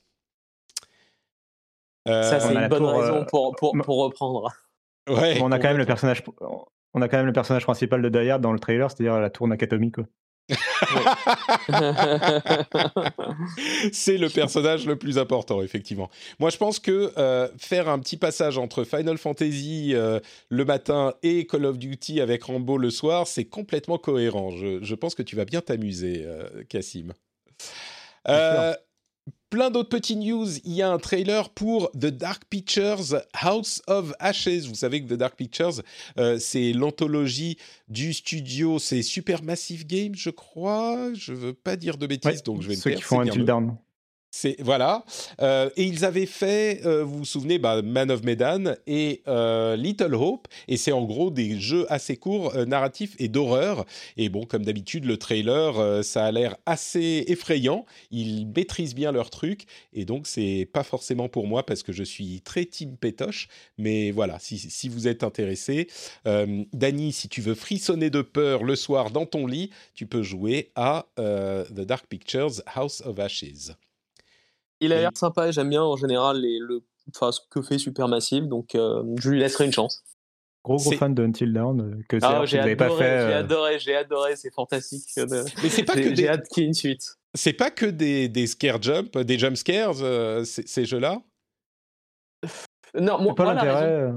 Ça, 2.06 2.38
c'est 2.38 2.54
une 2.54 2.68
bonne 2.68 2.84
raison 2.84 3.22
euh, 3.22 3.24
pour, 3.24 3.56
pour, 3.56 3.72
pour, 3.82 4.04
reprendre. 4.04 4.52
Ouais, 5.08 5.38
on 5.40 5.50
a 5.52 5.58
quand 5.58 5.68
même 5.68 5.78
le 5.78 5.86
personnage, 5.86 6.22
on 6.92 7.02
a 7.02 7.08
quand 7.08 7.16
même 7.16 7.26
le 7.26 7.32
personnage 7.32 7.64
principal 7.64 8.02
de 8.02 8.08
Die 8.08 8.40
dans 8.40 8.52
le 8.52 8.58
trailer, 8.58 8.90
c'est-à-dire 8.90 9.18
la 9.18 9.30
tour 9.30 9.48
Nakatomi, 9.48 9.90
quoi. 9.90 10.04
c'est 13.92 14.18
le 14.18 14.28
personnage 14.28 14.86
le 14.86 14.96
plus 14.96 15.18
important, 15.18 15.62
effectivement. 15.62 16.10
Moi, 16.38 16.50
je 16.50 16.56
pense 16.56 16.78
que 16.78 17.12
euh, 17.18 17.48
faire 17.58 17.88
un 17.88 17.98
petit 17.98 18.16
passage 18.16 18.58
entre 18.58 18.84
Final 18.84 19.18
Fantasy 19.18 19.92
euh, 19.94 20.20
le 20.48 20.64
matin 20.64 21.14
et 21.22 21.46
Call 21.46 21.66
of 21.66 21.78
Duty 21.78 22.20
avec 22.20 22.44
Rambo 22.44 22.78
le 22.78 22.90
soir, 22.90 23.26
c'est 23.26 23.44
complètement 23.44 23.98
cohérent. 23.98 24.50
Je, 24.50 24.94
pense 24.94 25.14
que 25.14 25.22
tu 25.22 25.36
vas 25.36 25.44
bien 25.44 25.60
t'amuser, 25.60 26.26
Cassim. 26.68 27.12
Euh, 28.28 28.74
plein 29.54 29.70
d'autres 29.70 29.88
petits 29.88 30.16
news. 30.16 30.48
Il 30.64 30.72
y 30.72 30.82
a 30.82 30.90
un 30.90 30.98
trailer 30.98 31.48
pour 31.48 31.88
The 31.92 32.06
Dark 32.06 32.42
Pictures 32.50 33.22
House 33.34 33.82
of 33.86 34.12
Ashes. 34.18 34.66
Vous 34.66 34.74
savez 34.74 35.00
que 35.00 35.14
The 35.14 35.16
Dark 35.16 35.36
Pictures, 35.36 35.80
euh, 36.18 36.40
c'est 36.40 36.72
l'anthologie 36.72 37.56
du 37.88 38.12
studio. 38.14 38.80
C'est 38.80 39.02
Supermassive 39.02 39.86
Games, 39.86 40.16
je 40.16 40.30
crois. 40.30 41.14
Je 41.14 41.32
veux 41.32 41.52
pas 41.52 41.76
dire 41.76 41.98
de 41.98 42.08
bêtises, 42.08 42.42
donc 42.42 42.62
je 42.62 42.68
vais 42.68 42.74
ceux 42.74 42.90
qui 42.90 43.02
font 43.02 43.20
Until 43.20 43.44
Dawn. 43.44 43.76
Voilà. 44.60 45.04
Euh, 45.40 45.70
et 45.76 45.84
ils 45.84 46.04
avaient 46.04 46.26
fait, 46.26 46.80
euh, 46.84 47.04
vous 47.04 47.18
vous 47.18 47.24
souvenez, 47.24 47.58
bah, 47.58 47.82
Man 47.82 48.10
of 48.10 48.22
Medan 48.22 48.74
et 48.86 49.22
euh, 49.28 49.76
Little 49.76 50.14
Hope. 50.14 50.48
Et 50.68 50.76
c'est 50.76 50.92
en 50.92 51.04
gros 51.04 51.30
des 51.30 51.58
jeux 51.58 51.90
assez 51.92 52.16
courts, 52.16 52.54
narratifs 52.66 53.14
et 53.18 53.28
d'horreur. 53.28 53.84
Et 54.16 54.28
bon, 54.28 54.44
comme 54.44 54.64
d'habitude, 54.64 55.04
le 55.04 55.16
trailer, 55.16 56.04
ça 56.04 56.24
a 56.24 56.32
l'air 56.32 56.56
assez 56.66 57.24
effrayant. 57.28 57.86
Ils 58.10 58.46
maîtrisent 58.46 58.94
bien 58.94 59.12
leur 59.12 59.30
truc. 59.30 59.66
Et 59.92 60.04
donc, 60.04 60.26
c'est 60.26 60.68
pas 60.72 60.82
forcément 60.82 61.28
pour 61.28 61.46
moi 61.46 61.64
parce 61.64 61.82
que 61.82 61.92
je 61.92 62.02
suis 62.02 62.40
très 62.42 62.64
team 62.64 62.96
pétoche. 62.96 63.48
Mais 63.78 64.10
voilà, 64.10 64.38
si, 64.38 64.58
si 64.58 64.88
vous 64.88 65.08
êtes 65.08 65.22
intéressé, 65.22 65.88
Dany, 66.24 67.12
si 67.12 67.28
tu 67.28 67.40
veux 67.40 67.54
frissonner 67.54 68.10
de 68.10 68.22
peur 68.22 68.64
le 68.64 68.76
soir 68.76 69.10
dans 69.10 69.26
ton 69.26 69.46
lit, 69.46 69.70
tu 69.94 70.06
peux 70.06 70.22
jouer 70.22 70.70
à 70.74 71.06
The 71.16 71.80
Dark 71.80 72.06
Pictures 72.06 72.62
House 72.74 73.02
of 73.04 73.18
Ashes. 73.18 73.72
Il 74.84 74.92
a 74.92 75.00
l'air 75.00 75.10
sympa, 75.14 75.50
j'aime 75.50 75.70
bien 75.70 75.82
en 75.82 75.96
général 75.96 76.40
les, 76.40 76.58
le, 76.58 76.84
enfin, 77.14 77.32
ce 77.32 77.40
que 77.50 77.62
fait 77.62 77.78
Supermassive, 77.78 78.46
donc 78.46 78.74
euh, 78.74 79.02
je 79.18 79.30
lui 79.30 79.38
laisserai 79.38 79.64
une 79.64 79.72
chance. 79.72 80.02
Gros 80.64 80.76
gros 80.76 80.92
fan 80.92 81.14
de 81.14 81.22
Until 81.24 81.52
Dawn 81.52 81.80
euh, 81.80 82.02
que 82.08 82.16
ah, 82.22 82.44
j'ai 82.46 82.58
adoré, 82.58 82.76
pas 82.76 82.90
fait. 82.90 83.26
J'ai 83.26 83.34
euh, 83.34 83.40
adoré, 83.40 83.78
j'ai 83.78 83.96
adoré, 83.96 84.36
c'est 84.36 84.52
fantastique. 84.52 85.04
Mais 85.16 85.68
c'est 85.68 85.84
pas 85.84 85.94
que 85.94 86.08
des... 86.08 86.28
hâte 86.28 86.48
qu'il 86.48 86.62
y 86.62 86.66
ait 86.66 86.68
une 86.68 86.74
suite. 86.74 87.16
C'est 87.34 87.52
pas 87.52 87.70
que 87.70 87.86
des, 87.86 88.28
des 88.28 88.46
scare 88.46 88.80
jump, 88.80 89.18
des 89.18 89.38
jump 89.38 89.56
scares, 89.56 89.96
ces 90.44 90.84
jeux-là? 90.84 91.18
Non, 92.98 93.20
moi, 93.20 93.34
pas 93.34 93.52
l'intérêt. 93.52 94.12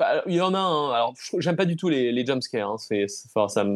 Bah, 0.00 0.22
il 0.26 0.34
y 0.34 0.40
en 0.40 0.54
a 0.54 0.58
un. 0.58 0.92
Alors, 0.92 1.12
j'aime 1.40 1.56
pas 1.56 1.66
du 1.66 1.76
tout 1.76 1.90
les, 1.90 2.10
les 2.10 2.24
jumpscares. 2.24 2.70
Hein. 2.70 2.78
Ça, 2.78 3.66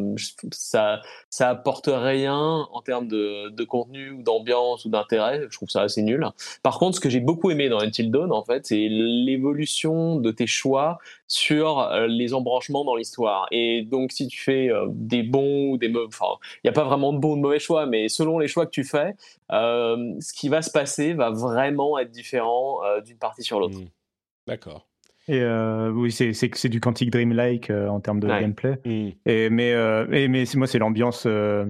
ça, 0.51 1.01
ça 1.29 1.49
apporte 1.49 1.87
rien 1.87 2.67
en 2.71 2.81
termes 2.81 3.07
de, 3.07 3.49
de 3.49 3.63
contenu 3.63 4.09
ou 4.09 4.23
d'ambiance 4.23 4.85
ou 4.85 4.89
d'intérêt. 4.89 5.43
Je 5.47 5.55
trouve 5.55 5.69
ça 5.69 5.83
assez 5.83 6.01
nul. 6.01 6.27
Par 6.63 6.79
contre, 6.79 6.95
ce 6.95 6.99
que 6.99 7.11
j'ai 7.11 7.19
beaucoup 7.19 7.51
aimé 7.51 7.69
dans 7.69 7.79
Until 7.79 8.09
Dawn, 8.09 8.31
en 8.31 8.43
fait, 8.43 8.65
c'est 8.65 8.87
l'évolution 8.89 10.15
de 10.15 10.31
tes 10.31 10.47
choix 10.47 10.97
sur 11.27 11.79
euh, 11.79 12.07
les 12.07 12.33
embranchements 12.33 12.85
dans 12.85 12.95
l'histoire. 12.95 13.45
Et 13.51 13.83
donc, 13.83 14.11
si 14.11 14.27
tu 14.27 14.41
fais 14.41 14.71
euh, 14.71 14.87
des 14.89 15.21
bons 15.21 15.73
ou 15.73 15.77
des 15.77 15.89
mauvais, 15.89 16.07
enfin, 16.07 16.39
il 16.55 16.61
n'y 16.63 16.69
a 16.71 16.73
pas 16.73 16.85
vraiment 16.85 17.13
de 17.13 17.19
bons 17.19 17.33
ou 17.33 17.35
de 17.35 17.41
mauvais 17.41 17.59
choix, 17.59 17.85
mais 17.85 18.09
selon 18.09 18.39
les 18.39 18.47
choix 18.47 18.65
que 18.65 18.71
tu 18.71 18.83
fais, 18.83 19.13
euh, 19.51 20.15
ce 20.19 20.33
qui 20.33 20.49
va 20.49 20.63
se 20.63 20.71
passer 20.71 21.13
va 21.13 21.29
vraiment 21.29 21.99
être 21.99 22.09
différent 22.09 22.79
d'une 23.05 23.19
partie 23.19 23.43
sur 23.43 23.59
l'autre. 23.59 23.77
Mmh. 23.77 23.89
D'accord. 24.47 24.87
Et 25.27 25.41
euh, 25.41 25.91
oui, 25.91 26.11
c'est 26.11 26.33
c'est 26.33 26.69
du 26.69 26.79
Quantic 26.79 27.09
Dream-like 27.09 27.71
euh, 27.71 27.87
en 27.87 27.99
termes 27.99 28.19
de 28.19 28.27
gameplay. 28.27 28.79
Mm. 28.85 29.09
Et 29.25 29.49
mais 29.49 29.73
euh, 29.73 30.05
et, 30.11 30.27
mais 30.27 30.43
moi 30.55 30.67
c'est 30.67 30.77
l'ambiance 30.77 31.25
euh, 31.25 31.65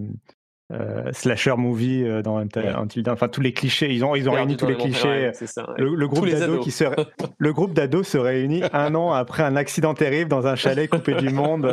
slasher 1.13 1.55
movie 1.55 2.03
dans 2.21 2.37
Until 2.37 3.03
Dawn. 3.03 3.13
Enfin, 3.13 3.29
tous 3.29 3.39
les 3.39 3.53
clichés, 3.53 3.93
ils 3.93 4.03
ont, 4.03 4.13
ils 4.15 4.27
ont 4.27 4.33
réuni 4.33 4.57
tous 4.57 4.67
les 4.67 4.75
clichés. 4.75 5.31
le, 5.77 6.07
groupe 6.07 6.27
d'ados 6.27 6.63
qui 6.63 6.71
se, 6.71 6.83
le 7.37 7.53
groupe 7.53 7.73
d'ados 7.73 8.05
se 8.05 8.17
réunit 8.17 8.63
un 8.73 8.93
an 8.95 9.11
après 9.13 9.43
un 9.43 9.55
accident 9.55 9.93
terrible 9.93 10.29
dans 10.29 10.47
un 10.47 10.55
chalet 10.55 10.89
coupé 10.89 11.13
du 11.13 11.29
monde, 11.29 11.65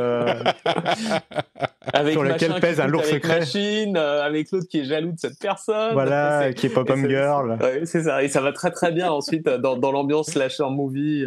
avec 1.92 2.12
sur 2.12 2.22
lequel 2.22 2.60
pèse 2.60 2.80
un 2.80 2.86
lourd 2.86 3.04
secret. 3.04 3.40
Machine, 3.40 3.96
avec 3.96 4.52
l'autre 4.52 4.68
qui 4.68 4.80
est 4.80 4.84
jaloux 4.84 5.12
de 5.12 5.18
cette 5.18 5.38
personne. 5.40 5.94
Voilà, 5.94 6.52
qui 6.52 6.66
est 6.66 6.70
pop-up 6.70 6.98
girl. 7.08 7.58
c'est 7.84 8.02
ça, 8.02 8.22
et 8.22 8.28
ça 8.28 8.40
va 8.40 8.52
très 8.52 8.70
très 8.70 8.92
bien 8.92 9.10
ensuite 9.10 9.48
dans, 9.48 9.76
dans 9.76 9.90
l'ambiance 9.90 10.30
slasher 10.30 10.68
movie. 10.70 11.26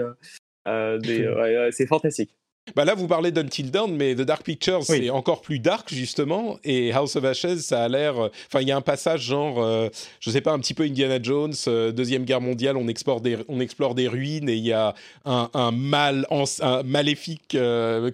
C'est 0.65 1.87
fantastique. 1.87 2.31
Bah 2.75 2.83
là, 2.83 2.95
vous 2.95 3.07
parlez 3.07 3.31
d'Until 3.31 3.63
Dawn, 3.65 3.95
mais 3.95 4.15
The 4.15 4.21
Dark 4.21 4.43
Pictures, 4.43 4.83
c'est 4.83 5.11
encore 5.11 5.41
plus 5.41 5.59
dark, 5.59 5.93
justement. 5.93 6.57
Et 6.63 6.91
House 6.93 7.15
of 7.15 7.23
Ashes, 7.23 7.59
ça 7.59 7.83
a 7.83 7.87
l'air. 7.87 8.19
Euh, 8.19 8.29
enfin, 8.47 8.61
il 8.61 8.67
y 8.67 8.71
a 8.71 8.75
un 8.75 8.81
passage 8.81 9.21
genre, 9.21 9.63
euh, 9.63 9.89
je 10.19 10.31
sais 10.31 10.41
pas, 10.41 10.51
un 10.51 10.59
petit 10.59 10.73
peu 10.73 10.83
Indiana 10.83 11.19
Jones, 11.21 11.53
euh, 11.67 11.91
Deuxième 11.91 12.25
Guerre 12.25 12.41
mondiale, 12.41 12.75
on 12.75 12.87
explore 12.87 13.21
des, 13.21 13.37
on 13.49 13.59
explore 13.59 13.93
des 13.93 14.07
ruines 14.07 14.49
et 14.49 14.55
il 14.55 14.65
y 14.65 14.73
a 14.73 14.95
un, 15.25 15.49
un 15.53 15.71
mal, 15.71 16.25
un 16.31 16.83
maléfique 16.83 17.55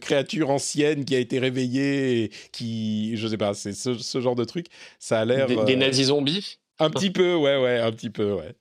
créature 0.02 0.50
ancienne 0.50 1.06
qui 1.06 1.16
a 1.16 1.20
été 1.20 1.40
réveillée 1.40 2.24
et 2.24 2.32
qui. 2.52 3.16
Je 3.16 3.28
sais 3.28 3.38
pas, 3.38 3.54
c'est 3.54 3.74
ce, 3.74 4.20
genre 4.20 4.36
de 4.36 4.44
truc. 4.44 4.68
Ça 5.00 5.22
a 5.22 5.26
l'air. 5.26 5.48
Des, 5.48 5.64
des 5.64 5.76
nazis 5.78 6.08
zombies? 6.08 6.58
Un 6.80 6.90
petit 6.90 7.12
peu, 7.12 7.36
ouais, 7.36 7.58
ouais, 7.58 7.80
un 7.80 7.92
petit 7.92 8.10
peu, 8.10 8.34
ouais. 8.34 8.56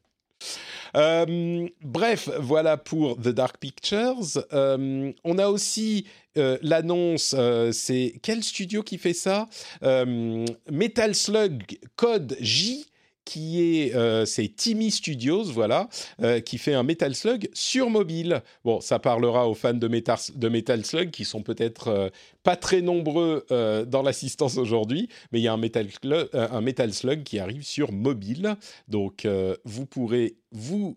Euh, 0.97 1.69
bref, 1.83 2.29
voilà 2.39 2.77
pour 2.77 3.17
The 3.17 3.29
Dark 3.29 3.59
Pictures. 3.59 4.45
Euh, 4.53 5.13
on 5.25 5.39
a 5.39 5.49
aussi 5.49 6.07
euh, 6.37 6.59
l'annonce, 6.63 7.35
c'est 7.73 8.15
quel 8.23 8.43
studio 8.43 8.83
qui 8.83 8.99
fait 8.99 9.15
ça? 9.15 9.49
Metal 9.83 11.15
Slug 11.15 11.63
Code 11.97 12.37
J 12.41 12.87
qui 13.31 13.63
est, 13.63 13.95
euh, 13.95 14.25
c'est 14.25 14.49
Timmy 14.49 14.91
Studios, 14.91 15.45
voilà, 15.45 15.89
euh, 16.21 16.41
qui 16.41 16.59
fait 16.59 16.75
un 16.75 16.83
Metal 16.83 17.15
Slug 17.15 17.49
sur 17.53 17.89
mobile. 17.89 18.43
Bon, 18.65 18.81
ça 18.81 18.99
parlera 18.99 19.49
aux 19.49 19.55
fans 19.55 19.73
de 19.73 19.87
Metal, 19.87 20.19
de 20.35 20.49
Metal 20.49 20.85
Slug 20.85 21.13
qui 21.13 21.25
sont 21.25 21.41
peut-être 21.41 21.89
euh, 21.89 22.09
pas 22.43 22.57
très 22.57 22.81
nombreux 22.81 23.47
dans 23.87 24.03
l'assistance 24.03 24.57
aujourd'hui, 24.57 25.09
mais 25.31 25.39
il 25.39 25.43
y 25.43 25.49
a 25.49 25.53
un 25.53 25.59
Metal, 25.59 25.87
un 26.33 26.61
Metal 26.61 26.93
Slug 26.93 27.23
qui 27.23 27.39
arrive 27.39 27.63
sur 27.63 27.93
mobile, 27.93 28.57
donc 28.89 29.29
vous 29.65 29.85
pourrez 29.87 30.37
vous 30.51 30.97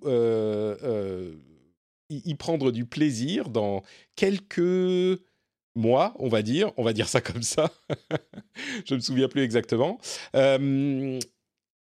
y 2.10 2.36
prendre 2.36 2.72
du 2.72 2.86
plaisir 2.86 3.50
dans 3.50 3.84
quelques 4.16 5.20
mois, 5.76 6.14
on 6.20 6.30
va 6.30 6.42
dire, 6.42 6.72
on 6.78 6.84
va 6.84 6.94
dire 6.94 7.10
ça 7.10 7.20
comme 7.20 7.44
ça. 7.44 7.72
Je 8.86 8.94
ne 8.94 9.00
me 9.00 9.02
souviens 9.02 9.28
plus 9.28 9.42
exactement. 9.42 10.00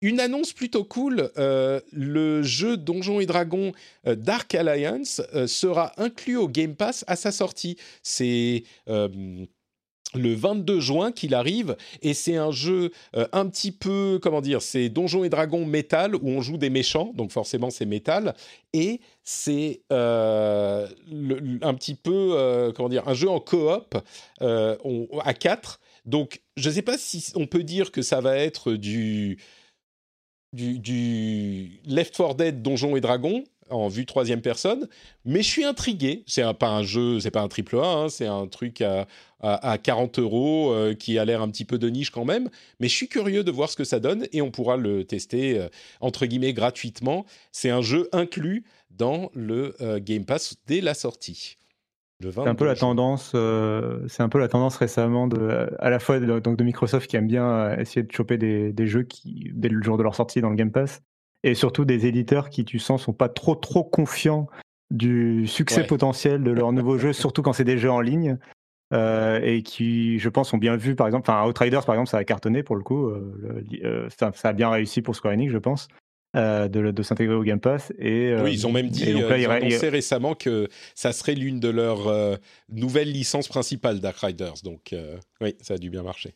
Une 0.06 0.20
annonce 0.20 0.54
plutôt 0.54 0.84
cool, 0.84 1.32
euh, 1.40 1.82
le 1.92 2.44
jeu 2.44 2.78
Donjons 2.78 3.22
et 3.22 3.26
Dragons 3.26 3.72
euh, 4.06 4.14
Dark 4.14 4.54
Alliance 4.54 5.20
euh, 5.34 5.48
sera 5.48 5.94
inclus 5.98 6.38
au 6.38 6.48
Game 6.48 6.76
Pass 6.76 7.04
à 7.08 7.16
sa 7.16 7.32
sortie. 7.32 7.76
C'est 8.04 8.66
le 8.86 9.48
22 10.14 10.80
juin 10.80 11.12
qu'il 11.12 11.34
arrive 11.34 11.76
et 12.04 12.14
c'est 12.14 12.36
un 12.36 12.52
jeu 12.52 12.92
un 13.34 13.48
petit 13.48 13.72
peu 13.72 14.20
comment 14.22 14.40
dire 14.40 14.62
c'est 14.62 14.88
Donjons 14.88 15.24
et 15.24 15.30
Dragons 15.30 15.66
métal 15.66 16.16
où 16.16 16.30
on 16.30 16.42
joue 16.42 16.58
des 16.58 16.70
méchants 16.70 17.12
donc 17.16 17.32
forcément 17.32 17.70
c'est 17.70 17.86
métal 17.86 18.34
et 18.72 19.02
c'est 19.24 19.82
un 19.90 20.88
petit 21.74 21.96
peu 21.96 22.72
comment 22.76 22.88
dire 22.88 23.06
un 23.10 23.14
jeu 23.14 23.28
en 23.28 23.42
coop 23.42 23.98
à 24.40 25.34
4 25.34 25.82
donc 26.06 26.42
je 26.56 26.70
ne 26.70 26.76
sais 26.76 26.82
pas 26.82 26.98
si 26.98 27.34
on 27.36 27.48
peut 27.48 27.64
dire 27.64 27.92
que 27.92 28.02
ça 28.02 28.22
va 28.22 28.38
être 28.38 28.72
du 28.72 29.38
du, 30.56 31.80
Left 31.86 32.16
4 32.16 32.36
Dead 32.36 32.62
Donjons 32.62 32.96
et 32.96 33.02
Dragons 33.02 33.44
en 33.70 33.88
vue 33.88 34.06
troisième 34.06 34.42
personne, 34.42 34.88
mais 35.26 35.42
je 35.42 35.50
suis 35.50 35.64
intrigué. 35.64 36.24
C'est 36.28 36.44
pas 36.54 36.70
un 36.70 36.84
jeu, 36.84 37.20
c'est 37.20 37.32
pas 37.32 37.42
un 37.42 37.48
triple 37.48 37.78
A, 37.78 37.86
hein, 37.86 38.10
c'est 38.10 38.28
un 38.28 38.48
truc 38.48 38.82
à, 38.82 39.08
à, 39.42 39.78
40 39.78 40.20
euros 40.20 40.72
euh, 40.72 40.94
qui 40.94 41.18
a 41.20 41.26
l'air 41.26 41.42
un 41.42 41.50
petit 41.50 41.66
peu 41.66 41.78
de 41.78 41.90
niche 41.90 42.10
quand 42.10 42.26
même, 42.26 42.50
mais 42.80 42.88
je 42.88 42.96
suis 42.96 43.08
curieux 43.08 43.44
de 43.44 43.52
voir 43.52 43.70
ce 43.70 43.76
que 43.76 43.84
ça 43.84 44.00
donne 44.00 44.28
et 44.32 44.42
on 44.42 44.52
pourra 44.52 44.78
le 44.78 45.04
tester 45.04 45.60
euh, 45.60 45.68
entre 46.02 46.26
guillemets 46.26 46.54
gratuitement. 46.54 47.26
C'est 47.52 47.70
un 47.70 47.82
jeu 47.82 48.10
inclus 48.12 48.66
dans 48.92 49.30
le 49.34 49.76
euh, 49.82 50.00
Game 50.02 50.26
Pass 50.26 50.56
dès 50.68 50.82
la 50.82 50.94
sortie. 50.94 51.58
C'est 52.32 52.48
un 52.48 52.56
peu 52.56 52.66
la 52.66 52.76
tendance, 52.76 53.32
euh, 53.36 54.00
c'est 54.08 54.24
un 54.24 54.30
peu 54.30 54.40
la 54.40 54.48
tendance 54.48 54.78
récemment 54.78 55.28
de, 55.28 55.70
à 55.80 55.90
la 55.90 56.00
fois 56.00 56.20
de, 56.20 56.40
donc 56.40 56.58
de 56.58 56.64
Microsoft 56.64 57.10
qui 57.10 57.16
aime 57.16 57.28
bien 57.28 57.48
euh, 57.48 57.78
essayer 57.78 58.04
de 58.04 58.12
choper 58.12 58.38
des, 58.38 58.74
des, 58.74 58.88
jeux 58.88 59.04
qui 59.04 59.52
dès 59.54 59.70
le 59.70 59.82
jour 59.82 59.98
de 59.98 60.04
leur 60.04 60.16
sortie 60.16 60.42
dans 60.42 60.50
le 60.50 60.56
Game 60.56 60.72
Pass, 60.72 61.02
et 61.44 61.54
surtout 61.54 61.86
des 61.86 62.06
éditeurs 62.06 62.50
qui, 62.50 62.66
tu 62.66 62.80
sens, 62.80 63.04
sont 63.04 63.14
pas 63.14 63.30
trop 63.30 63.56
trop 63.56 63.84
confiants 63.84 64.48
du 64.92 65.48
succès 65.48 65.84
potentiel 65.86 66.44
de 66.44 66.52
leurs 66.52 66.72
nouveaux 66.72 66.98
jeux, 66.98 67.14
surtout 67.14 67.42
quand 67.42 67.54
c'est 67.54 67.64
des 67.64 67.78
jeux 67.78 67.92
en 67.92 68.02
ligne, 68.02 68.38
euh, 68.94 69.40
et 69.44 69.64
qui, 69.64 70.20
je 70.20 70.30
pense, 70.30 70.54
ont 70.54 70.58
bien 70.58 70.76
vu, 70.76 70.96
par 70.96 71.08
exemple, 71.08 71.30
enfin 71.30 71.48
Outriders 71.48 71.86
par 71.86 71.96
exemple, 71.96 72.10
ça 72.10 72.18
a 72.18 72.24
cartonné 72.24 72.64
pour 72.64 72.76
le 72.76 72.84
coup, 72.84 73.12
ça, 74.18 74.32
ça, 74.34 74.50
a 74.50 74.54
bien 74.54 74.70
réussi 74.70 75.02
pour 75.02 75.16
Square 75.16 75.34
Enix, 75.34 75.52
je 75.52 75.58
pense. 75.58 75.88
Euh, 76.36 76.68
de, 76.68 77.04
s'intégrer 77.04 77.36
au 77.36 77.44
Game 77.44 77.62
Pass. 77.62 77.94
Et, 77.98 78.36
oui, 78.44 78.54
ils 78.54 78.68
ont 78.68 78.72
même 78.72 78.90
dit, 78.90 79.14
donc 79.14 79.24
euh, 79.24 79.38
ils 79.38 79.48
ont 79.48 79.52
annoncé 79.52 79.88
récemment 79.88 80.36
que 80.36 80.68
ça 80.94 81.14
serait 81.14 81.36
l'une 81.36 81.62
de 81.62 81.70
leurs 81.70 82.08
euh, 82.08 82.36
nouvelles 82.70 83.12
licences 83.12 83.48
principales 83.48 84.02
Dark 84.02 84.18
Riders. 84.18 84.56
Donc 84.64 84.94
oui, 85.40 85.56
ça 85.62 85.76
a 85.76 85.78
dû 85.78 85.90
bien 85.90 86.04
marcher. 86.04 86.34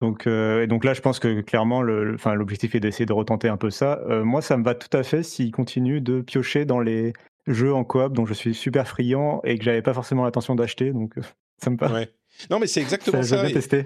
Donc, 0.00 0.26
et 0.26 0.66
donc 0.66 0.84
là, 0.84 0.92
je 0.92 1.00
pense 1.00 1.18
que 1.18 1.40
clairement, 1.40 1.82
l'objectif 1.82 2.74
est 2.74 2.80
d'essayer 2.80 3.06
de 3.06 3.12
retenter 3.12 3.48
un 3.48 3.56
peu 3.56 3.70
ça. 3.70 4.00
moi, 4.22 4.42
ça 4.42 4.56
me 4.56 4.64
va 4.64 4.74
tout 4.74 4.94
à 4.96 5.02
fait 5.02 5.22
s'ils 5.22 5.50
continuent 5.50 6.02
de 6.02 6.20
piocher 6.20 6.64
dans 6.64 6.80
les 6.80 7.14
jeux 7.46 7.74
en 7.74 7.84
coop 7.84 8.12
dont 8.12 8.26
je 8.26 8.34
suis 8.34 8.54
super 8.54 8.86
friand 8.86 9.40
et 9.44 9.58
que 9.58 9.64
j'avais 9.64 9.82
pas 9.82 9.94
forcément 9.94 10.24
l'intention 10.24 10.54
d'acheter. 10.54 10.92
Donc 10.92 11.14
ça 11.62 11.70
me 11.70 11.76
va. 11.76 12.04
Non, 12.50 12.58
mais 12.58 12.66
c'est 12.66 12.80
exactement 12.82 13.22
ça. 13.22 13.48
ça. 13.48 13.76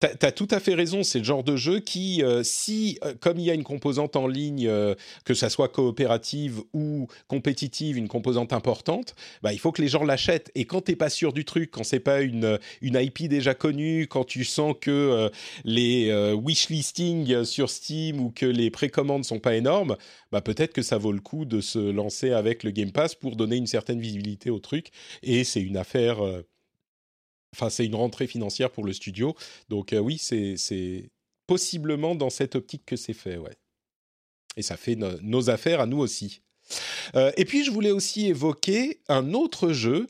T'as 0.00 0.28
as 0.28 0.30
tout 0.30 0.46
à 0.52 0.60
fait 0.60 0.74
raison, 0.74 1.02
c'est 1.02 1.18
le 1.18 1.24
genre 1.24 1.42
de 1.42 1.56
jeu 1.56 1.80
qui, 1.80 2.22
euh, 2.22 2.44
si, 2.44 3.00
euh, 3.04 3.14
comme 3.18 3.40
il 3.40 3.44
y 3.44 3.50
a 3.50 3.54
une 3.54 3.64
composante 3.64 4.14
en 4.14 4.28
ligne, 4.28 4.68
euh, 4.68 4.94
que 5.24 5.34
ça 5.34 5.50
soit 5.50 5.66
coopérative 5.68 6.62
ou 6.72 7.08
compétitive, 7.26 7.96
une 7.96 8.06
composante 8.06 8.52
importante, 8.52 9.16
bah, 9.42 9.52
il 9.52 9.58
faut 9.58 9.72
que 9.72 9.82
les 9.82 9.88
gens 9.88 10.04
l'achètent. 10.04 10.52
Et 10.54 10.66
quand 10.66 10.82
t'es 10.82 10.94
pas 10.94 11.10
sûr 11.10 11.32
du 11.32 11.44
truc, 11.44 11.72
quand 11.72 11.82
c'est 11.82 11.98
pas 11.98 12.20
une, 12.20 12.60
une 12.80 12.94
IP 12.94 13.26
déjà 13.26 13.54
connue, 13.54 14.06
quand 14.06 14.22
tu 14.22 14.44
sens 14.44 14.76
que 14.80 15.30
les 15.64 16.12
wishlistings 16.34 17.44
sur 17.44 17.68
Steam 17.68 18.20
ou 18.20 18.30
que 18.30 18.46
les 18.46 18.70
précommandes 18.70 19.24
sont 19.24 19.40
pas 19.40 19.56
énormes, 19.56 19.96
bah, 20.30 20.40
peut-être 20.42 20.72
que 20.72 20.82
ça 20.82 20.96
vaut 20.98 21.12
le 21.12 21.20
coup 21.20 21.44
de 21.44 21.60
se 21.60 21.78
lancer 21.78 22.30
avec 22.30 22.62
le 22.62 22.70
Game 22.70 22.92
Pass 22.92 23.16
pour 23.16 23.34
donner 23.34 23.56
une 23.56 23.66
certaine 23.66 24.00
visibilité 24.00 24.50
au 24.50 24.60
truc. 24.60 24.90
Et 25.24 25.42
c'est 25.42 25.60
une 25.60 25.76
affaire 25.76 26.18
Enfin, 27.54 27.70
c'est 27.70 27.86
une 27.86 27.94
rentrée 27.94 28.26
financière 28.26 28.70
pour 28.70 28.84
le 28.84 28.92
studio. 28.92 29.34
Donc 29.68 29.92
euh, 29.92 29.98
oui, 29.98 30.18
c'est 30.18 31.10
possiblement 31.46 32.14
dans 32.14 32.30
cette 32.30 32.54
optique 32.54 32.84
que 32.84 32.96
c'est 32.96 33.14
fait, 33.14 33.38
ouais. 33.38 33.56
Et 34.56 34.62
ça 34.62 34.76
fait 34.76 34.96
nos 34.96 35.50
affaires 35.50 35.80
à 35.80 35.86
nous 35.86 35.98
aussi. 35.98 36.42
Euh, 37.14 37.32
et 37.36 37.44
puis 37.44 37.64
je 37.64 37.70
voulais 37.70 37.90
aussi 37.92 38.26
évoquer 38.26 39.00
un 39.08 39.32
autre 39.32 39.72
jeu 39.72 40.08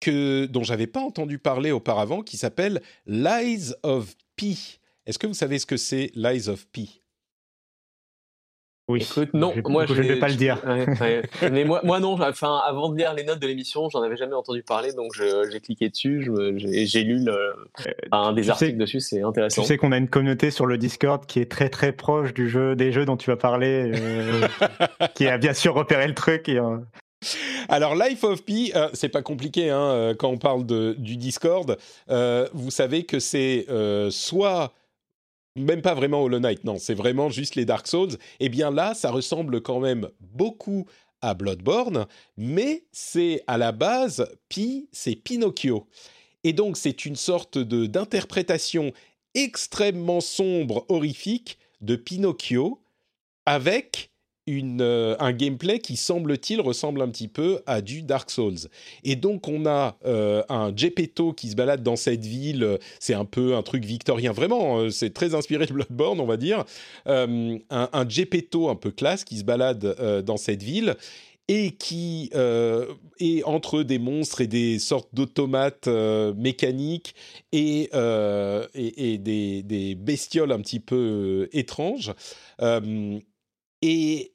que, 0.00 0.46
dont 0.46 0.62
j'avais 0.62 0.86
pas 0.86 1.00
entendu 1.00 1.38
parler 1.38 1.72
auparavant, 1.72 2.22
qui 2.22 2.36
s'appelle 2.36 2.80
Lies 3.06 3.72
of 3.82 4.14
P. 4.36 4.56
Est-ce 5.06 5.18
que 5.18 5.26
vous 5.26 5.34
savez 5.34 5.58
ce 5.58 5.66
que 5.66 5.76
c'est 5.76 6.12
Lies 6.14 6.48
of 6.48 6.66
P 6.68 7.02
oui. 8.88 9.06
Écoute, 9.08 9.30
non, 9.34 9.52
je, 9.54 9.60
moi 9.62 9.86
je 9.86 9.94
ne 9.94 10.02
vais 10.02 10.18
pas 10.18 10.28
le 10.28 10.34
dire. 10.34 10.60
Mais 11.52 11.64
moi, 11.64 11.80
moi 11.84 12.00
non. 12.00 12.20
Enfin, 12.20 12.60
avant 12.66 12.88
de 12.88 12.96
lire 12.96 13.14
les 13.14 13.24
notes 13.24 13.40
de 13.40 13.46
l'émission, 13.46 13.88
j'en 13.90 14.02
avais 14.02 14.16
jamais 14.16 14.34
entendu 14.34 14.62
parler, 14.62 14.92
donc 14.92 15.12
j'ai 15.14 15.60
cliqué 15.60 15.88
dessus, 15.88 16.30
j'ai 16.56 17.02
lu 17.02 17.24
le, 17.24 17.32
euh, 17.32 17.92
un 18.12 18.32
des 18.32 18.50
articles 18.50 18.72
sais, 18.72 18.76
dessus, 18.76 19.00
c'est 19.00 19.22
intéressant. 19.22 19.62
Tu 19.62 19.68
sais 19.68 19.76
qu'on 19.76 19.92
a 19.92 19.98
une 19.98 20.08
communauté 20.08 20.50
sur 20.50 20.66
le 20.66 20.78
Discord 20.78 21.24
qui 21.26 21.40
est 21.40 21.50
très 21.50 21.68
très 21.68 21.92
proche 21.92 22.34
du 22.34 22.48
jeu, 22.48 22.74
des 22.76 22.92
jeux 22.92 23.04
dont 23.04 23.16
tu 23.16 23.30
vas 23.30 23.36
parler, 23.36 23.92
euh, 23.94 24.48
qui 25.14 25.26
a 25.26 25.38
bien 25.38 25.52
sûr 25.52 25.74
repéré 25.74 26.06
le 26.08 26.14
truc. 26.14 26.48
Et, 26.48 26.58
euh... 26.58 26.78
Alors, 27.68 27.94
Life 27.94 28.24
of 28.24 28.44
Pi, 28.44 28.72
euh, 28.74 28.88
c'est 28.92 29.08
pas 29.08 29.22
compliqué 29.22 29.70
hein, 29.70 30.14
quand 30.18 30.30
on 30.30 30.38
parle 30.38 30.66
de, 30.66 30.94
du 30.98 31.16
Discord. 31.16 31.76
Euh, 32.10 32.48
vous 32.52 32.70
savez 32.70 33.04
que 33.04 33.18
c'est 33.18 33.66
soit 34.10 34.72
même 35.56 35.82
pas 35.82 35.94
vraiment 35.94 36.22
Hollow 36.22 36.38
Knight, 36.38 36.64
non, 36.64 36.78
c'est 36.78 36.94
vraiment 36.94 37.30
juste 37.30 37.54
les 37.54 37.64
Dark 37.64 37.86
Souls. 37.86 38.16
Eh 38.40 38.48
bien 38.48 38.70
là, 38.70 38.94
ça 38.94 39.10
ressemble 39.10 39.60
quand 39.60 39.80
même 39.80 40.08
beaucoup 40.20 40.86
à 41.20 41.34
Bloodborne, 41.34 42.06
mais 42.36 42.84
c'est 42.92 43.42
à 43.46 43.58
la 43.58 43.72
base, 43.72 44.28
Pi, 44.48 44.88
c'est 44.92 45.16
Pinocchio. 45.16 45.86
Et 46.44 46.52
donc 46.52 46.76
c'est 46.76 47.04
une 47.04 47.16
sorte 47.16 47.58
de 47.58 47.86
d'interprétation 47.86 48.92
extrêmement 49.34 50.20
sombre, 50.20 50.86
horrifique 50.88 51.58
de 51.80 51.96
Pinocchio, 51.96 52.82
avec 53.46 54.10
une, 54.48 54.80
euh, 54.80 55.14
un 55.20 55.32
gameplay 55.32 55.78
qui 55.78 55.96
semble-t-il 55.96 56.60
ressemble 56.60 57.02
un 57.02 57.08
petit 57.08 57.28
peu 57.28 57.60
à 57.66 57.80
du 57.80 58.02
Dark 58.02 58.30
Souls. 58.30 58.68
Et 59.04 59.14
donc 59.14 59.46
on 59.46 59.66
a 59.66 59.96
euh, 60.06 60.42
un 60.48 60.74
Gepetto 60.74 61.32
qui 61.32 61.50
se 61.50 61.56
balade 61.56 61.82
dans 61.82 61.96
cette 61.96 62.24
ville, 62.24 62.78
c'est 62.98 63.14
un 63.14 63.24
peu 63.24 63.54
un 63.54 63.62
truc 63.62 63.84
victorien, 63.84 64.32
vraiment, 64.32 64.78
euh, 64.78 64.90
c'est 64.90 65.10
très 65.10 65.34
inspiré 65.34 65.66
de 65.66 65.72
Bloodborne 65.72 66.20
on 66.20 66.26
va 66.26 66.36
dire, 66.36 66.64
un, 67.06 67.58
un 67.70 67.88
un 67.90 68.74
peu 68.74 68.90
classe 68.90 69.24
qui 69.24 69.38
se 69.38 69.44
balade 69.44 70.22
dans 70.24 70.36
cette 70.36 70.62
ville 70.62 70.96
et 71.48 71.72
qui 71.72 72.30
est 72.32 73.42
entre 73.44 73.82
des 73.82 73.98
monstres 73.98 74.40
et 74.40 74.46
des 74.46 74.78
sortes 74.78 75.08
d'automates 75.12 75.88
mécaniques 76.36 77.14
et, 77.52 77.90
et, 78.74 79.12
et 79.12 79.18
des, 79.18 79.62
des, 79.62 79.94
bestioles 79.94 80.52
un 80.52 80.60
petit 80.60 80.80
peu 80.80 81.48
étranges. 81.52 82.12
et 83.82 84.32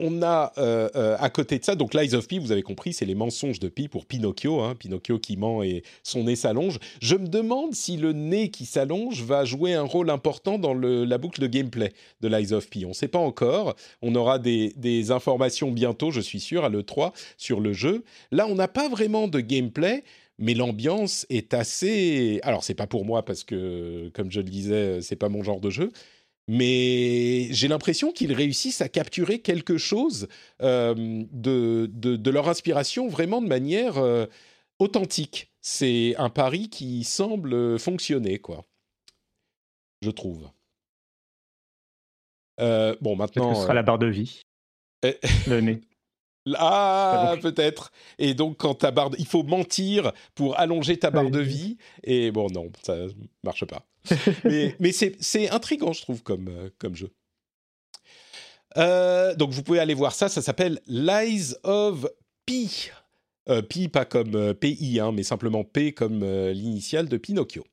on 0.00 0.22
a 0.22 0.52
euh, 0.58 0.88
euh, 0.96 1.16
à 1.20 1.30
côté 1.30 1.58
de 1.58 1.64
ça, 1.64 1.76
donc 1.76 1.94
Lies 1.94 2.14
of 2.14 2.26
Pi, 2.26 2.38
vous 2.38 2.52
avez 2.52 2.62
compris, 2.62 2.92
c'est 2.92 3.04
les 3.04 3.14
mensonges 3.14 3.60
de 3.60 3.68
Pi 3.68 3.86
pour 3.86 4.06
Pinocchio, 4.06 4.60
hein, 4.60 4.74
Pinocchio 4.74 5.18
qui 5.18 5.36
ment 5.36 5.62
et 5.62 5.82
son 6.02 6.24
nez 6.24 6.36
s'allonge. 6.36 6.78
Je 7.00 7.16
me 7.16 7.28
demande 7.28 7.74
si 7.74 7.96
le 7.96 8.12
nez 8.12 8.50
qui 8.50 8.64
s'allonge 8.64 9.22
va 9.22 9.44
jouer 9.44 9.74
un 9.74 9.82
rôle 9.82 10.10
important 10.10 10.58
dans 10.58 10.74
la 10.74 11.18
boucle 11.18 11.40
de 11.40 11.46
gameplay 11.46 11.92
de 12.20 12.28
Lies 12.28 12.52
of 12.52 12.68
Pi. 12.68 12.84
On 12.86 12.88
ne 12.88 12.94
sait 12.94 13.08
pas 13.08 13.18
encore, 13.18 13.76
on 14.00 14.14
aura 14.14 14.38
des, 14.38 14.72
des, 14.76 15.10
informations 15.10 15.70
bientôt, 15.70 16.10
je 16.10 16.20
suis 16.20 16.40
sûr, 16.40 16.64
à 16.64 16.70
l'E3 16.70 17.12
sur 17.36 17.60
le 17.60 17.72
jeu. 17.72 18.02
Là, 18.32 18.46
on 18.48 18.54
n'a 18.54 18.68
pas 18.68 18.88
vraiment 18.88 19.28
de 19.28 19.40
gameplay, 19.40 20.02
mais 20.38 20.54
l'ambiance 20.54 21.26
est 21.28 21.52
assez... 21.52 22.40
Alors, 22.42 22.64
c'est 22.64 22.74
pas 22.74 22.86
pour 22.86 23.04
moi 23.04 23.24
parce 23.24 23.44
que, 23.44 24.08
comme 24.14 24.30
je 24.30 24.40
le 24.40 24.48
disais, 24.48 25.02
c'est 25.02 25.16
pas 25.16 25.28
mon 25.28 25.42
genre 25.42 25.60
de 25.60 25.68
jeu, 25.68 25.90
mais 26.48 27.48
j'ai 27.52 27.68
l'impression 27.68 28.12
qu'ils 28.12 28.32
réussissent 28.32 28.80
à 28.80 28.88
capturer 28.88 29.40
quelque 29.40 29.78
chose 29.78 30.28
euh, 30.62 30.94
de, 31.30 31.88
de, 31.92 32.16
de, 32.16 32.30
leur 32.30 32.48
inspiration 32.48 33.08
vraiment 33.08 33.40
de 33.40 33.46
manière 33.46 33.98
euh, 33.98 34.26
authentique. 34.78 35.52
C'est 35.60 36.14
un 36.16 36.30
pari 36.30 36.68
qui 36.68 37.04
semble 37.04 37.78
fonctionner, 37.78 38.38
quoi. 38.38 38.64
Je 40.02 40.10
trouve. 40.10 40.50
Euh, 42.60 42.96
bon, 43.00 43.16
maintenant. 43.16 43.54
ce 43.54 43.62
sera 43.62 43.74
la 43.74 43.82
barre 43.82 43.98
de 43.98 44.06
vie? 44.06 44.42
le 45.02 45.60
nez. 45.60 45.80
Ah, 46.56 47.36
peut-être. 47.42 47.92
Et 48.18 48.34
donc, 48.34 48.58
quand 48.58 48.74
ta 48.74 48.90
barre, 48.90 49.10
de... 49.10 49.16
il 49.18 49.26
faut 49.26 49.42
mentir 49.42 50.12
pour 50.34 50.58
allonger 50.58 50.98
ta 50.98 51.10
barre 51.10 51.30
de 51.30 51.40
vie. 51.40 51.76
Et 52.02 52.30
bon, 52.30 52.48
non, 52.50 52.70
ça 52.82 52.96
marche 53.44 53.64
pas. 53.64 53.86
mais, 54.44 54.74
mais 54.80 54.92
c'est 54.92 55.50
intriguant, 55.50 55.92
je 55.92 56.02
trouve, 56.02 56.22
comme, 56.22 56.48
euh, 56.48 56.70
comme 56.78 56.96
jeu. 56.96 57.10
Euh, 58.76 59.34
donc, 59.34 59.50
vous 59.50 59.62
pouvez 59.62 59.80
aller 59.80 59.94
voir 59.94 60.12
ça. 60.12 60.28
Ça 60.28 60.42
s'appelle 60.42 60.80
Lies 60.86 61.54
of 61.62 62.06
Pi. 62.46 62.90
Euh, 63.48 63.62
Pi, 63.62 63.88
pas 63.88 64.04
comme 64.04 64.34
euh, 64.34 64.54
PI, 64.54 65.00
hein, 65.00 65.12
mais 65.12 65.22
simplement 65.22 65.64
P 65.64 65.92
comme 65.92 66.24
l'initiale 66.50 67.08
de 67.08 67.16
Pinocchio. 67.16 67.64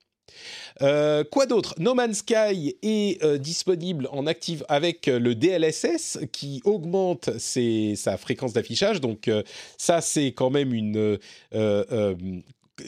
Euh, 0.82 1.24
quoi 1.24 1.46
d'autre? 1.46 1.76
No 1.80 1.94
Man's 1.94 2.20
Sky 2.20 2.76
est 2.82 3.24
euh, 3.24 3.38
disponible 3.38 4.08
en 4.12 4.28
active 4.28 4.66
avec 4.70 5.08
euh, 5.08 5.20
le 5.20 5.36
DLSS 5.36 6.20
qui 6.32 6.62
augmente 6.66 7.38
ses, 7.38 7.96
sa 7.96 8.18
fréquence 8.18 8.54
d'affichage. 8.54 9.02
Donc 9.02 9.30
ça, 9.78 10.02
c'est 10.02 10.32
quand 10.32 10.50
même 10.50 10.74
une... 10.74 11.18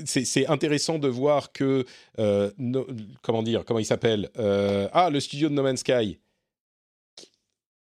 c'est 0.05 0.47
intéressant 0.47 0.99
de 0.99 1.07
voir 1.07 1.51
que... 1.51 1.85
No, 2.57 2.87
comment 3.21 3.43
dire 3.43 3.65
Comment 3.65 3.79
il 3.79 3.85
s'appelle 3.85 4.29
Ah, 4.35 5.09
le 5.11 5.19
studio 5.19 5.49
de 5.49 5.53
No 5.53 5.63
Man's 5.63 5.79
Sky. 5.79 6.19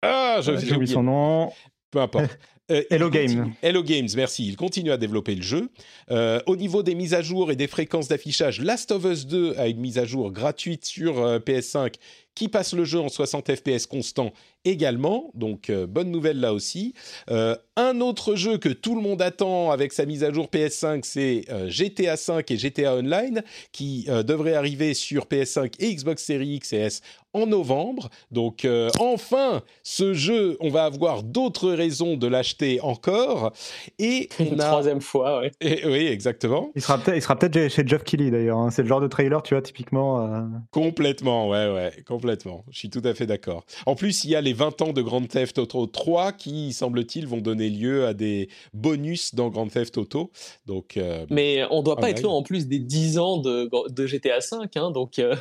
Ah, 0.02 0.40
j'ai 0.42 0.74
oublié 0.74 0.92
son 0.92 1.02
nom. 1.02 1.52
Peu 1.90 2.00
importe. 2.00 2.38
Euh, 2.70 2.82
Hello 2.88 3.10
Games. 3.10 3.52
Hello 3.60 3.82
Games, 3.82 4.08
merci. 4.16 4.48
Il 4.48 4.56
continue 4.56 4.90
à 4.90 4.96
développer 4.96 5.34
le 5.34 5.42
jeu. 5.42 5.68
Euh, 6.10 6.40
au 6.46 6.56
niveau 6.56 6.82
des 6.82 6.94
mises 6.94 7.12
à 7.12 7.20
jour 7.20 7.52
et 7.52 7.56
des 7.56 7.66
fréquences 7.66 8.08
d'affichage, 8.08 8.62
Last 8.62 8.90
of 8.90 9.04
Us 9.04 9.26
2 9.26 9.56
a 9.58 9.68
une 9.68 9.80
mise 9.80 9.98
à 9.98 10.06
jour 10.06 10.32
gratuite 10.32 10.86
sur 10.86 11.20
euh, 11.20 11.38
PS5 11.38 11.94
qui 12.34 12.48
passe 12.48 12.72
le 12.72 12.84
jeu 12.84 12.98
en 12.98 13.10
60 13.10 13.54
FPS 13.54 13.86
constant 13.86 14.32
également. 14.64 15.30
Donc, 15.34 15.70
bonne 15.70 16.10
nouvelle 16.10 16.40
là 16.40 16.52
aussi. 16.52 16.92
Un 17.28 18.00
autre 18.00 18.34
jeu 18.34 18.58
que 18.58 18.70
tout 18.70 18.96
le 18.96 19.02
monde 19.02 19.22
attend 19.22 19.70
avec 19.70 19.92
sa 19.92 20.04
mise 20.04 20.24
à 20.24 20.32
jour 20.32 20.48
PS5, 20.52 21.02
c'est 21.04 21.44
GTA 21.68 22.16
5 22.16 22.50
et 22.50 22.56
GTA 22.56 22.96
Online 22.96 23.44
qui 23.70 24.08
devraient 24.26 24.54
arriver 24.54 24.94
sur 24.94 25.26
PS5 25.26 25.74
et 25.78 25.94
Xbox 25.94 26.24
Series 26.24 26.56
X 26.56 26.72
et 26.72 26.78
S 26.78 27.02
en 27.34 27.46
novembre. 27.46 28.08
Donc 28.30 28.64
euh, 28.64 28.90
enfin, 28.98 29.62
ce 29.82 30.14
jeu, 30.14 30.56
on 30.60 30.70
va 30.70 30.84
avoir 30.84 31.22
d'autres 31.22 31.70
raisons 31.70 32.16
de 32.16 32.26
l'acheter 32.26 32.80
encore. 32.80 33.52
Et 33.98 34.28
on 34.40 34.44
Une 34.44 34.60
a... 34.60 34.68
troisième 34.68 35.00
fois. 35.00 35.42
Et, 35.60 35.86
oui, 35.86 36.06
exactement. 36.06 36.70
Il 36.74 36.82
sera 36.82 36.98
peut-être, 36.98 37.16
il 37.16 37.22
sera 37.22 37.38
peut-être 37.38 37.70
chez 37.70 37.86
Geoff 37.86 38.04
Keighley 38.04 38.30
d'ailleurs. 38.30 38.58
Hein. 38.58 38.70
C'est 38.70 38.82
le 38.82 38.88
genre 38.88 39.00
de 39.00 39.08
trailer, 39.08 39.42
tu 39.42 39.54
vois, 39.54 39.62
typiquement. 39.62 40.26
Euh... 40.26 40.40
Complètement, 40.70 41.48
ouais, 41.48 41.70
ouais, 41.72 41.92
complètement. 42.06 42.64
Je 42.70 42.78
suis 42.78 42.90
tout 42.90 43.02
à 43.04 43.14
fait 43.14 43.26
d'accord. 43.26 43.64
En 43.86 43.94
plus, 43.94 44.24
il 44.24 44.30
y 44.30 44.36
a 44.36 44.40
les 44.40 44.52
20 44.52 44.80
ans 44.82 44.92
de 44.92 45.02
Grand 45.02 45.26
Theft 45.26 45.58
Auto 45.58 45.86
3 45.86 46.32
qui, 46.32 46.72
semble-t-il, 46.72 47.26
vont 47.26 47.38
donner 47.38 47.68
lieu 47.68 48.06
à 48.06 48.14
des 48.14 48.48
bonus 48.72 49.34
dans 49.34 49.48
Grand 49.48 49.66
Theft 49.66 49.98
Auto. 49.98 50.30
Donc, 50.66 50.96
euh, 50.96 51.26
Mais 51.30 51.64
on 51.70 51.82
doit 51.82 51.96
pas 51.96 52.06
ah, 52.06 52.10
être 52.10 52.22
loin 52.22 52.34
en 52.34 52.42
plus 52.42 52.68
des 52.68 52.78
10 52.78 53.18
ans 53.18 53.38
de, 53.38 53.68
de 53.90 54.06
GTA 54.06 54.40
5, 54.40 54.76
hein, 54.76 54.90
donc. 54.90 55.18
euh, 55.18 55.34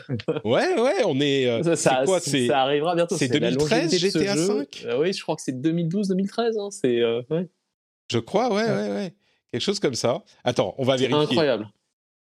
ouais, 0.44 0.80
ouais, 0.80 1.03
on 1.06 1.20
est. 1.22 1.61
ça, 1.84 2.02
quoi 2.06 2.20
C'est 2.20 2.48
ça 2.48 2.62
arrivera 2.62 2.96
bientôt. 2.96 3.16
c'est 3.18 3.28
la 3.28 3.40
2013 3.52 3.84
longévité 3.84 4.08
de 4.08 4.12
ce 4.12 4.20
GTA 4.20 4.36
jeu. 4.36 4.48
5 4.48 4.84
Euh, 4.86 5.00
Oui, 5.00 5.14
je 5.14 5.22
crois 5.22 5.36
que 5.36 5.42
c'est 5.42 5.52
2012-2013. 5.62 6.60
Hein, 6.60 6.70
c'est 6.72 7.00
euh, 7.02 7.22
ouais. 7.30 7.50
Je 8.12 8.20
crois, 8.20 8.54
ouais, 8.54 8.64
ouais, 8.66 8.90
ouais. 8.90 9.14
Quelque 9.52 9.62
chose 9.62 9.80
comme 9.80 9.96
ça. 9.96 10.24
Attends, 10.44 10.74
on 10.78 10.84
va 10.84 10.98
C'est 10.98 11.08
vérifier. 11.08 11.24
incroyable. 11.32 11.70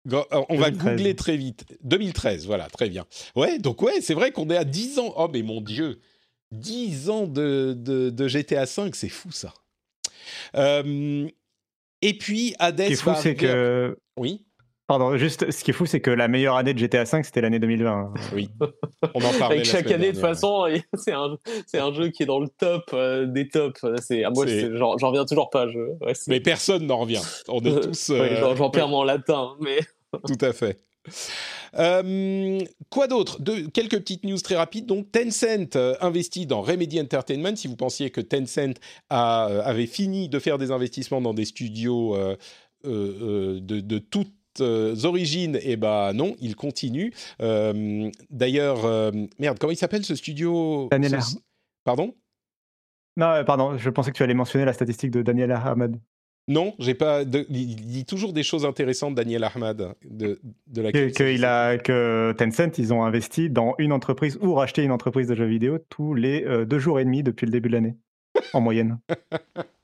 Go- 0.06 0.24
euh, 0.32 0.42
On 0.48 0.56
va 0.56 0.70
2013. 0.70 0.96
googler 0.96 1.14
très 1.16 1.36
vite. 1.36 1.64
2013, 1.84 2.46
voilà, 2.46 2.68
très 2.68 2.88
bien. 2.88 3.04
Ouais, 3.36 3.58
donc 3.58 3.82
ouais, 3.82 4.00
c'est 4.00 4.14
vrai 4.14 4.32
qu'on 4.32 4.48
est 4.50 4.56
à 4.56 4.64
10 4.64 4.98
ans. 4.98 5.12
Oh, 5.16 5.28
mais 5.32 5.42
mon 5.42 5.60
Dieu 5.60 6.00
10 6.52 7.10
ans 7.10 7.26
de, 7.26 7.74
de, 7.76 8.10
de 8.10 8.28
GTA 8.28 8.66
5, 8.66 8.94
c'est 8.96 9.08
fou 9.08 9.30
ça. 9.30 9.52
Euh, 10.56 11.28
et 12.02 12.16
puis, 12.16 12.54
Hades 12.58 12.80
Ce 12.80 12.86
qui 12.86 12.92
est 12.92 12.96
fou, 12.96 13.10
c'est 13.20 13.34
que. 13.34 13.96
Oui 14.16 14.44
Pardon, 14.90 15.16
juste, 15.16 15.52
ce 15.52 15.62
qui 15.62 15.70
est 15.70 15.72
fou, 15.72 15.86
c'est 15.86 16.00
que 16.00 16.10
la 16.10 16.26
meilleure 16.26 16.56
année 16.56 16.74
de 16.74 16.78
GTA 16.80 17.04
V, 17.04 17.22
c'était 17.22 17.40
l'année 17.40 17.60
2020. 17.60 18.12
Oui, 18.34 18.48
on 19.14 19.20
en 19.20 19.32
parlait. 19.38 19.58
Avec 19.58 19.64
chaque 19.64 19.88
année, 19.88 20.08
de 20.08 20.12
toute 20.14 20.20
façon, 20.20 20.64
c'est 20.94 21.12
un, 21.12 21.38
c'est 21.64 21.78
un 21.78 21.92
jeu 21.92 22.08
qui 22.08 22.24
est 22.24 22.26
dans 22.26 22.40
le 22.40 22.48
top 22.48 22.90
euh, 22.92 23.24
des 23.24 23.48
tops. 23.48 23.86
C'est, 24.02 24.24
ah, 24.24 24.30
moi, 24.30 24.46
j'en, 24.48 24.96
reviens 24.96 25.24
toujours 25.24 25.48
pas. 25.48 25.68
Je, 25.68 25.78
ouais, 26.04 26.12
Mais 26.26 26.40
personne 26.40 26.88
n'en 26.88 26.98
revient. 26.98 27.22
On 27.46 27.60
est 27.60 27.80
tous. 27.88 28.08
Ouais, 28.08 28.32
euh, 28.32 28.40
j'en, 28.40 28.56
j'en 28.56 28.70
perds 28.70 28.88
mon 28.88 29.04
latin, 29.04 29.52
mais 29.60 29.78
Tout 30.26 30.44
à 30.44 30.52
fait. 30.52 30.80
Euh, 31.78 32.58
quoi 32.90 33.06
d'autre? 33.06 33.40
De, 33.40 33.68
Quelques 33.68 34.00
petites 34.00 34.24
news 34.24 34.40
très 34.40 34.56
rapides. 34.56 34.86
Donc, 34.86 35.12
Tencent 35.12 35.76
euh, 35.76 35.94
investit 36.00 36.46
dans 36.46 36.62
Remedy 36.62 37.00
Entertainment. 37.00 37.54
Si 37.54 37.68
vous 37.68 37.76
pensiez 37.76 38.10
que 38.10 38.20
Tencent 38.20 38.74
a- 39.08 39.50
euh, 39.50 39.62
avait 39.64 39.86
fini 39.86 40.28
de 40.28 40.40
faire 40.40 40.58
des 40.58 40.72
investissements 40.72 41.20
dans 41.20 41.32
des 41.32 41.44
studios 41.44 42.16
euh, 42.16 42.36
euh, 42.86 43.56
euh, 43.56 43.60
de, 43.60 43.78
de 43.78 43.98
toutes 43.98 44.32
euh, 44.60 44.94
origines, 45.04 45.58
eh 45.62 45.76
ben 45.76 46.12
non, 46.12 46.36
il 46.40 46.56
continue. 46.56 47.12
Euh, 47.42 48.10
D'ailleurs, 48.30 48.84
euh, 48.84 49.10
merde, 49.38 49.58
comment 49.58 49.72
il 49.72 49.76
s'appelle 49.76 50.04
ce 50.04 50.14
studio? 50.14 50.88
Daniel 50.90 51.22
ce-. 51.22 51.36
Pardon? 51.84 52.14
Non, 53.16 53.26
euh, 53.26 53.44
pardon, 53.44 53.76
je 53.76 53.90
pensais 53.90 54.10
que 54.12 54.16
tu 54.16 54.22
allais 54.22 54.34
mentionner 54.34 54.64
la 54.64 54.72
statistique 54.72 55.10
de 55.10 55.22
Daniel 55.22 55.50
Ahmad. 55.52 55.96
Non, 56.48 56.74
j'ai 56.78 56.94
pas. 56.94 57.24
de- 57.24 57.46
il 57.50 57.76
dit 57.76 58.04
toujours 58.04 58.32
des 58.32 58.42
choses 58.42 58.64
intéressantes, 58.64 59.14
Daniel 59.14 59.44
Ahmad, 59.44 59.94
de, 60.08 60.40
de 60.66 60.82
la 60.82 60.90
Que, 60.90 61.12
que 61.12 61.24
il 61.32 61.44
a, 61.44 61.76
que 61.78 62.34
Tencent, 62.36 62.78
ils 62.78 62.92
ont 62.92 63.04
investi 63.04 63.50
dans 63.50 63.74
une 63.78 63.92
entreprise 63.92 64.38
ou 64.42 64.54
racheté 64.54 64.82
une 64.82 64.90
entreprise 64.90 65.28
de 65.28 65.34
jeux 65.34 65.46
vidéo 65.46 65.78
tous 65.90 66.14
les 66.14 66.44
deux 66.66 66.78
jours 66.78 66.98
et 66.98 67.04
demi 67.04 67.22
depuis 67.22 67.46
le 67.46 67.52
début 67.52 67.68
de 67.68 67.74
l'année, 67.74 67.94
en 68.52 68.60
moyenne. 68.60 68.98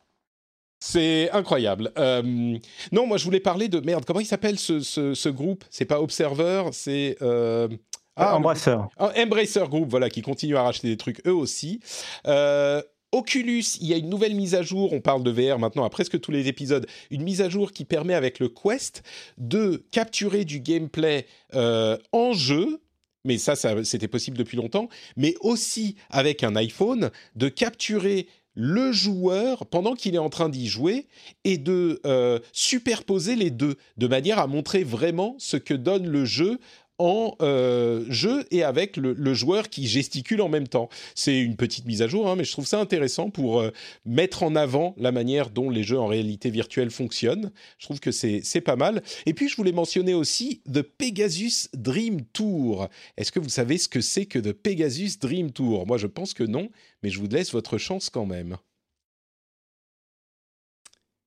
C'est 0.78 1.31
incroyable. 1.31 1.90
Euh, 1.98 2.59
non, 2.93 3.07
moi 3.07 3.16
je 3.16 3.24
voulais 3.24 3.40
parler 3.40 3.69
de 3.69 3.81
merde. 3.81 4.05
Comment 4.05 4.20
il 4.20 4.27
s'appelle 4.27 4.59
ce, 4.59 4.81
ce, 4.81 5.15
ce 5.15 5.28
groupe? 5.28 5.65
C'est 5.70 5.85
pas 5.86 6.01
Observer, 6.01 6.65
c'est 6.73 7.16
euh, 7.23 7.69
Ah, 8.15 8.36
Embrasseur. 8.36 8.89
ah, 8.98 9.12
Embracer 9.16 9.65
Group, 9.69 9.89
voilà, 9.89 10.11
qui 10.11 10.23
continue 10.23 10.57
à 10.57 10.62
racheter 10.62 10.89
des 10.89 10.97
trucs 10.97 11.27
eux 11.27 11.32
aussi. 11.35 11.81
Euh, 12.27 12.82
Oculus, 13.12 13.65
il 13.81 13.86
y 13.86 13.94
a 13.94 13.97
une 13.97 14.11
nouvelle 14.11 14.35
mise 14.35 14.55
à 14.55 14.62
jour, 14.62 14.93
on 14.93 15.01
parle 15.01 15.23
de 15.23 15.31
VR 15.31 15.59
maintenant 15.59 15.85
à 15.85 15.90
presque 15.90 16.20
tous 16.20 16.32
les 16.32 16.48
épisodes, 16.48 16.86
une 17.11 17.23
mise 17.23 17.40
à 17.40 17.48
jour 17.48 17.73
qui 17.73 17.85
permet 17.85 18.15
avec 18.15 18.39
le 18.39 18.48
Quest 18.48 19.03
de 19.39 19.85
capturer 19.93 20.44
du 20.44 20.61
gameplay 20.61 21.27
en 21.55 22.32
jeu, 22.32 22.81
mais 23.24 23.39
ça, 23.39 23.57
ça 23.57 23.82
c'était 23.85 24.09
possible 24.09 24.36
depuis 24.36 24.57
longtemps, 24.57 24.89
mais 25.16 25.35
aussi 25.40 25.97
avec 26.11 26.43
un 26.44 26.57
iPhone, 26.57 27.11
de 27.36 27.48
capturer 27.48 28.28
le 28.56 28.90
joueur 28.90 29.66
pendant 29.66 29.94
qu'il 29.94 30.14
est 30.14 30.18
en 30.18 30.30
train 30.30 30.48
d'y 30.48 30.66
jouer 30.66 31.06
et 31.44 31.58
de 31.58 32.00
euh, 32.06 32.40
superposer 32.52 33.36
les 33.36 33.50
deux, 33.50 33.76
de 33.98 34.08
manière 34.08 34.38
à 34.38 34.46
montrer 34.46 34.82
vraiment 34.82 35.36
ce 35.38 35.56
que 35.58 35.74
donne 35.74 36.08
le 36.08 36.24
jeu 36.24 36.58
en 36.98 37.36
euh, 37.43 38.05
jeu 38.09 38.44
et 38.51 38.62
avec 38.62 38.97
le, 38.97 39.12
le 39.12 39.35
joueur 39.35 39.68
qui 39.68 39.86
gesticule 39.86 40.40
en 40.40 40.48
même 40.48 40.68
temps. 40.68 40.89
C'est 41.14 41.39
une 41.39 41.56
petite 41.56 41.85
mise 41.86 42.02
à 42.02 42.09
jour, 42.09 42.28
hein, 42.28 42.36
mais 42.36 42.44
je 42.44 42.52
trouve 42.52 42.66
ça 42.66 42.81
intéressant 42.81 43.31
pour 43.31 43.60
euh, 43.60 43.70
mettre 44.05 44.43
en 44.43 44.56
avant 44.56 44.94
la 44.97 45.12
manière 45.12 45.51
dont 45.51 45.70
les 45.70 45.82
jeux 45.82 45.98
en 45.98 46.06
réalité 46.06 46.51
virtuelle 46.51 46.90
fonctionnent. 46.90 47.52
Je 47.78 47.86
trouve 47.86 48.01
que 48.01 48.10
c'est 48.10 48.60
pas 48.60 48.77
mal. 48.77 49.02
Et 49.27 49.35
puis, 49.35 49.48
je 49.48 49.56
voulais 49.56 49.73
mentionner 49.73 50.14
aussi 50.14 50.62
The 50.73 50.82
Pegasus 50.82 51.68
Dream 51.74 52.23
Tour. 52.32 52.89
Est-ce 53.16 53.32
que 53.32 53.40
vous 53.40 53.48
savez 53.48 53.78
ce 53.78 53.89
que 53.89 54.01
c'est 54.01 54.27
que 54.27 54.39
The 54.39 54.52
Pegasus 54.52 55.18
Dream 55.20 55.52
Tour? 55.52 55.86
Moi, 55.86 55.98
je 55.98 56.06
pense 56.06 56.35
que 56.35 56.44
non, 56.44 56.70
mais 57.02 57.10
je 57.10 57.18
vous 57.18 57.28
laisse 57.28 57.52
votre 57.52 57.78
chance 57.78 58.10
quand 58.10 58.27
même. 58.27 58.56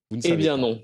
Vous 0.10 0.18
ne 0.18 0.22
eh 0.26 0.36
bien 0.36 0.56
pas. 0.56 0.62
non. 0.62 0.82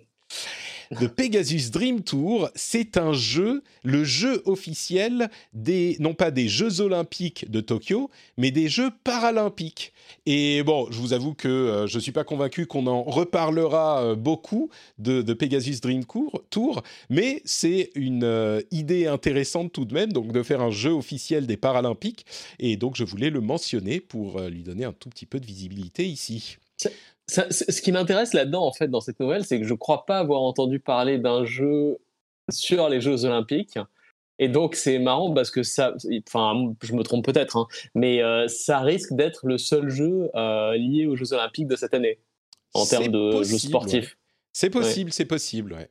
The 0.91 1.07
Pegasus 1.07 1.71
Dream 1.71 2.01
Tour, 2.01 2.49
c'est 2.55 2.97
un 2.97 3.13
jeu, 3.13 3.63
le 3.83 4.03
jeu 4.03 4.41
officiel 4.45 5.29
des, 5.53 5.97
non 5.99 6.13
pas 6.13 6.31
des 6.31 6.47
Jeux 6.47 6.81
Olympiques 6.81 7.49
de 7.49 7.61
Tokyo, 7.61 8.09
mais 8.37 8.51
des 8.51 8.67
Jeux 8.69 8.91
Paralympiques. 9.03 9.93
Et 10.25 10.63
bon, 10.63 10.87
je 10.91 10.99
vous 10.99 11.13
avoue 11.13 11.33
que 11.33 11.47
euh, 11.47 11.87
je 11.87 11.97
ne 11.97 12.01
suis 12.01 12.11
pas 12.11 12.23
convaincu 12.23 12.65
qu'on 12.65 12.87
en 12.87 13.03
reparlera 13.03 14.03
euh, 14.03 14.15
beaucoup 14.15 14.69
de, 14.99 15.21
de 15.21 15.33
Pegasus 15.33 15.79
Dream 15.81 16.03
Tour, 16.49 16.83
mais 17.09 17.41
c'est 17.45 17.89
une 17.95 18.23
euh, 18.23 18.61
idée 18.71 19.07
intéressante 19.07 19.71
tout 19.71 19.85
de 19.85 19.93
même, 19.93 20.13
donc 20.13 20.31
de 20.31 20.43
faire 20.43 20.61
un 20.61 20.71
jeu 20.71 20.91
officiel 20.91 21.47
des 21.47 21.57
Paralympiques. 21.57 22.25
Et 22.59 22.77
donc, 22.77 22.95
je 22.95 23.03
voulais 23.03 23.29
le 23.29 23.41
mentionner 23.41 23.99
pour 23.99 24.39
lui 24.41 24.63
donner 24.63 24.85
un 24.85 24.93
tout 24.93 25.09
petit 25.09 25.25
peu 25.25 25.39
de 25.39 25.45
visibilité 25.45 26.05
ici. 26.05 26.57
Ça, 27.27 27.47
ce 27.49 27.81
qui 27.81 27.91
m'intéresse 27.91 28.33
là-dedans, 28.33 28.65
en 28.65 28.71
fait, 28.71 28.87
dans 28.87 29.01
cette 29.01 29.19
nouvelle, 29.19 29.45
c'est 29.45 29.59
que 29.59 29.65
je 29.65 29.73
crois 29.73 30.05
pas 30.05 30.19
avoir 30.19 30.41
entendu 30.41 30.79
parler 30.79 31.17
d'un 31.17 31.43
jeu 31.43 31.97
sur 32.51 32.87
les 32.89 33.01
Jeux 33.01 33.25
Olympiques. 33.25 33.79
Et 34.37 34.49
donc, 34.49 34.75
c'est 34.75 34.99
marrant 34.99 35.33
parce 35.33 35.49
que 35.49 35.63
ça, 35.63 35.95
enfin, 36.27 36.73
je 36.83 36.93
me 36.93 37.03
trompe 37.03 37.25
peut-être, 37.25 37.57
hein, 37.57 37.67
mais 37.95 38.21
euh, 38.21 38.47
ça 38.47 38.79
risque 38.79 39.13
d'être 39.13 39.47
le 39.47 39.57
seul 39.57 39.89
jeu 39.89 40.29
euh, 40.35 40.75
lié 40.75 41.07
aux 41.07 41.15
Jeux 41.15 41.33
Olympiques 41.33 41.67
de 41.67 41.75
cette 41.75 41.93
année, 41.93 42.19
en 42.73 42.85
termes 42.85 43.07
de 43.07 43.43
jeux 43.43 43.57
sportifs. 43.57 44.11
ouais. 44.11 44.17
C'est 44.51 44.69
possible, 44.69 45.11
c'est 45.11 45.25
possible, 45.25 45.73
ouais. 45.73 45.89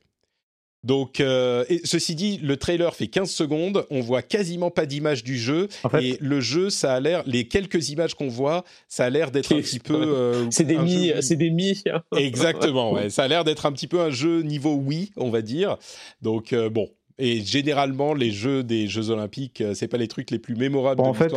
Donc, 0.85 1.19
euh, 1.19 1.65
et 1.67 1.81
ceci 1.83 2.15
dit, 2.15 2.39
le 2.43 2.55
trailer 2.57 2.95
fait 2.95 3.07
15 3.07 3.29
secondes, 3.29 3.85
on 3.89 3.99
voit 4.01 4.21
quasiment 4.21 4.69
pas 4.71 4.85
d'image 4.85 5.23
du 5.23 5.37
jeu, 5.37 5.67
En 5.83 5.89
fait, 5.89 6.03
et 6.03 6.17
le 6.21 6.39
jeu, 6.39 6.69
ça 6.69 6.93
a 6.93 6.99
l'air, 6.99 7.23
les 7.25 7.47
quelques 7.47 7.89
images 7.89 8.13
qu'on 8.13 8.27
voit, 8.29 8.63
ça 8.87 9.05
a 9.05 9.09
l'air 9.09 9.31
d'être 9.31 9.51
un 9.53 9.59
petit 9.61 9.79
peu... 9.79 9.95
euh, 9.95 10.45
C'est 10.51 10.63
des 10.63 10.77
mi, 10.77 11.07
jeu 11.09 11.21
c'est 11.21 11.35
des 11.35 11.49
mi. 11.49 11.81
Exactement, 12.15 12.93
ouais. 12.93 13.09
ça 13.09 13.23
a 13.23 13.27
l'air 13.27 13.43
d'être 13.43 13.65
un 13.65 13.71
petit 13.71 13.87
peu 13.87 13.99
un 13.99 14.11
jeu 14.11 14.41
niveau 14.43 14.75
Wii, 14.75 15.11
on 15.17 15.29
va 15.31 15.41
dire. 15.41 15.77
Donc, 16.21 16.53
euh, 16.53 16.69
bon. 16.69 16.87
Et 17.17 17.41
généralement, 17.41 18.13
les 18.13 18.29
jeux 18.31 18.61
des 18.61 18.87
Jeux 18.87 19.09
Olympiques, 19.09 19.63
c'est 19.73 19.87
pas 19.87 19.97
les 19.97 20.07
trucs 20.09 20.31
les 20.31 20.39
plus 20.39 20.55
mémorables 20.55 20.97
Bon, 20.97 21.05
de 21.05 21.09
en 21.09 21.13
fait, 21.13 21.31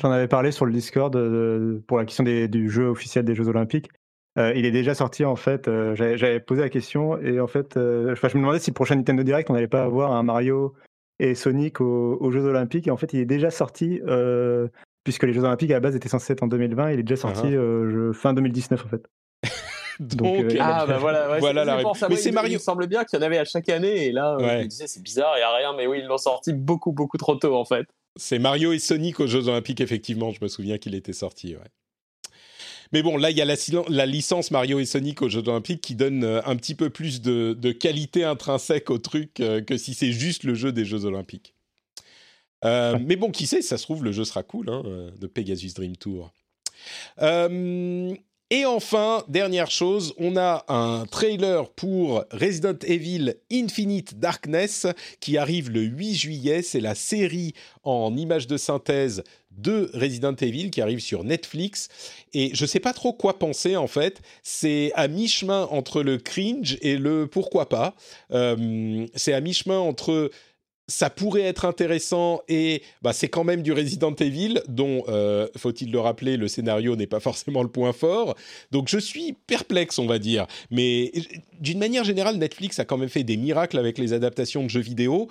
j'en- 0.00 0.10
avais 0.12 0.28
parlé 0.28 0.50
sur 0.52 0.64
le 0.64 0.72
Discord 0.72 1.12
pour 1.86 1.98
la 1.98 2.04
question 2.06 2.24
des- 2.24 2.48
du 2.48 2.70
jeu 2.70 2.84
officiel 2.86 3.24
des 3.24 3.34
Jeux 3.34 3.48
Olympiques. 3.48 3.88
Euh, 4.38 4.52
il 4.54 4.64
est 4.64 4.70
déjà 4.70 4.94
sorti 4.94 5.24
en 5.24 5.36
fait. 5.36 5.66
euh, 5.68 5.94
J'avais 5.96 6.40
posé 6.40 6.60
la 6.62 6.68
question 6.68 7.18
et 7.20 7.40
en 7.40 7.46
fait, 7.48 7.76
euh, 7.76 8.14
je 8.14 8.26
me 8.28 8.42
demandais 8.42 8.60
si 8.60 8.70
le 8.70 8.74
prochain 8.74 8.94
Nintendo 8.96 9.22
Direct 9.22 9.50
on 9.50 9.54
n'allait 9.54 9.66
pas 9.68 9.82
avoir 9.82 10.12
un 10.12 10.22
Mario 10.22 10.74
et 11.18 11.34
Sonic 11.34 11.80
aux, 11.80 12.16
aux 12.20 12.30
Jeux 12.30 12.44
Olympiques. 12.44 12.86
Et 12.86 12.90
en 12.90 12.96
fait, 12.96 13.12
il 13.12 13.20
est 13.20 13.24
déjà 13.26 13.50
sorti 13.50 14.00
euh, 14.06 14.68
puisque 15.04 15.24
les 15.24 15.32
Jeux 15.32 15.42
Olympiques 15.44 15.70
à 15.72 15.74
la 15.74 15.80
base 15.80 15.96
étaient 15.96 16.08
censés 16.08 16.32
être 16.32 16.42
en 16.42 16.46
2020. 16.46 16.92
Il 16.92 17.00
est 17.00 17.02
déjà 17.02 17.20
sorti 17.20 17.40
Ah. 17.44 17.48
euh, 17.56 18.12
je- 18.12 18.18
fin 18.18 18.32
2019 18.32 18.84
en 18.86 18.88
fait. 18.88 19.02
Donc, 20.00 20.46
Ah 20.58 20.86
bah 20.86 20.96
voilà, 20.98 21.30
ouais, 21.30 21.40
Voilà 21.40 21.62
c'est- 21.62 21.66
la 21.66 21.76
réponse. 21.76 22.04
Mais 22.08 22.16
c'est 22.16 22.28
il- 22.30 22.34
Mario. 22.34 22.50
Il 22.52 22.54
me 22.54 22.58
semble 22.58 22.86
bien 22.86 23.04
qu'il 23.04 23.18
y 23.18 23.22
en 23.22 23.26
avait 23.26 23.36
à 23.38 23.44
chaque 23.44 23.68
année 23.68 24.06
et 24.06 24.12
là, 24.12 24.34
euh, 24.34 24.38
Ouais. 24.38 24.58
je 24.60 24.62
me 24.62 24.68
disais 24.68 24.86
c'est 24.86 25.02
bizarre, 25.02 25.34
il 25.36 25.40
y 25.40 25.42
a 25.42 25.54
rien, 25.54 25.74
mais 25.76 25.86
oui 25.86 25.98
ils 26.02 26.06
l'ont 26.06 26.16
sorti 26.18 26.52
beaucoup 26.54 26.92
beaucoup 26.92 27.18
trop 27.18 27.34
tôt 27.36 27.54
en 27.56 27.64
fait. 27.66 27.84
C'est 28.16 28.38
Mario 28.38 28.72
et 28.72 28.78
Sonic 28.78 29.20
aux 29.20 29.26
Jeux 29.26 29.48
Olympiques, 29.48 29.80
effectivement. 29.80 30.30
Je 30.30 30.38
me 30.40 30.48
souviens 30.48 30.78
qu'il 30.78 30.94
était 30.94 31.12
sorti. 31.12 31.54
Ouais. 31.54 31.60
Mais 32.92 33.02
bon, 33.02 33.16
là, 33.16 33.30
il 33.30 33.36
y 33.36 33.42
a 33.42 33.44
la, 33.44 34.06
licence 34.06 34.50
Mario 34.50 34.80
et 34.80 34.84
Sonic 34.84 35.22
aux 35.22 35.28
Jeux 35.28 35.46
Olympiques 35.48 35.80
qui 35.80 35.94
donne 35.94 36.24
euh, 36.24 36.40
un 36.44 36.56
petit 36.56 36.74
peu 36.74 36.90
plus 36.90 37.20
de, 37.20 37.56
de 37.58 37.72
qualité 37.72 38.24
intrinsèque 38.24 38.90
au 38.90 38.98
truc 38.98 39.40
euh, 39.40 39.60
que 39.60 39.76
si 39.76 39.94
c'est 39.94 40.12
juste 40.12 40.44
le 40.44 40.54
jeu 40.54 40.72
des 40.72 40.84
Jeux 40.84 41.04
Olympiques. 41.04 41.54
Euh, 42.64 42.98
mais 43.00 43.16
bon, 43.16 43.30
qui 43.30 43.46
sait, 43.46 43.62
ça 43.62 43.78
se 43.78 43.84
trouve, 43.84 44.04
le 44.04 44.12
jeu 44.12 44.24
sera 44.24 44.42
cool, 44.42 44.68
hein, 44.68 44.82
de 45.18 45.26
Pegasus 45.26 45.72
Dream 45.74 45.96
Tour. 45.96 46.30
Euh, 47.22 48.14
et 48.52 48.66
enfin, 48.66 49.22
dernière 49.28 49.70
chose, 49.70 50.12
on 50.18 50.36
a 50.36 50.64
un 50.66 51.06
trailer 51.06 51.70
pour 51.70 52.24
Resident 52.32 52.78
Evil 52.82 53.36
Infinite 53.52 54.18
Darkness 54.18 54.88
qui 55.20 55.38
arrive 55.38 55.70
le 55.70 55.82
8 55.82 56.14
juillet. 56.14 56.62
C'est 56.62 56.80
la 56.80 56.96
série 56.96 57.54
en 57.84 58.16
images 58.16 58.48
de 58.48 58.56
synthèse 58.56 59.22
de 59.50 59.90
Resident 59.94 60.34
Evil 60.34 60.70
qui 60.70 60.80
arrive 60.80 61.00
sur 61.00 61.24
Netflix. 61.24 61.88
Et 62.32 62.50
je 62.54 62.64
ne 62.64 62.68
sais 62.68 62.80
pas 62.80 62.92
trop 62.92 63.12
quoi 63.12 63.38
penser 63.38 63.76
en 63.76 63.86
fait. 63.86 64.20
C'est 64.42 64.92
à 64.94 65.08
mi-chemin 65.08 65.68
entre 65.70 66.02
le 66.02 66.18
cringe 66.18 66.78
et 66.82 66.96
le 66.96 67.26
pourquoi 67.26 67.68
pas. 67.68 67.94
Euh, 68.32 69.06
c'est 69.14 69.32
à 69.32 69.40
mi-chemin 69.40 69.78
entre 69.78 70.30
ça 70.90 71.08
pourrait 71.08 71.42
être 71.42 71.64
intéressant 71.64 72.42
et 72.48 72.82
bah, 73.00 73.12
c'est 73.12 73.28
quand 73.28 73.44
même 73.44 73.62
du 73.62 73.72
Resident 73.72 74.14
Evil 74.14 74.60
dont, 74.68 75.04
euh, 75.08 75.46
faut-il 75.56 75.90
le 75.92 76.00
rappeler, 76.00 76.36
le 76.36 76.48
scénario 76.48 76.96
n'est 76.96 77.06
pas 77.06 77.20
forcément 77.30 77.62
le 77.62 77.70
point 77.70 77.92
fort. 77.92 78.34
Donc 78.72 78.88
je 78.88 78.98
suis 78.98 79.34
perplexe, 79.46 79.98
on 79.98 80.06
va 80.06 80.18
dire. 80.18 80.46
Mais 80.70 81.12
d'une 81.60 81.78
manière 81.78 82.04
générale, 82.04 82.36
Netflix 82.36 82.78
a 82.80 82.84
quand 82.84 82.98
même 82.98 83.08
fait 83.08 83.22
des 83.22 83.36
miracles 83.36 83.78
avec 83.78 83.98
les 83.98 84.12
adaptations 84.12 84.64
de 84.64 84.68
jeux 84.68 84.80
vidéo. 84.80 85.28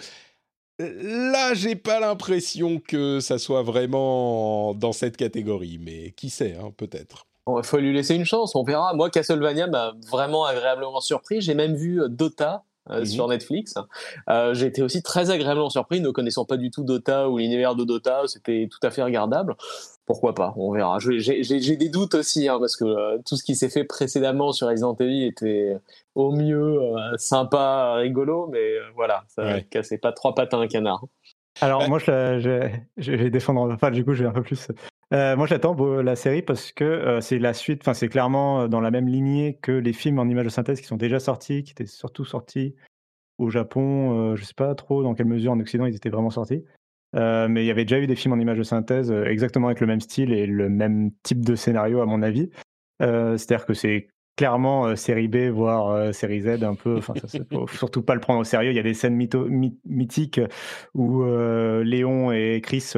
Là, 0.80 1.53
j'ai 1.53 1.76
pas 1.76 1.99
l'impression 1.99 2.80
que 2.80 3.19
ça 3.19 3.38
soit 3.38 3.64
vraiment 3.64 4.73
dans 4.73 4.93
cette 4.93 5.18
catégorie, 5.18 5.77
mais 5.77 6.11
qui 6.11 6.30
sait, 6.30 6.56
hein, 6.56 6.72
peut-être. 6.77 7.26
Bon, 7.45 7.60
il 7.60 7.65
faut 7.65 7.77
lui 7.77 7.93
laisser 7.93 8.15
une 8.15 8.26
chance, 8.26 8.56
on 8.56 8.64
verra. 8.64 8.93
Moi, 8.93 9.10
Castlevania 9.10 9.68
m'a 9.68 9.93
vraiment 10.10 10.45
agréablement 10.45 11.01
surpris. 11.01 11.41
J'ai 11.41 11.53
même 11.53 11.76
vu 11.76 12.01
euh, 12.01 12.07
Dota 12.07 12.64
euh, 12.91 13.06
sur 13.06 13.27
Netflix. 13.27 13.76
Euh, 14.30 14.53
j'ai 14.53 14.68
été 14.68 14.81
aussi 14.81 15.03
très 15.03 15.31
agréablement 15.31 15.69
surpris, 15.69 15.99
ne 15.99 16.11
connaissant 16.11 16.45
pas 16.45 16.57
du 16.57 16.72
tout 16.72 16.84
Dota 16.84 17.30
ou 17.30 17.38
l'univers 17.38 17.76
de 17.76 17.84
Dota, 17.84 18.23
c'était 18.27 18.68
tout 18.72 18.80
à 18.85 18.89
fait 18.89 19.03
regardable. 19.03 19.56
Pourquoi 20.10 20.34
pas 20.34 20.56
On 20.57 20.72
verra. 20.72 20.98
J'ai 20.99 21.77
des 21.77 21.90
doutes 21.90 22.15
aussi, 22.15 22.48
hein, 22.48 22.57
parce 22.60 22.76
que 22.76 23.22
tout 23.22 23.36
ce 23.36 23.44
qui 23.44 23.56
s'est 23.56 23.69
fait 23.69 23.84
précédemment 23.84 24.52
sur 24.52 24.68
Resident 24.68 24.95
Evil 24.95 25.23
était 25.23 25.77
au 26.15 26.31
mieux 26.31 26.80
sympa, 27.18 27.94
rigolo, 27.98 28.49
mais 28.52 28.72
voilà, 28.95 29.23
ça 29.27 29.44
ne 29.44 29.60
cassait 29.60 29.99
pas 29.99 30.11
trois 30.11 30.34
pattes 30.34 30.56
à 30.56 30.57
un 30.57 30.68
canard. 30.68 31.06
Alors 31.61 31.88
moi, 31.88 31.99
je, 31.99 32.81
je, 32.98 33.11
vais 33.11 33.30
défendre. 33.30 33.72
Enfin, 33.72 33.91
du 33.91 34.03
coup, 34.03 34.15
je 34.15 34.23
vais 34.23 34.30
un 34.30 34.34
peu 34.34 34.41
plus 34.41 34.69
euh, 35.11 35.36
moi, 35.36 35.48
j'attends 35.48 35.76
la 36.02 36.15
série 36.15 36.44
parce 36.44 36.72
que 36.72 36.84
euh, 36.84 37.22
c'est 37.22 37.40
la 37.40 37.53
suite, 37.53 37.81
enfin, 37.81 37.94
c'est 37.95 38.10
clairement 38.10 38.61
euh, 38.61 38.68
dans 38.68 38.80
la 38.80 38.91
même 38.91 39.07
lignée 39.07 39.57
que 39.61 39.72
les 39.72 39.94
films 39.94 40.19
en 40.19 40.26
images 40.26 40.45
de 40.45 40.49
synthèse 40.49 40.81
qui 40.81 40.88
sont 40.88 40.98
déjà 40.98 41.19
sortis, 41.19 41.64
qui 41.64 41.72
étaient 41.72 41.88
surtout 41.88 42.26
sortis 42.26 42.76
au 43.40 43.49
Japon. 43.49 44.36
je 44.36 44.44
sais 44.44 44.53
pas 44.53 44.76
trop 44.76 45.02
dans 45.02 45.15
quelle 45.15 45.26
mesure 45.26 45.53
en 45.53 45.60
Occident 45.60 45.86
ils 45.86 45.95
étaient 45.95 46.10
vraiment 46.10 46.30
sortis. 46.30 46.64
Mais 47.14 47.64
il 47.64 47.65
y 47.65 47.72
avait 47.72 47.86
déjà 47.86 47.99
eu 47.99 48.07
des 48.07 48.15
films 48.15 48.34
en 48.34 48.40
images 48.40 48.57
de 48.57 48.64
synthèse 48.64 49.11
exactement 49.11 49.68
avec 49.68 49.80
le 49.80 49.88
même 49.88 50.02
style 50.02 50.31
et 50.31 50.45
le 50.45 50.69
même 50.69 51.11
type 51.23 51.44
de 51.44 51.56
scénario, 51.56 52.02
à 52.02 52.06
mon 52.06 52.22
avis. 52.22 52.49
C'est-à-dire 52.99 53.65
que 53.65 53.73
c'est 53.73 54.07
clairement 54.40 54.86
euh, 54.86 54.95
série 54.95 55.27
B, 55.27 55.49
voire 55.49 55.90
euh, 55.90 56.11
série 56.14 56.40
Z, 56.40 56.64
un 56.64 56.73
peu. 56.73 56.95
Enfin, 56.95 57.14
faut 57.52 57.68
surtout 57.77 58.02
pas 58.02 58.14
le 58.15 58.22
prendre 58.22 58.40
au 58.40 58.45
sérieux. 58.45 58.72
Il 58.72 58.76
y 58.76 58.80
a 58.80 58.84
des 58.84 58.94
scènes 58.94 59.18
mythiques 59.86 60.40
où 60.95 61.23
euh, 61.23 61.84
Léon 61.84 62.31
et 62.31 62.61
Chris 62.64 62.94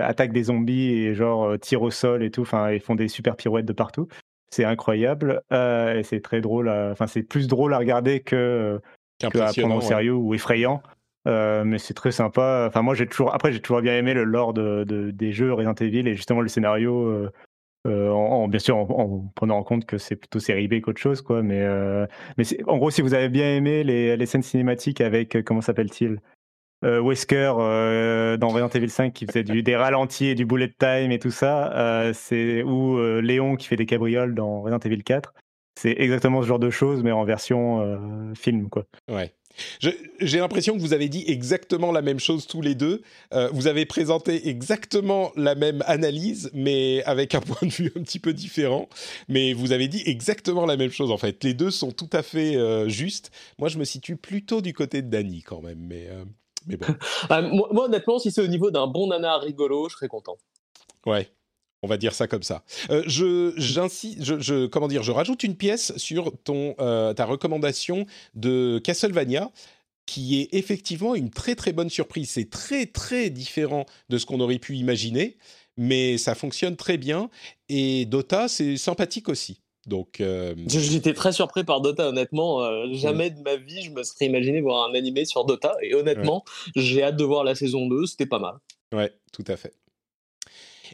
attaquent 0.00 0.32
des 0.32 0.44
zombies 0.44 0.92
et 0.92 1.14
genre 1.16 1.58
tirent 1.58 1.82
au 1.82 1.90
sol 1.90 2.22
et 2.22 2.30
tout. 2.30 2.42
Enfin, 2.42 2.70
ils 2.70 2.80
font 2.80 2.94
des 2.94 3.08
super 3.08 3.34
pirouettes 3.34 3.66
de 3.66 3.72
partout. 3.72 4.06
C'est 4.52 4.64
incroyable 4.64 5.42
et 5.50 6.02
c'est 6.04 6.20
très 6.20 6.40
drôle. 6.40 6.68
Enfin, 6.68 7.08
c'est 7.08 7.24
plus 7.24 7.48
drôle 7.48 7.74
à 7.74 7.78
regarder 7.78 8.20
que, 8.20 8.80
à 9.22 9.30
prendre 9.30 9.74
au 9.74 9.80
sérieux 9.80 10.14
ou 10.14 10.32
effrayant. 10.32 10.80
Mais 11.28 11.78
c'est 11.78 11.94
très 11.94 12.12
sympa. 12.12 12.66
Enfin, 12.68 12.82
moi, 12.82 12.94
j'ai 12.94 13.06
toujours, 13.06 13.34
après, 13.34 13.52
j'ai 13.52 13.60
toujours 13.60 13.82
bien 13.82 13.96
aimé 13.96 14.14
le 14.14 14.24
lore 14.24 14.54
de, 14.54 14.84
des 15.12 15.32
jeux 15.32 15.52
Resident 15.52 15.74
Evil 15.74 16.08
et 16.08 16.14
justement 16.14 16.40
le 16.40 16.48
scénario 16.48 17.28
euh, 17.86 18.10
en, 18.10 18.48
bien 18.48 18.58
sûr 18.58 18.76
en, 18.76 19.30
prenant 19.36 19.56
en 19.56 19.62
compte 19.62 19.86
que 19.86 19.98
c'est 19.98 20.16
plutôt 20.16 20.40
série 20.40 20.66
B 20.66 20.80
qu'autre 20.80 21.00
chose 21.00 21.22
quoi. 21.22 21.42
Mais 21.42 21.62
euh, 21.62 22.06
en 22.66 22.76
gros 22.76 22.90
si 22.90 23.02
vous 23.02 23.14
avez 23.14 23.28
bien 23.28 23.54
aimé 23.54 23.84
les, 23.84 24.16
les 24.16 24.26
scènes 24.26 24.42
cinématiques 24.42 25.00
avec 25.00 25.36
euh, 25.36 25.42
comment 25.42 25.60
s'appelle-t-il 25.60 26.20
Wesker 26.82 27.54
dans 28.38 28.48
Resident 28.50 28.68
Evil 28.68 28.88
5 28.88 29.12
qui 29.12 29.26
faisait 29.26 29.42
du, 29.42 29.64
des 29.64 29.74
ralentis 29.74 30.26
et 30.26 30.34
du 30.36 30.46
bullet 30.46 30.72
time 30.78 31.10
et 31.10 31.18
tout 31.18 31.32
ça 31.32 32.12
c'est 32.14 32.62
ou 32.62 33.00
Léon 33.20 33.56
qui 33.56 33.66
fait 33.66 33.74
des 33.74 33.84
cabrioles 33.84 34.32
dans 34.32 34.62
Resident 34.62 34.78
Evil 34.78 35.02
4 35.02 35.34
c'est 35.74 35.96
exactement 35.98 36.40
ce 36.40 36.46
genre 36.46 36.60
de 36.60 36.70
choses 36.70 37.02
mais 37.02 37.10
en 37.10 37.24
version 37.24 38.32
film 38.36 38.68
quoi. 38.68 38.84
Ouais 39.10 39.32
j'ai 39.80 40.38
l'impression 40.38 40.74
que 40.74 40.80
vous 40.80 40.92
avez 40.92 41.08
dit 41.08 41.24
exactement 41.26 41.92
la 41.92 42.02
même 42.02 42.20
chose 42.20 42.46
tous 42.46 42.60
les 42.60 42.74
deux. 42.74 43.02
Euh, 43.32 43.48
vous 43.52 43.66
avez 43.66 43.86
présenté 43.86 44.48
exactement 44.48 45.32
la 45.36 45.54
même 45.54 45.82
analyse, 45.86 46.50
mais 46.54 47.02
avec 47.04 47.34
un 47.34 47.40
point 47.48 47.68
de 47.68 47.72
vue 47.72 47.92
un 47.96 48.02
petit 48.02 48.18
peu 48.18 48.32
différent. 48.32 48.88
Mais 49.28 49.52
vous 49.52 49.72
avez 49.72 49.88
dit 49.88 50.02
exactement 50.06 50.66
la 50.66 50.76
même 50.76 50.90
chose 50.90 51.10
en 51.10 51.18
fait. 51.18 51.42
Les 51.44 51.54
deux 51.54 51.70
sont 51.70 51.92
tout 51.92 52.10
à 52.12 52.22
fait 52.22 52.56
euh, 52.56 52.88
justes. 52.88 53.30
Moi, 53.58 53.68
je 53.68 53.78
me 53.78 53.84
situe 53.84 54.16
plutôt 54.16 54.60
du 54.60 54.72
côté 54.72 55.02
de 55.02 55.08
Danny 55.08 55.42
quand 55.42 55.60
même, 55.60 55.80
mais, 55.80 56.08
euh, 56.08 56.24
mais 56.66 56.76
bon. 56.76 56.86
Moi, 57.72 57.84
honnêtement, 57.84 58.18
si 58.18 58.30
c'est 58.30 58.42
au 58.42 58.48
niveau 58.48 58.70
d'un 58.70 58.86
bon 58.86 59.08
nana 59.08 59.38
rigolo, 59.38 59.88
je 59.88 59.94
serais 59.94 60.08
content. 60.08 60.36
Ouais. 61.06 61.28
On 61.82 61.88
va 61.88 61.96
dire 61.96 62.12
ça 62.12 62.26
comme 62.26 62.42
ça. 62.42 62.64
je, 62.88 63.52
je, 63.56 64.66
comment 64.66 64.88
dire, 64.88 65.02
je 65.02 65.12
rajoute 65.12 65.44
une 65.44 65.56
pièce 65.56 65.96
sur 65.96 66.32
ton, 66.42 66.74
ta 66.74 67.24
recommandation 67.24 68.06
de 68.34 68.80
Castlevania 68.82 69.50
qui 70.08 70.40
est 70.40 70.48
effectivement 70.54 71.14
une 71.14 71.28
très 71.28 71.54
très 71.54 71.72
bonne 71.72 71.90
surprise. 71.90 72.30
C'est 72.30 72.48
très 72.48 72.86
très 72.86 73.28
différent 73.28 73.84
de 74.08 74.16
ce 74.16 74.24
qu'on 74.24 74.40
aurait 74.40 74.58
pu 74.58 74.74
imaginer, 74.74 75.36
mais 75.76 76.16
ça 76.16 76.34
fonctionne 76.34 76.76
très 76.76 76.96
bien. 76.96 77.28
Et 77.68 78.06
Dota, 78.06 78.48
c'est 78.48 78.78
sympathique 78.78 79.28
aussi. 79.28 79.60
Donc, 79.86 80.20
euh, 80.20 80.54
j'étais 80.66 81.12
très 81.12 81.32
surpris 81.32 81.62
par 81.62 81.82
Dota. 81.82 82.08
Honnêtement, 82.08 82.62
euh, 82.62 82.86
jamais 82.92 83.30
de 83.30 83.40
ma 83.42 83.56
vie 83.56 83.82
je 83.82 83.90
me 83.90 84.02
serais 84.02 84.26
imaginé 84.26 84.62
voir 84.62 84.88
un 84.88 84.94
animé 84.94 85.26
sur 85.26 85.44
Dota. 85.44 85.74
Et 85.82 85.94
honnêtement, 85.94 86.42
j'ai 86.74 87.02
hâte 87.02 87.16
de 87.16 87.24
voir 87.24 87.44
la 87.44 87.54
saison 87.54 87.86
2. 87.86 88.06
C'était 88.06 88.26
pas 88.26 88.38
mal. 88.38 88.54
Ouais, 88.94 89.12
tout 89.32 89.44
à 89.46 89.56
fait. 89.56 89.74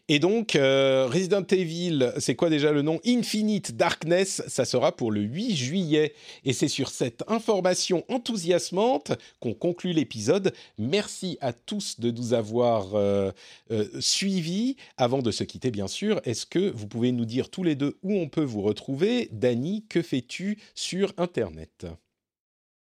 Et 0.09 0.19
donc, 0.19 0.55
euh, 0.55 1.09
Resident 1.11 1.47
Evil, 1.51 2.13
c'est 2.19 2.35
quoi 2.35 2.51
déjà 2.51 2.73
le 2.73 2.83
nom? 2.83 3.01
Infinite 3.07 3.75
Darkness, 3.75 4.43
ça 4.49 4.67
sera 4.67 4.95
pour 4.95 5.11
le 5.11 5.23
8 5.23 5.57
juillet. 5.57 6.13
Et 6.45 6.53
c'est 6.53 6.69
sur 6.69 6.91
cette 6.91 7.25
information 7.27 8.05
enthousiasmante 8.11 9.13
qu'on 9.41 9.55
conclut 9.55 9.95
l'épisode. 9.95 10.53
Merci 10.77 11.39
à 11.41 11.55
tous 11.55 12.01
de 12.01 12.11
nous 12.11 12.35
avoir 12.35 12.95
euh, 12.95 13.31
euh, 13.71 13.89
suivis. 13.99 14.77
Avant 14.99 15.23
de 15.23 15.31
se 15.31 15.43
quitter, 15.43 15.71
bien 15.71 15.89
sûr, 15.89 16.21
est-ce 16.25 16.45
que 16.45 16.71
vous 16.71 16.87
pouvez 16.87 17.11
nous 17.11 17.25
dire 17.25 17.49
tous 17.49 17.63
les 17.63 17.75
deux 17.75 17.97
où 18.03 18.13
on 18.13 18.29
peut 18.29 18.45
vous 18.45 18.61
retrouver? 18.61 19.31
Dany, 19.33 19.87
que 19.89 20.03
fais-tu 20.03 20.59
sur 20.75 21.15
Internet? 21.17 21.87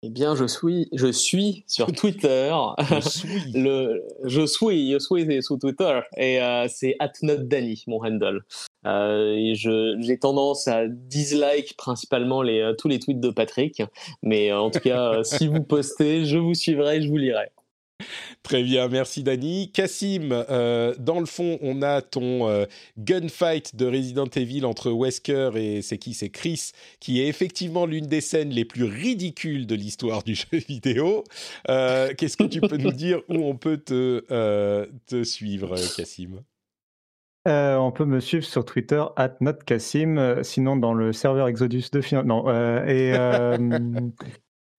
Eh 0.02 0.10
bien, 0.10 0.36
je 0.36 0.44
suis, 0.44 0.88
je 0.92 1.10
suis 1.10 1.64
sur 1.66 1.90
Twitter. 1.90 2.54
Je 2.88 3.00
suis. 3.00 3.52
le, 3.54 4.04
je 4.24 4.46
suis, 4.46 4.92
je 4.92 4.98
suis 5.00 5.42
sur 5.42 5.58
Twitter. 5.58 6.00
Et 6.16 6.40
euh, 6.40 6.66
c'est 6.68 6.96
@notdany 7.22 7.82
mon 7.88 8.04
handle. 8.04 8.44
Euh, 8.86 9.34
et 9.34 9.54
j'ai 9.56 10.18
tendance 10.18 10.68
à 10.68 10.86
dislike 10.86 11.76
principalement 11.76 12.42
les, 12.42 12.60
euh, 12.60 12.74
tous 12.78 12.86
les 12.86 13.00
tweets 13.00 13.18
de 13.18 13.30
Patrick. 13.30 13.82
Mais 14.22 14.52
en 14.52 14.70
tout 14.70 14.80
cas, 14.80 15.24
si 15.24 15.48
vous 15.48 15.64
postez, 15.64 16.24
je 16.26 16.38
vous 16.38 16.54
suivrai, 16.54 17.02
je 17.02 17.08
vous 17.08 17.16
lirai. 17.16 17.50
Très 18.42 18.62
bien, 18.62 18.88
merci 18.88 19.22
Dani. 19.22 19.70
Cassim, 19.72 20.30
euh, 20.32 20.94
dans 20.98 21.20
le 21.20 21.26
fond, 21.26 21.58
on 21.62 21.82
a 21.82 22.02
ton 22.02 22.48
euh, 22.48 22.64
gunfight 22.98 23.76
de 23.76 23.86
Resident 23.86 24.28
Evil 24.36 24.64
entre 24.64 24.90
Wesker 24.90 25.50
et 25.56 25.82
c'est 25.82 25.98
qui? 25.98 26.14
C'est 26.14 26.30
Chris, 26.30 26.72
qui 27.00 27.20
est 27.20 27.28
effectivement 27.28 27.86
l'une 27.86 28.06
des 28.06 28.20
scènes 28.20 28.50
les 28.50 28.64
plus 28.64 28.84
ridicules 28.84 29.66
de 29.66 29.74
l'histoire 29.74 30.22
du 30.22 30.34
jeu 30.34 30.58
vidéo. 30.68 31.24
Euh, 31.68 32.12
qu'est-ce 32.16 32.36
que 32.36 32.44
tu 32.44 32.60
peux 32.60 32.76
nous 32.76 32.92
dire? 32.98 33.20
Où 33.28 33.36
on 33.44 33.56
peut 33.56 33.78
te, 33.78 34.20
te 35.06 35.24
suivre, 35.24 35.74
Cassim 35.96 36.42
on 37.50 37.92
peut 37.92 38.04
me 38.04 38.20
suivre 38.20 38.44
sur 38.44 38.62
Twitter 38.66 39.02
at 39.16 39.36
notcassim, 39.40 40.42
sinon 40.42 40.76
dans 40.76 40.92
le 40.92 41.14
serveur 41.14 41.48
Exodus 41.48 41.84
de 41.90 42.22
non 42.22 42.44
et 42.86 43.14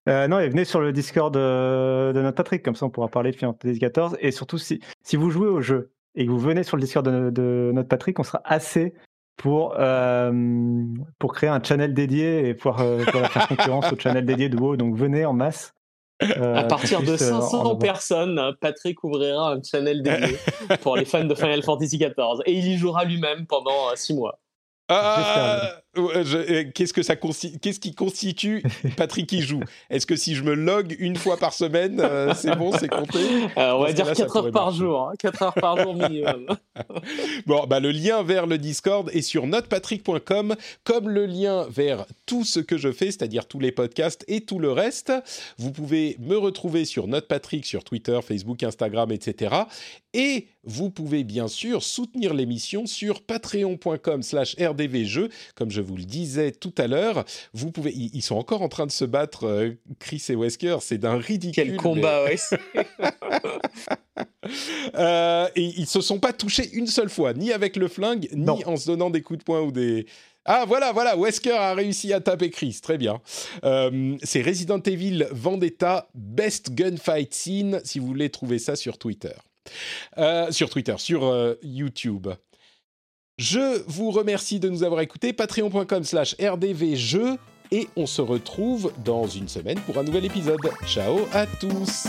Euh, 0.08 0.28
non, 0.28 0.38
et 0.38 0.48
venez 0.48 0.64
sur 0.64 0.80
le 0.80 0.92
Discord 0.92 1.34
de, 1.34 2.12
notre 2.14 2.36
Patrick, 2.36 2.64
comme 2.64 2.74
ça 2.74 2.86
on 2.86 2.90
pourra 2.90 3.08
parler 3.08 3.32
de 3.32 3.36
Final 3.36 3.54
Fantasy 3.60 3.78
XIV. 3.78 4.16
Et 4.20 4.30
surtout, 4.30 4.58
si, 4.58 4.80
si 5.02 5.16
vous 5.16 5.30
jouez 5.30 5.48
au 5.48 5.60
jeu 5.60 5.92
et 6.14 6.26
que 6.26 6.30
vous 6.30 6.38
venez 6.38 6.62
sur 6.62 6.76
le 6.76 6.82
Discord 6.82 7.06
de, 7.06 7.70
notre 7.74 7.88
Patrick, 7.88 8.18
on 8.18 8.22
sera 8.22 8.40
assez 8.44 8.94
pour, 9.36 9.74
euh, 9.78 10.32
pour 11.18 11.34
créer 11.34 11.50
un 11.50 11.62
channel 11.62 11.94
dédié 11.94 12.48
et 12.48 12.54
pouvoir, 12.54 12.80
euh, 12.80 13.04
faire 13.04 13.48
concurrence 13.48 13.92
au 13.92 13.98
channel 13.98 14.24
dédié 14.24 14.48
de 14.48 14.56
WoW. 14.56 14.76
Donc 14.76 14.96
venez 14.96 15.24
en 15.24 15.32
masse. 15.32 15.74
à 16.20 16.64
partir 16.64 17.02
de 17.02 17.16
500 17.16 17.76
personnes, 17.76 18.40
Patrick 18.60 19.02
ouvrira 19.04 19.52
un 19.52 19.62
channel 19.62 20.02
dédié 20.02 20.36
pour 20.82 20.96
les 20.96 21.04
fans 21.04 21.24
de 21.24 21.34
Final 21.34 21.62
Fantasy 21.62 21.98
XIV 21.98 22.42
et 22.46 22.52
il 22.52 22.66
y 22.66 22.76
jouera 22.76 23.04
lui-même 23.04 23.46
pendant 23.46 23.94
6 23.94 24.14
mois. 24.14 24.38
Ah, 24.90 25.82
qu'est-ce 25.94 26.92
que 26.92 27.02
ça 27.02 27.16
qu'est-ce 27.16 27.80
qui 27.80 27.94
constitue 27.94 28.62
Patrick 28.96 29.28
qui 29.28 29.42
joue? 29.42 29.60
Est-ce 29.88 30.06
que 30.06 30.16
si 30.16 30.34
je 30.34 30.42
me 30.42 30.54
log 30.54 30.96
une 30.98 31.16
fois 31.16 31.36
par 31.36 31.52
semaine, 31.52 32.00
euh, 32.00 32.34
c'est 32.34 32.56
bon, 32.56 32.72
c'est 32.78 32.88
compté? 32.88 33.18
Euh, 33.56 33.72
On 33.72 33.82
va 33.82 33.92
dire 33.92 34.12
4 34.12 34.36
heures 34.36 34.52
par 34.52 34.72
jour, 34.72 35.12
4 35.18 35.42
hein. 35.42 35.46
heures 35.46 35.54
par 35.54 35.82
jour 35.82 35.94
minimum. 35.94 36.46
bon, 37.46 37.66
bah 37.66 37.80
le 37.80 37.90
lien 37.90 38.22
vers 38.22 38.46
le 38.46 38.58
Discord 38.58 39.10
est 39.12 39.22
sur 39.22 39.46
notepatrick.com, 39.46 40.54
comme 40.84 41.08
le 41.08 41.26
lien 41.26 41.66
vers 41.68 42.06
tout 42.26 42.44
ce 42.44 42.60
que 42.60 42.78
je 42.78 42.92
fais, 42.92 43.06
c'est-à-dire 43.06 43.46
tous 43.46 43.60
les 43.60 43.72
podcasts 43.72 44.24
et 44.28 44.42
tout 44.42 44.58
le 44.58 44.72
reste. 44.72 45.12
Vous 45.58 45.72
pouvez 45.72 46.16
me 46.20 46.36
retrouver 46.36 46.84
sur 46.84 47.08
Notepatrick 47.08 47.66
sur 47.66 47.84
Twitter, 47.84 48.18
Facebook, 48.22 48.62
Instagram, 48.62 49.10
etc. 49.10 49.54
Et 50.12 50.48
vous 50.64 50.90
pouvez 50.90 51.24
bien 51.24 51.48
sûr 51.48 51.82
soutenir 51.82 52.34
l'émission 52.34 52.84
sur 52.86 53.22
patreon.com/rdvjeux, 53.22 55.30
comme 55.54 55.70
je 55.70 55.79
vous 55.80 55.96
le 55.96 56.04
disais 56.04 56.52
tout 56.52 56.74
à 56.78 56.86
l'heure. 56.86 57.24
Vous 57.52 57.70
pouvez, 57.70 57.92
ils 57.92 58.22
sont 58.22 58.36
encore 58.36 58.62
en 58.62 58.68
train 58.68 58.86
de 58.86 58.92
se 58.92 59.04
battre, 59.04 59.46
euh, 59.46 59.70
Chris 59.98 60.24
et 60.28 60.34
Wesker. 60.34 60.78
C'est 60.80 60.98
d'un 60.98 61.16
ridicule. 61.16 61.64
Quel 61.64 61.76
combat, 61.76 62.24
ouais. 62.24 62.36
euh, 64.94 65.48
et 65.56 65.62
ils 65.62 65.86
se 65.86 66.00
sont 66.00 66.18
pas 66.18 66.32
touchés 66.32 66.70
une 66.72 66.86
seule 66.86 67.10
fois, 67.10 67.32
ni 67.34 67.52
avec 67.52 67.76
le 67.76 67.88
flingue, 67.88 68.28
ni 68.32 68.64
en 68.64 68.76
se 68.76 68.86
donnant 68.86 69.10
des 69.10 69.22
coups 69.22 69.40
de 69.40 69.44
poing 69.44 69.60
ou 69.60 69.72
des. 69.72 70.06
Ah 70.46 70.64
voilà, 70.66 70.92
voilà, 70.92 71.16
Wesker 71.16 71.52
a 71.52 71.74
réussi 71.74 72.12
à 72.12 72.20
taper 72.20 72.50
Chris, 72.50 72.78
très 72.82 72.96
bien. 72.96 73.20
Euh, 73.64 74.16
c'est 74.22 74.40
Resident 74.40 74.80
Evil 74.80 75.28
Vendetta 75.30 76.08
Best 76.14 76.72
Gunfight 76.72 77.34
Scene, 77.34 77.80
si 77.84 77.98
vous 77.98 78.06
voulez 78.06 78.30
trouver 78.30 78.58
ça 78.58 78.74
sur 78.74 78.96
Twitter. 78.96 79.34
Euh, 80.18 80.50
sur 80.50 80.70
Twitter, 80.70 80.94
sur 80.96 81.24
euh, 81.24 81.54
YouTube. 81.62 82.28
Je 83.40 83.82
vous 83.86 84.10
remercie 84.10 84.60
de 84.60 84.68
nous 84.68 84.82
avoir 84.82 85.00
écoutés. 85.00 85.32
Patreon.com 85.32 86.04
slash 86.04 86.36
rdvjeux. 86.38 87.38
et 87.72 87.88
on 87.96 88.04
se 88.04 88.20
retrouve 88.20 88.92
dans 89.02 89.26
une 89.26 89.48
semaine 89.48 89.78
pour 89.86 89.96
un 89.96 90.02
nouvel 90.02 90.26
épisode. 90.26 90.60
Ciao 90.86 91.20
à 91.32 91.46
tous 91.46 92.08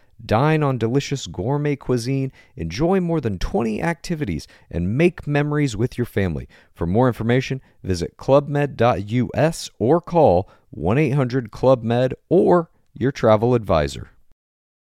Dine 0.25 0.63
on 0.63 0.77
delicious 0.77 1.27
gourmet 1.27 1.75
cuisine, 1.75 2.31
enjoy 2.55 2.99
more 2.99 3.21
than 3.21 3.39
20 3.39 3.81
activities, 3.81 4.47
and 4.69 4.97
make 4.97 5.25
memories 5.25 5.75
with 5.75 5.97
your 5.97 6.05
family. 6.05 6.47
For 6.73 6.85
more 6.85 7.07
information, 7.07 7.61
visit 7.83 8.17
clubmed.us 8.17 9.69
or 9.79 10.01
call 10.01 10.49
1 10.69 10.97
800 10.97 11.51
Club 11.51 11.83
Med 11.83 12.13
or 12.29 12.69
your 12.93 13.11
travel 13.11 13.55
advisor. 13.55 14.11